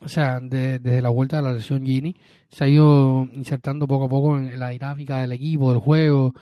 o 0.04 0.08
sea, 0.08 0.40
desde 0.40 1.00
la 1.00 1.10
vuelta 1.10 1.36
de 1.36 1.42
la 1.42 1.52
lesión 1.52 1.84
Gini, 1.84 2.16
se 2.50 2.64
ha 2.64 2.68
ido 2.68 3.28
insertando 3.32 3.86
poco 3.86 4.06
a 4.06 4.08
poco 4.08 4.38
en 4.38 4.58
la 4.58 4.70
dinámica 4.70 5.20
del 5.20 5.32
equipo, 5.32 5.70
del 5.70 5.80
juego, 5.80 6.34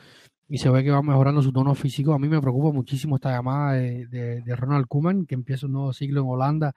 y 0.51 0.59
se 0.59 0.68
ve 0.68 0.82
que 0.82 0.90
va 0.90 1.01
mejorando 1.01 1.40
su 1.42 1.53
tono 1.53 1.76
físico. 1.76 2.12
A 2.12 2.18
mí 2.18 2.28
me 2.28 2.40
preocupa 2.40 2.72
muchísimo 2.72 3.14
esta 3.14 3.30
llamada 3.30 3.74
de, 3.74 4.42
Ronald 4.57 4.88
Koeman, 4.88 5.24
que 5.24 5.36
empieza 5.36 5.66
un 5.66 5.72
nuevo 5.72 5.92
ciclo 5.92 6.22
en 6.22 6.26
Holanda 6.26 6.74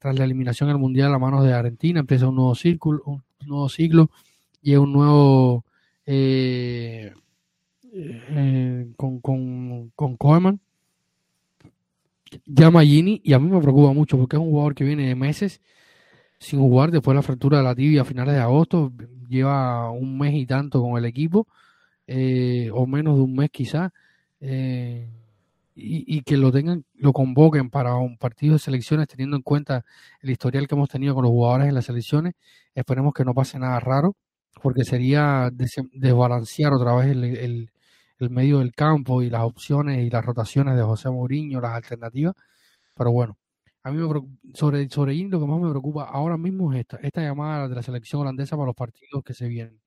tras 0.00 0.18
la 0.18 0.24
eliminación 0.24 0.68
del 0.68 0.78
Mundial 0.78 1.14
a 1.14 1.18
manos 1.20 1.44
de 1.44 1.54
Argentina, 1.54 2.00
empieza 2.00 2.26
un 2.26 2.34
nuevo 2.34 2.56
círculo, 2.56 3.00
un 3.06 3.22
nuevo 3.46 3.68
ciclo, 3.68 4.10
y 4.60 4.74
un 4.74 4.92
nuevo 4.92 5.64
eh, 6.04 7.12
eh, 7.92 8.92
con, 8.96 9.20
con, 9.20 9.90
con 9.94 10.16
Koeman. 10.16 10.60
Llama 12.44 12.80
a 12.80 12.84
Gini 12.84 13.20
y 13.22 13.34
a 13.34 13.38
mí 13.38 13.48
me 13.48 13.60
preocupa 13.60 13.92
mucho 13.92 14.18
porque 14.18 14.34
es 14.34 14.42
un 14.42 14.50
jugador 14.50 14.74
que 14.74 14.84
viene 14.84 15.06
de 15.06 15.14
meses 15.14 15.60
sin 16.38 16.58
jugar 16.58 16.90
después 16.90 17.14
de 17.14 17.16
la 17.16 17.22
fractura 17.22 17.58
de 17.58 17.64
la 17.64 17.74
tibia 17.76 18.02
a 18.02 18.04
finales 18.04 18.34
de 18.34 18.40
agosto. 18.40 18.92
Lleva 19.28 19.90
un 19.92 20.18
mes 20.18 20.34
y 20.34 20.44
tanto 20.44 20.82
con 20.82 20.98
el 20.98 21.04
equipo, 21.04 21.46
eh, 22.06 22.70
o 22.72 22.86
menos 22.86 23.16
de 23.16 23.22
un 23.22 23.34
mes 23.34 23.50
quizás, 23.50 23.90
eh, 24.40 25.10
y, 25.74 26.22
que 26.22 26.36
lo 26.36 26.52
tengan, 26.52 26.84
lo 26.94 27.12
convoquen 27.12 27.70
para 27.70 27.96
un 27.96 28.18
partido 28.18 28.54
de 28.54 28.58
selecciones 28.58 29.08
teniendo 29.08 29.36
en 29.36 29.42
cuenta 29.42 29.84
el 30.20 30.30
historial 30.30 30.68
que 30.68 30.74
hemos 30.74 30.90
tenido 30.90 31.14
con 31.14 31.24
los 31.24 31.30
jugadores 31.30 31.68
en 31.68 31.74
las 31.74 31.86
selecciones. 31.86 32.34
Esperemos 32.74 33.14
que 33.14 33.24
no 33.24 33.34
pase 33.34 33.58
nada 33.58 33.80
raro, 33.80 34.16
porque 34.62 34.84
sería 34.84 35.50
desbalancear 35.92 36.72
otra 36.74 36.94
vez 36.94 37.08
el, 37.08 37.70
el 38.18 38.30
medio 38.30 38.60
del 38.60 38.72
campo 38.72 39.22
y 39.22 39.30
las 39.30 39.42
opciones 39.42 40.04
y 40.04 40.10
las 40.10 40.24
rotaciones 40.24 40.76
de 40.76 40.82
José 40.82 41.10
Mourinho, 41.10 41.60
las 41.60 41.72
alternativas. 41.72 42.34
Pero 42.94 43.12
bueno, 43.12 43.38
a 43.82 43.90
mí 43.90 43.98
me 43.98 44.08
sobre, 44.54 44.88
sobre 44.88 45.16
lo 45.16 45.40
que 45.40 45.46
más 45.46 45.60
me 45.60 45.70
preocupa 45.70 46.04
ahora 46.04 46.36
mismo 46.36 46.72
es 46.72 46.80
esta, 46.80 46.98
esta 46.98 47.22
llamada 47.22 47.68
de 47.68 47.74
la 47.74 47.82
selección 47.82 48.22
holandesa 48.22 48.56
para 48.56 48.66
los 48.66 48.76
partidos 48.76 49.24
que 49.24 49.34
se 49.34 49.48
vienen. 49.48 49.80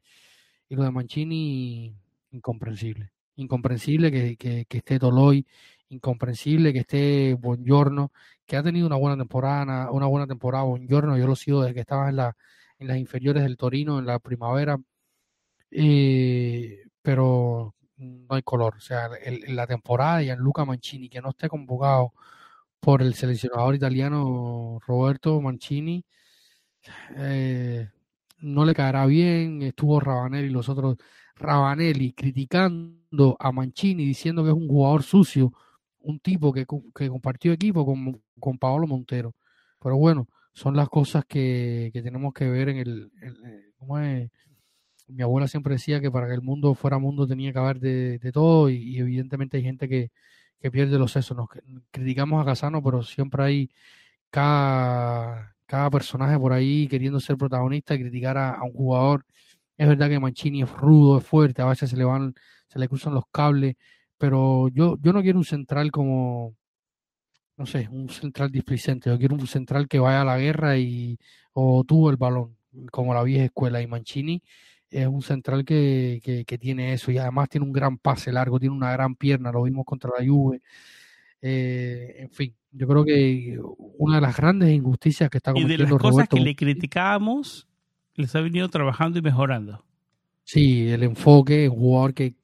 Y 0.69 0.75
lo 0.75 0.83
de 0.83 0.91
Mancini, 0.91 1.95
incomprensible. 2.35 3.11
Incomprensible 3.35 4.11
que, 4.11 4.37
que, 4.37 4.65
que 4.65 4.77
esté 4.77 4.99
Toloy, 4.99 5.45
incomprensible 5.89 6.73
que 6.73 6.79
esté 6.79 7.33
Buongiorno, 7.35 8.11
que 8.45 8.57
ha 8.57 8.63
tenido 8.63 8.87
una 8.87 8.95
buena 8.97 9.17
temporada, 9.17 9.91
una 9.91 10.07
buena 10.07 10.27
temporada 10.27 10.63
Buongiorno, 10.65 11.17
yo 11.17 11.27
lo 11.27 11.35
sigo 11.35 11.61
desde 11.61 11.73
que 11.73 11.81
estaba 11.81 12.09
en, 12.09 12.17
la, 12.17 12.35
en 12.79 12.87
las 12.87 12.97
inferiores 12.97 13.43
del 13.43 13.57
Torino 13.57 13.99
en 13.99 14.05
la 14.05 14.19
primavera. 14.19 14.77
Eh, 15.71 16.83
pero 17.01 17.75
no 17.97 18.35
hay 18.35 18.41
color. 18.43 18.75
O 18.77 18.79
sea, 18.79 19.09
en 19.23 19.55
la 19.55 19.67
temporada 19.67 20.23
y 20.23 20.29
en 20.29 20.39
Luca 20.39 20.65
Mancini, 20.65 21.09
que 21.09 21.21
no 21.21 21.29
esté 21.29 21.49
convocado 21.49 22.13
por 22.79 23.01
el 23.01 23.15
seleccionador 23.15 23.75
italiano 23.75 24.79
Roberto 24.87 25.41
Mancini, 25.41 26.05
eh, 27.17 27.89
no 28.39 28.65
le 28.65 28.73
caerá 28.73 29.05
bien. 29.05 29.61
Estuvo 29.61 29.99
Rabanelli 29.99 30.47
y 30.47 30.51
los 30.51 30.69
otros, 30.69 30.97
Rabanelli 31.35 32.13
criticando 32.13 33.35
a 33.39 33.51
Mancini, 33.51 34.05
diciendo 34.05 34.43
que 34.43 34.49
es 34.49 34.55
un 34.55 34.67
jugador 34.67 35.03
sucio, 35.03 35.53
un 35.99 36.19
tipo 36.19 36.53
que, 36.53 36.65
que 36.95 37.09
compartió 37.09 37.51
equipo 37.53 37.85
con, 37.85 38.21
con 38.39 38.57
Paolo 38.57 38.87
Montero. 38.87 39.33
Pero 39.79 39.97
bueno, 39.97 40.27
son 40.53 40.75
las 40.75 40.89
cosas 40.89 41.25
que, 41.25 41.89
que 41.93 42.01
tenemos 42.01 42.33
que 42.33 42.49
ver 42.49 42.69
en 42.69 42.77
el... 42.77 43.11
¿cómo 43.77 43.99
es? 43.99 44.29
Mi 45.07 45.21
abuela 45.21 45.47
siempre 45.47 45.75
decía 45.75 46.01
que 46.01 46.09
para 46.09 46.27
que 46.27 46.33
el 46.33 46.41
mundo 46.41 46.73
fuera 46.73 46.97
mundo 46.97 47.27
tenía 47.27 47.53
que 47.53 47.59
haber 47.59 47.79
de, 47.79 48.17
de 48.19 48.31
todo 48.31 48.69
y, 48.69 48.97
evidentemente 48.97 49.57
hay 49.57 49.63
gente 49.63 49.87
que, 49.87 50.11
que 50.59 50.71
pierde 50.71 50.97
los 50.97 51.11
sesos. 51.11 51.37
Nos 51.37 51.49
criticamos 51.91 52.41
a 52.41 52.45
Casano, 52.45 52.81
pero 52.83 53.03
siempre 53.03 53.43
hay 53.43 53.69
cada, 54.31 55.55
cada 55.65 55.89
personaje 55.89 56.37
por 56.39 56.53
ahí 56.53 56.87
queriendo 56.87 57.19
ser 57.19 57.37
protagonista 57.37 57.95
y 57.95 57.99
criticar 57.99 58.37
a, 58.37 58.63
un 58.63 58.73
jugador. 58.73 59.25
Es 59.77 59.87
verdad 59.87 60.09
que 60.09 60.19
Mancini 60.19 60.63
es 60.63 60.71
rudo, 60.71 61.17
es 61.17 61.25
fuerte, 61.25 61.61
a 61.61 61.65
veces 61.65 61.89
se 61.89 61.97
le 61.97 62.05
van, 62.05 62.33
se 62.67 62.79
le 62.79 62.87
cruzan 62.87 63.13
los 63.13 63.25
cables, 63.31 63.75
pero 64.17 64.69
yo, 64.69 64.97
yo 65.01 65.13
no 65.13 65.21
quiero 65.21 65.37
un 65.37 65.45
central 65.45 65.91
como, 65.91 66.55
no 67.57 67.65
sé, 67.65 67.87
un 67.91 68.09
central 68.09 68.51
displicente. 68.51 69.09
Yo 69.09 69.17
quiero 69.17 69.35
un 69.35 69.47
central 69.47 69.87
que 69.87 69.99
vaya 69.99 70.21
a 70.21 70.25
la 70.25 70.37
guerra 70.37 70.77
y 70.77 71.17
o 71.53 71.83
tuvo 71.83 72.09
el 72.09 72.17
balón, 72.17 72.57
como 72.91 73.13
la 73.13 73.23
vieja 73.23 73.45
escuela. 73.45 73.81
Y 73.81 73.87
Mancini 73.87 74.41
es 74.89 75.07
un 75.07 75.21
central 75.21 75.65
que, 75.65 76.21
que, 76.45 76.57
tiene 76.57 76.93
eso 76.93 77.11
y 77.11 77.17
además 77.17 77.49
tiene 77.49 77.65
un 77.65 77.73
gran 77.73 77.97
pase 77.97 78.31
largo, 78.31 78.59
tiene 78.59 78.75
una 78.75 78.91
gran 78.91 79.15
pierna, 79.15 79.51
lo 79.51 79.63
vimos 79.63 79.85
contra 79.85 80.11
la 80.17 80.25
Juve. 80.25 80.61
Eh, 81.41 82.15
en 82.19 82.31
fin, 82.31 82.55
yo 82.71 82.87
creo 82.87 83.05
que 83.05 83.59
una 83.97 84.15
de 84.15 84.21
las 84.21 84.37
grandes 84.37 84.69
injusticias 84.71 85.29
que 85.29 85.37
está 85.37 85.51
cometiendo 85.51 85.83
Y 85.83 85.85
de 85.85 85.91
las 85.91 86.01
cosas 86.01 86.27
que 86.27 86.39
le 86.39 86.55
criticábamos, 86.55 87.67
les 88.15 88.35
ha 88.35 88.41
venido 88.41 88.67
trabajando 88.69 89.19
y 89.19 89.21
mejorando. 89.21 89.83
Sí, 90.43 90.89
el 90.89 91.03
enfoque, 91.03 91.69
un 91.69 91.77
jugador 91.77 92.13
que 92.13 92.35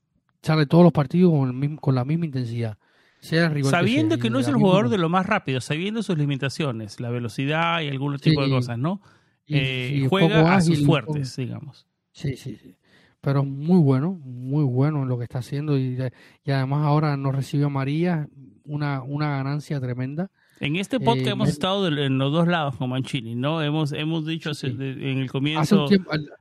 sale 0.42 0.66
todos 0.66 0.84
los 0.84 0.94
partidos 0.94 1.32
con, 1.32 1.48
el 1.48 1.54
mismo, 1.54 1.80
con 1.80 1.96
la 1.96 2.06
misma 2.06 2.26
intensidad 2.26 2.78
sabiendo 3.22 4.18
que, 4.18 4.30
no 4.30 4.40
es 4.40 4.48
el 4.48 4.56
jugador 4.56 4.90
de 4.90 4.98
lo 4.98 5.10
más 5.10 5.26
rápido, 5.26 5.62
sabiendo 5.62 6.02
sus 6.02 6.18
limitaciones, 6.18 7.00
la 7.00 7.10
velocidad 7.10 7.82
y 7.82 7.90
algún 7.90 8.18
tipo 8.18 8.44
de 8.44 8.50
cosas, 8.50 8.78
¿no? 8.78 9.02
Eh, 9.48 10.08
juega 10.10 10.56
a 10.56 10.62
sus 10.62 10.86
fuertes, 10.86 11.36
digamos. 11.36 11.88
Sí, 12.12 12.36
sí, 12.36 12.56
sí. 12.56 12.76
Pero 13.22 13.44
muy 13.44 13.80
bueno, 13.80 14.14
muy 14.24 14.64
bueno 14.64 15.04
en 15.04 15.10
lo 15.10 15.18
que 15.18 15.26
está 15.26 15.40
haciendo 15.40 15.78
y, 15.78 15.98
y 16.44 16.52
además 16.52 16.86
ahora 16.86 17.16
nos 17.18 17.36
recibió 17.36 17.70
María, 17.70 18.28
una, 18.66 19.04
una 19.04 19.30
ganancia 19.30 19.80
tremenda. 19.80 20.32
En 20.62 20.76
este 20.76 21.00
podcast 21.00 21.26
eh, 21.26 21.32
hemos 21.32 21.50
estado 21.50 21.88
en 21.88 22.20
los 22.20 22.32
dos 22.32 22.48
lados 22.48 22.76
con 22.76 22.92
Mancini, 22.92 23.34
¿no? 23.34 23.64
Hemos, 23.64 23.94
hemos 23.94 24.28
dicho 24.28 24.52
en 24.62 25.18
el 25.18 25.32
comienzo, 25.32 25.88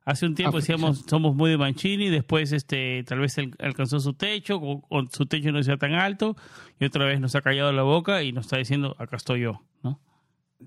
hace 0.04 0.26
un 0.26 0.34
tiempo, 0.34 0.58
decíamos, 0.58 1.06
somos 1.08 1.34
muy 1.34 1.48
de 1.48 1.56
Mancini, 1.56 2.10
después 2.10 2.52
este 2.52 3.02
tal 3.04 3.20
vez 3.20 3.34
alcanzó 3.58 3.98
su 3.98 4.12
techo, 4.12 4.60
o, 4.60 5.06
su 5.10 5.24
techo 5.24 5.52
no 5.52 5.62
sea 5.62 5.78
tan 5.78 5.94
alto, 5.94 6.36
y 6.78 6.84
otra 6.84 7.06
vez 7.06 7.18
nos 7.18 7.34
ha 7.34 7.40
callado 7.40 7.72
la 7.72 7.82
boca 7.82 8.22
y 8.22 8.32
nos 8.32 8.44
está 8.44 8.58
diciendo, 8.58 8.94
acá 8.98 9.16
estoy 9.16 9.40
yo, 9.40 9.62
¿no? 9.82 9.98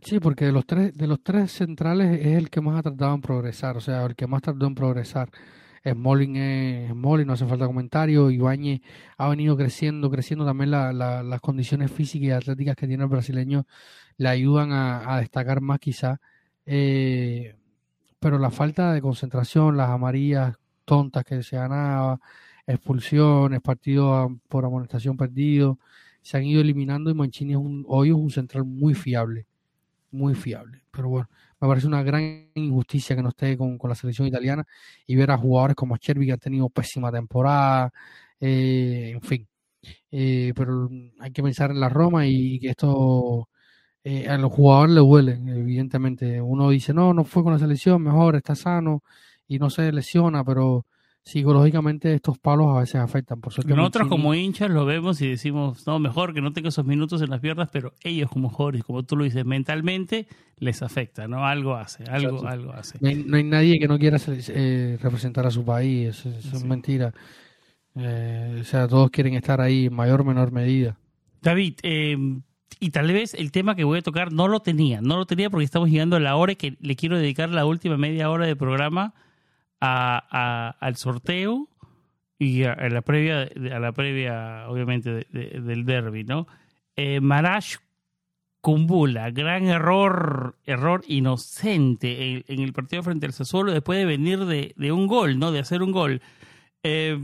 Sí, 0.01 0.19
porque 0.19 0.45
de 0.45 0.51
los 0.51 0.65
tres, 0.65 0.97
de 0.97 1.05
los 1.05 1.21
tres 1.21 1.51
centrales 1.51 2.25
es 2.25 2.35
el 2.35 2.49
que 2.49 2.59
más 2.59 2.79
ha 2.79 2.81
tratado 2.81 3.13
en 3.13 3.21
progresar, 3.21 3.77
o 3.77 3.81
sea, 3.81 4.03
el 4.03 4.15
que 4.15 4.25
más 4.25 4.41
tardó 4.41 4.65
en 4.65 4.73
progresar. 4.73 5.29
Smalling 5.85 6.35
es 6.37 6.91
Smalling, 6.91 7.27
no 7.27 7.33
hace 7.33 7.45
falta 7.45 7.65
comentario. 7.65 8.31
Ibáñez 8.31 8.81
ha 9.17 9.27
venido 9.29 9.57
creciendo, 9.57 10.09
creciendo 10.09 10.45
también 10.45 10.71
las 10.71 11.41
condiciones 11.41 11.91
físicas 11.91 12.27
y 12.27 12.31
atléticas 12.31 12.75
que 12.75 12.87
tiene 12.87 13.03
el 13.03 13.09
brasileño 13.09 13.65
le 14.17 14.29
ayudan 14.29 14.71
a, 14.71 15.17
destacar 15.19 15.61
más 15.61 15.79
quizá. 15.79 16.19
Eh, 16.65 17.55
pero 18.19 18.39
la 18.39 18.51
falta 18.51 18.93
de 18.93 19.01
concentración, 19.01 19.75
las 19.77 19.89
amarillas 19.89 20.55
tontas 20.85 21.25
que 21.25 21.43
se 21.43 21.57
ganaba, 21.57 22.19
expulsiones, 22.65 23.61
partidos 23.61 24.31
por 24.47 24.65
amonestación 24.65 25.17
perdido, 25.17 25.79
se 26.21 26.37
han 26.37 26.45
ido 26.45 26.61
eliminando 26.61 27.09
y 27.09 27.13
Mancini 27.13 27.53
es 27.53 27.57
un, 27.57 27.85
hoy 27.87 28.09
es 28.09 28.15
un 28.15 28.31
central 28.31 28.63
muy 28.63 28.93
fiable, 28.93 29.45
muy 30.11 30.35
fiable. 30.35 30.83
Pero 30.91 31.09
bueno, 31.09 31.29
me 31.63 31.69
parece 31.69 31.87
una 31.87 32.03
gran 32.03 32.49
injusticia 32.55 33.15
que 33.15 33.23
no 33.23 33.29
esté 33.29 33.57
con, 33.57 33.79
la 33.83 33.95
selección 33.95 34.27
italiana 34.27 34.65
y 35.07 35.15
ver 35.15 35.31
a 35.31 35.37
jugadores 35.37 35.77
como 35.77 35.95
Chervi 35.95 36.25
que 36.25 36.33
han 36.33 36.39
tenido 36.39 36.69
pésima 36.69 37.09
temporada, 37.09 37.89
eh, 38.39 39.11
en 39.13 39.21
fin. 39.21 39.47
Eh, 40.11 40.53
pero 40.55 40.89
hay 41.19 41.31
que 41.31 41.43
pensar 41.43 41.71
en 41.71 41.79
la 41.79 41.89
Roma 41.89 42.27
y 42.27 42.59
que 42.59 42.69
esto 42.69 43.49
eh, 44.03 44.27
a 44.27 44.37
los 44.37 44.51
jugadores 44.51 44.95
le 44.95 45.01
duele, 45.01 45.33
evidentemente. 45.33 46.41
Uno 46.41 46.69
dice, 46.69 46.93
no, 46.93 47.13
no 47.13 47.23
fue 47.23 47.43
con 47.43 47.53
la 47.53 47.59
selección, 47.59 48.01
mejor, 48.03 48.35
está 48.35 48.55
sano 48.55 49.03
y 49.47 49.59
no 49.59 49.69
se 49.69 49.91
lesiona, 49.93 50.43
pero 50.43 50.85
psicológicamente 51.23 52.13
estos 52.13 52.37
palos 52.37 52.75
a 52.75 52.81
veces 52.81 52.95
afectan. 52.95 53.39
Por 53.39 53.53
Nosotros 53.65 54.07
como 54.07 54.33
hinchas 54.33 54.69
lo 54.69 54.85
vemos 54.85 55.21
y 55.21 55.29
decimos, 55.29 55.87
no, 55.87 55.99
mejor 55.99 56.33
que 56.33 56.41
no 56.41 56.51
tenga 56.51 56.69
esos 56.69 56.85
minutos 56.85 57.21
en 57.21 57.29
las 57.29 57.39
piernas, 57.39 57.69
pero 57.71 57.93
ellos 58.03 58.29
como 58.29 58.49
jugadores, 58.49 58.83
como 58.83 59.03
tú 59.03 59.15
lo 59.15 59.23
dices, 59.23 59.45
mentalmente 59.45 60.27
les 60.57 60.81
afecta, 60.81 61.27
¿no? 61.27 61.45
Algo 61.45 61.75
hace, 61.75 62.03
algo, 62.05 62.45
algo 62.47 62.73
hace. 62.73 62.97
No 63.01 63.37
hay, 63.37 63.43
nadie 63.43 63.79
que 63.79 63.87
no 63.87 63.97
quiera 63.97 64.17
eh, 64.27 64.97
representar 65.01 65.45
a 65.45 65.51
su 65.51 65.63
país, 65.63 66.09
eso, 66.09 66.29
es 66.29 66.63
mentira. 66.63 67.13
Eh, 67.95 68.57
o 68.61 68.63
sea, 68.63 68.87
todos 68.87 69.09
quieren 69.09 69.35
estar 69.35 69.61
ahí 69.61 69.85
en 69.85 69.93
mayor 69.93 70.21
o 70.21 70.25
menor 70.25 70.51
medida. 70.51 70.97
David, 71.41 71.75
eh, 71.83 72.17
y 72.79 72.89
tal 72.89 73.11
vez 73.11 73.33
el 73.33 73.51
tema 73.51 73.75
que 73.75 73.83
voy 73.83 73.99
a 73.99 74.01
tocar 74.01 74.33
no 74.33 74.47
lo 74.47 74.61
tenía, 74.61 74.99
no 75.01 75.17
lo 75.17 75.25
tenía 75.25 75.49
porque 75.49 75.65
estamos 75.65 75.89
llegando 75.89 76.15
a 76.15 76.19
la 76.19 76.35
hora 76.35 76.55
que 76.55 76.75
le 76.79 76.95
quiero 76.95 77.17
dedicar 77.17 77.49
la 77.49 77.65
última 77.65 77.97
media 77.97 78.29
hora 78.29 78.45
de 78.45 78.55
programa 78.55 79.13
al 79.83 80.95
sorteo 80.95 81.67
y 82.39 82.63
a, 82.63 82.75
la 82.89 83.01
previa, 83.01 83.41
a 83.41 83.79
la 83.79 83.91
previa 83.91 84.65
obviamente, 84.69 85.27
del 85.31 85.85
derby, 85.85 86.23
¿no? 86.23 86.47
Eh, 86.95 87.19
Marash 87.19 87.77
Kumbula, 88.61 89.29
gran 89.31 89.65
error, 89.65 90.57
error 90.65 91.03
inocente 91.07 92.43
en, 92.47 92.61
el 92.61 92.71
partido 92.71 93.03
frente 93.03 93.25
al 93.25 93.33
Sassuolo 93.33 93.73
después 93.73 93.99
de 93.99 94.05
venir 94.05 94.45
de, 94.45 94.73
de 94.77 94.91
un 94.91 95.07
gol, 95.07 95.37
¿no? 95.37 95.51
De 95.51 95.59
hacer 95.59 95.83
un 95.83 95.91
gol. 95.91 96.21
Eh, 96.83 97.19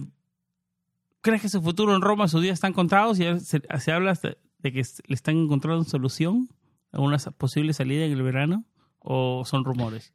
¿Crees 1.22 1.41
que 1.41 1.49
su 1.49 1.62
futuro 1.62 1.95
en 1.95 2.01
Roma, 2.01 2.28
sus 2.28 2.41
días 2.41 2.55
están 2.55 2.74
contados? 2.74 3.20
y 3.20 3.39
se, 3.39 3.62
se 3.62 3.91
habla 3.91 4.20
de 4.22 4.74
que 4.74 4.84
le 5.07 5.16
están 5.16 5.38
encontrando 5.38 5.84
solución 5.86 6.49
a 6.91 6.99
una 6.99 7.18
posible 7.18 7.74
salida 7.74 8.05
en 8.05 8.12
el 8.12 8.22
verano? 8.22 8.66
¿O 8.99 9.43
son 9.45 9.64
rumores? 9.64 10.14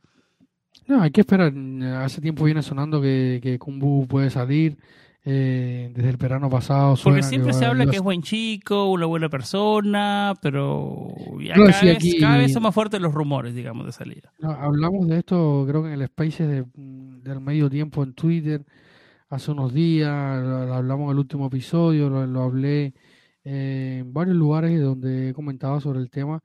No, 0.86 1.02
hay 1.02 1.10
que 1.10 1.22
esperar. 1.22 1.52
Hace 2.02 2.20
tiempo 2.20 2.44
viene 2.44 2.62
sonando 2.62 3.00
que, 3.00 3.40
que 3.42 3.58
Kumbu 3.58 4.06
puede 4.06 4.30
salir. 4.30 4.76
Eh, 5.26 5.90
desde 5.94 6.10
el 6.10 6.16
verano 6.18 6.50
pasado. 6.50 6.96
Porque 7.02 7.22
siempre 7.22 7.54
se 7.54 7.64
habla 7.64 7.86
que 7.86 7.96
es 7.96 8.02
buen 8.02 8.20
chico, 8.20 8.90
una 8.90 9.06
buena 9.06 9.30
persona, 9.30 10.34
pero 10.42 11.08
cada, 12.20 12.36
vez, 12.36 12.52
son 12.52 12.62
más 12.62 12.74
fuertes 12.74 13.00
los 13.00 13.14
rumores, 13.14 13.54
digamos, 13.54 13.86
de 13.86 13.92
salida. 13.92 14.30
hablamos 14.42 15.08
de 15.08 15.20
esto, 15.20 15.64
creo 15.66 15.82
que 15.82 15.88
en 15.88 15.94
el 15.94 16.02
Space 16.02 16.46
de, 16.46 16.66
del 16.74 17.40
medio 17.40 17.70
tiempo 17.70 18.02
en 18.02 18.12
Twitter, 18.12 18.66
hace 19.30 19.50
unos 19.50 19.72
días, 19.72 20.10
hablamos 20.10 21.06
en 21.06 21.12
el 21.12 21.18
último 21.18 21.46
episodio, 21.46 22.10
lo, 22.10 22.42
hablé 22.42 22.92
eh, 23.44 24.00
en 24.00 24.12
varios 24.12 24.36
lugares 24.36 24.78
donde 24.78 25.30
he 25.30 25.32
comentado 25.32 25.80
sobre 25.80 26.00
el 26.00 26.10
tema 26.10 26.42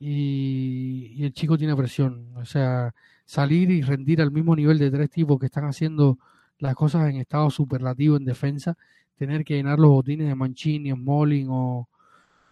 y, 0.00 1.12
y 1.14 1.24
el 1.24 1.34
chico 1.34 1.58
tiene 1.58 1.76
presión, 1.76 2.34
o 2.36 2.46
sea 2.46 2.94
salir 3.24 3.70
y 3.70 3.82
rendir 3.82 4.20
al 4.20 4.30
mismo 4.30 4.54
nivel 4.54 4.78
de 4.78 4.90
tres 4.90 5.10
tipos 5.10 5.38
que 5.38 5.46
están 5.46 5.64
haciendo 5.64 6.18
las 6.58 6.74
cosas 6.74 7.08
en 7.08 7.16
estado 7.16 7.50
superlativo 7.50 8.16
en 8.16 8.24
defensa, 8.24 8.76
tener 9.16 9.44
que 9.44 9.54
llenar 9.54 9.78
los 9.78 9.90
botines 9.90 10.28
de 10.28 10.34
Mancini, 10.34 10.90
Smalling 10.92 11.48
o, 11.50 11.88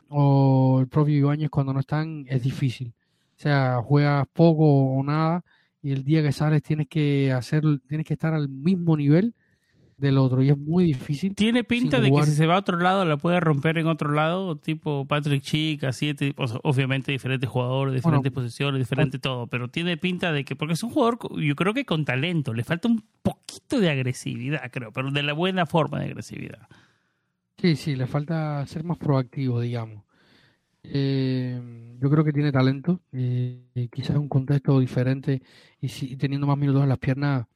o 0.08 0.78
el 0.80 0.88
propio 0.88 1.16
Ibáñez 1.16 1.50
cuando 1.50 1.72
no 1.72 1.80
están 1.80 2.24
es 2.28 2.42
difícil. 2.42 2.94
O 3.36 3.40
sea, 3.42 3.80
juegas 3.82 4.26
poco 4.32 4.64
o 4.64 5.02
nada 5.02 5.44
y 5.82 5.92
el 5.92 6.04
día 6.04 6.22
que 6.22 6.32
sales 6.32 6.62
tienes 6.62 6.88
que 6.88 7.32
hacer, 7.32 7.62
tienes 7.88 8.06
que 8.06 8.14
estar 8.14 8.34
al 8.34 8.48
mismo 8.48 8.96
nivel 8.96 9.34
del 10.02 10.18
otro 10.18 10.42
y 10.42 10.50
es 10.50 10.58
muy 10.58 10.84
difícil. 10.84 11.34
Tiene 11.34 11.64
pinta 11.64 12.00
de 12.00 12.10
que 12.10 12.22
si 12.24 12.32
se 12.32 12.46
va 12.46 12.56
a 12.56 12.58
otro 12.58 12.78
lado 12.78 13.04
la 13.04 13.16
puede 13.16 13.40
romper 13.40 13.78
en 13.78 13.86
otro 13.86 14.10
lado, 14.10 14.56
tipo 14.56 15.06
Patrick 15.06 15.42
Chica, 15.42 15.88
así, 15.88 16.14
obviamente 16.62 17.12
diferentes 17.12 17.48
jugadores, 17.48 17.94
diferentes 17.94 18.30
posiciones, 18.32 18.78
diferente 18.78 19.18
todo, 19.18 19.46
pero 19.46 19.68
tiene 19.68 19.96
pinta 19.96 20.32
de 20.32 20.44
que, 20.44 20.56
porque 20.56 20.74
es 20.74 20.82
un 20.82 20.90
jugador, 20.90 21.18
yo 21.40 21.56
creo 21.56 21.72
que 21.72 21.86
con 21.86 22.04
talento, 22.04 22.52
le 22.52 22.64
falta 22.64 22.88
un 22.88 23.02
poquito 23.22 23.80
de 23.80 23.90
agresividad, 23.90 24.70
creo, 24.70 24.92
pero 24.92 25.10
de 25.10 25.22
la 25.22 25.32
buena 25.32 25.64
forma 25.64 26.00
de 26.00 26.06
agresividad. 26.06 26.68
Sí, 27.56 27.76
sí, 27.76 27.94
le 27.94 28.06
falta 28.06 28.66
ser 28.66 28.82
más 28.82 28.98
proactivo, 28.98 29.60
digamos. 29.60 30.02
Eh, 30.82 31.96
yo 32.00 32.10
creo 32.10 32.24
que 32.24 32.32
tiene 32.32 32.50
talento, 32.50 33.00
y 33.12 33.88
quizás 33.88 34.16
un 34.16 34.28
contexto 34.28 34.80
diferente 34.80 35.40
y, 35.80 35.88
si, 35.88 36.16
teniendo 36.16 36.48
más 36.48 36.58
minutos 36.58 36.82
en 36.82 36.88
las 36.88 36.98
piernas 36.98 37.46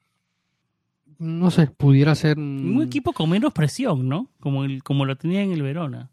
no 1.18 1.50
sé, 1.50 1.66
pudiera 1.68 2.14
ser... 2.14 2.38
Un 2.38 2.82
equipo 2.82 3.12
con 3.12 3.30
menos 3.30 3.52
presión, 3.52 4.08
¿no? 4.08 4.30
Como, 4.40 4.64
el, 4.64 4.82
como 4.82 5.04
lo 5.04 5.16
tenía 5.16 5.42
en 5.42 5.52
el 5.52 5.62
Verona. 5.62 6.10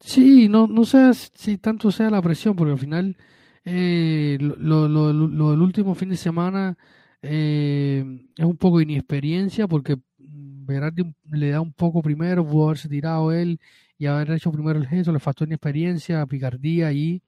Sí, 0.00 0.48
no, 0.48 0.66
no 0.66 0.84
sé 0.84 1.12
si 1.14 1.56
tanto 1.58 1.90
sea 1.90 2.10
la 2.10 2.22
presión, 2.22 2.54
porque 2.54 2.72
al 2.72 2.78
final 2.78 3.16
eh, 3.64 4.36
lo, 4.40 4.88
lo, 4.88 5.12
lo, 5.12 5.50
del 5.50 5.60
último 5.60 5.94
fin 5.94 6.10
de 6.10 6.16
semana 6.16 6.76
eh, 7.22 8.04
es 8.36 8.44
un 8.44 8.56
poco 8.56 8.80
inexperiencia, 8.80 9.66
porque 9.66 9.96
Berardi 10.18 11.04
le 11.30 11.50
da 11.50 11.60
un 11.60 11.72
poco 11.72 12.02
primero, 12.02 12.46
pudo 12.46 12.66
haberse 12.66 12.88
tirado 12.88 13.32
él 13.32 13.60
y 13.98 14.06
haber 14.06 14.30
hecho 14.32 14.52
primero 14.52 14.78
el 14.78 14.86
gesto, 14.86 15.12
le 15.12 15.20
faltó 15.20 15.44
inexperiencia, 15.44 16.26
picardía 16.26 16.92
y, 16.92 17.22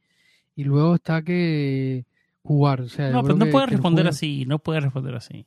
y 0.54 0.64
luego 0.64 0.96
está 0.96 1.22
que 1.22 2.04
jugar. 2.42 2.82
O 2.82 2.88
sea, 2.88 3.10
no, 3.10 3.22
pero 3.22 3.36
no 3.36 3.46
puede 3.46 3.66
responder 3.66 4.06
así, 4.06 4.44
no 4.46 4.58
puede 4.58 4.80
responder 4.80 5.14
así. 5.14 5.46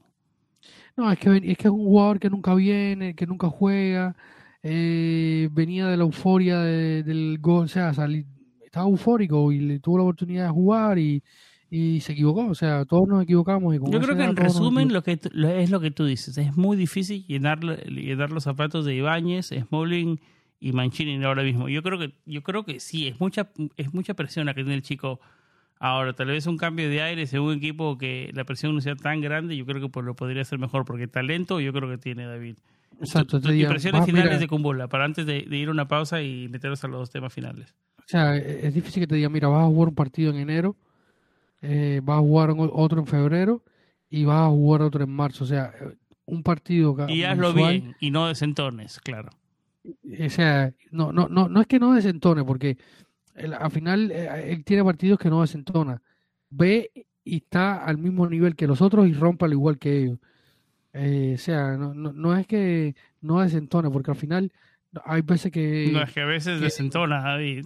No, 0.99 1.09
es 1.09 1.17
que, 1.17 1.29
es 1.37 1.57
que 1.57 1.67
es 1.69 1.71
un 1.71 1.85
jugador 1.85 2.19
que 2.19 2.29
nunca 2.29 2.53
viene, 2.53 3.15
que 3.15 3.25
nunca 3.25 3.47
juega, 3.47 4.17
eh, 4.61 5.47
venía 5.49 5.87
de 5.87 5.95
la 5.95 6.03
euforia 6.03 6.59
del 6.59 7.37
gol, 7.39 7.63
o 7.63 7.67
sea, 7.69 7.93
estaba 8.65 8.85
eufórico 8.85 9.49
y 9.53 9.59
le 9.59 9.79
tuvo 9.79 9.99
la 9.99 10.03
oportunidad 10.03 10.47
de 10.47 10.49
jugar 10.49 10.99
y, 10.99 11.23
y 11.69 12.01
se 12.01 12.11
equivocó, 12.11 12.47
o 12.47 12.53
sea, 12.53 12.83
todos 12.83 13.07
nos 13.07 13.23
equivocamos. 13.23 13.73
Y 13.73 13.77
Yo 13.77 14.01
creo 14.01 14.17
que 14.17 14.25
en 14.25 14.35
resumen 14.35 14.91
lo 14.91 15.01
que 15.01 15.13
es 15.13 15.69
lo 15.71 15.79
que 15.79 15.91
tú 15.91 16.03
dices, 16.03 16.37
es 16.37 16.57
muy 16.57 16.75
difícil 16.75 17.25
llenar, 17.27 17.61
llenar 17.61 18.31
los 18.31 18.43
zapatos 18.43 18.83
de 18.83 18.95
Ibáñez, 18.95 19.51
Smalling 19.57 20.19
y 20.59 20.73
Mancini 20.73 21.23
ahora 21.23 21.43
mismo. 21.43 21.69
Yo 21.69 21.81
creo 21.81 21.97
que 21.97 22.13
yo 22.25 22.43
creo 22.43 22.65
que 22.65 22.81
sí, 22.81 23.07
es 23.07 23.21
mucha 23.21 23.51
es 23.77 23.93
mucha 23.93 24.15
presión 24.15 24.45
la 24.45 24.53
que 24.53 24.63
tiene 24.63 24.75
el 24.75 24.81
chico 24.81 25.21
ahora. 25.79 26.13
Tal 26.13 26.27
vez 26.27 26.45
un 26.45 26.57
cambio 26.57 26.89
de 26.89 27.01
aire 27.01 27.25
en 27.31 27.39
un 27.39 27.55
equipo 27.55 27.97
que 27.97 28.29
la 28.33 28.43
presión 28.43 28.75
no 28.75 28.81
sea 28.81 28.95
tan 28.95 29.21
grande, 29.21 29.57
yo 29.57 29.65
creo 29.65 29.81
que 29.81 29.89
pues, 29.89 30.05
lo 30.05 30.15
podría 30.15 30.43
ser 30.43 30.59
mejor, 30.59 30.85
porque 30.85 31.07
talento 31.07 31.59
yo 31.59 31.73
creo 31.73 31.89
que 31.89 31.97
tiene 31.97 32.25
David. 32.25 32.57
Exacto. 32.99 33.39
Tu, 33.39 33.51
impresiones 33.51 34.05
finales 34.05 34.39
de 34.39 34.47
Kumbola, 34.47 34.87
para 34.87 35.05
antes 35.05 35.25
de, 35.25 35.45
ir 35.49 35.69
a 35.69 35.71
una 35.71 35.87
pausa 35.87 36.21
y 36.21 36.47
meternos 36.49 36.83
a 36.83 36.87
los 36.87 36.99
dos 36.99 37.09
temas 37.09 37.33
finales. 37.33 37.73
O 37.97 38.03
sea, 38.05 38.35
e, 38.35 38.67
es 38.67 38.73
difícil 38.73 39.01
que 39.01 39.07
te 39.07 39.15
diga, 39.15 39.29
mira, 39.29 39.47
vas 39.47 39.63
a 39.63 39.67
jugar 39.67 39.89
un 39.89 39.95
partido 39.95 40.31
en 40.31 40.37
enero, 40.37 40.75
eh, 41.61 42.01
vas 42.03 42.17
a 42.17 42.21
jugar 42.21 42.53
otro 42.57 42.99
en 42.99 43.07
febrero 43.07 43.63
y 44.09 44.25
vas 44.25 44.47
a 44.47 44.49
jugar 44.49 44.81
otro 44.81 45.03
en 45.03 45.11
marzo. 45.11 45.45
O 45.45 45.47
sea, 45.47 45.73
un 46.25 46.43
partido. 46.43 46.95
Y 47.07 47.23
hazlo 47.23 47.53
bien 47.53 47.95
y 47.99 48.11
no 48.11 48.27
desentones, 48.27 48.99
claro. 48.99 49.29
O 49.85 50.29
sea, 50.29 50.73
no, 50.91 51.11
no, 51.13 51.29
no, 51.29 51.47
no 51.47 51.61
es 51.61 51.67
que 51.67 51.79
no 51.79 51.93
desentone, 51.93 52.43
porque 52.43 52.77
al 53.59 53.71
final 53.71 54.11
eh, 54.11 54.51
él 54.51 54.63
tiene 54.63 54.83
partidos 54.83 55.19
que 55.19 55.29
no 55.29 55.41
desentona. 55.41 56.01
Ve 56.49 56.91
y 57.23 57.37
está 57.37 57.83
al 57.83 57.97
mismo 57.97 58.27
nivel 58.27 58.55
que 58.55 58.67
los 58.67 58.81
otros 58.81 59.07
y 59.07 59.13
rompa 59.13 59.45
al 59.45 59.53
igual 59.53 59.77
que 59.77 60.03
ellos. 60.03 60.19
Eh, 60.93 61.33
o 61.35 61.37
sea, 61.37 61.77
no, 61.77 61.93
no, 61.93 62.35
es 62.35 62.47
que 62.47 62.95
no 63.21 63.41
desentone, 63.41 63.89
porque 63.89 64.11
al 64.11 64.17
final 64.17 64.51
hay 65.05 65.21
veces 65.21 65.51
que... 65.51 65.89
No, 65.93 66.01
es 66.01 66.11
que 66.11 66.21
a 66.21 66.25
veces 66.25 66.59
desentona, 66.59 67.21
David. 67.21 67.65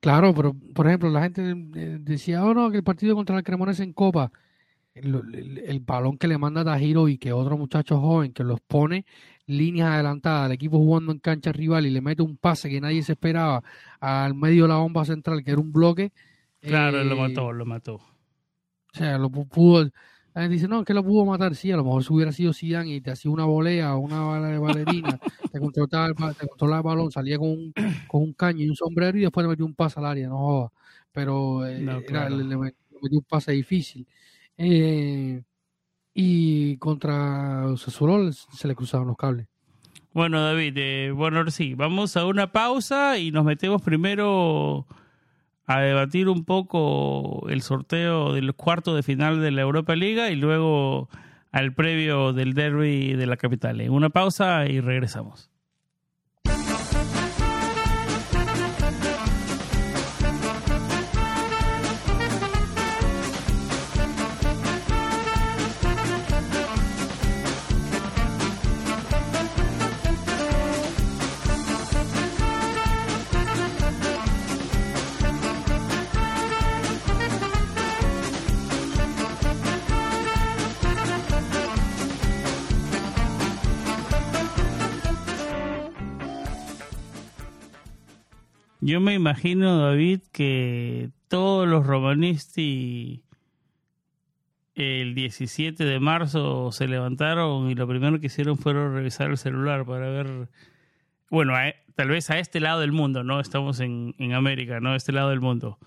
Claro, 0.00 0.34
pero 0.34 0.54
por 0.74 0.86
ejemplo, 0.86 1.10
la 1.10 1.22
gente 1.22 1.42
eh, 1.50 1.98
decía, 2.00 2.44
oh 2.44 2.54
no, 2.54 2.70
que 2.70 2.78
el 2.78 2.84
partido 2.84 3.14
contra 3.14 3.36
el 3.36 3.44
Cremonese 3.44 3.82
en 3.82 3.92
Copa, 3.92 4.30
el, 4.94 5.80
balón 5.80 6.16
que 6.16 6.28
le 6.28 6.38
manda 6.38 6.64
Tajiro 6.64 7.08
y 7.08 7.18
que 7.18 7.32
otro 7.32 7.58
muchacho 7.58 8.00
joven 8.00 8.32
que 8.32 8.44
los 8.44 8.60
pone 8.60 9.04
líneas 9.46 9.90
adelantadas, 9.90 10.46
el 10.46 10.52
equipo 10.52 10.78
jugando 10.78 11.12
en 11.12 11.18
cancha 11.18 11.52
rival 11.52 11.86
y 11.86 11.90
le 11.90 12.00
mete 12.00 12.22
un 12.22 12.36
pase 12.36 12.68
que 12.70 12.80
nadie 12.80 13.02
se 13.02 13.12
esperaba 13.12 13.62
al 14.00 14.34
medio 14.34 14.64
de 14.64 14.68
la 14.68 14.76
bomba 14.76 15.04
central, 15.04 15.42
que 15.44 15.50
era 15.52 15.60
un 15.60 15.72
bloque. 15.72 16.12
Claro, 16.60 17.02
lo 17.04 17.14
eh, 17.14 17.28
mató, 17.28 17.52
lo 17.52 17.64
mató. 17.64 17.94
O 17.94 18.98
sea, 18.98 19.18
lo 19.18 19.30
pudo. 19.30 19.90
La 20.34 20.42
gente 20.42 20.54
dice, 20.54 20.68
no, 20.68 20.84
que 20.84 20.92
lo 20.92 21.02
pudo 21.02 21.24
matar. 21.24 21.54
Sí, 21.54 21.72
a 21.72 21.76
lo 21.76 21.84
mejor 21.84 22.04
si 22.04 22.12
hubiera 22.12 22.32
sido 22.32 22.52
Zidane 22.52 22.90
y 22.90 23.00
te 23.00 23.10
hacía 23.10 23.30
una 23.30 23.44
volea 23.44 23.94
o 23.94 24.00
una 24.00 24.20
bala 24.20 24.48
de 24.48 24.58
bailarina, 24.58 25.18
te, 25.52 25.58
controlaba 25.58 26.08
el, 26.08 26.36
te 26.36 26.46
controlaba 26.46 26.78
el 26.78 26.96
balón, 26.96 27.10
salía 27.10 27.38
con 27.38 27.48
un, 27.48 27.72
con 28.06 28.22
un 28.22 28.32
caño 28.34 28.62
y 28.62 28.68
un 28.68 28.76
sombrero 28.76 29.16
y 29.16 29.22
después 29.22 29.44
le 29.44 29.48
metió 29.48 29.64
un 29.64 29.74
pase 29.74 29.98
al 29.98 30.06
área, 30.06 30.28
no 30.28 30.38
joda. 30.38 30.72
Pero 31.12 31.64
eh, 31.66 31.80
le, 31.80 32.56
metió 32.58 33.18
un 33.18 33.24
pase 33.26 33.52
difícil. 33.52 34.06
Eh, 34.58 35.42
y 36.12 36.76
contra 36.78 37.74
Sassuolo 37.76 38.32
se 38.32 38.68
le 38.68 38.74
cruzaron 38.74 39.06
los 39.06 39.16
cables. 39.16 39.46
Bueno, 40.16 40.40
David, 40.40 40.72
eh, 40.78 41.10
bueno, 41.14 41.50
sí, 41.50 41.74
vamos 41.74 42.16
a 42.16 42.24
una 42.24 42.50
pausa 42.50 43.18
y 43.18 43.32
nos 43.32 43.44
metemos 43.44 43.82
primero 43.82 44.86
a 45.66 45.80
debatir 45.80 46.30
un 46.30 46.46
poco 46.46 47.46
el 47.50 47.60
sorteo 47.60 48.32
del 48.32 48.54
cuarto 48.54 48.94
de 48.94 49.02
final 49.02 49.42
de 49.42 49.50
la 49.50 49.60
Europa 49.60 49.94
Liga 49.94 50.30
y 50.30 50.36
luego 50.36 51.10
al 51.52 51.74
previo 51.74 52.32
del 52.32 52.54
derby 52.54 53.12
de 53.12 53.26
la 53.26 53.36
capital. 53.36 53.86
Una 53.90 54.08
pausa 54.08 54.64
y 54.64 54.80
regresamos. 54.80 55.50
Yo 88.86 89.00
me 89.00 89.14
imagino, 89.14 89.78
David, 89.78 90.20
que 90.30 91.10
todos 91.26 91.66
los 91.66 91.84
romanisti 91.84 93.24
el 94.76 95.12
17 95.16 95.84
de 95.84 95.98
marzo 95.98 96.70
se 96.70 96.86
levantaron 96.86 97.68
y 97.68 97.74
lo 97.74 97.88
primero 97.88 98.20
que 98.20 98.26
hicieron 98.26 98.56
fue 98.56 98.74
revisar 98.74 99.30
el 99.30 99.38
celular 99.38 99.84
para 99.86 100.08
ver, 100.08 100.50
bueno, 101.30 101.54
tal 101.96 102.10
vez 102.10 102.30
a 102.30 102.38
este 102.38 102.60
lado 102.60 102.78
del 102.78 102.92
mundo, 102.92 103.24
¿no? 103.24 103.40
Estamos 103.40 103.80
en, 103.80 104.14
América, 104.32 104.78
¿no? 104.78 104.92
A 104.92 104.96
este 104.96 105.10
lado 105.10 105.30
del 105.30 105.40
mundo. 105.40 105.80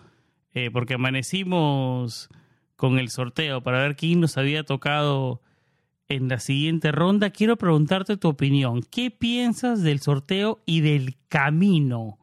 Eh, 0.53 0.69
porque 0.69 0.95
amanecimos 0.95 2.27
con 2.75 2.99
el 2.99 3.07
sorteo 3.07 3.63
para 3.63 3.81
ver 3.81 3.95
quién 3.95 4.19
nos 4.19 4.37
había 4.37 4.65
tocado 4.65 5.41
en 6.09 6.27
la 6.27 6.41
siguiente 6.41 6.91
ronda. 6.91 7.29
Quiero 7.29 7.55
preguntarte 7.55 8.17
tu 8.17 8.27
opinión. 8.27 8.81
¿Qué 8.83 9.09
piensas 9.09 9.83
del 9.83 10.01
sorteo 10.01 10.61
y 10.65 10.81
del 10.81 11.15
camino? 11.29 12.18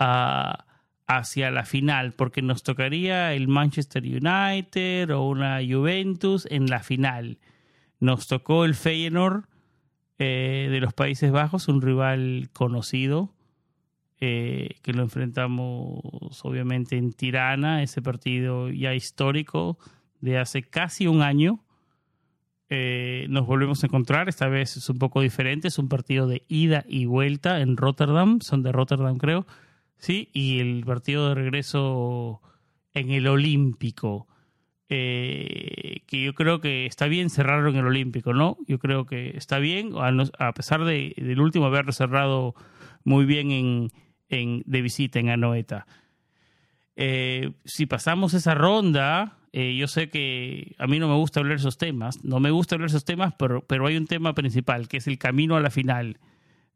Hacia 0.00 1.50
la 1.50 1.64
final, 1.64 2.12
porque 2.12 2.40
nos 2.40 2.62
tocaría 2.62 3.34
el 3.34 3.48
Manchester 3.48 4.02
United 4.02 5.14
o 5.14 5.28
una 5.28 5.60
Juventus 5.66 6.46
en 6.50 6.66
la 6.66 6.80
final. 6.80 7.38
Nos 7.98 8.28
tocó 8.28 8.64
el 8.64 8.74
Feyenoord 8.74 9.44
eh, 10.18 10.68
de 10.70 10.80
los 10.80 10.94
Países 10.94 11.32
Bajos, 11.32 11.68
un 11.68 11.82
rival 11.82 12.48
conocido, 12.52 13.34
eh, 14.20 14.76
que 14.82 14.92
lo 14.92 15.02
enfrentamos 15.02 16.00
obviamente 16.44 16.96
en 16.96 17.12
Tirana, 17.12 17.82
ese 17.82 18.02
partido 18.02 18.70
ya 18.70 18.94
histórico 18.94 19.78
de 20.20 20.38
hace 20.38 20.62
casi 20.62 21.06
un 21.06 21.22
año. 21.22 21.64
Eh, 22.68 23.26
nos 23.30 23.46
volvemos 23.46 23.82
a 23.82 23.86
encontrar, 23.86 24.28
esta 24.28 24.46
vez 24.46 24.76
es 24.76 24.88
un 24.88 24.98
poco 24.98 25.22
diferente, 25.22 25.68
es 25.68 25.78
un 25.78 25.88
partido 25.88 26.28
de 26.28 26.44
ida 26.48 26.84
y 26.86 27.06
vuelta 27.06 27.60
en 27.60 27.76
Rotterdam, 27.76 28.40
son 28.42 28.62
de 28.62 28.70
Rotterdam 28.70 29.18
creo, 29.18 29.46
¿sí? 30.00 30.28
Y 30.32 30.58
el 30.58 30.84
partido 30.84 31.28
de 31.28 31.34
regreso 31.34 32.40
en 32.92 33.10
el 33.10 33.28
Olímpico, 33.28 34.26
eh, 34.88 36.02
que 36.06 36.22
yo 36.22 36.34
creo 36.34 36.60
que 36.60 36.86
está 36.86 37.06
bien 37.06 37.30
cerrarlo 37.30 37.70
en 37.70 37.76
el 37.76 37.86
Olímpico, 37.86 38.34
¿no? 38.34 38.58
Yo 38.66 38.78
creo 38.78 39.06
que 39.06 39.36
está 39.36 39.58
bien, 39.58 39.92
a, 39.96 40.52
pesar 40.52 40.84
de, 40.84 41.14
del 41.16 41.40
último 41.40 41.66
haberlo 41.66 41.92
cerrado 41.92 42.54
muy 43.04 43.24
bien 43.24 43.52
en, 43.52 43.90
en, 44.28 44.62
de 44.66 44.82
visita 44.82 45.20
en 45.20 45.30
Anoeta. 45.30 45.86
Eh, 46.96 47.52
si 47.64 47.86
pasamos 47.86 48.34
esa 48.34 48.54
ronda, 48.54 49.38
eh, 49.52 49.76
yo 49.76 49.86
sé 49.88 50.10
que 50.10 50.74
a 50.78 50.86
mí 50.86 50.98
no 50.98 51.08
me 51.08 51.14
gusta 51.14 51.40
hablar 51.40 51.56
esos 51.56 51.78
temas, 51.78 52.24
no 52.24 52.40
me 52.40 52.50
gusta 52.50 52.74
hablar 52.74 52.88
esos 52.88 53.04
temas, 53.04 53.34
pero, 53.38 53.62
pero 53.66 53.86
hay 53.86 53.96
un 53.96 54.06
tema 54.06 54.34
principal, 54.34 54.88
que 54.88 54.98
es 54.98 55.06
el 55.06 55.18
camino 55.18 55.56
a 55.56 55.60
la 55.60 55.70
final. 55.70 56.18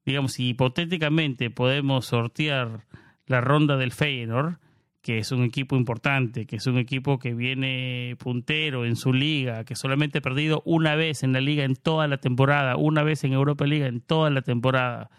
Digamos, 0.07 0.35
si 0.35 0.51
hipotéticamente 0.51 1.51
podemos 1.51 2.07
sortear 2.07 2.85
la 3.27 3.41
ronda 3.41 3.77
del 3.77 3.93
Feyenoord, 3.93 4.59
que 5.03 5.19
es 5.19 5.33
un 5.33 5.45
equipo 5.45 5.77
importante, 5.77 6.47
que 6.47 6.57
es 6.57 6.67
un 6.67 6.79
equipo 6.79 7.19
que 7.19 7.35
viene 7.35 8.17
puntero 8.19 8.87
en 8.87 8.97
su 8.97 9.13
liga, 9.13 9.65
que 9.65 9.77
solamente 9.77 10.19
ha 10.19 10.23
perdido 10.23 10.63
una 10.65 10.95
vez 10.95 11.23
en 11.23 11.33
la 11.33 11.41
liga 11.41 11.65
en 11.65 11.77
toda 11.77 12.09
la 12.09 12.17
temporada, 12.17 12.77
una 12.77 13.03
vez 13.03 13.23
en 13.25 13.35
Europa 13.35 13.67
Liga 13.67 13.87
en 13.87 14.01
toda 14.01 14.31
la 14.31 14.41
temporada. 14.41 15.11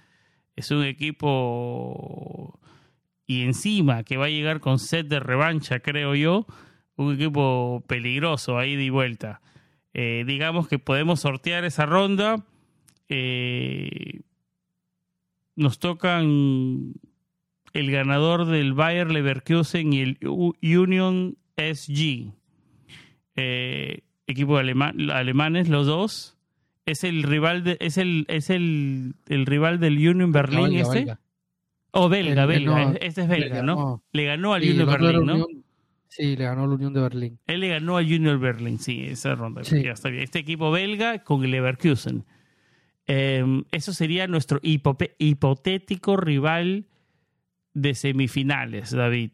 Es 0.56 0.72
un 0.72 0.84
equipo 0.84 2.60
y 3.28 3.44
encima 3.44 4.04
que 4.04 4.18
va 4.18 4.26
a 4.26 4.30
llegar 4.30 4.60
con 4.60 4.80
set 4.80 5.08
de 5.08 5.20
revancha, 5.20 5.80
creo 5.80 6.16
yo, 6.16 6.46
un 6.96 7.14
equipo 7.14 7.84
peligroso 7.88 8.58
ahí 8.58 8.76
de 8.76 8.90
vuelta. 8.90 9.42
Eh, 9.94 10.24
digamos 10.28 10.68
que 10.68 10.80
podemos 10.80 11.22
sortear 11.22 11.64
esa 11.66 11.86
ronda. 11.86 12.46
Eh, 13.10 14.22
nos 15.56 15.80
tocan 15.80 16.94
el 17.76 17.92
ganador 17.92 18.46
del 18.46 18.74
Bayer 18.74 19.12
Leverkusen 19.12 19.92
y 19.92 20.00
el 20.00 20.18
Union 20.62 21.38
SG. 21.58 22.32
Eh, 23.36 24.00
equipo 24.28 24.58
alemanes, 24.58 25.68
los 25.68 25.86
dos. 25.86 26.38
Es 26.86 27.04
el 27.04 27.24
rival 27.24 27.66
de, 27.66 27.78
es 27.82 27.98
el, 27.98 28.26
es 28.30 28.50
el, 28.50 29.16
el 29.28 29.46
rival 29.46 29.82
del 29.82 29.96
Union 29.98 30.32
Berlin 30.32 30.74
este. 30.78 31.18
O 31.92 32.08
belga, 32.08 32.46
belga. 32.46 32.94
este 33.02 33.24
es 33.24 33.28
belga, 33.28 33.62
¿no? 33.62 34.04
Le 34.14 34.24
ganó 34.24 34.54
al 34.54 34.64
Union 34.64 34.88
Berlin, 34.88 35.26
¿no? 35.26 35.46
sí, 36.08 36.38
le 36.38 36.46
ganó 36.46 36.64
al 36.64 36.70
Union 36.70 36.94
de 36.94 37.02
Berlín. 37.02 37.40
Él 37.46 37.60
le 37.60 37.68
ganó 37.70 37.98
al 37.98 38.06
Union 38.06 38.40
Berlin, 38.40 38.80
sí, 38.80 39.04
esa 39.04 39.36
ronda. 39.36 39.64
está 39.64 40.10
bien. 40.10 40.24
Este 40.24 40.40
equipo 40.40 40.72
belga 40.72 41.24
con 41.24 41.44
el 41.44 41.52
Leverkusen. 41.52 42.24
Em, 43.06 43.66
eso 43.72 43.92
sería 43.92 44.28
nuestro 44.28 44.62
hipotético 44.64 46.16
rival 46.16 46.86
de 47.76 47.94
semifinales, 47.94 48.90
David. 48.90 49.32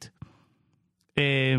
Eh, 1.16 1.58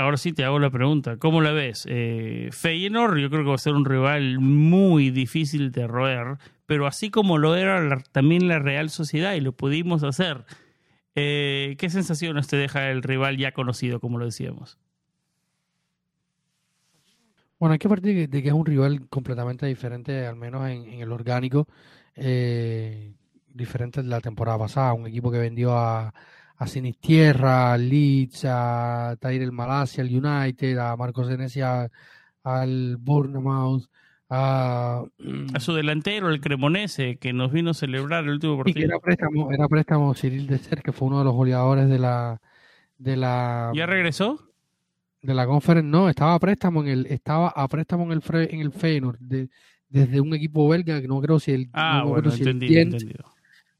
ahora 0.00 0.16
sí 0.16 0.32
te 0.32 0.44
hago 0.44 0.58
la 0.58 0.70
pregunta, 0.70 1.16
¿cómo 1.18 1.40
la 1.40 1.52
ves? 1.52 1.86
Eh, 1.88 2.48
Feyenoord 2.52 3.18
yo 3.18 3.30
creo 3.30 3.42
que 3.42 3.48
va 3.48 3.54
a 3.54 3.58
ser 3.58 3.74
un 3.74 3.84
rival 3.84 4.38
muy 4.38 5.10
difícil 5.10 5.70
de 5.72 5.86
roer, 5.86 6.38
pero 6.66 6.86
así 6.86 7.10
como 7.10 7.38
lo 7.38 7.54
era 7.56 8.02
también 8.12 8.48
la 8.48 8.58
Real 8.58 8.90
Sociedad 8.90 9.34
y 9.34 9.40
lo 9.40 9.52
pudimos 9.52 10.02
hacer, 10.02 10.44
eh, 11.14 11.76
¿qué 11.78 11.90
sensaciones 11.90 12.48
te 12.48 12.56
deja 12.56 12.90
el 12.90 13.02
rival 13.02 13.36
ya 13.36 13.52
conocido, 13.52 14.00
como 14.00 14.18
lo 14.18 14.24
decíamos? 14.24 14.78
Bueno, 17.58 17.74
hay 17.74 17.78
que 17.78 17.88
partir 17.88 18.28
de 18.28 18.42
que 18.42 18.48
es 18.48 18.54
un 18.54 18.66
rival 18.66 19.08
completamente 19.08 19.66
diferente, 19.66 20.26
al 20.26 20.36
menos 20.36 20.68
en, 20.68 21.00
el 21.00 21.12
orgánico, 21.12 21.68
eh, 22.16 23.12
diferente 23.54 24.02
de 24.02 24.08
la 24.08 24.20
temporada 24.20 24.58
pasada, 24.58 24.92
un 24.94 25.06
equipo 25.06 25.30
que 25.30 25.38
vendió 25.38 25.76
a 25.76 26.12
a 26.62 26.66
Sinistierra, 26.68 27.72
al 27.72 27.88
Leeds, 27.88 28.44
a 28.48 29.16
Tyrell 29.20 29.52
Malasia, 29.52 30.04
al 30.04 30.10
United, 30.10 30.78
a 30.78 30.96
Marcos 30.96 31.28
Venecia, 31.28 31.90
al 32.44 32.96
Bournemouth, 32.98 33.84
a, 34.28 35.02
a 35.54 35.60
su 35.60 35.74
delantero, 35.74 36.30
el 36.30 36.40
Cremonese, 36.40 37.16
que 37.16 37.32
nos 37.32 37.50
vino 37.52 37.70
a 37.70 37.74
celebrar 37.74 38.24
el 38.24 38.30
último 38.30 38.56
partido. 38.58 38.86
era 38.86 38.98
préstamo, 39.00 39.50
era 39.50 39.68
préstamo 39.68 40.14
Cyril 40.14 40.46
de 40.46 40.58
Ser, 40.58 40.82
que 40.82 40.92
fue 40.92 41.08
uno 41.08 41.18
de 41.18 41.24
los 41.24 41.34
goleadores 41.34 41.88
de 41.88 41.98
la 41.98 42.40
de 42.96 43.16
la 43.16 43.72
¿Ya 43.74 43.86
regresó? 43.86 44.48
De 45.20 45.34
la 45.34 45.46
conferencia, 45.46 45.90
no, 45.90 46.08
estaba 46.08 46.34
a 46.34 46.38
préstamo 46.38 46.82
en 46.82 46.88
el 46.88 47.06
estaba 47.06 47.48
a 47.48 47.66
préstamo 47.66 48.04
en 48.04 48.12
el 48.12 48.22
en 48.50 48.60
el 48.60 48.72
Feyenoord 48.72 49.18
desde 49.88 50.20
un 50.20 50.32
equipo 50.34 50.68
belga 50.68 51.00
que 51.00 51.08
no 51.08 51.20
creo 51.20 51.38
si 51.40 51.52
el 51.52 51.68
ah, 51.72 52.04
bueno, 52.06 52.30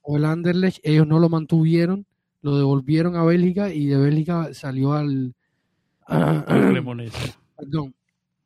o 0.02 0.16
el 0.16 0.24
Anderlecht, 0.24 0.80
ellos 0.84 1.06
no 1.06 1.18
lo 1.18 1.28
mantuvieron 1.28 2.06
lo 2.42 2.56
devolvieron 2.56 3.16
a 3.16 3.24
Bélgica 3.24 3.72
y 3.72 3.86
de 3.86 3.96
Bélgica 3.96 4.52
salió 4.52 4.92
al, 4.92 5.34
Cremonese. 6.46 7.34
Perdón, 7.56 7.94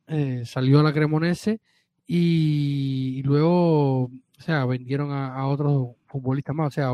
eh, 0.07 0.43
salió 0.45 0.81
a 0.81 0.83
la 0.83 0.93
Cremonese 0.93 1.61
y, 2.07 3.23
luego, 3.25 4.05
o 4.05 4.11
sea, 4.39 4.65
vendieron 4.67 5.11
a, 5.11 5.47
otros 5.49 5.97
futbolistas 6.07 6.55
más, 6.55 6.69
o 6.69 6.71
sea, 6.71 6.91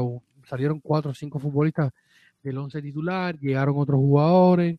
salieron 0.49 0.81
cuatro 0.81 1.11
o 1.11 1.15
cinco 1.15 1.39
futbolistas 1.39 1.91
del 2.43 2.59
once 2.59 2.81
titular, 2.81 3.39
llegaron 3.39 3.75
otros 3.77 3.99
jugadores. 3.99 4.79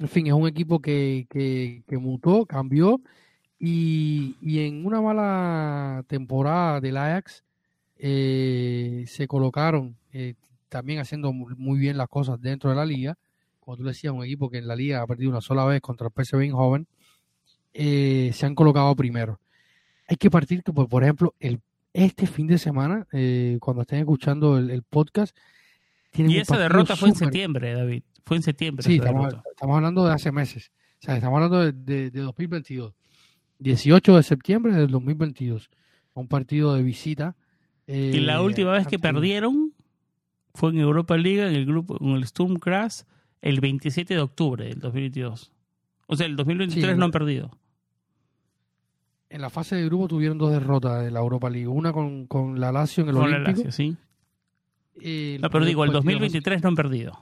En 0.00 0.08
fin, 0.08 0.26
es 0.28 0.32
un 0.32 0.48
equipo 0.48 0.80
que, 0.80 1.26
que, 1.28 1.82
que 1.86 1.98
mutó, 1.98 2.46
cambió 2.46 3.00
y, 3.58 4.36
y, 4.40 4.60
en 4.60 4.86
una 4.86 5.00
mala 5.00 6.04
temporada 6.08 6.80
del 6.80 6.96
Ajax 6.96 7.44
eh, 8.04 9.04
se 9.06 9.28
colocaron, 9.28 9.96
eh, 10.12 10.34
también 10.68 10.98
haciendo 10.98 11.32
muy 11.32 11.78
bien 11.78 11.96
las 11.96 12.08
cosas 12.08 12.40
dentro 12.40 12.68
de 12.68 12.74
la 12.74 12.84
liga. 12.84 13.16
Como 13.60 13.76
tú 13.76 13.84
decías, 13.84 14.12
un 14.12 14.24
equipo 14.24 14.50
que 14.50 14.58
en 14.58 14.66
la 14.66 14.74
liga 14.74 15.00
ha 15.00 15.06
perdido 15.06 15.30
una 15.30 15.40
sola 15.40 15.64
vez 15.64 15.80
contra 15.80 16.08
el 16.08 16.12
PSV 16.12 16.50
joven, 16.50 16.88
eh, 17.72 18.32
se 18.34 18.44
han 18.44 18.56
colocado 18.56 18.94
primero. 18.96 19.38
Hay 20.08 20.16
que 20.16 20.30
partir, 20.32 20.64
por, 20.64 20.88
por 20.88 21.04
ejemplo, 21.04 21.32
el, 21.38 21.60
este 21.92 22.26
fin 22.26 22.48
de 22.48 22.58
semana, 22.58 23.06
eh, 23.12 23.58
cuando 23.60 23.82
estén 23.82 24.00
escuchando 24.00 24.58
el, 24.58 24.82
podcast. 24.82 25.36
Y 26.12 26.38
esa 26.38 26.58
derrota 26.58 26.96
fue 26.96 27.10
en 27.10 27.14
septiembre, 27.14 27.72
David. 27.72 28.02
Fue 28.24 28.36
en 28.36 28.42
septiembre. 28.42 28.82
Sí, 28.82 28.96
estamos, 28.96 29.32
hablando 29.60 30.04
de 30.04 30.12
hace 30.12 30.32
meses. 30.32 30.72
O 31.00 31.04
sea, 31.04 31.14
estamos 31.14 31.36
hablando 31.36 31.72
de, 31.72 32.10
de 32.10 32.20
2022. 32.20 32.94
18 33.60 34.16
de 34.16 34.22
septiembre 34.24 34.72
del 34.72 34.90
2022. 34.90 35.70
Un 36.14 36.26
partido 36.26 36.74
de 36.74 36.82
visita. 36.82 37.36
Y 37.92 38.20
la 38.20 38.36
eh, 38.36 38.40
última 38.40 38.72
vez 38.72 38.86
que 38.86 38.98
perdieron 38.98 39.72
fue 40.54 40.70
en 40.70 40.78
Europa 40.78 41.16
League, 41.16 41.46
en 41.46 41.54
el 41.54 41.66
grupo, 41.66 41.98
en 42.00 42.10
el 42.10 42.26
Sturm 42.26 42.56
Crash, 42.56 43.02
el 43.40 43.60
27 43.60 44.14
de 44.14 44.20
octubre 44.20 44.66
del 44.66 44.80
2022. 44.80 45.52
O 46.06 46.16
sea, 46.16 46.26
el 46.26 46.36
2023 46.36 46.96
no 46.96 47.06
han 47.06 47.10
perdido. 47.10 47.58
En 49.30 49.40
la 49.40 49.50
fase 49.50 49.76
de 49.76 49.86
grupo 49.86 50.08
tuvieron 50.08 50.36
dos 50.36 50.52
derrotas 50.52 51.02
de 51.02 51.10
la 51.10 51.20
Europa 51.20 51.48
League. 51.48 51.66
Una 51.66 51.92
con, 51.92 52.26
con 52.26 52.60
la 52.60 52.70
Lazio 52.70 53.02
en 53.02 53.08
el 53.10 53.14
con 53.14 53.30
La 53.30 53.38
Lazio, 53.38 53.72
sí. 53.72 53.96
no, 55.40 55.50
pero 55.50 55.64
digo, 55.64 55.84
el 55.84 55.92
2023 55.92 56.62
no 56.62 56.68
han 56.68 56.74
perdido. 56.74 57.18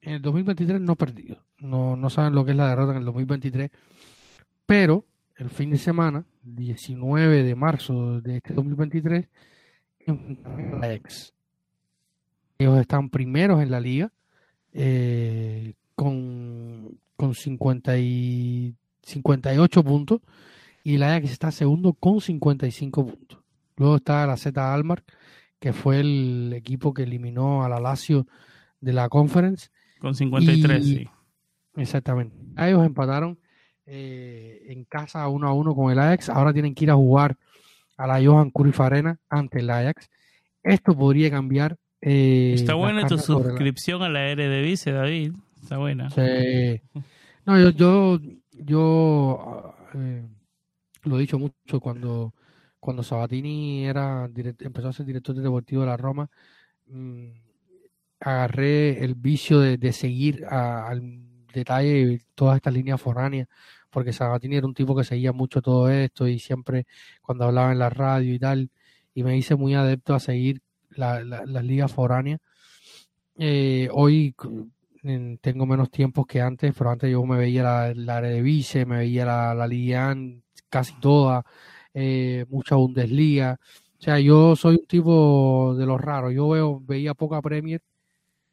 En 0.00 0.14
el 0.14 0.22
2023 0.22 0.80
no 0.80 0.92
han 0.92 0.96
perdido. 0.96 1.44
No, 1.58 1.96
no 1.96 2.10
saben 2.10 2.34
lo 2.34 2.44
que 2.44 2.52
es 2.52 2.56
la 2.56 2.68
derrota 2.68 2.92
en 2.92 2.98
el 2.98 3.04
2023. 3.04 3.70
Pero 4.66 5.04
el 5.36 5.50
fin 5.50 5.70
de 5.70 5.78
semana, 5.78 6.24
19 6.42 7.42
de 7.42 7.54
marzo 7.54 8.20
de 8.20 8.36
este 8.36 8.54
2023, 8.54 9.24
la 9.24 9.28
ex 10.82 11.32
ellos 12.58 12.78
están 12.78 13.10
primeros 13.10 13.62
en 13.62 13.70
la 13.70 13.80
liga 13.80 14.12
eh, 14.72 15.74
con, 15.94 16.98
con 17.16 17.34
50 17.34 17.98
y 17.98 18.74
58 19.02 19.84
puntos 19.84 20.20
y 20.84 20.98
la 20.98 21.16
Ajax 21.16 21.32
está 21.32 21.50
segundo 21.50 21.94
con 21.94 22.20
55 22.20 23.06
puntos. 23.06 23.40
Luego 23.76 23.96
está 23.96 24.26
la 24.26 24.36
Z 24.36 24.72
Almar, 24.72 25.02
que 25.58 25.72
fue 25.72 26.00
el 26.00 26.52
equipo 26.54 26.94
que 26.94 27.02
eliminó 27.02 27.64
a 27.64 27.68
la 27.68 27.80
Lazio 27.80 28.26
de 28.80 28.92
la 28.92 29.08
Conference. 29.08 29.68
Con 29.98 30.14
53, 30.14 30.84
sí. 30.84 31.08
Exactamente. 31.76 32.36
Ellos 32.56 32.86
empataron 32.86 33.38
eh, 33.84 34.64
en 34.68 34.84
casa 34.84 35.26
uno 35.28 35.48
a 35.48 35.52
uno 35.52 35.74
con 35.74 35.90
el 35.90 35.98
Ajax. 35.98 36.28
Ahora 36.28 36.52
tienen 36.52 36.74
que 36.74 36.84
ir 36.84 36.90
a 36.90 36.94
jugar 36.94 37.36
a 37.96 38.06
la 38.06 38.24
Johan 38.24 38.50
Cruyff 38.50 38.80
Arena 38.80 39.18
ante 39.28 39.60
el 39.60 39.70
Ajax. 39.70 40.08
Esto 40.62 40.96
podría 40.96 41.30
cambiar 41.30 41.76
eh, 42.00 42.52
Está 42.54 42.74
buena 42.74 43.06
tu 43.06 43.18
suscripción 43.18 44.02
a 44.02 44.08
la 44.08 44.28
Eredivisie, 44.28 44.92
David. 44.92 45.32
Está 45.60 45.78
buena. 45.78 46.10
Sí. 46.10 46.80
No, 47.44 47.58
yo, 47.58 47.70
yo, 47.70 48.20
yo 48.52 49.74
eh, 49.94 50.24
lo 51.04 51.16
he 51.16 51.20
dicho 51.20 51.38
mucho 51.38 51.80
cuando, 51.80 52.34
cuando 52.78 53.02
Sabatini 53.02 53.86
era 53.86 54.28
empezó 54.60 54.88
a 54.88 54.92
ser 54.92 55.06
director 55.06 55.34
de 55.34 55.42
deportivo 55.42 55.82
de 55.82 55.88
la 55.88 55.96
Roma. 55.96 56.28
Mm, 56.86 57.30
agarré 58.20 59.02
el 59.04 59.14
vicio 59.14 59.60
de, 59.60 59.92
seguir 59.92 60.44
al 60.46 61.02
detalle 61.52 62.20
todas 62.34 62.56
estas 62.56 62.74
líneas 62.74 63.00
foráneas, 63.00 63.48
porque 63.96 64.12
Sabatini 64.12 64.56
era 64.56 64.66
un 64.66 64.74
tipo 64.74 64.94
que 64.94 65.04
seguía 65.04 65.32
mucho 65.32 65.62
todo 65.62 65.88
esto 65.88 66.28
y 66.28 66.38
siempre 66.38 66.86
cuando 67.22 67.46
hablaba 67.46 67.72
en 67.72 67.78
la 67.78 67.88
radio 67.88 68.34
y 68.34 68.38
tal, 68.38 68.70
y 69.14 69.22
me 69.22 69.38
hice 69.38 69.56
muy 69.56 69.72
adepto 69.74 70.14
a 70.14 70.20
seguir 70.20 70.60
la, 70.90 71.24
las 71.24 71.64
ligas 71.64 71.90
foráneas. 71.94 72.40
Eh, 73.38 73.88
hoy 73.90 74.34
tengo 75.40 75.64
menos 75.64 75.90
tiempo 75.90 76.26
que 76.26 76.42
antes, 76.42 76.74
pero 76.76 76.90
antes 76.90 77.10
yo 77.10 77.24
me 77.24 77.38
veía 77.38 77.62
la, 77.62 77.94
la 77.94 78.18
Eredivisie, 78.18 78.84
me 78.84 78.98
veía 78.98 79.24
la, 79.24 79.54
la 79.54 79.66
Liga 79.66 80.14
casi 80.68 80.92
toda, 81.00 81.42
eh, 81.94 82.44
mucha 82.50 82.74
Bundesliga. 82.74 83.58
O 83.98 84.02
sea, 84.02 84.20
yo 84.20 84.56
soy 84.56 84.76
un 84.76 84.86
tipo 84.86 85.74
de 85.74 85.86
los 85.86 85.98
raros. 85.98 86.34
Yo 86.34 86.50
veo, 86.50 86.80
veía 86.80 87.14
poca 87.14 87.40
Premier 87.40 87.80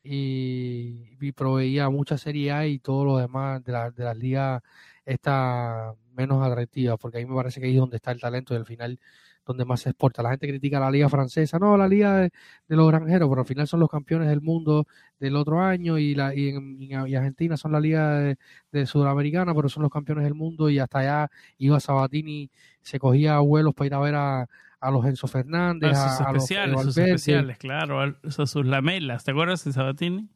y, 0.04 1.16
y 1.20 1.32
proveía 1.32 1.90
mucha 1.90 2.18
Serie 2.18 2.52
A 2.52 2.68
y 2.68 2.80
todo 2.80 3.06
lo 3.06 3.18
demás 3.18 3.64
de, 3.64 3.72
la, 3.72 3.92
de 3.92 4.04
las 4.04 4.18
ligas 4.18 4.62
está 5.06 5.94
menos 6.14 6.46
atractiva, 6.46 6.98
porque 6.98 7.18
ahí 7.20 7.26
me 7.26 7.36
parece 7.36 7.60
que 7.60 7.68
ahí 7.68 7.74
es 7.74 7.80
donde 7.80 7.98
está 7.98 8.12
el 8.12 8.22
talento 8.22 8.54
y 8.54 8.58
al 8.58 8.66
final 8.66 9.00
donde 9.46 9.66
más 9.66 9.82
se 9.82 9.90
exporta. 9.90 10.24
La 10.24 10.30
gente 10.32 10.48
critica 10.48 10.80
la 10.80 10.92
liga 10.92 11.10
francesa, 11.10 11.60
no, 11.60 11.78
la 11.78 11.88
liga 11.88 12.18
de, 12.18 12.32
los 12.68 12.88
granjeros, 12.88 13.30
pero 13.30 13.42
al 13.42 13.48
final 13.48 13.68
son 13.68 13.80
los 13.80 13.90
campeones 13.90 14.30
del 14.30 14.42
mundo 14.42 14.88
del 15.20 15.36
otro 15.36 15.62
año 15.62 15.98
y, 15.98 16.16
la, 16.16 16.34
y, 16.34 16.50
en, 16.50 16.96
Argentina 16.96 17.58
son 17.58 17.72
la 17.72 17.80
liga 17.80 18.36
de, 18.72 18.86
Sudamericana, 18.86 19.54
pero 19.54 19.70
son 19.70 19.84
los 19.84 19.92
campeones 19.92 20.24
del 20.26 20.34
mundo 20.36 20.70
y 20.70 20.80
hasta 20.80 21.00
allá 21.00 21.32
iba 21.58 21.80
Sabatini, 21.80 22.50
se 22.82 23.00
cogía 23.00 23.40
vuelos 23.40 23.74
para 23.74 23.88
ir 23.88 23.94
a 23.94 24.00
ver 24.00 24.16
a, 24.16 24.48
los 24.92 25.06
Enzo 25.06 25.28
Fernández, 25.28 25.98
a, 25.98 26.18
sus 26.18 26.28
especiales, 26.28 26.82
sus 26.82 26.98
especiales, 26.98 27.58
claro, 27.58 28.02
a 28.02 28.16
sus 28.46 28.66
lamelas, 28.66 29.24
¿te 29.24 29.32
acuerdas 29.32 29.64
de 29.64 29.72
Sabatini? 29.72 30.30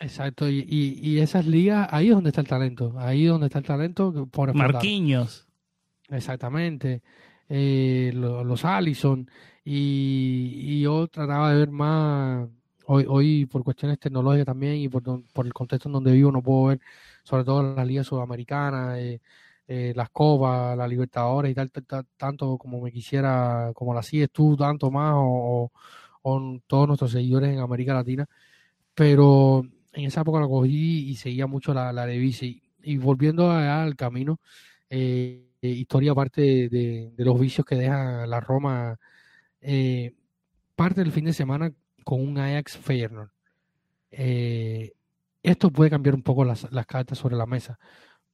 Exacto, 0.00 0.48
y, 0.48 0.64
y, 0.68 1.18
esas 1.18 1.46
ligas, 1.46 1.88
ahí 1.90 2.08
es 2.08 2.14
donde 2.14 2.30
está 2.30 2.40
el 2.40 2.46
talento, 2.46 2.94
ahí 2.98 3.24
es 3.24 3.30
donde 3.30 3.46
está 3.46 3.58
el 3.58 3.64
talento. 3.64 4.26
Por 4.26 4.54
Marquiños. 4.54 5.48
Exactamente, 6.08 7.02
eh, 7.48 8.12
los, 8.14 8.64
Allison, 8.64 9.28
y, 9.64 10.80
yo 10.80 11.08
trataba 11.08 11.52
de 11.52 11.58
ver 11.58 11.70
más, 11.70 12.48
hoy, 12.86 13.06
hoy 13.08 13.46
por 13.46 13.64
cuestiones 13.64 13.98
tecnológicas 13.98 14.46
también 14.46 14.76
y 14.76 14.88
por, 14.88 15.02
por 15.32 15.46
el 15.46 15.52
contexto 15.52 15.88
en 15.88 15.94
donde 15.94 16.12
vivo 16.12 16.30
no 16.30 16.42
puedo 16.42 16.66
ver 16.66 16.80
sobre 17.28 17.44
todo 17.44 17.74
las 17.74 17.86
ligas 17.86 18.06
sudamericanas, 18.06 18.98
eh, 18.98 19.20
eh, 19.68 19.92
las 19.94 20.10
Copas, 20.10 20.76
la 20.76 20.88
Libertadores 20.88 21.52
y 21.52 21.54
tal, 21.54 21.70
tanto 22.16 22.58
como 22.58 22.80
me 22.80 22.90
quisiera, 22.92 23.72
como 23.74 23.94
la 23.94 24.02
sigues 24.02 24.30
tú, 24.32 24.56
tanto 24.56 24.90
más, 24.90 25.14
o, 25.16 25.70
todos 26.66 26.88
nuestros 26.88 27.12
seguidores 27.12 27.50
en 27.52 27.60
América 27.60 27.94
Latina. 27.94 28.26
Pero 28.94 29.62
en 29.92 30.04
esa 30.06 30.22
época 30.22 30.40
la 30.40 30.48
cogí 30.48 31.10
y 31.10 31.16
seguía 31.16 31.46
mucho 31.46 31.74
la, 31.74 31.92
la 31.92 32.06
de 32.06 32.18
bici. 32.18 32.62
Y, 32.82 32.98
volviendo 32.98 33.50
al 33.50 33.96
camino, 33.96 34.40
eh, 34.90 35.48
historia 35.60 36.12
aparte 36.12 36.68
de, 36.68 37.12
los 37.16 37.38
vicios 37.40 37.66
que 37.66 37.76
deja 37.76 38.26
la 38.26 38.40
Roma, 38.40 38.98
eh, 39.60 40.14
parte 40.76 41.02
del 41.02 41.12
fin 41.12 41.24
de 41.26 41.32
semana 41.32 41.72
con 42.04 42.20
un 42.20 42.38
Ajax 42.38 42.76
Feyenoord. 42.78 43.30
Eh, 44.10 44.92
esto 45.42 45.70
puede 45.70 45.90
cambiar 45.90 46.14
un 46.14 46.22
poco 46.22 46.44
las, 46.44 46.70
las 46.72 46.86
cartas 46.86 47.18
sobre 47.18 47.36
la 47.36 47.46
mesa, 47.46 47.78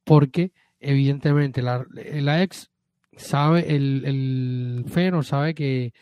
porque 0.03 0.53
evidentemente 0.85 1.61
la, 1.61 1.85
el 1.95 2.29
Ajax 2.29 2.69
sabe, 3.17 3.75
el, 3.75 4.03
el 4.05 4.85
Feyenoord 4.87 5.25
sabe 5.25 5.53
que, 5.53 5.93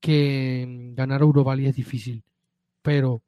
que 0.00 0.92
ganar 0.94 1.20
Europa 1.20 1.54
League 1.54 1.70
es 1.70 1.76
difícil, 1.76 2.22
pero 2.82 3.22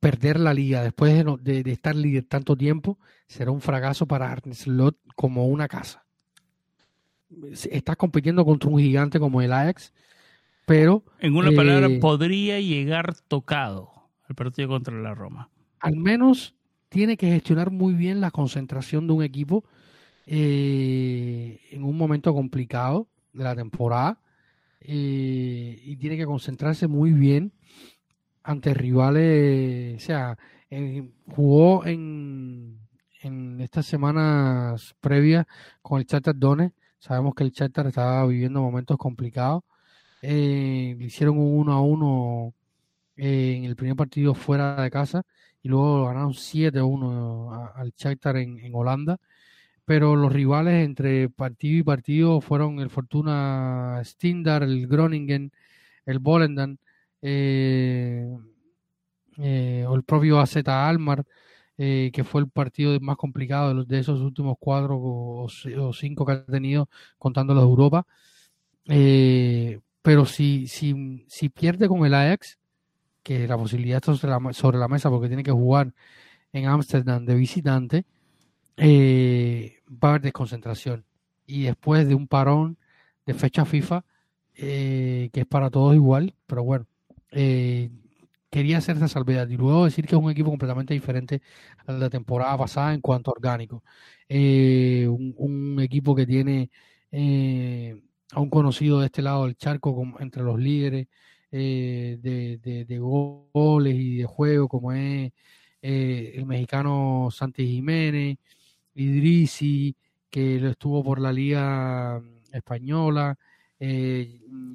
perder 0.00 0.40
la 0.40 0.52
liga 0.52 0.82
después 0.82 1.24
de, 1.42 1.62
de, 1.62 1.72
estar 1.72 1.94
líder 1.94 2.24
tanto 2.24 2.56
tiempo 2.56 2.98
será 3.26 3.50
un 3.50 3.60
fracaso 3.60 4.06
para 4.06 4.30
Arne 4.30 4.54
Slot 4.54 4.96
como 5.14 5.46
una 5.46 5.68
casa. 5.68 6.04
Estás 7.70 7.96
compitiendo 7.96 8.44
contra 8.44 8.70
un 8.70 8.78
gigante 8.78 9.18
como 9.18 9.42
el 9.42 9.52
Ajax, 9.52 9.92
pero... 10.64 11.04
En 11.20 11.36
una 11.36 11.50
palabra, 11.52 11.86
eh, 11.86 11.98
podría 12.00 12.60
llegar 12.60 13.14
tocado 13.28 13.92
el 14.28 14.34
partido 14.34 14.68
contra 14.68 14.94
la 15.00 15.14
Roma. 15.14 15.50
Al 15.80 15.96
menos 15.96 16.55
tiene 16.88 17.16
que 17.16 17.30
gestionar 17.30 17.70
muy 17.70 17.94
bien 17.94 18.20
la 18.20 18.30
concentración 18.30 19.06
de 19.06 19.12
un 19.12 19.22
equipo 19.22 19.64
eh, 20.26 21.60
en 21.70 21.84
un 21.84 21.96
momento 21.96 22.34
complicado 22.34 23.08
de 23.32 23.44
la 23.44 23.54
temporada 23.54 24.20
eh, 24.80 25.80
y 25.82 25.96
tiene 25.96 26.16
que 26.16 26.26
concentrarse 26.26 26.86
muy 26.86 27.12
bien 27.12 27.52
ante 28.42 28.74
rivales, 28.74 29.96
o 29.96 30.06
sea, 30.06 30.38
jugó 31.26 31.84
en, 31.84 32.78
en 33.22 33.60
estas 33.60 33.86
semanas 33.86 34.94
previas 35.00 35.46
con 35.82 35.98
el 35.98 36.06
Charter 36.06 36.34
Donetsk. 36.36 36.74
Sabemos 36.98 37.34
que 37.34 37.44
el 37.44 37.52
Charter 37.52 37.86
estaba 37.86 38.26
viviendo 38.26 38.62
momentos 38.62 38.96
complicados. 38.96 39.62
Eh, 40.22 40.96
hicieron 41.00 41.38
un 41.38 41.58
1 41.60 41.72
a 41.72 41.80
1 41.80 42.54
eh, 43.16 43.54
en 43.56 43.64
el 43.64 43.76
primer 43.76 43.96
partido 43.96 44.34
fuera 44.34 44.82
de 44.82 44.90
casa 44.90 45.22
y 45.66 45.68
luego 45.68 46.06
ganaron 46.06 46.32
7 46.32 46.78
a 46.78 46.84
1 46.84 47.72
al 47.74 47.92
Shakhtar 47.96 48.36
en, 48.36 48.60
en, 48.60 48.72
Holanda. 48.74 49.18
Pero 49.84 50.14
los 50.16 50.32
rivales 50.32 50.84
entre 50.84 51.28
partido 51.28 51.78
y 51.78 51.82
partido 51.82 52.40
fueron 52.40 52.78
el 52.80 52.90
Fortuna 52.90 54.00
Stindar, 54.04 54.62
el 54.62 54.86
Groningen, 54.86 55.52
el 56.06 56.20
Volendam 56.20 56.76
eh, 57.22 58.28
eh, 59.38 59.84
o 59.88 59.94
el 59.96 60.04
propio 60.04 60.38
AZ 60.40 60.56
Almar, 60.68 61.24
eh, 61.78 62.10
que 62.12 62.24
fue 62.24 62.42
el 62.42 62.48
partido 62.48 62.98
más 63.00 63.16
complicado 63.16 63.84
de 63.84 63.98
esos 63.98 64.20
últimos 64.20 64.56
cuatro 64.60 64.96
o, 65.00 65.48
cinco 65.92 66.24
que 66.26 66.32
ha 66.32 66.44
tenido 66.46 66.88
contando 67.18 67.54
los 67.54 67.64
de 67.64 67.68
Europa. 67.70 68.06
pero 70.02 70.26
si, 70.26 70.68
si, 70.68 71.24
si 71.28 71.48
pierde 71.48 71.88
con 71.88 72.06
el 72.06 72.14
Ajax, 72.14 72.58
que 73.26 73.48
la 73.48 73.58
posibilidad 73.58 73.96
está 73.96 74.14
sobre 74.52 74.78
la, 74.78 74.88
mesa 74.88 75.10
porque 75.10 75.26
tiene 75.26 75.42
que 75.42 75.50
jugar 75.50 75.92
en 76.52 76.66
Ámsterdam 76.66 77.26
de 77.26 77.34
visitante, 77.34 78.04
va 78.78 80.08
a 80.08 80.10
haber 80.10 80.22
desconcentración. 80.22 81.04
Y 81.44 81.64
después 81.64 82.06
de 82.06 82.14
un 82.14 82.28
parón 82.28 82.78
de 83.26 83.34
fecha 83.34 83.64
FIFA, 83.64 84.04
que 84.54 85.30
es 85.32 85.46
para 85.46 85.70
todos 85.70 85.96
igual, 85.96 86.34
pero 86.46 86.62
bueno, 86.62 86.86
eh, 87.32 87.90
quería 88.50 88.78
hacer 88.78 88.96
esa 88.96 89.08
salvedad 89.08 89.48
y 89.48 89.56
luego 89.56 89.86
decir 89.86 90.06
que 90.06 90.14
es 90.14 90.22
un 90.22 90.30
equipo 90.30 90.50
completamente 90.50 90.94
diferente 90.94 91.42
a 91.86 91.92
la 91.92 92.08
temporada 92.10 92.56
pasada 92.56 92.94
en 92.94 93.00
cuanto 93.00 93.30
a 93.30 93.34
orgánico. 93.34 93.82
Eh, 94.28 95.08
un, 95.08 95.80
equipo 95.80 96.14
que 96.14 96.26
tiene 96.26 96.70
eh, 97.10 98.00
a 98.32 98.40
un 98.40 98.50
conocido 98.50 99.00
de 99.00 99.06
este 99.06 99.22
lado 99.22 99.46
del 99.46 99.56
charco 99.56 100.14
entre 100.20 100.42
los 100.44 100.58
líderes 100.58 101.08
de, 101.56 102.98
goles 102.98 103.94
y 103.94 104.16
de 104.18 104.24
juego, 104.24 104.68
como 104.68 104.92
es 104.92 105.32
el 105.82 106.46
mexicano 106.46 107.28
Santi 107.30 107.66
Jiménez, 107.66 108.38
Idrisi, 108.94 109.94
que 110.30 110.58
lo 110.60 110.70
estuvo 110.70 111.02
por 111.04 111.20
la 111.20 111.32
Liga 111.32 112.20
Española, 112.52 113.36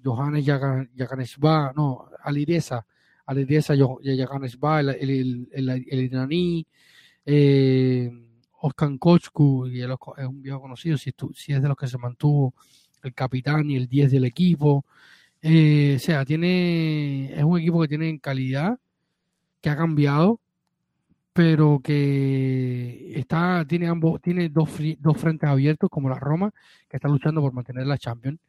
Johannes 0.03 0.45
Yaganesba, 0.45 1.73
no, 1.75 2.07
Alireza, 2.23 2.85
Alireza 3.25 3.73
Yaganesba, 3.75 4.79
el, 4.81 4.89
el, 4.89 5.49
el, 5.51 5.69
el, 5.69 5.99
iraní, 5.99 6.65
eh, 7.25 8.11
Oscar 8.61 8.97
Kochku, 8.99 9.67
y 9.67 9.81
es 9.81 9.89
un 10.27 10.41
viejo 10.41 10.61
conocido, 10.61 10.97
si, 10.97 11.11
si, 11.33 11.53
es 11.53 11.61
de 11.61 11.67
los 11.67 11.77
que 11.77 11.87
se 11.87 11.97
mantuvo 11.97 12.53
el 13.03 13.13
capitán 13.13 13.69
y 13.69 13.75
el 13.75 13.87
10 13.87 14.11
del 14.11 14.25
equipo. 14.25 14.85
Eh, 15.41 15.95
o 15.97 15.99
sea, 15.99 16.23
tiene, 16.25 17.33
es 17.33 17.43
un 17.43 17.59
equipo 17.59 17.81
que 17.81 17.87
tiene 17.87 18.19
calidad, 18.19 18.77
que 19.61 19.69
ha 19.69 19.77
cambiado, 19.77 20.39
pero 21.33 21.79
que 21.83 23.13
está, 23.19 23.65
tiene 23.67 23.87
ambos, 23.87 24.21
tiene 24.21 24.49
dos, 24.49 24.69
dos 24.99 25.17
frentes 25.17 25.49
abiertos 25.49 25.89
como 25.89 26.09
la 26.09 26.19
Roma, 26.19 26.51
que 26.89 26.97
está 26.97 27.07
luchando 27.07 27.41
por 27.41 27.53
mantener 27.53 27.87
la 27.87 27.97
Champions. 27.97 28.39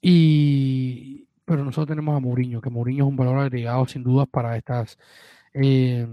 Y, 0.00 1.26
pero 1.44 1.64
nosotros 1.64 1.88
tenemos 1.88 2.16
a 2.16 2.20
Mourinho, 2.20 2.60
que 2.60 2.70
Mourinho 2.70 3.04
es 3.04 3.10
un 3.10 3.16
valor 3.16 3.38
agregado 3.38 3.86
sin 3.86 4.02
dudas 4.02 4.26
para 4.30 4.56
estas. 4.56 4.98
Eh, 5.54 6.06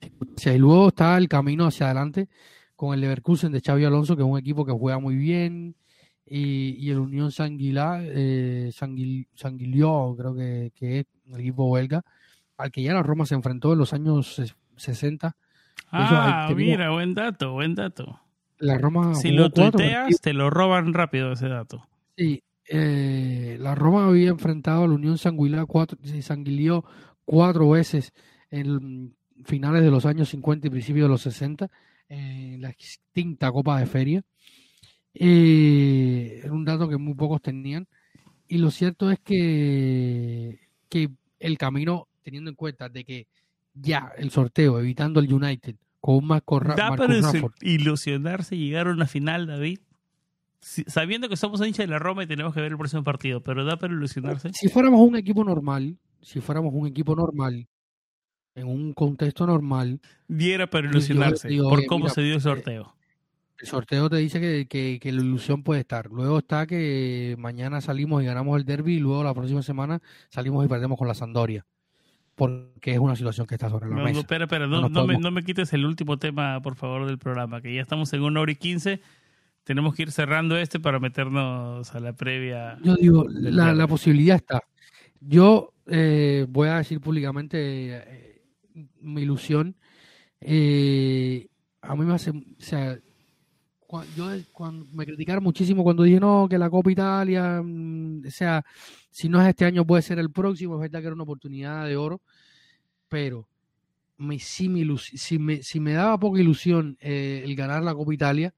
y 0.00 0.58
luego 0.58 0.88
está 0.88 1.18
el 1.18 1.28
camino 1.28 1.66
hacia 1.66 1.86
adelante 1.86 2.28
con 2.76 2.94
el 2.94 3.00
Leverkusen 3.00 3.52
de 3.52 3.60
Xavi 3.60 3.84
Alonso, 3.84 4.16
que 4.16 4.22
es 4.22 4.28
un 4.28 4.38
equipo 4.38 4.64
que 4.64 4.72
juega 4.72 4.98
muy 4.98 5.16
bien, 5.16 5.74
y, 6.32 6.88
el 6.90 6.98
Unión 6.98 7.32
Sanguilá, 7.32 8.00
eh, 8.02 8.70
Sanguilió, 8.72 10.14
creo 10.16 10.34
que, 10.34 10.72
es 11.00 11.06
el 11.26 11.40
equipo 11.40 11.72
belga, 11.72 12.04
al 12.56 12.70
que 12.70 12.82
ya 12.84 12.94
la 12.94 13.02
Roma 13.02 13.26
se 13.26 13.34
enfrentó 13.34 13.72
en 13.72 13.80
los 13.80 13.92
años 13.92 14.40
60. 14.76 15.36
Ah, 15.90 16.52
mira, 16.54 16.90
buen 16.90 17.14
dato, 17.14 17.52
buen 17.52 17.74
dato. 17.74 18.20
La 18.58 18.78
Roma 18.78 19.16
si 19.16 19.32
lo 19.32 19.50
tuiteas, 19.50 20.20
te 20.20 20.32
lo 20.32 20.50
roban 20.50 20.94
rápido 20.94 21.32
ese 21.32 21.48
dato. 21.48 21.88
Sí, 22.16 22.44
eh, 22.68 23.56
la 23.58 23.74
Roma 23.74 24.06
había 24.06 24.28
enfrentado 24.28 24.84
a 24.84 24.86
la 24.88 24.94
Unión 24.94 25.18
Sanguilá 25.18 25.66
cuatro, 25.66 25.98
Sanguilió 26.20 26.84
cuatro 27.24 27.70
veces 27.70 28.12
en 28.52 29.16
finales 29.44 29.82
de 29.82 29.90
los 29.90 30.06
años 30.06 30.28
50 30.28 30.68
y 30.68 30.70
principios 30.70 31.06
de 31.06 31.08
los 31.08 31.22
60 31.22 31.68
en 32.08 32.62
la 32.62 32.70
extinta 32.70 33.50
Copa 33.50 33.80
de 33.80 33.86
Feria. 33.86 34.22
Eh, 35.14 36.40
era 36.42 36.52
un 36.52 36.64
dato 36.64 36.88
que 36.88 36.96
muy 36.96 37.14
pocos 37.14 37.42
tenían. 37.42 37.86
Y 38.48 38.58
lo 38.58 38.70
cierto 38.70 39.10
es 39.10 39.20
que, 39.20 40.58
que 40.88 41.10
el 41.38 41.58
camino, 41.58 42.08
teniendo 42.22 42.50
en 42.50 42.56
cuenta 42.56 42.88
de 42.88 43.04
que 43.04 43.26
ya 43.74 44.12
el 44.16 44.30
sorteo, 44.30 44.80
evitando 44.80 45.20
el 45.20 45.32
United, 45.32 45.76
con 46.00 46.16
un 46.16 46.26
Marco, 46.26 46.60
da 46.60 46.96
para 46.96 47.14
ilusionarse 47.60 48.56
llegar 48.56 48.88
a 48.88 48.92
una 48.92 49.06
final, 49.06 49.46
David 49.46 49.78
sabiendo 50.60 51.28
que 51.28 51.36
somos 51.36 51.60
hinchas 51.66 51.86
de 51.86 51.88
la 51.88 51.98
Roma 51.98 52.22
y 52.22 52.26
tenemos 52.26 52.54
que 52.54 52.60
ver 52.60 52.72
el 52.72 52.78
próximo 52.78 53.02
partido, 53.02 53.42
pero 53.42 53.64
da 53.64 53.76
para 53.78 53.92
ilusionarse. 53.92 54.52
Si 54.52 54.68
fuéramos 54.68 55.00
un 55.00 55.16
equipo 55.16 55.44
normal, 55.44 55.96
si 56.20 56.40
fuéramos 56.40 56.72
un 56.74 56.86
equipo 56.86 57.16
normal, 57.16 57.66
en 58.54 58.66
un 58.66 58.92
contexto 58.92 59.46
normal. 59.46 60.00
Diera 60.28 60.68
para 60.68 60.88
ilusionarse 60.88 61.48
por 61.58 61.86
cómo 61.86 62.08
se 62.08 62.22
dio 62.22 62.34
el 62.34 62.40
sorteo. 62.40 62.94
El 63.60 63.66
sorteo 63.66 64.08
te 64.08 64.16
dice 64.16 64.40
que, 64.40 64.98
que, 64.98 65.12
la 65.12 65.20
ilusión 65.20 65.62
puede 65.62 65.80
estar. 65.80 66.10
Luego 66.10 66.38
está 66.38 66.66
que 66.66 67.36
mañana 67.38 67.80
salimos 67.80 68.22
y 68.22 68.26
ganamos 68.26 68.58
el 68.58 68.64
derby 68.64 68.94
y 68.94 69.00
luego 69.00 69.22
la 69.22 69.34
próxima 69.34 69.62
semana 69.62 70.00
salimos 70.30 70.64
y 70.64 70.68
perdemos 70.68 70.98
con 70.98 71.06
la 71.06 71.14
Sandoria. 71.14 71.66
Porque 72.34 72.92
es 72.92 72.98
una 72.98 73.16
situación 73.16 73.46
que 73.46 73.56
está 73.56 73.68
sobre 73.68 73.90
la 73.90 73.96
mesa. 73.96 74.12
No, 74.14 74.20
espera, 74.20 74.44
espera, 74.44 74.66
no, 74.66 74.88
me, 75.06 75.18
no, 75.18 75.30
me, 75.30 75.42
quites 75.42 75.72
el 75.74 75.84
último 75.84 76.18
tema, 76.18 76.62
por 76.62 76.74
favor, 76.74 77.06
del 77.06 77.18
programa, 77.18 77.60
que 77.60 77.74
ya 77.74 77.82
estamos 77.82 78.10
en 78.14 78.22
una 78.22 78.40
hora 78.40 78.52
y 78.52 78.56
quince 78.56 79.00
tenemos 79.64 79.94
que 79.94 80.02
ir 80.02 80.10
cerrando 80.10 80.56
este 80.56 80.80
para 80.80 80.98
meternos 80.98 81.94
a 81.94 82.00
la 82.00 82.14
previa. 82.14 82.78
Yo 82.82 82.96
digo, 82.96 83.26
la, 83.28 83.72
la, 83.72 83.86
posibilidad 83.86 84.36
está. 84.36 84.64
Yo 85.20 85.74
eh, 85.86 86.46
voy 86.48 86.68
a 86.68 86.78
decir 86.78 87.00
públicamente, 87.00 87.58
eh, 87.58 88.42
mi 89.00 89.22
ilusión. 89.22 89.76
Eh, 90.40 91.48
a 91.82 91.94
mí 91.94 92.04
me 92.04 92.14
hace, 92.14 92.30
o 92.30 92.42
sea, 92.58 92.98
yo 94.16 94.30
cuando 94.52 94.86
me 94.92 95.04
criticaron 95.04 95.42
muchísimo 95.42 95.82
cuando 95.82 96.02
dije 96.04 96.20
no, 96.20 96.46
que 96.48 96.58
la 96.58 96.70
Copa 96.70 96.90
Italia, 96.90 97.60
mm, 97.62 98.22
o 98.26 98.30
sea, 98.30 98.64
si 99.10 99.28
no 99.28 99.40
es 99.42 99.48
este 99.48 99.64
año 99.64 99.86
puede 99.86 100.02
ser 100.02 100.18
el 100.18 100.30
próximo, 100.30 100.74
es 100.76 100.80
verdad 100.80 101.00
que 101.00 101.06
era 101.06 101.14
una 101.14 101.24
oportunidad 101.24 101.86
de 101.86 101.96
oro, 101.96 102.20
pero 103.08 103.48
me, 104.18 104.38
sí 104.38 104.68
me, 104.68 104.84
si, 104.98 105.38
me, 105.38 105.62
si 105.62 105.80
me 105.80 105.94
daba 105.94 106.18
poca 106.18 106.40
ilusión 106.40 106.96
eh, 107.00 107.42
el 107.44 107.56
ganar 107.56 107.82
la 107.82 107.94
Copa 107.94 108.14
Italia, 108.14 108.54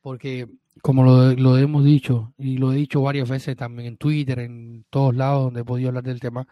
porque 0.00 0.48
como 0.82 1.04
lo, 1.04 1.32
lo, 1.34 1.58
hemos 1.58 1.84
dicho 1.84 2.34
y 2.38 2.56
lo 2.58 2.72
he 2.72 2.76
dicho 2.76 3.02
varias 3.02 3.28
veces 3.28 3.56
también 3.56 3.88
en 3.88 3.96
Twitter, 3.98 4.40
en 4.40 4.84
todos 4.90 5.14
lados 5.14 5.44
donde 5.44 5.60
he 5.60 5.64
podido 5.64 5.88
hablar 5.88 6.04
del 6.04 6.20
tema, 6.20 6.46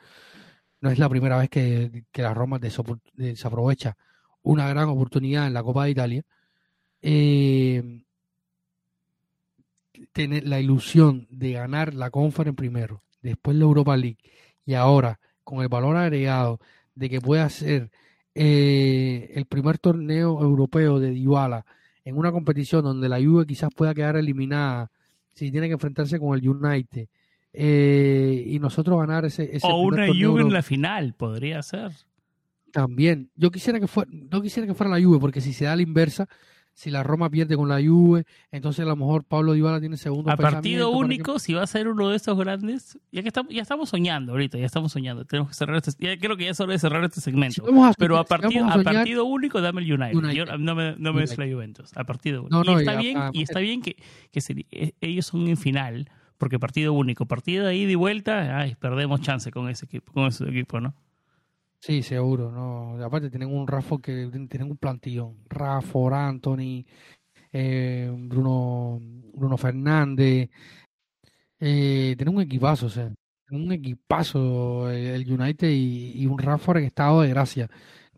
no 0.81 0.91
es 0.91 0.99
la 0.99 1.09
primera 1.09 1.39
vez 1.39 1.51
que, 1.51 2.05
que 2.13 2.23
la 2.23 2.35
Roma 2.35 2.59
desaprovecha 2.59 3.97
una 4.43 4.69
gran 4.69 4.89
oportunidad 4.89 5.47
en 5.47 5.55
la 5.55 5.63
Copa 5.63 5.85
de 5.85 5.91
Italia. 5.91 6.23
Eh, 7.03 8.03
tener 10.13 10.47
la 10.47 10.61
ilusión 10.61 11.27
de 11.31 11.53
ganar 11.53 11.95
la 11.95 12.11
Conference 12.11 12.57
primero, 12.57 13.03
después 13.23 13.57
la 13.57 13.65
Europa 13.65 13.97
League 13.97 14.19
y 14.65 14.75
ahora 14.75 15.19
con 15.45 15.63
el 15.63 15.69
valor 15.69 15.97
agregado 15.97 16.61
de 16.95 17.11
que 17.11 17.21
pueda 17.21 17.49
ser 17.49 17.91
eh, 18.35 19.33
el 19.35 19.47
primer 19.47 19.79
torneo 19.79 20.41
europeo 20.41 21.01
de 21.01 21.11
Dybala 21.11 21.67
en 22.05 22.17
una 22.17 22.33
competición 22.33 22.85
donde 22.85 23.09
la 23.09 23.19
Juve 23.19 23.47
quizás 23.47 23.71
pueda 23.75 23.95
quedar 23.95 24.17
eliminada 24.17 24.91
si 25.33 25.51
tiene 25.51 25.67
que 25.67 25.75
enfrentarse 25.75 26.19
con 26.19 26.39
el 26.39 26.49
United 26.49 27.09
eh, 27.53 28.45
y 28.47 28.59
nosotros 28.59 28.99
ganar 28.99 29.25
ese, 29.25 29.57
ese 29.57 29.67
o 29.67 29.77
una 29.79 30.07
Juve 30.07 30.43
en 30.43 30.53
la 30.53 30.63
final 30.63 31.15
podría 31.15 31.63
ser. 31.63 31.91
También. 32.73 33.31
Yo 33.35 33.51
quisiera 33.51 33.81
que 33.81 33.89
fuera 33.89 34.09
no 34.13 34.41
quisiera 34.41 34.67
que 34.67 34.75
fuera 34.75 34.97
la 34.97 35.05
Juve 35.05 35.19
porque 35.19 35.41
si 35.41 35.53
se 35.53 35.65
da 35.65 35.75
la 35.75 35.83
inversa 35.83 36.29
si 36.75 36.91
la 36.91 37.03
Roma 37.03 37.29
pierde 37.31 37.57
con 37.57 37.69
la 37.69 37.81
Juve, 37.81 38.25
entonces 38.51 38.85
a 38.85 38.89
lo 38.89 38.97
mejor 38.97 39.25
Pablo 39.25 39.53
Dybala 39.53 39.81
tiene 39.81 39.97
segundo 39.97 40.31
A 40.31 40.37
partido 40.37 40.91
único, 40.91 41.39
si 41.39 41.53
va 41.53 41.63
a 41.63 41.67
ser 41.67 41.89
uno 41.89 42.09
de 42.09 42.17
estos 42.17 42.39
grandes, 42.39 42.99
ya 43.13 43.23
que 43.23 43.29
estamos, 43.29 43.53
ya 43.53 43.63
estamos 43.63 43.91
soñando 43.91 44.33
ahorita, 44.33 44.59
ya 44.59 44.67
estamos 44.67 44.93
soñando, 44.93 45.25
tenemos 45.25 45.51
que 45.51 45.55
cerrar 45.55 45.77
este, 45.77 45.93
ya 46.05 46.19
creo 46.19 46.37
que 46.37 46.45
ya 46.45 46.51
es 46.51 46.61
hora 46.61 46.73
de 46.73 46.79
cerrar 46.79 47.05
este 47.05 47.21
segmento. 47.21 47.65
pero 47.99 48.19
a 48.19 48.25
partido, 48.25 48.67
a, 48.67 48.83
partido 48.83 49.25
único 49.25 49.61
dame 49.61 49.83
el 49.83 49.93
United. 49.93 50.59
no 50.59 50.75
me, 50.75 50.97
no 50.97 51.13
me 51.13 51.21
des 51.21 51.37
la 51.37 51.47
Juventus, 51.47 51.91
a 51.97 52.05
partido 52.05 52.45
único. 52.45 52.73
y 52.73 52.75
está 52.77 52.97
bien, 52.97 53.19
y 53.33 53.43
está 53.43 53.61
bien 53.61 53.83
que, 53.83 53.97
que 54.31 54.41
e, 54.71 54.95
ellos 55.01 55.27
son 55.27 55.49
en 55.49 55.57
final, 55.57 56.11
porque 56.39 56.59
partido 56.59 56.95
único, 56.95 57.27
partido 57.27 57.67
de 57.67 57.77
ida 57.77 57.91
y 57.91 57.95
vuelta, 57.95 58.59
ay, 58.59 58.75
perdemos 58.77 59.21
chance 59.21 59.51
con 59.51 59.69
ese 59.69 59.85
equipo, 59.85 60.13
con 60.13 60.27
ese 60.27 60.49
equipo, 60.49 60.81
¿no? 60.81 60.95
Sí, 61.81 62.03
seguro, 62.03 62.53
no. 62.53 63.03
Aparte 63.03 63.31
tienen 63.31 63.53
un 63.55 63.67
Rafa 63.67 63.97
que 64.03 64.29
tienen 64.49 64.71
un 64.71 64.77
plantillón. 64.77 65.39
Rafa, 65.49 66.29
Anthony, 66.29 66.85
eh, 67.53 68.13
Bruno, 68.15 68.99
Bruno 69.35 69.57
Fernández. 69.57 70.51
Eh, 71.59 72.15
tienen 72.17 72.35
un 72.35 72.43
equipazo, 72.43 72.87
o 72.87 72.91
sea, 72.91 73.11
un 73.51 73.73
equipazo 73.73 74.91
el 74.91 75.31
United 75.31 75.71
y, 75.71 76.27
un 76.27 76.39
Rafa 76.39 76.73
en 76.73 76.85
estado 76.85 77.23
de 77.23 77.31
gracia. 77.31 77.71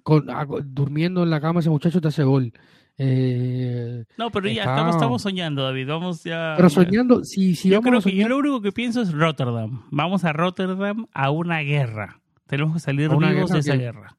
Con, 0.02 0.26
durmiendo 0.64 1.22
en 1.22 1.30
la 1.30 1.40
cama 1.40 1.60
ese 1.60 1.70
muchacho 1.70 2.00
te 2.00 2.08
hace 2.08 2.24
gol. 2.24 2.52
Eh, 2.98 4.04
no, 4.18 4.30
pero 4.30 4.48
ya 4.48 4.62
estamos, 4.62 4.96
estamos, 4.96 5.22
soñando, 5.22 5.62
David. 5.62 5.88
Vamos 5.88 6.24
ya. 6.24 6.54
Pero 6.56 6.68
soñando, 6.68 7.24
sí, 7.24 7.54
sí. 7.54 7.68
Yo 7.68 7.80
creo 7.80 8.00
que 8.00 8.14
yo 8.14 8.28
lo 8.28 8.38
único 8.38 8.60
que 8.60 8.72
pienso 8.72 9.02
es 9.02 9.12
Rotterdam. 9.12 9.84
Vamos 9.92 10.24
a 10.24 10.32
Rotterdam 10.32 11.06
a 11.12 11.30
una 11.30 11.60
guerra. 11.60 12.21
Tenemos 12.52 12.74
que 12.74 12.80
salir 12.80 13.08
vivos 13.08 13.50
de 13.50 13.60
esa 13.60 13.76
guerra. 13.76 14.14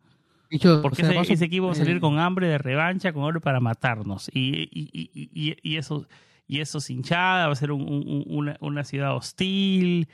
Porque 0.82 1.04
ese, 1.04 1.46
equipo 1.46 1.68
va 1.68 1.74
a 1.74 1.76
salir 1.76 1.98
eh, 1.98 2.00
con 2.00 2.18
hambre 2.18 2.48
de 2.48 2.58
revancha, 2.58 3.14
con 3.14 3.22
oro 3.22 3.40
para 3.40 3.60
matarnos. 3.60 4.28
Y, 4.34 4.68
y, 4.72 5.56
y, 5.62 5.78
eso 5.78 6.08
y 6.48 6.62
eso 6.62 6.80
es 6.80 6.90
hinchada, 6.90 7.46
va 7.46 7.54
a 7.54 7.56
ser 7.56 7.72
una, 7.72 8.58
una, 8.60 8.84
ciudad 8.86 9.16
hostil. 9.16 10.08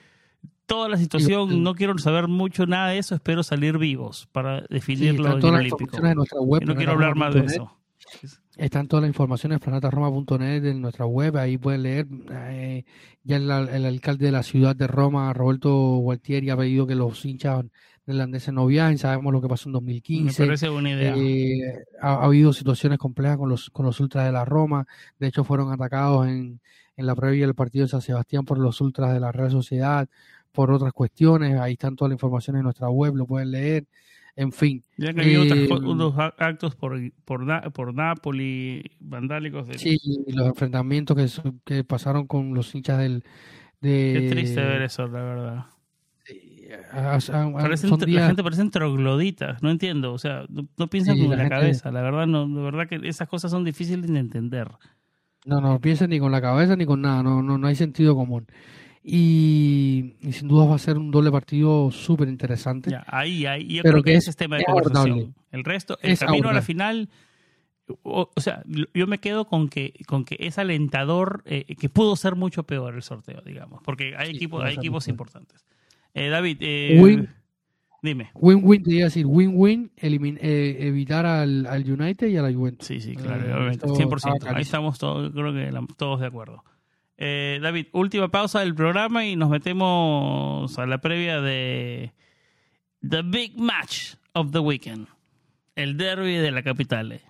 Toda 0.65 0.89
la 0.89 0.97
situación, 0.97 1.63
no 1.63 1.75
quiero 1.75 1.97
saber 1.97 2.27
mucho 2.27 2.65
nada 2.65 2.89
de 2.89 2.97
eso, 2.97 3.15
espero 3.15 3.41
salir 3.41 3.77
vivos 3.77 4.27
para 4.33 4.65
definirlo 4.69 5.37
en 5.37 5.45
el 5.45 5.45
Olímpico. 5.45 5.97
no 6.01 6.75
quiero 6.75 6.91
hablar 6.91 7.15
más 7.15 7.33
de 7.33 7.45
eso. 7.45 7.73
Están 8.57 8.89
todas 8.89 9.03
las 9.03 9.09
informaciones 9.11 9.55
en 9.55 9.59
planetaroma.net 9.61 10.65
en 10.65 10.81
nuestra 10.81 11.05
web, 11.05 11.37
ahí 11.37 11.57
pueden 11.57 11.83
leer. 11.83 12.07
Eh, 12.31 12.83
ya 13.23 13.37
el, 13.37 13.49
el, 13.49 13.85
alcalde 13.85 14.25
de 14.25 14.33
la 14.33 14.43
ciudad 14.43 14.75
de 14.75 14.87
Roma, 14.87 15.31
Roberto 15.31 15.71
Gualtieri, 15.99 16.49
ha 16.49 16.57
pedido 16.57 16.85
que 16.85 16.95
los 16.95 17.23
hinchas 17.23 17.63
neerlandeses 18.09 18.53
no 18.53 18.65
viajen, 18.65 18.97
sabemos 18.97 19.31
lo 19.31 19.41
que 19.41 19.47
pasó 19.47 19.69
en 19.69 19.73
2015. 19.73 20.41
Me 20.41 20.47
parece 20.47 20.69
buena 20.69 20.91
idea. 20.91 21.15
Eh, 21.15 21.83
ha, 22.01 22.25
habido 22.25 22.51
situaciones 22.53 22.97
complejas 22.97 23.37
con 23.37 23.49
los, 23.49 23.69
con 23.69 23.85
los 23.85 23.99
ultras 23.99 24.25
de 24.25 24.31
la 24.31 24.45
Roma, 24.45 24.85
de 25.19 25.27
hecho 25.27 25.43
fueron 25.43 25.71
atacados 25.71 26.27
en, 26.27 26.59
en 26.97 27.05
la 27.05 27.15
previa 27.15 27.45
del 27.45 27.55
partido 27.55 27.85
de 27.85 27.89
San 27.89 28.01
Sebastián 28.01 28.43
por 28.45 28.57
los 28.57 28.81
ultras 28.81 29.13
de 29.13 29.19
la 29.19 29.31
Real 29.31 29.51
Sociedad, 29.51 30.09
por 30.51 30.71
otras 30.71 30.91
cuestiones, 30.91 31.59
ahí 31.59 31.73
están 31.73 31.95
todas 31.95 32.09
las 32.09 32.15
informaciones 32.15 32.59
en 32.59 32.63
nuestra 32.63 32.89
web, 32.89 33.15
lo 33.15 33.25
pueden 33.25 33.51
leer. 33.51 33.85
En 34.35 34.51
fin. 34.51 34.83
Ya 34.97 35.13
que 35.13 35.33
eh, 35.33 35.67
unos 35.69 36.13
actos 36.17 36.75
por, 36.75 36.97
por, 37.25 37.71
por 37.73 37.93
Napoli, 37.93 38.83
vandálicos. 38.99 39.67
Sí, 39.75 39.99
los 40.27 40.47
enfrentamientos 40.47 41.17
que, 41.17 41.51
que 41.65 41.83
pasaron 41.83 42.25
con 42.25 42.53
los 42.53 42.73
hinchas 42.73 42.99
del... 42.99 43.23
De, 43.81 44.17
Qué 44.17 44.29
triste 44.29 44.61
ver 44.61 44.81
eso, 44.81 45.07
la 45.07 45.21
verdad. 45.21 45.65
La 46.69 48.27
gente 48.27 48.43
parecen 48.43 48.71
trogloditas, 48.71 49.61
no 49.63 49.71
entiendo, 49.71 50.13
o 50.13 50.17
sea, 50.17 50.45
no, 50.49 50.87
piensan 50.87 51.17
con 51.17 51.37
la, 51.37 51.49
cabeza, 51.49 51.91
la 51.91 52.01
verdad, 52.01 52.27
no, 52.27 52.47
de 52.47 52.61
verdad 52.61 52.87
que 52.87 52.99
esas 53.07 53.27
cosas 53.27 53.51
son 53.51 53.63
difíciles 53.63 54.11
de 54.11 54.19
entender. 54.19 54.69
No, 55.45 55.61
no 55.61 55.79
piensan 55.79 56.09
ni 56.09 56.19
con 56.19 56.31
la 56.31 56.41
cabeza 56.41 56.75
ni 56.75 56.85
con 56.85 57.01
nada, 57.01 57.23
no, 57.23 57.41
no, 57.41 57.57
no 57.57 57.67
hay 57.67 57.75
sentido 57.75 58.15
común. 58.15 58.45
Y, 59.01 60.15
sin 60.31 60.47
duda 60.47 60.65
va 60.65 60.75
a 60.75 60.79
ser 60.79 60.97
un 60.97 61.09
doble 61.09 61.31
partido 61.31 61.89
súper 61.89 62.27
interesante. 62.27 62.95
ahí, 63.07 63.45
ahí, 63.45 63.75
yo 63.75 63.83
creo 63.83 64.03
que, 64.03 64.13
ese 64.13 64.29
es 64.29 64.35
tema 64.35 64.57
de 64.57 64.65
conversación. 64.65 65.33
El 65.51 65.63
resto, 65.63 65.97
el 66.01 66.17
camino 66.17 66.49
a 66.49 66.53
la 66.53 66.61
final, 66.61 67.09
o, 68.03 68.29
sea, 68.37 68.61
yo 68.93 69.07
me 69.07 69.19
quedo 69.19 69.45
con 69.45 69.69
que, 69.69 69.93
con 70.05 70.25
que 70.25 70.37
es 70.39 70.59
alentador, 70.59 71.41
eh, 71.45 71.75
que 71.75 71.89
pudo 71.89 72.15
ser 72.15 72.35
mucho 72.35 72.63
peor 72.63 72.95
el 72.95 73.01
sorteo, 73.01 73.41
digamos, 73.41 73.81
porque 73.83 74.15
hay 74.17 74.31
equipos, 74.31 74.63
hay 74.63 74.75
equipos 74.75 75.07
importantes. 75.07 75.65
Eh, 76.13 76.29
David, 76.29 76.57
eh, 76.61 77.27
dime. 78.01 78.31
Win-win, 78.33 78.83
te 78.83 78.93
iba 78.93 79.03
a 79.03 79.05
decir, 79.05 79.25
win-win, 79.25 79.91
eh, 79.97 80.77
evitar 80.79 81.25
al, 81.25 81.65
al, 81.65 81.89
United 81.89 82.27
y 82.27 82.37
a 82.37 82.41
la 82.41 82.53
Juventus. 82.53 82.87
Sí, 82.87 82.99
sí, 82.99 83.15
claro, 83.15 83.45
eh, 83.45 83.53
obviamente, 83.53 83.87
100%. 83.87 84.55
Ahí 84.55 84.61
estamos 84.61 84.99
todos, 84.99 85.31
creo 85.31 85.53
que 85.53 85.71
todos 85.97 86.19
de 86.19 86.27
acuerdo. 86.27 86.63
Eh, 87.17 87.59
David, 87.61 87.87
última 87.91 88.29
pausa 88.29 88.61
del 88.61 88.73
programa 88.73 89.25
y 89.25 89.35
nos 89.35 89.49
metemos 89.49 90.79
a 90.79 90.85
la 90.85 90.99
previa 90.99 91.41
de 91.41 92.13
The 93.07 93.23
Big 93.23 93.59
Match 93.59 94.15
of 94.33 94.51
the 94.51 94.59
Weekend, 94.59 95.07
el 95.75 95.97
derby 95.97 96.35
de 96.35 96.51
la 96.51 96.63
capital. 96.63 97.21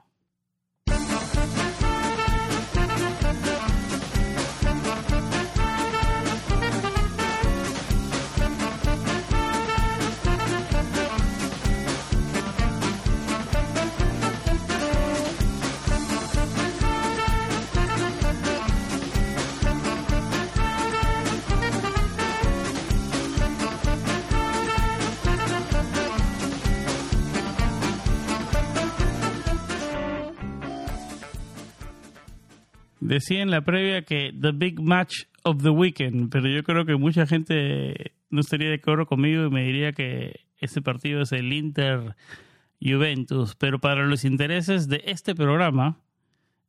Decía 33.10 33.41
en 33.41 33.49
la 33.49 33.61
previa 33.61 34.03
que 34.03 34.31
The 34.40 34.52
Big 34.52 34.80
Match 34.80 35.23
of 35.41 35.64
the 35.64 35.72
Weekend, 35.72 36.30
pero 36.30 36.48
yo 36.48 36.61
creo 36.61 36.86
que 36.86 36.95
mucha 36.95 37.26
gente 37.26 38.14
no 38.30 38.40
estaría 38.40 38.69
de 38.69 38.76
acuerdo 38.76 39.07
conmigo 39.07 39.48
y 39.48 39.49
me 39.49 39.64
diría 39.64 39.94
que 39.94 40.41
ese 40.60 40.84
partido 40.84 41.23
es 41.23 41.31
el 41.31 41.52
Inter 41.52 42.15
Juventus. 42.80 43.56
Pero 43.56 43.80
para 43.80 44.06
los 44.06 44.26
intereses 44.26 44.90
de 44.90 45.02
este 45.07 45.34
programa, 45.34 45.98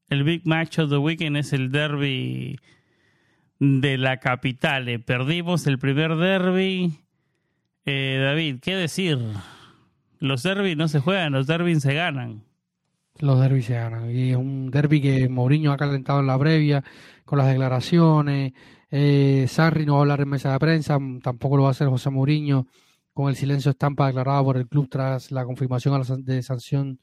el 0.08 0.24
Big 0.24 0.46
Match 0.46 0.78
of 0.78 0.88
the 0.88 0.96
Weekend 0.96 1.36
es 1.36 1.52
el 1.52 1.70
derby 1.70 2.58
de 3.58 3.98
la 3.98 4.16
capital. 4.16 4.86
Perdimos 5.02 5.66
el 5.66 5.78
primer 5.78 6.16
derby. 6.16 7.00
Eh, 7.84 8.18
David, 8.18 8.60
¿qué 8.62 8.76
decir? 8.76 9.18
Los 10.20 10.42
derbis 10.42 10.78
no 10.78 10.88
se 10.88 11.00
juegan, 11.00 11.34
los 11.34 11.46
derbis 11.46 11.82
se 11.82 11.92
ganan. 11.92 12.44
Los 13.20 13.40
derbis 13.40 13.66
se 13.66 13.74
ganan. 13.74 14.10
Y 14.10 14.30
es 14.30 14.36
un 14.36 14.70
derby 14.70 15.00
que 15.00 15.28
Mourinho 15.28 15.72
ha 15.72 15.76
calentado 15.76 16.20
en 16.20 16.26
la 16.26 16.38
previa 16.38 16.82
con 17.24 17.38
las 17.38 17.48
declaraciones. 17.48 18.52
Eh, 18.90 19.46
Sarri 19.48 19.86
no 19.86 19.94
va 19.94 19.98
a 20.00 20.02
hablar 20.02 20.20
en 20.22 20.28
mesa 20.28 20.52
de 20.52 20.58
prensa, 20.58 20.98
tampoco 21.22 21.56
lo 21.56 21.64
va 21.64 21.68
a 21.68 21.72
hacer 21.72 21.88
José 21.88 22.10
Mourinho. 22.10 22.66
con 23.12 23.28
el 23.28 23.36
silencio 23.36 23.72
estampa 23.72 24.06
declarado 24.06 24.44
por 24.44 24.56
el 24.56 24.68
club 24.68 24.88
tras 24.88 25.30
la 25.32 25.44
confirmación 25.44 26.24
de 26.24 26.42
sanción 26.42 27.00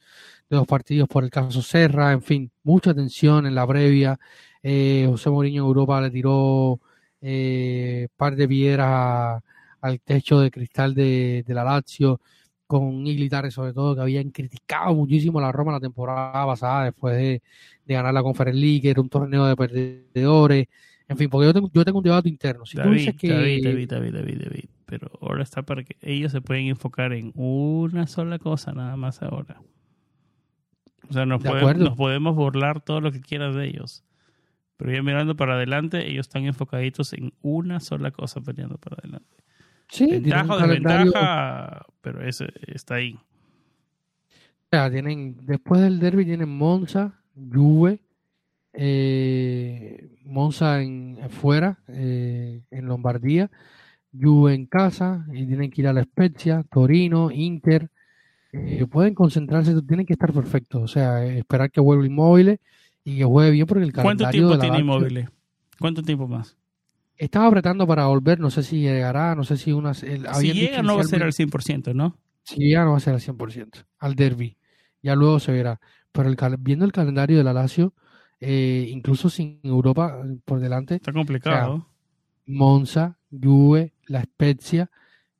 de 0.49 0.57
dos 0.57 0.67
partidos 0.67 1.07
por 1.09 1.23
el 1.23 1.29
caso 1.29 1.61
Serra, 1.61 2.11
en 2.13 2.21
fin, 2.23 2.51
mucha 2.63 2.93
tensión 2.93 3.45
en 3.45 3.55
la 3.55 3.67
previa. 3.67 4.19
Eh, 4.63 5.05
José 5.09 5.29
Mourinho 5.29 5.63
en 5.63 5.67
Europa 5.67 6.01
le 6.01 6.09
tiró 6.11 6.79
eh, 7.21 8.07
par 8.15 8.35
de 8.35 8.47
piedras 8.47 9.41
al 9.81 9.99
techo 10.01 10.39
de 10.39 10.51
cristal 10.51 10.93
de, 10.93 11.43
la 11.47 11.63
Lazio, 11.63 12.21
con 12.67 13.07
Iglitare 13.07 13.49
sobre 13.49 13.73
todo, 13.73 13.95
que 13.95 14.01
habían 14.01 14.29
criticado 14.29 14.93
muchísimo 14.93 15.41
la 15.41 15.51
Roma 15.51 15.71
la 15.71 15.79
temporada 15.79 16.45
pasada 16.45 16.85
después 16.85 17.15
de, 17.15 17.41
ganar 17.85 18.13
la 18.13 18.21
Conference 18.21 18.59
League, 18.59 18.81
que 18.81 18.89
era 18.89 19.01
un 19.01 19.09
torneo 19.09 19.45
de 19.45 19.55
perdedores. 19.55 20.67
En 21.07 21.17
fin, 21.17 21.29
porque 21.29 21.47
yo 21.47 21.53
tengo, 21.53 21.71
yo 21.73 21.85
tengo 21.85 21.99
un 21.99 22.03
debate 22.03 22.27
interno. 22.27 22.65
Si 22.65 22.77
David, 22.77 22.89
tú 22.89 22.97
dices 22.97 23.15
que... 23.15 23.29
David, 23.29 23.63
David, 23.63 23.89
David, 23.89 24.13
David, 24.13 24.41
David, 24.43 24.65
pero 24.85 25.09
ahora 25.21 25.43
está 25.43 25.63
para 25.63 25.83
que 25.83 25.95
ellos 26.01 26.33
se 26.33 26.41
pueden 26.41 26.67
enfocar 26.67 27.13
en 27.13 27.31
una 27.35 28.05
sola 28.07 28.37
cosa 28.37 28.73
nada 28.73 28.97
más 28.97 29.23
ahora. 29.23 29.61
O 31.09 31.13
sea, 31.13 31.25
nos, 31.25 31.41
podemos, 31.41 31.77
nos 31.77 31.95
podemos 31.95 32.35
burlar 32.35 32.81
todo 32.81 32.99
lo 32.99 33.13
que 33.13 33.21
quieras 33.21 33.55
de 33.55 33.67
ellos. 33.67 34.03
Pero 34.75 34.91
ya 34.91 35.01
mirando 35.01 35.35
para 35.37 35.55
adelante, 35.55 36.09
ellos 36.09 36.27
están 36.27 36.45
enfocaditos 36.45 37.13
en 37.13 37.33
una 37.41 37.79
sola 37.79 38.11
cosa 38.11 38.41
peleando 38.41 38.77
para 38.77 38.97
adelante. 38.97 39.43
Sí, 39.89 40.05
ventaja 40.11 40.53
o 40.53 40.59
desventaja, 40.59 41.85
pero 42.01 42.27
ese 42.27 42.47
está 42.67 42.95
ahí. 42.95 43.13
O 43.13 44.69
sea, 44.69 44.91
tienen, 44.91 45.37
después 45.45 45.81
del 45.81 45.99
derby 45.99 46.25
tienen 46.25 46.49
Monza, 46.49 47.21
Juve, 47.35 48.01
eh, 48.73 50.09
Monza 50.25 50.81
en 50.81 51.17
fuera, 51.29 51.79
eh, 51.87 52.61
en 52.69 52.85
Lombardía, 52.85 53.49
Juve 54.13 54.53
en 54.53 54.65
casa, 54.65 55.25
y 55.31 55.45
tienen 55.45 55.71
que 55.71 55.81
ir 55.81 55.87
a 55.87 55.93
la 55.93 56.03
Spezia, 56.03 56.63
Torino, 56.69 57.31
Inter. 57.31 57.89
Eh, 58.51 58.85
pueden 58.89 59.13
concentrarse, 59.13 59.81
tienen 59.83 60.05
que 60.05 60.13
estar 60.13 60.33
perfectos, 60.33 60.81
o 60.81 60.87
sea, 60.87 61.25
esperar 61.25 61.71
que 61.71 61.79
vuelva 61.79 62.05
inmóviles 62.05 62.59
y 63.03 63.17
que 63.17 63.23
juegue 63.23 63.51
bien 63.51 63.67
porque 63.67 63.83
el 63.83 63.93
calendario 63.93 64.25
¿Cuánto 64.27 64.31
tiempo 64.31 64.59
tiene 64.59 64.79
inmóviles? 64.79 65.29
¿Cuánto 65.79 66.03
tiempo 66.03 66.27
más? 66.27 66.57
Estaba 67.17 67.47
apretando 67.47 67.87
para 67.87 68.05
volver, 68.05 68.39
no 68.39 68.51
sé 68.51 68.63
si 68.63 68.81
llegará, 68.81 69.35
no 69.35 69.43
sé 69.43 69.57
si 69.57 69.71
una... 69.71 69.93
si 69.93 70.05
llega 70.53 70.83
no 70.83 70.95
va 70.95 71.01
a 71.01 71.05
ser 71.05 71.23
al 71.23 71.33
100%, 71.33 71.93
¿no? 71.95 72.17
Si 72.43 72.57
llega 72.57 72.83
no 72.85 72.91
va 72.91 72.97
a 72.97 73.01
ser 73.01 73.13
al 73.13 73.21
100%, 73.21 73.85
al 73.99 74.15
derby. 74.15 74.57
Ya 75.01 75.15
luego 75.15 75.39
se 75.39 75.51
verá. 75.51 75.79
Pero 76.11 76.29
el, 76.29 76.37
viendo 76.59 76.85
el 76.85 76.91
calendario 76.91 77.37
de 77.37 77.43
la 77.43 77.53
Lazio, 77.53 77.93
eh, 78.39 78.87
incluso 78.89 79.29
sin 79.29 79.59
Europa 79.63 80.23
por 80.45 80.59
delante... 80.59 80.95
Está 80.95 81.11
complicado. 81.11 81.87
Monza, 82.45 83.17
Juve, 83.31 83.93
La 84.05 84.23
Spezia, 84.23 84.89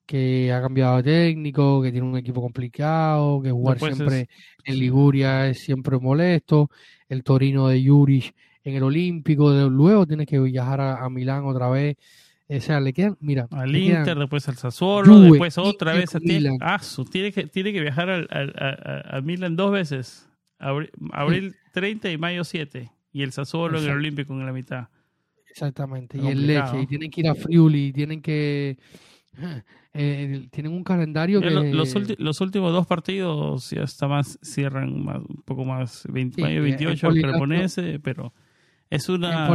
que 0.06 0.52
ha 0.52 0.62
cambiado 0.62 0.98
de 0.98 1.04
técnico, 1.04 1.82
que 1.82 1.92
tiene 1.92 2.08
un 2.08 2.18
equipo 2.18 2.42
complicado, 2.42 3.42
que 3.42 3.52
jugar 3.52 3.78
siempre 3.80 4.30
en 4.64 4.80
Liguria 4.80 5.48
es 5.48 5.60
siempre 5.60 6.00
molesto, 6.00 6.70
el 7.08 7.24
Torino 7.24 7.68
de 7.68 7.86
Juric 7.86 8.34
en 8.68 8.76
el 8.76 8.84
Olímpico, 8.84 9.50
luego 9.70 10.06
tiene 10.06 10.26
que 10.26 10.38
viajar 10.40 10.82
a, 10.82 11.10
Milán 11.10 11.46
otra 11.46 11.70
vez. 11.70 11.96
O 12.50 12.60
sea, 12.60 12.82
le 12.82 12.92
quedan, 12.92 13.18
mira. 13.22 13.48
Al 13.52 13.74
Inter, 13.74 14.18
después 14.18 14.48
al 14.50 14.58
Sassuolo, 14.58 15.22
después 15.22 15.58
otra 15.58 15.94
vez 15.94 16.14
a 16.16 16.20
ah, 16.62 16.82
tiene 17.10 17.32
que, 17.32 17.48
tiene 17.48 17.72
que 17.72 17.80
viajar 17.80 18.10
al, 18.10 18.28
a, 18.30 19.22
Milán 19.22 19.56
dos 19.56 19.72
veces. 19.72 20.30
Abril, 20.60 21.56
30 21.72 22.12
y 22.12 22.18
mayo 22.18 22.44
7. 22.44 22.92
Y 23.14 23.24
el 23.24 23.32
Sassuolo 23.32 23.80
en 23.80 23.86
el 23.86 23.92
Olímpico 23.92 24.34
en 24.34 24.46
la 24.46 24.52
mitad. 24.52 24.90
Exactamente. 25.50 26.18
y 26.18 26.28
el 26.28 26.46
Leche. 26.46 26.82
Y 26.82 26.88
tienen 26.88 27.10
que 27.10 27.22
ir 27.22 27.30
a 27.30 27.36
Friuli, 27.36 27.94
tienen 27.94 28.22
que. 28.22 28.78
Eh, 30.00 30.48
tienen 30.52 30.74
un 30.74 30.84
calendario 30.84 31.42
que... 31.42 31.50
Los, 31.50 31.96
los, 32.20 32.42
últimos 32.42 32.72
dos 32.72 32.86
partidos 32.86 33.72
ya 33.72 33.82
está 33.82 34.08
más, 34.08 34.38
cierran 34.44 35.04
más, 35.04 35.24
un 35.28 35.42
poco 35.44 35.66
más, 35.66 36.06
20, 36.08 36.40
mayo 36.40 36.62
28 36.62 37.08
el 37.08 37.22
Cremonese, 37.24 38.00
pero 38.00 38.32
es 38.32 38.34
una 38.34 38.47
es 38.90 39.10
una 39.10 39.48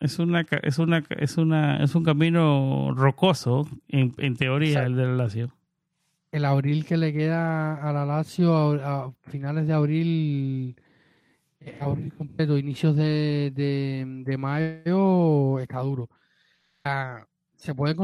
es 0.00 0.18
una 0.18 0.46
es 0.60 0.78
una 0.78 1.04
es 1.18 1.36
una 1.38 1.82
es 1.82 1.94
un 1.94 2.04
camino 2.04 2.92
rocoso 2.96 3.68
en, 3.88 4.14
en 4.18 4.36
teoría 4.36 4.84
el 4.84 4.96
del 4.96 5.16
Lazio. 5.16 5.54
El 6.32 6.44
abril 6.44 6.84
que 6.84 6.96
le 6.96 7.12
queda 7.12 7.74
a 7.74 7.92
la 7.92 8.04
Lazio 8.04 8.54
a, 8.54 9.12
finales 9.22 9.66
de 9.66 9.72
abril 9.72 10.76
eh, 11.60 11.78
abril 11.80 12.12
completo 12.14 12.58
inicios 12.58 12.96
de, 12.96 13.52
de, 13.54 14.04
de 14.24 14.38
mayo 14.38 15.58
está 15.60 15.80
duro. 15.80 16.08
Se 17.56 17.74
puede 17.74 17.94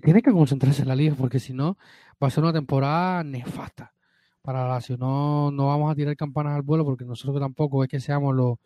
tiene 0.00 0.22
que 0.22 0.32
concentrarse 0.32 0.82
en 0.82 0.88
la 0.88 0.96
liga 0.96 1.14
porque 1.14 1.40
si 1.40 1.52
no 1.52 1.76
va 2.22 2.28
a 2.28 2.30
ser 2.30 2.44
una 2.44 2.52
temporada 2.52 3.24
nefasta 3.24 3.92
para 4.42 4.68
Lazio. 4.68 4.96
No, 4.96 5.50
no 5.50 5.66
vamos 5.66 5.90
a 5.90 5.94
tirar 5.94 6.16
campanas 6.16 6.54
al 6.56 6.62
vuelo 6.62 6.84
porque 6.84 7.04
nosotros 7.04 7.40
tampoco 7.40 7.82
es 7.84 7.88
que 7.90 8.00
seamos 8.00 8.34
los, 8.34 8.58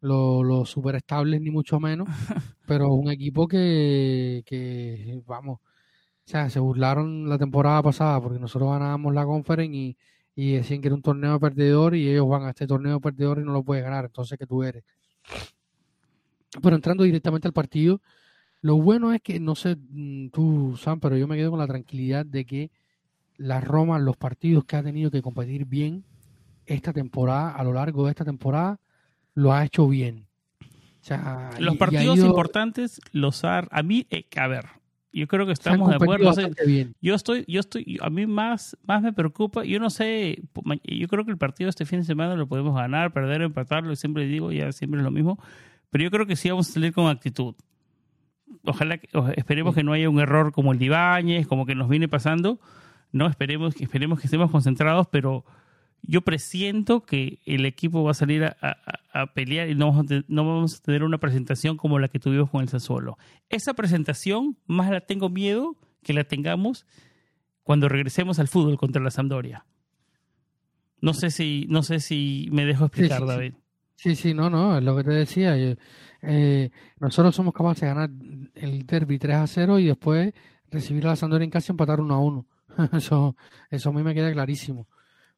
los, 0.00 0.68
super 0.68 0.94
estables 0.96 1.40
ni 1.40 1.50
mucho 1.50 1.80
menos, 1.80 2.08
pero 2.66 2.92
un 2.92 3.10
equipo 3.10 3.48
que, 3.48 4.42
que, 4.46 5.20
vamos, 5.26 5.58
o 5.60 5.62
sea, 6.24 6.50
se 6.50 6.60
burlaron 6.60 7.28
la 7.28 7.38
temporada 7.38 7.82
pasada 7.82 8.20
porque 8.20 8.38
nosotros 8.38 8.70
ganábamos 8.70 9.14
la 9.14 9.24
conference 9.24 9.76
y, 9.76 9.96
y 10.34 10.52
decían 10.52 10.80
que 10.80 10.88
era 10.88 10.94
un 10.94 11.02
torneo 11.02 11.40
perdedor 11.40 11.96
y 11.96 12.08
ellos 12.08 12.28
van 12.28 12.44
a 12.44 12.50
este 12.50 12.66
torneo 12.66 13.00
perdedor 13.00 13.40
y 13.40 13.44
no 13.44 13.52
lo 13.52 13.62
puedes 13.62 13.84
ganar, 13.84 14.06
entonces 14.06 14.38
que 14.38 14.46
tú 14.46 14.62
eres. 14.62 14.84
Pero 16.62 16.76
entrando 16.76 17.04
directamente 17.04 17.48
al 17.48 17.52
partido, 17.52 18.00
lo 18.60 18.76
bueno 18.76 19.12
es 19.12 19.20
que, 19.22 19.40
no 19.40 19.54
sé 19.54 19.76
mm, 19.76 20.30
tú, 20.30 20.76
Sam, 20.76 21.00
pero 21.00 21.16
yo 21.16 21.26
me 21.28 21.36
quedo 21.36 21.50
con 21.50 21.58
la 21.60 21.66
tranquilidad 21.66 22.26
de 22.26 22.44
que 22.44 22.70
la 23.38 23.60
Roma, 23.60 23.98
los 23.98 24.16
partidos 24.16 24.64
que 24.64 24.76
ha 24.76 24.82
tenido 24.82 25.10
que 25.10 25.22
competir 25.22 25.64
bien 25.64 26.04
esta 26.66 26.92
temporada, 26.92 27.52
a 27.52 27.64
lo 27.64 27.72
largo 27.72 28.04
de 28.04 28.10
esta 28.10 28.24
temporada, 28.24 28.78
lo 29.34 29.52
ha 29.52 29.64
hecho 29.64 29.88
bien. 29.88 30.26
los 31.58 31.76
partidos 31.76 32.18
importantes 32.18 33.00
los 33.12 33.44
ha... 33.44 33.66
A 33.70 33.82
mí, 33.82 34.06
eh, 34.10 34.26
a 34.36 34.48
ver, 34.48 34.66
yo 35.12 35.26
creo 35.26 35.46
que 35.46 35.52
estamos 35.52 35.88
de 35.88 35.96
acuerdo. 35.96 36.32
yo 37.00 37.14
estoy, 37.14 37.44
yo 37.48 37.60
estoy, 37.60 37.98
a 38.02 38.10
mí 38.10 38.26
más, 38.26 38.76
más 38.84 39.02
me 39.02 39.12
preocupa, 39.12 39.64
yo 39.64 39.78
no 39.78 39.88
sé, 39.88 40.42
yo 40.84 41.08
creo 41.08 41.24
que 41.24 41.30
el 41.30 41.38
partido 41.38 41.70
este 41.70 41.86
fin 41.86 42.00
de 42.00 42.04
semana 42.04 42.34
lo 42.34 42.46
podemos 42.46 42.74
ganar, 42.74 43.12
perder, 43.12 43.42
empatarlo, 43.42 43.94
siempre 43.96 44.26
digo, 44.26 44.52
ya 44.52 44.70
siempre 44.72 45.00
es 45.00 45.04
lo 45.04 45.10
mismo, 45.10 45.38
pero 45.90 46.04
yo 46.04 46.10
creo 46.10 46.26
que 46.26 46.36
sí 46.36 46.50
vamos 46.50 46.68
a 46.68 46.72
salir 46.72 46.92
con 46.92 47.06
actitud. 47.06 47.54
Ojalá, 48.64 48.98
esperemos 49.36 49.74
que 49.74 49.82
no 49.82 49.92
haya 49.92 50.10
un 50.10 50.20
error 50.20 50.52
como 50.52 50.72
el 50.72 50.78
de 50.78 50.86
Ibáñez, 50.86 51.46
como 51.46 51.64
que 51.64 51.74
nos 51.74 51.88
viene 51.88 52.08
pasando, 52.08 52.60
no 53.12 53.26
esperemos, 53.26 53.74
esperemos 53.80 54.20
que 54.20 54.26
estemos 54.26 54.50
concentrados, 54.50 55.06
pero 55.10 55.44
yo 56.02 56.22
presiento 56.22 57.04
que 57.04 57.40
el 57.44 57.64
equipo 57.66 58.02
va 58.02 58.12
a 58.12 58.14
salir 58.14 58.44
a, 58.44 59.26
pelear 59.34 59.68
y 59.68 59.74
no 59.74 59.90
vamos, 59.90 60.10
a, 60.10 60.24
no 60.28 60.46
vamos 60.46 60.76
a 60.76 60.82
tener 60.82 61.02
una 61.02 61.18
presentación 61.18 61.76
como 61.76 61.98
la 61.98 62.08
que 62.08 62.18
tuvimos 62.18 62.50
con 62.50 62.62
el 62.62 62.68
Sassuolo. 62.68 63.18
Esa 63.48 63.74
presentación 63.74 64.56
más 64.66 64.90
la 64.90 65.00
tengo 65.00 65.28
miedo 65.28 65.76
que 66.02 66.12
la 66.12 66.24
tengamos 66.24 66.86
cuando 67.62 67.88
regresemos 67.88 68.38
al 68.38 68.48
fútbol 68.48 68.78
contra 68.78 69.02
la 69.02 69.10
Sampdoria. 69.10 69.66
No 71.00 71.14
sé 71.14 71.30
si, 71.30 71.66
no 71.68 71.82
sé 71.82 72.00
si 72.00 72.48
me 72.50 72.64
dejo 72.64 72.86
explicar, 72.86 73.26
David. 73.26 73.54
Sí. 73.96 74.14
sí, 74.14 74.34
no, 74.34 74.48
no, 74.48 74.78
es 74.78 74.84
lo 74.84 74.96
que 74.96 75.04
te 75.04 75.10
decía. 75.10 75.56
Eh, 76.22 76.70
nosotros 77.00 77.34
somos 77.34 77.52
capaces 77.52 77.82
de 77.82 77.86
ganar 77.88 78.10
el 78.54 78.86
derby 78.86 79.18
3 79.18 79.36
a 79.36 79.46
0 79.46 79.78
y 79.80 79.86
después 79.86 80.32
recibir 80.70 81.06
a 81.06 81.10
la 81.10 81.16
Sampdoria 81.16 81.44
en 81.44 81.50
casa 81.50 81.72
y 81.72 81.72
empatar 81.72 82.00
1 82.00 82.14
a 82.14 82.18
1. 82.18 82.46
eso, 82.92 83.36
eso 83.70 83.90
a 83.90 83.92
mí 83.92 84.02
me 84.02 84.14
queda 84.14 84.32
clarísimo. 84.32 84.86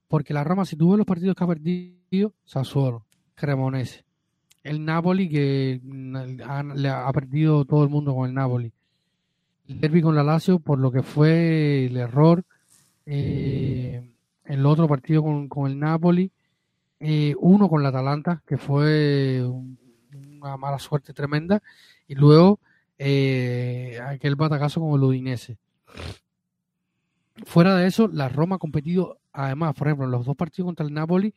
Porque 0.09 0.35
la 0.35 0.45
Roma, 0.45 0.65
si 0.65 0.77
tuvo 0.77 0.97
los 0.97 1.07
partidos 1.07 1.37
que 1.37 1.45
ha 1.45 1.47
perdido, 1.47 2.35
Sassuolo, 2.45 3.07
Cremonese, 3.35 4.05
el 4.63 4.85
Napoli 4.85 5.29
que 5.29 5.81
ha, 6.47 6.63
le 6.63 6.89
ha 6.89 7.11
perdido 7.13 7.65
todo 7.65 7.85
el 7.85 7.91
mundo 7.91 8.15
con 8.15 8.29
el 8.29 8.35
Napoli, 8.35 8.73
el 9.69 9.81
derby 9.81 10.03
con 10.03 10.15
la 10.15 10.25
Lazio 10.25 10.59
por 10.59 10.79
lo 10.79 10.91
que 10.91 11.03
fue 11.03 11.87
el 11.87 11.97
error, 11.97 12.45
eh, 13.07 14.03
el 14.45 14.67
otro 14.67 14.89
partido 14.89 15.23
con, 15.23 15.49
con 15.49 15.71
el 15.71 15.79
Napoli, 15.79 16.31
eh, 16.99 17.35
uno 17.39 17.69
con 17.69 17.83
la 17.83 17.91
Atalanta, 17.91 18.43
que 18.47 18.59
fue 18.59 19.43
una 20.13 20.57
mala 20.57 20.79
suerte 20.79 21.13
tremenda, 21.13 21.63
y 22.09 22.15
luego 22.15 22.59
eh, 22.99 23.99
aquel 24.05 24.35
batacazo 24.35 24.81
con 24.81 24.95
el 24.95 25.05
Udinese. 25.05 25.57
Fuera 27.45 27.77
de 27.77 27.87
eso, 27.87 28.09
la 28.09 28.29
Roma 28.29 28.57
ha 28.57 28.59
competido, 28.59 29.21
además, 29.33 29.75
por 29.75 29.89
ejemplo, 29.89 30.07
en 30.07 30.13
los 30.13 30.27
dos 30.27 30.37
partidos 30.37 30.67
contra 30.69 30.87
el 30.87 30.93
Napoli, 30.93 31.35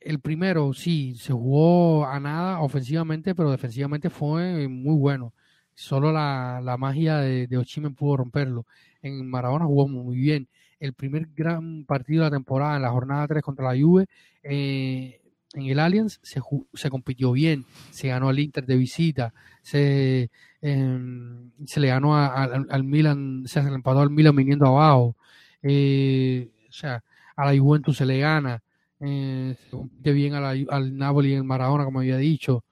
el 0.00 0.20
primero 0.20 0.72
sí, 0.74 1.14
se 1.16 1.32
jugó 1.32 2.06
a 2.06 2.20
nada 2.20 2.60
ofensivamente, 2.60 3.34
pero 3.34 3.50
defensivamente 3.50 4.10
fue 4.10 4.68
muy 4.68 4.96
bueno. 4.96 5.34
Solo 5.74 6.12
la, 6.12 6.76
magia 6.78 7.18
de, 7.18 7.46
de 7.46 7.90
pudo 7.96 8.18
romperlo. 8.18 8.66
En 9.02 9.28
Maradona 9.28 9.64
jugó 9.66 9.88
muy 9.88 10.16
bien. 10.16 10.48
El 10.78 10.94
primer 10.94 11.28
gran 11.34 11.84
partido 11.84 12.24
de 12.24 12.30
la 12.30 12.36
temporada, 12.36 12.76
en 12.76 12.82
la 12.82 12.90
jornada 12.90 13.26
3 13.26 13.42
contra 13.42 13.72
la 13.72 13.80
Juve, 13.80 14.06
eh, 14.42 15.20
en 15.54 15.66
el 15.66 15.78
Allianz 15.78 16.18
se, 16.22 16.40
se 16.74 16.90
compitió 16.90 17.32
bien, 17.32 17.64
se 17.90 18.08
ganó 18.08 18.28
al 18.28 18.38
Inter 18.38 18.66
de 18.66 18.76
visita, 18.76 19.32
se, 19.62 20.30
em, 20.60 21.50
se 21.64 21.80
le 21.80 21.88
ganó 21.88 22.16
al 22.16 22.84
Milan, 22.84 23.44
se 23.46 23.62
le 23.62 23.74
empató 23.74 24.00
al 24.00 24.10
Milan 24.10 24.36
viniendo 24.36 24.66
abajo, 24.66 25.16
eh, 25.62 26.50
o 26.68 26.72
sea, 26.72 27.02
a 27.36 27.52
la 27.52 27.58
Juventus 27.58 27.96
se 27.96 28.06
le 28.06 28.18
gana, 28.18 28.62
eh, 29.00 29.56
se 29.58 29.70
compite 29.70 30.12
bien 30.12 30.34
al 30.34 30.96
Napoli 30.96 31.34
en 31.34 31.46
Maradona, 31.46 31.84
como 31.84 32.00
había 32.00 32.16
dicho. 32.16 32.64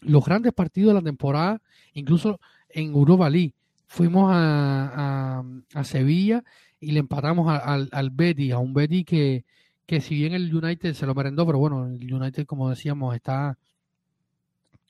Los 0.00 0.24
grandes 0.24 0.52
partidos 0.52 0.94
de 0.94 1.00
la 1.00 1.04
temporada, 1.04 1.60
incluso 1.94 2.40
en 2.68 2.92
Europa 2.92 3.30
League, 3.30 3.54
fuimos 3.86 4.30
a, 4.32 5.44
a, 5.74 5.84
Sevilla 5.84 6.42
y 6.80 6.92
le 6.92 7.00
empatamos 7.00 7.46
al, 7.62 7.88
al 7.92 8.10
Betis, 8.10 8.52
a 8.52 8.58
un 8.58 8.74
Betty 8.74 9.04
que, 9.04 9.44
que 9.92 10.00
si 10.00 10.14
bien 10.14 10.32
el 10.32 10.54
United 10.54 10.94
se 10.94 11.04
lo 11.04 11.14
merendó, 11.14 11.44
pero 11.44 11.58
bueno, 11.58 11.84
el 11.84 12.14
United, 12.14 12.46
como 12.46 12.70
decíamos, 12.70 13.14
está 13.14 13.58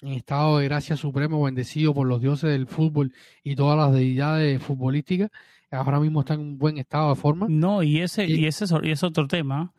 en 0.01 0.13
estado 0.13 0.59
de 0.59 0.67
gracia 0.67 0.97
supremo, 0.97 1.43
bendecido 1.43 1.93
por 1.93 2.07
los 2.07 2.21
dioses 2.21 2.51
del 2.51 2.69
fútbol 2.69 3.13
y 3.43 3.57
todas 3.57 3.77
las 3.77 3.93
deidades 3.93 4.63
futbolísticas. 4.63 5.33
Ahora 5.73 5.99
mismo 5.99 6.21
está 6.21 6.35
en 6.35 6.41
un 6.41 6.57
buen 6.57 6.79
estado 6.79 7.09
de 7.09 7.21
forma. 7.21 7.49
No, 7.51 7.83
y 7.83 8.01
ese, 8.01 8.27
y, 8.27 8.47
ese 8.47 8.67
es 8.85 9.03
otro 9.03 9.27
tema. 9.27 9.73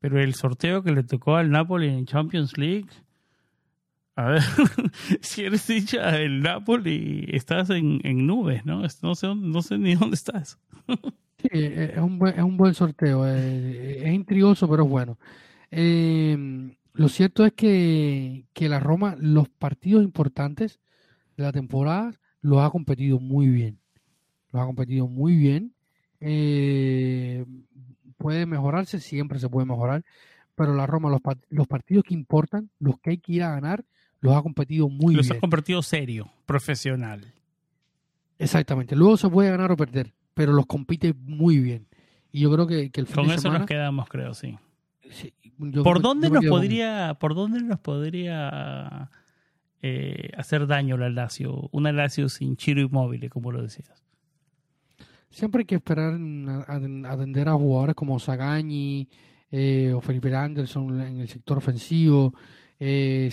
Pero 0.00 0.18
el 0.18 0.32
sorteo 0.32 0.82
que 0.82 0.92
le 0.92 1.02
tocó 1.02 1.36
al 1.36 1.50
Napoli 1.50 1.88
en 1.88 2.06
Champions 2.06 2.56
League. 2.56 2.88
A 4.16 4.24
ver, 4.24 4.42
si 5.20 5.44
eres 5.44 5.68
hincha 5.68 6.12
del 6.12 6.40
Napoli, 6.40 7.26
estás 7.28 7.68
en, 7.68 8.00
en 8.04 8.26
nubes, 8.26 8.64
¿no? 8.64 8.80
No 9.02 9.14
sé, 9.16 9.34
no 9.34 9.60
sé 9.60 9.76
ni 9.76 9.96
dónde 9.96 10.14
estás. 10.14 10.58
Sí, 11.42 11.48
eh, 11.52 11.92
es 11.94 12.00
un 12.00 12.18
buen, 12.18 12.34
es 12.34 12.42
un 12.42 12.56
buen 12.56 12.74
sorteo. 12.74 13.26
Eh, 13.26 14.02
es 14.06 14.14
intrigoso, 14.14 14.68
pero 14.68 14.84
es 14.84 14.88
bueno. 14.88 15.18
Eh, 15.70 16.36
lo 16.92 17.08
cierto 17.08 17.44
es 17.44 17.52
que, 17.52 18.46
que, 18.52 18.68
la 18.68 18.80
Roma, 18.80 19.16
los 19.18 19.48
partidos 19.48 20.04
importantes 20.04 20.80
de 21.36 21.42
la 21.42 21.52
temporada, 21.52 22.12
los 22.40 22.60
ha 22.60 22.70
competido 22.70 23.18
muy 23.18 23.48
bien. 23.48 23.80
Los 24.52 24.62
ha 24.62 24.66
competido 24.66 25.08
muy 25.08 25.36
bien. 25.36 25.74
puede 28.18 28.46
mejorarse, 28.46 29.00
siempre 29.00 29.38
se 29.38 29.48
puede 29.48 29.66
mejorar. 29.66 30.04
Pero 30.54 30.74
la 30.74 30.86
Roma, 30.86 31.10
los, 31.10 31.20
los 31.48 31.66
partidos 31.66 32.04
que 32.04 32.14
importan, 32.14 32.70
los 32.78 32.98
que 33.00 33.10
hay 33.10 33.18
que 33.18 33.32
ir 33.32 33.42
a 33.42 33.50
ganar, 33.50 33.84
los 34.20 34.36
ha 34.36 34.42
competido 34.42 34.88
muy 34.88 35.14
bien. 35.14 35.26
Los 35.26 35.30
ha 35.30 35.40
competido 35.40 35.82
serio, 35.82 36.30
profesional. 36.46 37.32
Exactamente. 38.38 38.94
Luego 38.94 39.16
se 39.16 39.28
puede 39.28 39.50
ganar 39.50 39.72
o 39.72 39.76
perder 39.76 40.12
pero 40.34 40.52
los 40.52 40.66
compite 40.66 41.14
muy 41.14 41.58
bien. 41.58 41.86
Y 42.30 42.40
yo 42.40 42.52
creo 42.52 42.66
que, 42.66 42.90
el 42.92 43.06
Con 43.06 43.30
eso 43.30 43.50
nos 43.52 43.66
quedamos, 43.66 44.08
creo, 44.08 44.34
sí. 44.34 44.56
¿Por, 45.84 46.00
dónde 46.00 46.30
nos 46.30 46.44
podría, 46.46 47.16
¿Por 47.20 47.34
dónde 47.34 47.60
nos 47.60 47.78
podría 47.78 49.10
eh, 49.82 50.30
hacer 50.36 50.66
daño 50.66 50.96
la 50.96 51.10
Lazio? 51.10 51.68
Una 51.72 51.92
Lazio 51.92 52.28
sin 52.28 52.56
Chiro 52.56 52.80
inmóvil, 52.80 53.28
como 53.28 53.52
lo 53.52 53.62
decías. 53.62 54.02
Siempre 55.28 55.60
hay 55.60 55.64
que 55.66 55.76
esperar 55.76 56.14
a, 56.14 57.12
atender 57.12 57.48
a 57.48 57.54
jugadores 57.54 57.94
como 57.94 58.18
Sagani 58.18 59.08
eh, 59.50 59.92
o 59.94 60.00
Felipe 60.00 60.34
Anderson 60.34 61.00
en 61.00 61.20
el 61.20 61.28
sector 61.28 61.58
ofensivo, 61.58 62.34
eh, 62.80 63.30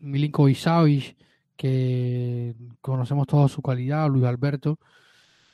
Milinko 0.00 0.48
Isavic, 0.48 1.16
que 1.56 2.54
conocemos 2.80 3.26
toda 3.26 3.48
su 3.48 3.62
calidad, 3.62 4.08
Luis 4.08 4.24
Alberto. 4.24 4.78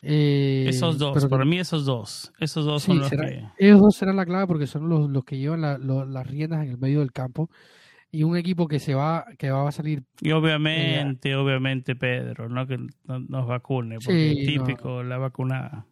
Eh, 0.02 0.66
esos 0.68 0.98
dos, 0.98 1.26
para 1.26 1.44
mí 1.44 1.58
esos 1.58 1.84
dos. 1.84 2.32
Esos 2.38 2.64
dos 2.64 2.82
son 2.82 3.00
los 3.00 3.10
que... 3.10 3.44
Ellos 3.58 3.80
dos 3.80 3.96
serán 3.96 4.16
la 4.16 4.24
clave 4.24 4.46
porque 4.46 4.66
son 4.66 4.88
los, 4.88 5.10
los 5.10 5.24
que 5.24 5.38
llevan 5.38 5.60
las 5.60 6.26
riendas 6.26 6.64
en 6.64 6.70
el 6.70 6.78
medio 6.78 7.00
del 7.00 7.12
campo. 7.12 7.50
Y 8.12 8.24
un 8.24 8.36
equipo 8.36 8.66
que 8.66 8.80
se 8.80 8.94
va, 8.94 9.24
que 9.38 9.50
va 9.50 9.68
a 9.68 9.72
salir. 9.72 10.02
Y 10.20 10.32
obviamente, 10.32 11.36
obviamente, 11.36 11.94
Pedro, 11.94 12.48
no 12.48 12.66
que 12.66 12.76
nos 13.06 13.46
vacune, 13.46 13.98
porque 14.04 14.32
es 14.32 14.46
típico 14.46 15.04
la 15.04 15.18
vacunada. 15.18 15.86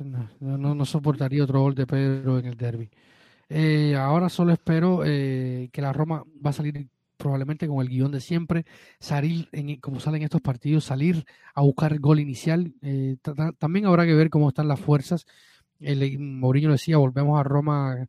No, 0.00 0.58
no, 0.58 0.74
no, 0.74 0.84
soportaría 0.84 1.44
otro 1.44 1.60
gol 1.60 1.74
de 1.76 1.86
Pedro 1.86 2.40
en 2.40 2.46
el 2.46 2.56
derby. 2.56 2.90
Eh, 3.48 3.94
ahora 3.94 4.28
solo 4.28 4.52
espero 4.52 5.02
eh, 5.04 5.68
que 5.72 5.80
la 5.80 5.92
Roma 5.92 6.24
va 6.44 6.50
a 6.50 6.52
salir 6.52 6.88
probablemente 7.26 7.66
con 7.66 7.80
el 7.80 7.88
guion 7.88 8.12
de 8.12 8.20
siempre, 8.20 8.64
salir, 9.00 9.48
en, 9.50 9.80
como 9.80 9.98
salen 9.98 10.22
estos 10.22 10.40
partidos, 10.40 10.84
salir 10.84 11.24
a 11.54 11.62
buscar 11.62 11.92
el 11.92 11.98
gol 11.98 12.20
inicial. 12.20 12.72
Eh, 12.82 13.16
también 13.58 13.86
habrá 13.86 14.06
que 14.06 14.14
ver 14.14 14.30
cómo 14.30 14.48
están 14.48 14.68
las 14.68 14.78
fuerzas. 14.78 15.26
El, 15.80 16.20
Mourinho 16.20 16.70
decía, 16.70 16.98
volvemos 16.98 17.40
a 17.40 17.42
Roma 17.42 18.06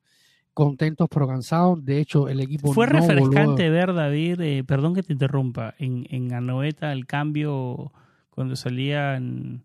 contentos 0.54 1.08
pero 1.12 1.28
cansados. 1.28 1.84
De 1.84 2.00
hecho, 2.00 2.30
el 2.30 2.42
equipo... 2.42 2.74
Fue 2.74 2.86
refrescante 2.86 3.72
ver, 3.72 3.96
David, 3.96 4.40
eh, 4.42 4.64
perdón 4.64 4.94
que 4.94 5.02
te 5.02 5.14
interrumpa, 5.14 5.74
en, 5.80 6.06
en 6.12 6.32
Anoeta 6.32 6.94
el 6.94 7.08
cambio 7.08 7.92
cuando 8.30 8.56
salían 8.56 9.64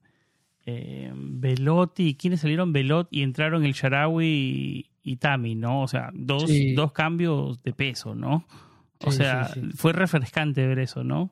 eh, 0.65 1.13
Velotti, 1.15 2.15
¿quiénes 2.15 2.41
salieron? 2.41 2.73
Velotti 2.73 3.19
y 3.19 3.23
entraron 3.23 3.67
el 3.67 3.75
Sharawi 3.75 4.89
y, 5.03 5.17
Tami, 5.17 5.57
¿no? 5.57 5.83
O 5.83 5.89
sea, 5.89 6.09
dos, 6.15 6.51
dos 6.75 6.93
cambios 6.93 7.63
de 7.63 7.75
peso, 7.75 8.15
¿no? 8.15 8.47
O 9.05 9.13
sea, 9.13 9.51
fue 9.75 9.93
refrescante 9.93 10.67
ver 10.67 10.79
eso, 10.79 11.05
¿no? 11.05 11.31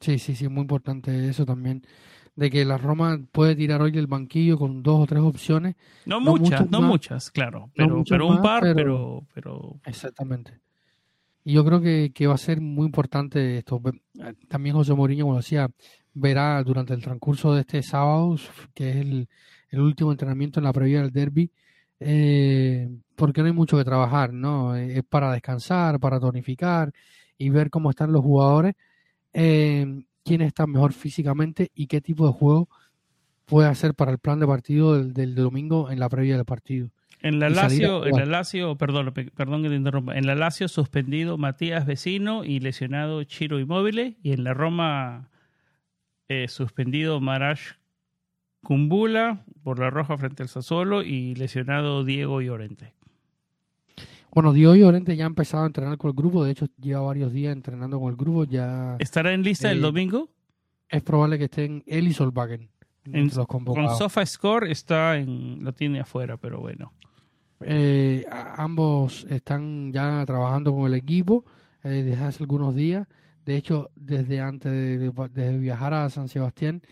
Sí, 0.00 0.18
sí, 0.18 0.34
sí, 0.34 0.48
muy 0.48 0.62
importante 0.62 1.28
eso 1.28 1.44
también. 1.44 1.82
De 2.36 2.50
que 2.50 2.64
la 2.64 2.78
Roma 2.78 3.18
puede 3.32 3.56
tirar 3.56 3.82
hoy 3.82 3.90
del 3.90 4.06
banquillo 4.06 4.58
con 4.58 4.82
dos 4.82 5.00
o 5.00 5.06
tres 5.06 5.22
opciones. 5.22 5.74
No, 6.06 6.20
muchas, 6.20 6.70
no 6.70 6.80
muchas, 6.80 7.30
claro. 7.30 7.70
Pero, 7.74 8.04
pero 8.08 8.26
un 8.28 8.40
par, 8.40 8.62
pero, 8.74 9.26
pero, 9.34 9.80
Exactamente. 9.84 10.60
Y 11.44 11.54
yo 11.54 11.64
creo 11.64 11.80
que, 11.80 12.12
que 12.14 12.26
va 12.26 12.34
a 12.34 12.38
ser 12.38 12.60
muy 12.60 12.86
importante 12.86 13.58
esto. 13.58 13.80
También 14.48 14.76
José 14.76 14.94
Mourinho, 14.94 15.24
como 15.24 15.38
decía, 15.38 15.68
verá 16.14 16.62
durante 16.62 16.94
el 16.94 17.02
transcurso 17.02 17.54
de 17.54 17.62
este 17.62 17.82
sábado, 17.82 18.36
que 18.74 18.90
es 18.90 18.96
el, 18.96 19.28
el 19.70 19.80
último 19.80 20.12
entrenamiento 20.12 20.60
en 20.60 20.64
la 20.64 20.72
previa 20.72 21.02
del 21.02 21.10
derby, 21.10 21.50
eh, 22.00 22.88
porque 23.16 23.40
no 23.40 23.46
hay 23.46 23.52
mucho 23.52 23.76
que 23.76 23.84
trabajar, 23.84 24.32
¿no? 24.32 24.76
Es 24.76 25.02
para 25.04 25.32
descansar, 25.32 25.98
para 25.98 26.20
tonificar 26.20 26.92
y 27.36 27.50
ver 27.50 27.70
cómo 27.70 27.90
están 27.90 28.12
los 28.12 28.22
jugadores, 28.22 28.74
eh, 29.32 30.04
quién 30.24 30.42
está 30.42 30.66
mejor 30.66 30.92
físicamente 30.92 31.70
y 31.74 31.86
qué 31.86 32.00
tipo 32.00 32.26
de 32.26 32.32
juego 32.32 32.68
puede 33.46 33.68
hacer 33.68 33.94
para 33.94 34.12
el 34.12 34.18
plan 34.18 34.38
de 34.38 34.46
partido 34.46 35.02
del, 35.02 35.34
domingo 35.34 35.90
en 35.90 35.98
la 35.98 36.08
previa 36.08 36.36
del 36.36 36.44
partido. 36.44 36.90
En 37.20 37.40
la 37.40 37.50
Lazio, 37.50 38.06
en 38.06 38.14
la 38.16 38.26
Lazio, 38.26 38.76
perdón, 38.76 39.12
perdón 39.34 39.62
que 39.62 39.68
te 39.68 39.74
interrumpa, 39.74 40.16
en 40.16 40.26
la 40.26 40.36
Lazio 40.36 40.68
suspendido 40.68 41.36
Matías 41.36 41.84
Vecino 41.84 42.44
y 42.44 42.60
lesionado 42.60 43.24
Chiro 43.24 43.58
Immobile 43.58 44.16
y 44.22 44.32
en 44.32 44.44
la 44.44 44.54
Roma 44.54 45.28
eh, 46.28 46.46
suspendido 46.46 47.20
Marash 47.20 47.72
Cumbula 48.68 49.46
por 49.62 49.78
la 49.78 49.88
roja 49.88 50.18
frente 50.18 50.42
al 50.42 50.50
Sassuolo 50.50 51.02
y 51.02 51.34
lesionado 51.36 52.04
Diego 52.04 52.42
Llorente. 52.42 52.92
Bueno, 54.30 54.52
Diego 54.52 54.74
Llorente 54.74 55.16
ya 55.16 55.24
ha 55.24 55.26
empezado 55.26 55.64
a 55.64 55.68
entrenar 55.68 55.96
con 55.96 56.10
el 56.10 56.14
grupo, 56.14 56.44
de 56.44 56.50
hecho 56.50 56.66
lleva 56.78 57.00
varios 57.00 57.32
días 57.32 57.54
entrenando 57.54 57.98
con 57.98 58.10
el 58.10 58.16
grupo. 58.16 58.44
ya 58.44 58.96
¿Estará 58.98 59.32
en 59.32 59.42
lista 59.42 59.70
el 59.70 59.78
eh, 59.78 59.80
domingo? 59.80 60.28
Es 60.86 61.02
probable 61.02 61.38
que 61.38 61.44
estén 61.44 61.82
él 61.86 62.08
y 62.08 62.12
Solvagen. 62.12 62.68
En, 63.06 63.30
los 63.34 63.46
con 63.46 63.64
Sofa 63.96 64.26
Score 64.26 64.70
está 64.70 65.16
en, 65.16 65.64
lo 65.64 65.72
tiene 65.72 66.00
afuera, 66.00 66.36
pero 66.36 66.60
bueno. 66.60 66.92
Eh, 67.62 68.26
ambos 68.58 69.26
están 69.30 69.94
ya 69.94 70.26
trabajando 70.26 70.74
con 70.74 70.84
el 70.88 70.92
equipo 70.92 71.46
eh, 71.84 71.88
desde 71.88 72.22
hace 72.22 72.42
algunos 72.42 72.74
días. 72.74 73.08
De 73.46 73.56
hecho, 73.56 73.88
desde 73.96 74.42
antes 74.42 74.70
de 74.70 75.58
viajar 75.58 75.94
a 75.94 76.10
San 76.10 76.28
Sebastián, 76.28 76.82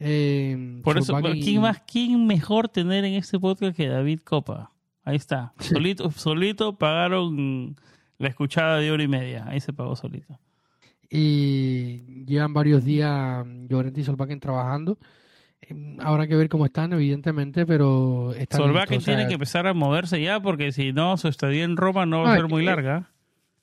eh, 0.00 0.80
Por 0.82 0.98
eso, 0.98 1.14
¿quién 1.22 1.60
más, 1.60 1.82
quién 1.86 2.26
mejor 2.26 2.68
tener 2.68 3.04
en 3.04 3.14
este 3.14 3.38
podcast 3.38 3.76
que 3.76 3.86
David 3.86 4.20
Copa? 4.24 4.72
Ahí 5.04 5.16
está. 5.16 5.52
Solito, 5.58 6.10
solito 6.10 6.76
pagaron 6.76 7.76
la 8.18 8.28
escuchada 8.28 8.78
de 8.78 8.90
hora 8.90 9.02
y 9.02 9.08
media. 9.08 9.44
Ahí 9.46 9.60
se 9.60 9.72
pagó 9.72 9.96
solito. 9.96 10.38
Y 11.08 12.24
llevan 12.24 12.54
varios 12.54 12.84
días 12.84 13.44
Llorente 13.68 14.00
y 14.00 14.04
Solbakken 14.04 14.40
trabajando. 14.40 14.98
Habrá 15.98 16.26
que 16.26 16.36
ver 16.36 16.48
cómo 16.48 16.64
están, 16.64 16.92
evidentemente, 16.92 17.66
pero 17.66 18.32
están 18.34 18.60
Solbakken 18.60 19.02
tiene 19.02 19.28
que 19.28 19.34
empezar 19.34 19.66
a 19.66 19.74
moverse 19.74 20.20
ya 20.20 20.40
porque 20.40 20.72
si 20.72 20.92
no, 20.92 21.16
su 21.16 21.28
estadía 21.28 21.64
en 21.64 21.76
Roma 21.76 22.06
no 22.06 22.22
va 22.22 22.32
a 22.32 22.36
ser 22.36 22.48
muy 22.48 22.64
larga. 22.64 23.10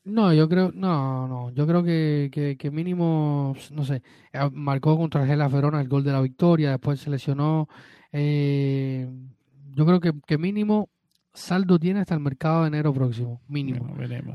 No, 0.08 0.34
yo 0.34 0.48
creo, 0.48 0.72
no, 0.74 1.28
no, 1.28 1.50
yo 1.52 1.68
creo 1.68 1.84
que, 1.84 2.56
que, 2.58 2.72
mínimo, 2.72 3.54
no 3.72 3.84
sé, 3.84 4.02
eh, 4.32 4.50
marcó 4.54 4.98
contra 4.98 5.22
el 5.22 5.28
Gela 5.28 5.50
Verona 5.50 5.82
el 5.82 5.90
gol 5.90 6.06
de 6.06 6.14
la 6.14 6.22
victoria, 6.22 6.72
después 6.72 7.02
se 7.02 7.10
lesionó. 7.10 7.68
Eh, 8.14 9.06
yo 9.76 9.86
creo 9.86 10.00
que, 10.00 10.14
que 10.26 10.38
mínimo 10.38 10.88
saldo 11.34 11.78
tiene 11.78 12.00
hasta 12.00 12.14
el 12.14 12.22
mercado 12.22 12.62
de 12.62 12.70
enero 12.70 12.94
próximo, 12.94 13.42
mínimo. 13.50 13.86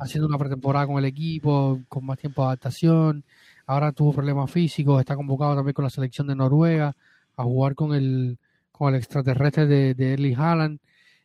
Haciendo 0.03 0.29
una 0.29 0.37
pretemporada 0.37 0.87
con 0.87 0.99
el 0.99 1.07
equipo, 1.07 1.81
con 1.89 2.05
más 2.05 2.19
tiempo 2.19 2.43
de 2.43 2.49
adaptación. 2.49 3.25
Ahora 3.65 3.93
tuvo 3.93 4.13
problemas 4.13 4.51
físicos, 4.51 5.01
está 5.01 5.17
convocado 5.17 5.55
también 5.55 5.73
con 5.73 5.85
la 5.85 5.91
selección 5.91 6.27
de 6.27 6.37
Noruega 6.37 6.95
a 7.35 7.43
jugar 7.45 7.75
con 7.75 7.95
el, 7.95 8.39
con 8.73 8.93
el 8.93 9.01
extraterrestre 9.01 9.67
de, 9.67 9.95
de 9.95 10.13
Erling 10.13 10.37
Haaland, 10.37 10.81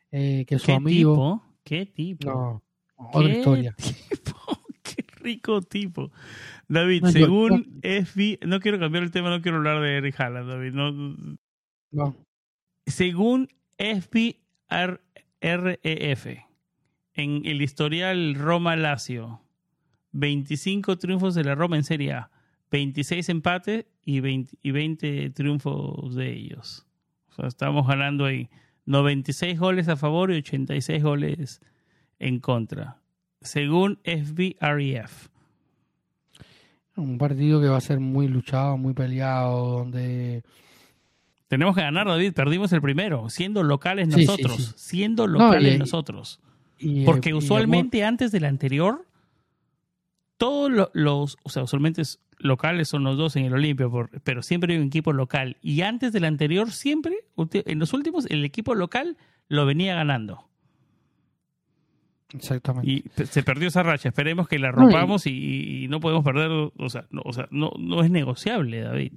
eh, 0.10 0.46
que 0.48 0.56
es 0.56 0.62
su 0.62 0.72
amigo. 0.72 1.44
¿Qué 1.66 1.86
tipo? 1.86 2.64
Otra 2.98 3.30
historia. 3.30 3.76
qué 4.84 5.06
rico 5.22 5.62
tipo. 5.62 6.12
David, 6.68 7.06
según 7.06 7.80
FB, 7.82 8.46
no 8.46 8.60
quiero 8.60 8.80
cambiar 8.80 9.04
el 9.04 9.12
tema, 9.12 9.30
no 9.30 9.42
quiero 9.42 9.58
hablar 9.58 9.82
de 9.82 9.98
Eric 9.98 10.20
Haaland, 10.20 10.50
David. 10.50 10.74
No, 10.74 10.92
no. 11.92 12.16
Según 12.86 13.48
FBREF, 13.78 14.38
en 17.14 17.42
el 17.46 17.62
historial 17.62 18.36
Roma-Lazio, 18.36 19.42
25 20.12 20.98
triunfos 20.98 21.36
de 21.36 21.44
la 21.44 21.56
Roma 21.56 21.78
en 21.78 21.84
Serie 21.84 22.14
A, 22.14 22.32
26 22.72 23.30
empates 23.30 23.86
y 24.04 24.20
20, 24.20 24.58
y 24.62 24.72
20 24.72 25.30
triunfos 25.30 26.16
de 26.16 26.34
ellos. 26.34 26.86
O 27.30 27.34
sea, 27.34 27.48
estamos 27.48 27.88
ganando 27.88 28.26
ahí 28.26 28.50
96 28.86 29.60
goles 29.60 29.88
a 29.88 29.96
favor 29.96 30.32
y 30.32 30.38
86 30.38 31.04
goles 31.04 31.62
en 32.20 32.40
contra, 32.40 32.98
según 33.42 34.00
FBREF. 34.04 35.30
Un 36.96 37.18
partido 37.18 37.62
que 37.62 37.68
va 37.68 37.78
a 37.78 37.82
ser 37.82 38.00
muy 38.00 38.28
luchado, 38.28 38.78
muy 38.78 38.94
peleado, 38.94 39.80
donde... 39.80 40.44
Tenemos 41.48 41.76
que 41.76 41.82
ganar, 41.82 42.08
David. 42.08 42.34
Perdimos 42.34 42.74
el 42.74 42.82
primero, 42.82 43.30
siendo 43.30 43.64
locales 43.64 44.08
nosotros. 44.08 44.74
Siendo 44.76 45.28
locales 45.28 45.80
nosotros. 45.80 46.42
Porque 47.06 47.34
usualmente 47.34 48.04
antes 48.04 48.32
del 48.32 48.46
anterior, 48.46 49.06
todos 50.38 50.90
los, 50.94 51.38
o 51.44 51.50
sea, 51.50 51.64
usualmente 51.64 52.02
locales 52.40 52.90
son 52.90 53.04
los 53.04 53.18
dos 53.18 53.36
en 53.36 53.46
el 53.46 53.54
Olimpio, 53.54 54.10
pero 54.24 54.42
siempre 54.42 54.74
hay 54.74 54.80
un 54.80 54.88
equipo 54.88 55.14
local. 55.14 55.58
Y 55.62 55.82
antes 55.82 56.12
del 56.14 56.26
anterior, 56.26 56.72
siempre, 56.72 57.16
en 57.38 57.80
los 57.80 57.94
últimos, 57.94 58.26
el 58.26 58.44
equipo 58.44 58.76
local 58.76 59.18
lo 59.48 59.66
venía 59.66 59.96
ganando. 59.96 60.47
Exactamente. 62.34 62.90
Y 62.90 63.04
se 63.26 63.44
perdió 63.44 63.70
esa 63.70 63.84
racha. 63.84 64.10
Esperemos 64.10 64.48
que 64.48 64.60
la 64.60 64.72
rompamos 64.72 65.26
y, 65.28 65.88
no 65.90 66.00
podemos 66.00 66.24
perder. 66.24 66.52
O 66.78 66.90
sea, 66.90 67.06
no, 67.10 67.22
o 67.24 67.34
sea, 67.34 67.48
no, 67.52 67.72
no 67.80 68.04
es 68.04 68.12
negociable, 68.12 68.82
David. 68.82 69.14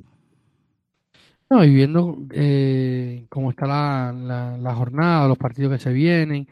No, 1.48 1.64
y 1.64 1.74
viendo 1.74 2.16
eh, 2.32 3.26
cómo 3.28 3.50
está 3.50 3.66
la, 3.66 4.56
la, 4.60 4.74
jornada, 4.74 5.26
los 5.26 5.38
partidos 5.38 5.72
que 5.72 5.82
se 5.82 5.92
vienen. 5.92 6.46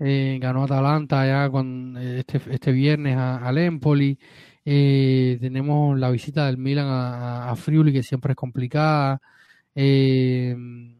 Eh, 0.00 0.38
ganó 0.40 0.64
Atalanta 0.64 1.26
ya 1.26 1.48
con 1.50 1.96
eh, 1.98 2.20
este, 2.20 2.40
este 2.50 2.72
viernes 2.72 3.16
al 3.16 3.58
Empoli. 3.58 4.18
tenemos 4.64 5.98
la 5.98 6.10
visita 6.10 6.46
del 6.46 6.58
Milan 6.58 6.86
a, 6.88 7.50
a, 7.50 7.56
Friuli, 7.56 7.92
que 7.92 8.02
siempre 8.02 8.32
es 8.32 8.36
complicada. 8.36 9.20
el, 9.74 10.96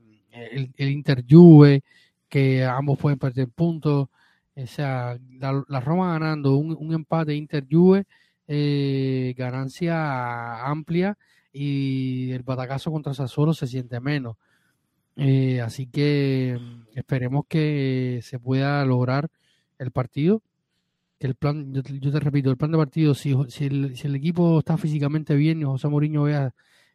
el 0.76 0.90
Inter 0.90 1.24
Juve, 1.28 1.82
que 2.28 2.64
ambos 2.64 2.98
pueden 2.98 3.18
perder 3.18 3.48
puntos. 3.48 4.08
O 4.56 4.66
sea, 4.66 5.18
la, 5.38 5.80
Roma 5.80 6.12
ganando 6.12 6.56
un, 6.56 6.92
empate 6.92 7.34
Inter-Juve, 7.34 8.04
eh, 8.46 9.34
ganancia 9.36 10.66
amplia 10.66 11.16
y 11.52 12.30
el 12.32 12.42
batacazo 12.42 12.90
contra 12.90 13.14
Sassuolo 13.14 13.54
se 13.54 13.66
siente 13.66 14.00
menos. 14.00 14.36
Eh, 15.16 15.60
así 15.60 15.86
que 15.86 16.58
mm, 16.60 16.98
esperemos 16.98 17.44
que 17.48 18.20
se 18.22 18.38
pueda 18.38 18.84
lograr 18.84 19.28
el 19.78 19.90
partido. 19.90 20.42
El 21.18 21.34
plan, 21.34 21.74
yo, 21.74 22.12
te 22.12 22.20
repito, 22.20 22.50
el 22.50 22.56
plan 22.56 22.72
de 22.72 22.78
partido, 22.78 23.14
si, 23.14 23.36
si, 23.48 23.66
el, 23.66 23.96
si 23.96 24.06
el 24.06 24.16
equipo 24.16 24.58
está 24.60 24.78
físicamente 24.78 25.34
bien 25.34 25.60
y 25.60 25.64
José 25.64 25.88
Mourinho 25.88 26.22
vea 26.22 26.54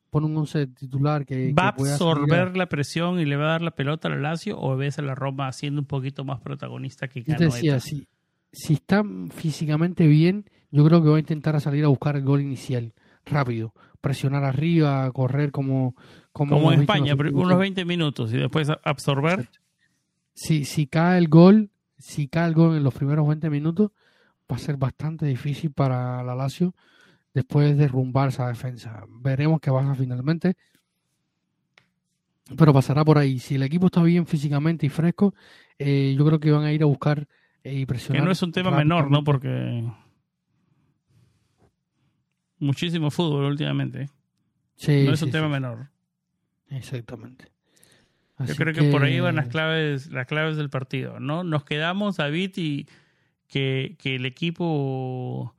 pone 0.09 0.27
un 0.27 0.37
once 0.37 0.67
titular 0.67 1.25
que 1.25 1.53
va 1.53 1.65
a 1.65 1.67
absorber 1.69 2.55
la 2.55 2.67
presión 2.67 3.19
y 3.19 3.25
le 3.25 3.35
va 3.35 3.45
a 3.45 3.51
dar 3.51 3.61
la 3.61 3.71
pelota 3.71 4.07
al 4.07 4.21
Lazio 4.21 4.59
o 4.59 4.75
ves 4.77 4.99
a 4.99 5.01
la 5.01 5.15
Roma 5.15 5.51
siendo 5.51 5.81
un 5.81 5.87
poquito 5.87 6.23
más 6.23 6.39
protagonista 6.39 7.07
que 7.07 7.23
Yo 7.23 7.35
te 7.35 7.45
decía, 7.45 7.79
si, 7.79 8.07
si 8.51 8.73
está 8.73 9.03
físicamente 9.33 10.07
bien, 10.07 10.45
yo 10.71 10.85
creo 10.85 11.03
que 11.03 11.09
va 11.09 11.17
a 11.17 11.19
intentar 11.19 11.59
salir 11.59 11.83
a 11.85 11.89
buscar 11.89 12.15
el 12.15 12.23
gol 12.23 12.41
inicial 12.41 12.93
rápido, 13.25 13.73
presionar 14.01 14.43
arriba, 14.43 15.11
correr 15.11 15.51
como 15.51 15.95
como, 16.35 16.73
en 16.73 16.81
España, 16.81 17.15
unos 17.15 17.57
20 17.57 17.85
minutos 17.85 18.33
y 18.33 18.37
después 18.37 18.69
absorber. 18.83 19.49
Si, 20.33 20.65
si 20.65 20.85
cae 20.85 21.17
el 21.17 21.29
gol, 21.29 21.69
si 21.97 22.27
cae 22.27 22.49
el 22.49 22.53
gol 22.53 22.75
en 22.75 22.83
los 22.83 22.93
primeros 22.93 23.25
20 23.25 23.49
minutos, 23.49 23.91
va 24.51 24.57
a 24.57 24.59
ser 24.59 24.75
bastante 24.75 25.25
difícil 25.25 25.71
para 25.71 26.21
la 26.23 26.35
Lazio 26.35 26.75
después 27.35 27.67
de 27.67 27.75
derrumbar 27.75 28.29
esa 28.29 28.47
defensa. 28.47 29.03
Veremos 29.09 29.59
qué 29.59 29.69
pasa 29.69 29.93
finalmente. 29.93 30.55
Pero 32.57 32.73
pasará 32.73 33.03
por 33.03 33.17
ahí. 33.17 33.39
Si 33.39 33.55
el 33.55 33.63
equipo 33.63 33.87
está 33.87 34.01
bien 34.01 34.25
físicamente 34.25 34.85
y 34.85 34.89
fresco, 34.89 35.35
eh, 35.77 36.15
yo 36.17 36.25
creo 36.25 36.39
que 36.39 36.51
van 36.51 36.63
a 36.63 36.71
ir 36.71 36.81
a 36.81 36.85
buscar 36.85 37.27
eh, 37.63 37.73
y 37.73 37.85
presionar. 37.85 38.21
Que 38.21 38.25
no 38.25 38.31
es 38.31 38.41
un 38.41 38.51
tema 38.51 38.71
menor, 38.71 39.11
¿no? 39.11 39.23
Porque 39.23 39.83
muchísimo 42.59 43.11
fútbol 43.11 43.45
últimamente. 43.45 44.09
Sí, 44.75 45.03
no 45.05 45.13
es 45.13 45.21
un 45.21 45.31
tema 45.31 45.49
menor. 45.49 45.89
Exactamente. 46.69 47.51
Yo 48.39 48.55
creo 48.55 48.73
que... 48.73 48.91
por 48.91 49.03
ahí 49.03 49.19
van 49.19 49.35
las 49.35 49.47
claves, 49.47 50.07
las 50.11 50.27
claves 50.27 50.55
del 50.57 50.69
partido, 50.69 51.19
¿no? 51.19 51.43
Nos 51.43 51.63
quedamos, 51.63 52.17
David, 52.17 52.51
y 52.57 52.87
que, 53.47 53.95
que 53.97 54.15
el 54.15 54.25
equipo 54.25 55.55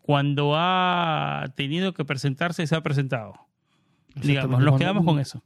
cuando 0.00 0.52
ha 0.54 1.44
tenido 1.54 1.92
que 1.92 2.04
presentarse, 2.04 2.66
se 2.66 2.74
ha 2.74 2.82
presentado. 2.82 3.34
Digamos, 4.14 4.60
nos 4.60 4.78
quedamos 4.78 5.04
con 5.04 5.18
eso. 5.18 5.42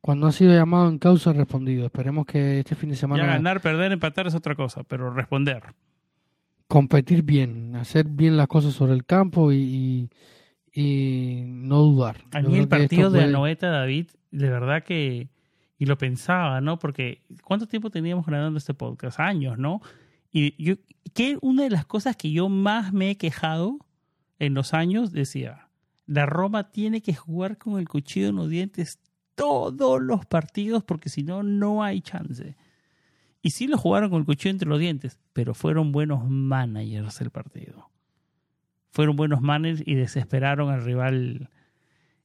Cuando 0.00 0.26
ha 0.26 0.32
sido 0.32 0.54
llamado 0.54 0.88
en 0.88 0.98
causa, 0.98 1.30
ha 1.30 1.32
respondido. 1.34 1.84
Esperemos 1.84 2.24
que 2.26 2.60
este 2.60 2.74
fin 2.74 2.90
de 2.90 2.96
semana. 2.96 3.22
Ya 3.22 3.32
ganar, 3.32 3.60
perder, 3.60 3.92
empatar 3.92 4.26
es 4.26 4.34
otra 4.34 4.54
cosa, 4.54 4.82
pero 4.84 5.12
responder. 5.12 5.62
Competir 6.68 7.22
bien, 7.22 7.76
hacer 7.76 8.06
bien 8.06 8.36
las 8.36 8.46
cosas 8.46 8.72
sobre 8.72 8.94
el 8.94 9.04
campo 9.04 9.52
y, 9.52 10.08
y, 10.72 11.42
no 11.46 11.78
dudar. 11.80 12.18
A 12.32 12.40
mí 12.40 12.58
el 12.58 12.68
partido 12.68 13.10
de 13.10 13.24
Anoeta, 13.24 13.68
David, 13.70 14.06
de 14.30 14.48
verdad 14.48 14.84
que. 14.84 15.28
Y 15.76 15.86
lo 15.86 15.96
pensaba, 15.96 16.60
¿no? 16.60 16.78
Porque 16.78 17.22
¿cuánto 17.42 17.66
tiempo 17.66 17.88
teníamos 17.88 18.26
grabando 18.26 18.58
este 18.58 18.74
podcast? 18.74 19.18
Años, 19.18 19.58
¿no? 19.58 19.80
Y 20.32 20.62
yo, 20.62 20.76
que 21.14 21.38
una 21.40 21.64
de 21.64 21.70
las 21.70 21.86
cosas 21.86 22.16
que 22.16 22.30
yo 22.30 22.48
más 22.48 22.92
me 22.92 23.10
he 23.10 23.16
quejado 23.16 23.78
en 24.38 24.54
los 24.54 24.74
años, 24.74 25.12
decía, 25.12 25.68
la 26.06 26.26
Roma 26.26 26.70
tiene 26.70 27.02
que 27.02 27.14
jugar 27.14 27.58
con 27.58 27.78
el 27.78 27.88
cuchillo 27.88 28.28
en 28.28 28.36
los 28.36 28.48
dientes 28.48 28.98
todos 29.34 30.02
los 30.02 30.26
partidos 30.26 30.84
porque 30.84 31.08
si 31.08 31.22
no, 31.22 31.42
no 31.42 31.82
hay 31.82 32.00
chance. 32.00 32.56
Y 33.42 33.50
sí 33.50 33.66
lo 33.66 33.78
jugaron 33.78 34.10
con 34.10 34.20
el 34.20 34.26
cuchillo 34.26 34.50
entre 34.50 34.68
los 34.68 34.78
dientes, 34.78 35.18
pero 35.32 35.54
fueron 35.54 35.92
buenos 35.92 36.28
managers 36.28 37.20
el 37.20 37.30
partido. 37.30 37.90
Fueron 38.90 39.16
buenos 39.16 39.40
managers 39.40 39.82
y 39.86 39.94
desesperaron 39.94 40.70
al 40.70 40.84
rival. 40.84 41.48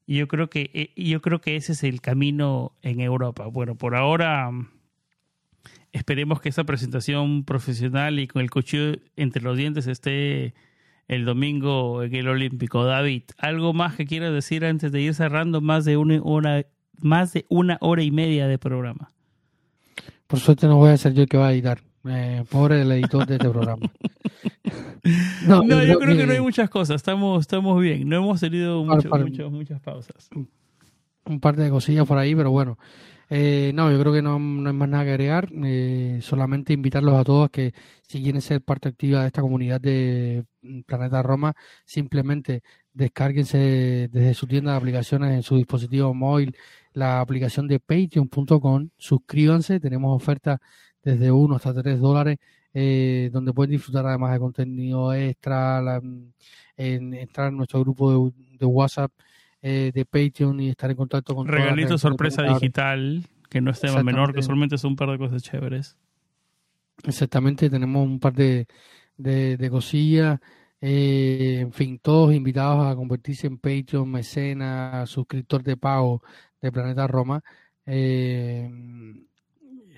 Y 0.05 0.17
yo 0.17 0.27
creo 0.27 0.49
que, 0.49 0.71
eh, 0.73 1.01
yo 1.01 1.21
creo 1.21 1.39
que 1.39 1.55
ese 1.55 1.71
es 1.71 1.83
el 1.83 2.01
camino 2.01 2.73
en 2.81 2.99
Europa. 2.99 3.45
Bueno, 3.47 3.75
por 3.75 3.95
ahora 3.95 4.51
Esperemos 5.95 6.41
que 6.41 6.49
esa 6.49 6.65
presentación 6.65 7.45
profesional 7.45 8.19
y 8.19 8.27
con 8.27 8.41
el 8.41 8.51
cuchillo 8.51 8.99
entre 9.15 9.41
los 9.41 9.55
dientes 9.55 9.87
esté 9.87 10.53
el 11.07 11.23
domingo 11.23 12.03
en 12.03 12.13
el 12.13 12.27
Olímpico. 12.27 12.83
David, 12.83 13.23
¿algo 13.37 13.71
más 13.71 13.95
que 13.95 14.05
quieras 14.05 14.33
decir 14.33 14.65
antes 14.65 14.91
de 14.91 14.99
ir 14.99 15.13
cerrando 15.13 15.61
más 15.61 15.85
de 15.85 15.95
una, 15.95 16.19
hora, 16.21 16.65
más 16.99 17.31
de 17.31 17.45
una 17.47 17.77
hora 17.79 18.03
y 18.03 18.11
media 18.11 18.45
de 18.45 18.57
programa? 18.57 19.13
Por 20.27 20.39
suerte 20.39 20.67
no 20.67 20.75
voy 20.75 20.89
a 20.89 20.97
ser 20.97 21.13
yo 21.13 21.21
el 21.21 21.29
que 21.29 21.37
va 21.37 21.47
a 21.47 21.53
editar. 21.53 21.79
Eh, 22.09 22.43
pobre 22.49 22.81
el 22.81 22.91
editor 22.91 23.25
de 23.25 23.35
este 23.35 23.49
programa. 23.49 23.89
no, 25.47 25.63
yo 25.63 25.97
creo 25.97 26.17
que 26.17 26.27
no 26.27 26.33
hay 26.33 26.41
muchas 26.41 26.69
cosas. 26.69 26.97
Estamos, 26.97 27.39
estamos 27.39 27.81
bien. 27.81 28.09
No 28.09 28.17
hemos 28.17 28.41
tenido 28.41 28.83
muchas 28.83 29.79
pausas. 29.79 30.29
Un 31.23 31.39
par 31.39 31.55
de 31.55 31.69
cosillas 31.69 32.05
por 32.05 32.17
ahí, 32.17 32.35
pero 32.35 32.51
bueno. 32.51 32.77
Eh, 33.29 33.71
no, 33.73 33.91
yo 33.91 33.99
creo 33.99 34.13
que 34.13 34.21
no, 34.21 34.35
hay 34.35 34.73
más 34.73 34.89
nada 34.89 35.03
que 35.03 35.11
agregar. 35.11 35.49
Eh, 35.63 36.19
solamente 36.21 36.73
invitarlos 36.73 37.15
a 37.15 37.23
todos 37.23 37.49
que 37.49 37.73
si 38.07 38.21
quieren 38.21 38.41
ser 38.41 38.61
parte 38.61 38.89
activa 38.89 39.21
de 39.21 39.27
esta 39.27 39.41
comunidad 39.41 39.81
de 39.81 40.45
Planeta 40.85 41.23
Roma, 41.23 41.53
simplemente 41.85 42.61
descárguense 42.93 44.09
desde 44.11 44.33
su 44.33 44.47
tienda 44.47 44.71
de 44.71 44.77
aplicaciones 44.77 45.33
en 45.33 45.43
su 45.43 45.57
dispositivo 45.57 46.13
móvil 46.13 46.55
la 46.95 47.19
aplicación 47.21 47.67
de 47.67 47.79
patreon.com, 47.79 48.89
suscríbanse, 48.97 49.79
tenemos 49.79 50.15
ofertas 50.15 50.59
desde 51.03 51.31
1 51.31 51.55
hasta 51.55 51.73
3 51.73 51.99
dólares, 51.99 52.37
eh, 52.73 53.29
donde 53.33 53.53
pueden 53.53 53.71
disfrutar 53.71 54.05
además 54.07 54.33
de 54.33 54.39
contenido 54.39 55.13
extra, 55.13 56.01
en, 56.77 57.13
entrar 57.13 57.49
en 57.49 57.57
nuestro 57.57 57.81
grupo 57.81 58.31
de 58.59 58.65
WhatsApp 58.65 59.11
eh, 59.67 59.91
de 59.91 60.05
Patreon 60.05 60.59
y 60.59 60.69
estar 60.69 60.91
en 60.91 60.95
contacto 60.95 61.33
con 61.33 61.47
Regalito 61.47 61.97
sorpresa 61.97 62.43
digital, 62.43 63.25
que 63.49 63.61
no 63.61 63.71
es 63.71 63.79
tema 63.79 64.03
menor, 64.03 64.31
que 64.31 64.43
solamente 64.43 64.77
son 64.77 64.91
un 64.91 64.95
par 64.95 65.09
de 65.09 65.17
cosas 65.17 65.41
chéveres. 65.41 65.97
Exactamente, 67.03 67.67
tenemos 67.67 68.05
un 68.05 68.19
par 68.19 68.33
de, 68.33 68.67
de, 69.17 69.69
cosillas. 69.71 70.39
Eh, 70.79 71.61
en 71.61 71.73
fin, 71.73 71.97
todos 71.97 72.31
invitados 72.35 72.85
a 72.85 72.95
convertirse 72.95 73.47
en 73.47 73.57
Patreon, 73.57 74.07
mecena, 74.07 75.03
suscriptor 75.07 75.63
de 75.63 75.77
pago 75.77 76.21
de 76.61 76.71
Planeta 76.71 77.07
Roma. 77.07 77.43
Eh, 77.87 78.69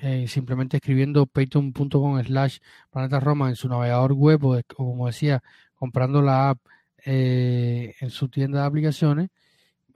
eh, 0.01 0.27
simplemente 0.27 0.77
escribiendo 0.77 1.25
patreon.com 1.25 2.23
slash 2.23 2.59
planeta 2.89 3.19
Roma 3.19 3.49
en 3.49 3.55
su 3.57 3.67
navegador 3.67 4.13
web 4.13 4.45
o, 4.45 4.61
como 4.73 5.07
decía, 5.07 5.43
comprando 5.75 6.21
la 6.21 6.51
app 6.51 6.59
eh, 7.03 7.95
en 7.99 8.09
su 8.09 8.29
tienda 8.29 8.61
de 8.61 8.67
aplicaciones, 8.67 9.29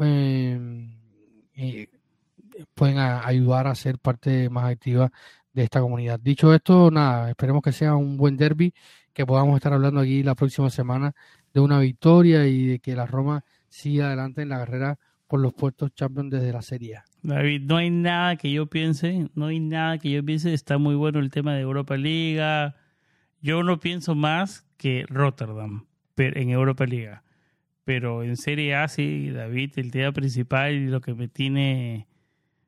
em, 0.02 0.96
pueden 2.74 2.98
ayudar 2.98 3.68
a 3.68 3.76
ser 3.76 4.00
parte 4.00 4.50
más 4.50 4.66
activa 4.72 5.12
de 5.54 5.64
esta 5.64 5.82
comunidad. 5.82 6.20
Dicho 6.20 6.54
esto, 6.54 6.92
nada, 6.92 7.30
esperemos 7.30 7.62
que 7.62 7.72
sea 7.72 7.96
un 7.96 8.18
buen 8.18 8.38
derby, 8.38 8.74
que 9.14 9.26
podamos 9.26 9.56
estar 9.56 9.74
hablando 9.74 10.00
aquí 10.00 10.24
la 10.24 10.36
próxima 10.36 10.70
semana 10.70 11.14
de 11.54 11.60
una 11.60 11.80
victoria 11.80 12.48
y 12.48 12.66
de 12.66 12.80
que 12.80 12.96
la 12.96 13.06
Roma 13.06 13.44
siga 13.68 14.08
adelante 14.08 14.42
en 14.42 14.50
la 14.50 14.60
carrera 14.60 15.00
por 15.28 15.40
los 15.40 15.54
puestos 15.54 15.94
champions 15.94 16.32
desde 16.32 16.52
la 16.52 16.62
Serie. 16.62 17.00
David, 17.24 17.62
no 17.62 17.78
hay 17.78 17.90
nada 17.90 18.36
que 18.36 18.52
yo 18.52 18.66
piense, 18.68 19.30
no 19.36 19.48
hay 19.48 19.60
nada 19.60 19.98
que 19.98 20.12
yo 20.12 20.24
piense, 20.24 20.54
está 20.54 20.78
muy 20.78 20.96
bueno 20.96 21.20
el 21.20 21.30
tema 21.30 21.54
de 21.54 21.62
Europa 21.62 21.96
Liga. 21.96 22.76
Yo 23.42 23.64
no 23.64 23.80
pienso 23.80 24.16
más 24.16 24.66
que 24.78 25.06
Rotterdam 25.08 25.86
en 26.18 26.50
Europa 26.50 26.86
Liga. 26.86 27.24
Pero 27.84 28.24
en 28.24 28.38
Serie 28.38 28.76
A, 28.76 28.88
sí, 28.88 29.30
David, 29.32 29.74
el 29.78 29.92
tema 29.92 30.12
principal 30.12 30.74
y 30.74 30.88
lo 30.88 31.02
que 31.02 31.14
me 31.14 31.28
tiene 31.28 32.08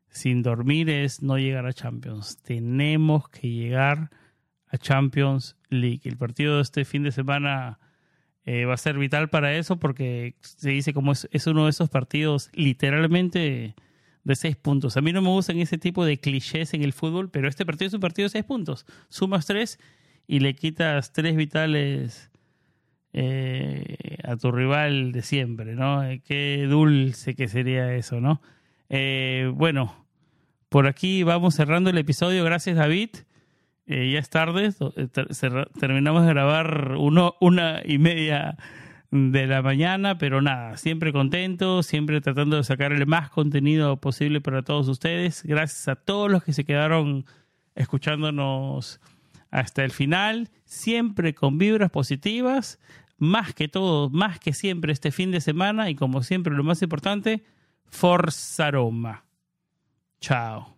sin 0.10 0.44
dormir 0.44 0.90
es 0.90 1.22
no 1.22 1.38
llegar 1.38 1.66
a 1.66 1.74
Champions. 1.74 2.38
Tenemos 2.42 3.30
que 3.30 3.50
llegar 3.50 4.12
a 4.68 4.78
Champions 4.78 5.56
League. 5.70 6.02
El 6.04 6.18
partido 6.18 6.58
de 6.58 6.62
este 6.62 6.86
fin 6.86 7.04
de 7.04 7.12
semana 7.12 7.80
eh, 8.46 8.66
va 8.66 8.74
a 8.74 8.78
ser 8.78 8.98
vital 8.98 9.30
para 9.30 9.56
eso 9.56 9.78
porque 9.78 10.36
se 10.42 10.72
dice 10.72 10.94
como 10.94 11.14
es, 11.14 11.48
uno 11.48 11.66
de 11.66 11.70
esos 11.70 11.90
partidos 11.90 12.50
literalmente 12.54 13.76
de 14.24 14.36
seis 14.36 14.56
puntos. 14.56 14.98
A 14.98 15.02
mí 15.02 15.14
no 15.14 15.22
me 15.22 15.30
gustan 15.30 15.60
ese 15.60 15.78
tipo 15.78 16.06
de 16.06 16.18
clichés 16.18 16.74
en 16.74 16.84
el 16.84 16.94
fútbol, 16.94 17.30
pero 17.30 17.48
este 17.48 17.66
partido 17.66 17.88
es 17.88 17.94
un 17.94 18.00
partido 18.00 18.26
de 18.26 18.32
seis 18.32 18.46
puntos. 18.46 18.86
Sumas 19.10 19.46
tres 19.46 19.80
y 20.28 20.40
le 20.40 20.56
quitas 20.56 21.14
tres 21.14 21.36
vitales 21.36 22.32
eh, 23.14 24.18
a 24.24 24.36
tu 24.36 24.52
rival 24.52 25.12
de 25.12 25.22
siempre, 25.22 25.76
¿no? 25.76 26.04
Eh, 26.04 26.22
qué 26.26 26.66
dulce 26.70 27.36
que 27.36 27.48
sería 27.48 27.94
eso, 27.96 28.20
¿no? 28.20 28.42
bueno, 29.56 30.06
por 30.70 30.86
aquí 30.86 31.24
vamos 31.24 31.56
cerrando 31.56 31.90
el 31.90 31.98
episodio. 31.98 32.44
Gracias, 32.44 32.76
David. 32.78 33.10
Eh, 33.86 34.12
ya 34.14 34.20
es 34.20 34.30
tarde, 34.30 34.72
eh, 34.96 35.08
terminamos 35.80 36.26
de 36.26 36.30
grabar 36.30 36.96
una 36.98 37.82
y 37.84 37.98
media 37.98 38.58
de 39.12 39.46
la 39.46 39.62
mañana, 39.62 40.18
pero 40.18 40.42
nada, 40.42 40.78
siempre 40.78 41.12
contento, 41.12 41.84
siempre 41.84 42.22
tratando 42.22 42.56
de 42.56 42.64
sacar 42.64 42.94
el 42.94 43.06
más 43.06 43.30
contenido 43.30 43.98
posible 43.98 44.40
para 44.40 44.62
todos 44.62 44.88
ustedes. 44.88 45.44
Gracias 45.44 45.90
a 45.90 45.96
todos 45.96 46.32
los 46.32 46.44
que 46.46 46.54
se 46.54 46.64
quedaron 46.64 47.26
escuchándonos 47.76 49.02
hasta 49.52 49.84
el 49.84 49.92
final, 49.92 50.50
siempre 50.64 51.36
con 51.36 51.58
vibras 51.58 51.92
positivas, 51.92 52.80
más 53.24 53.54
que 53.54 53.68
todo, 53.68 54.10
más 54.10 54.40
que 54.40 54.54
siempre 54.54 54.94
este 54.94 55.12
fin 55.12 55.32
de 55.32 55.42
semana 55.42 55.90
y 55.90 55.96
como 55.96 56.22
siempre 56.24 56.54
lo 56.54 56.64
más 56.64 56.82
importante, 56.82 57.44
Forza 57.86 58.70
Roma. 58.70 59.24
Chao. 60.20 60.73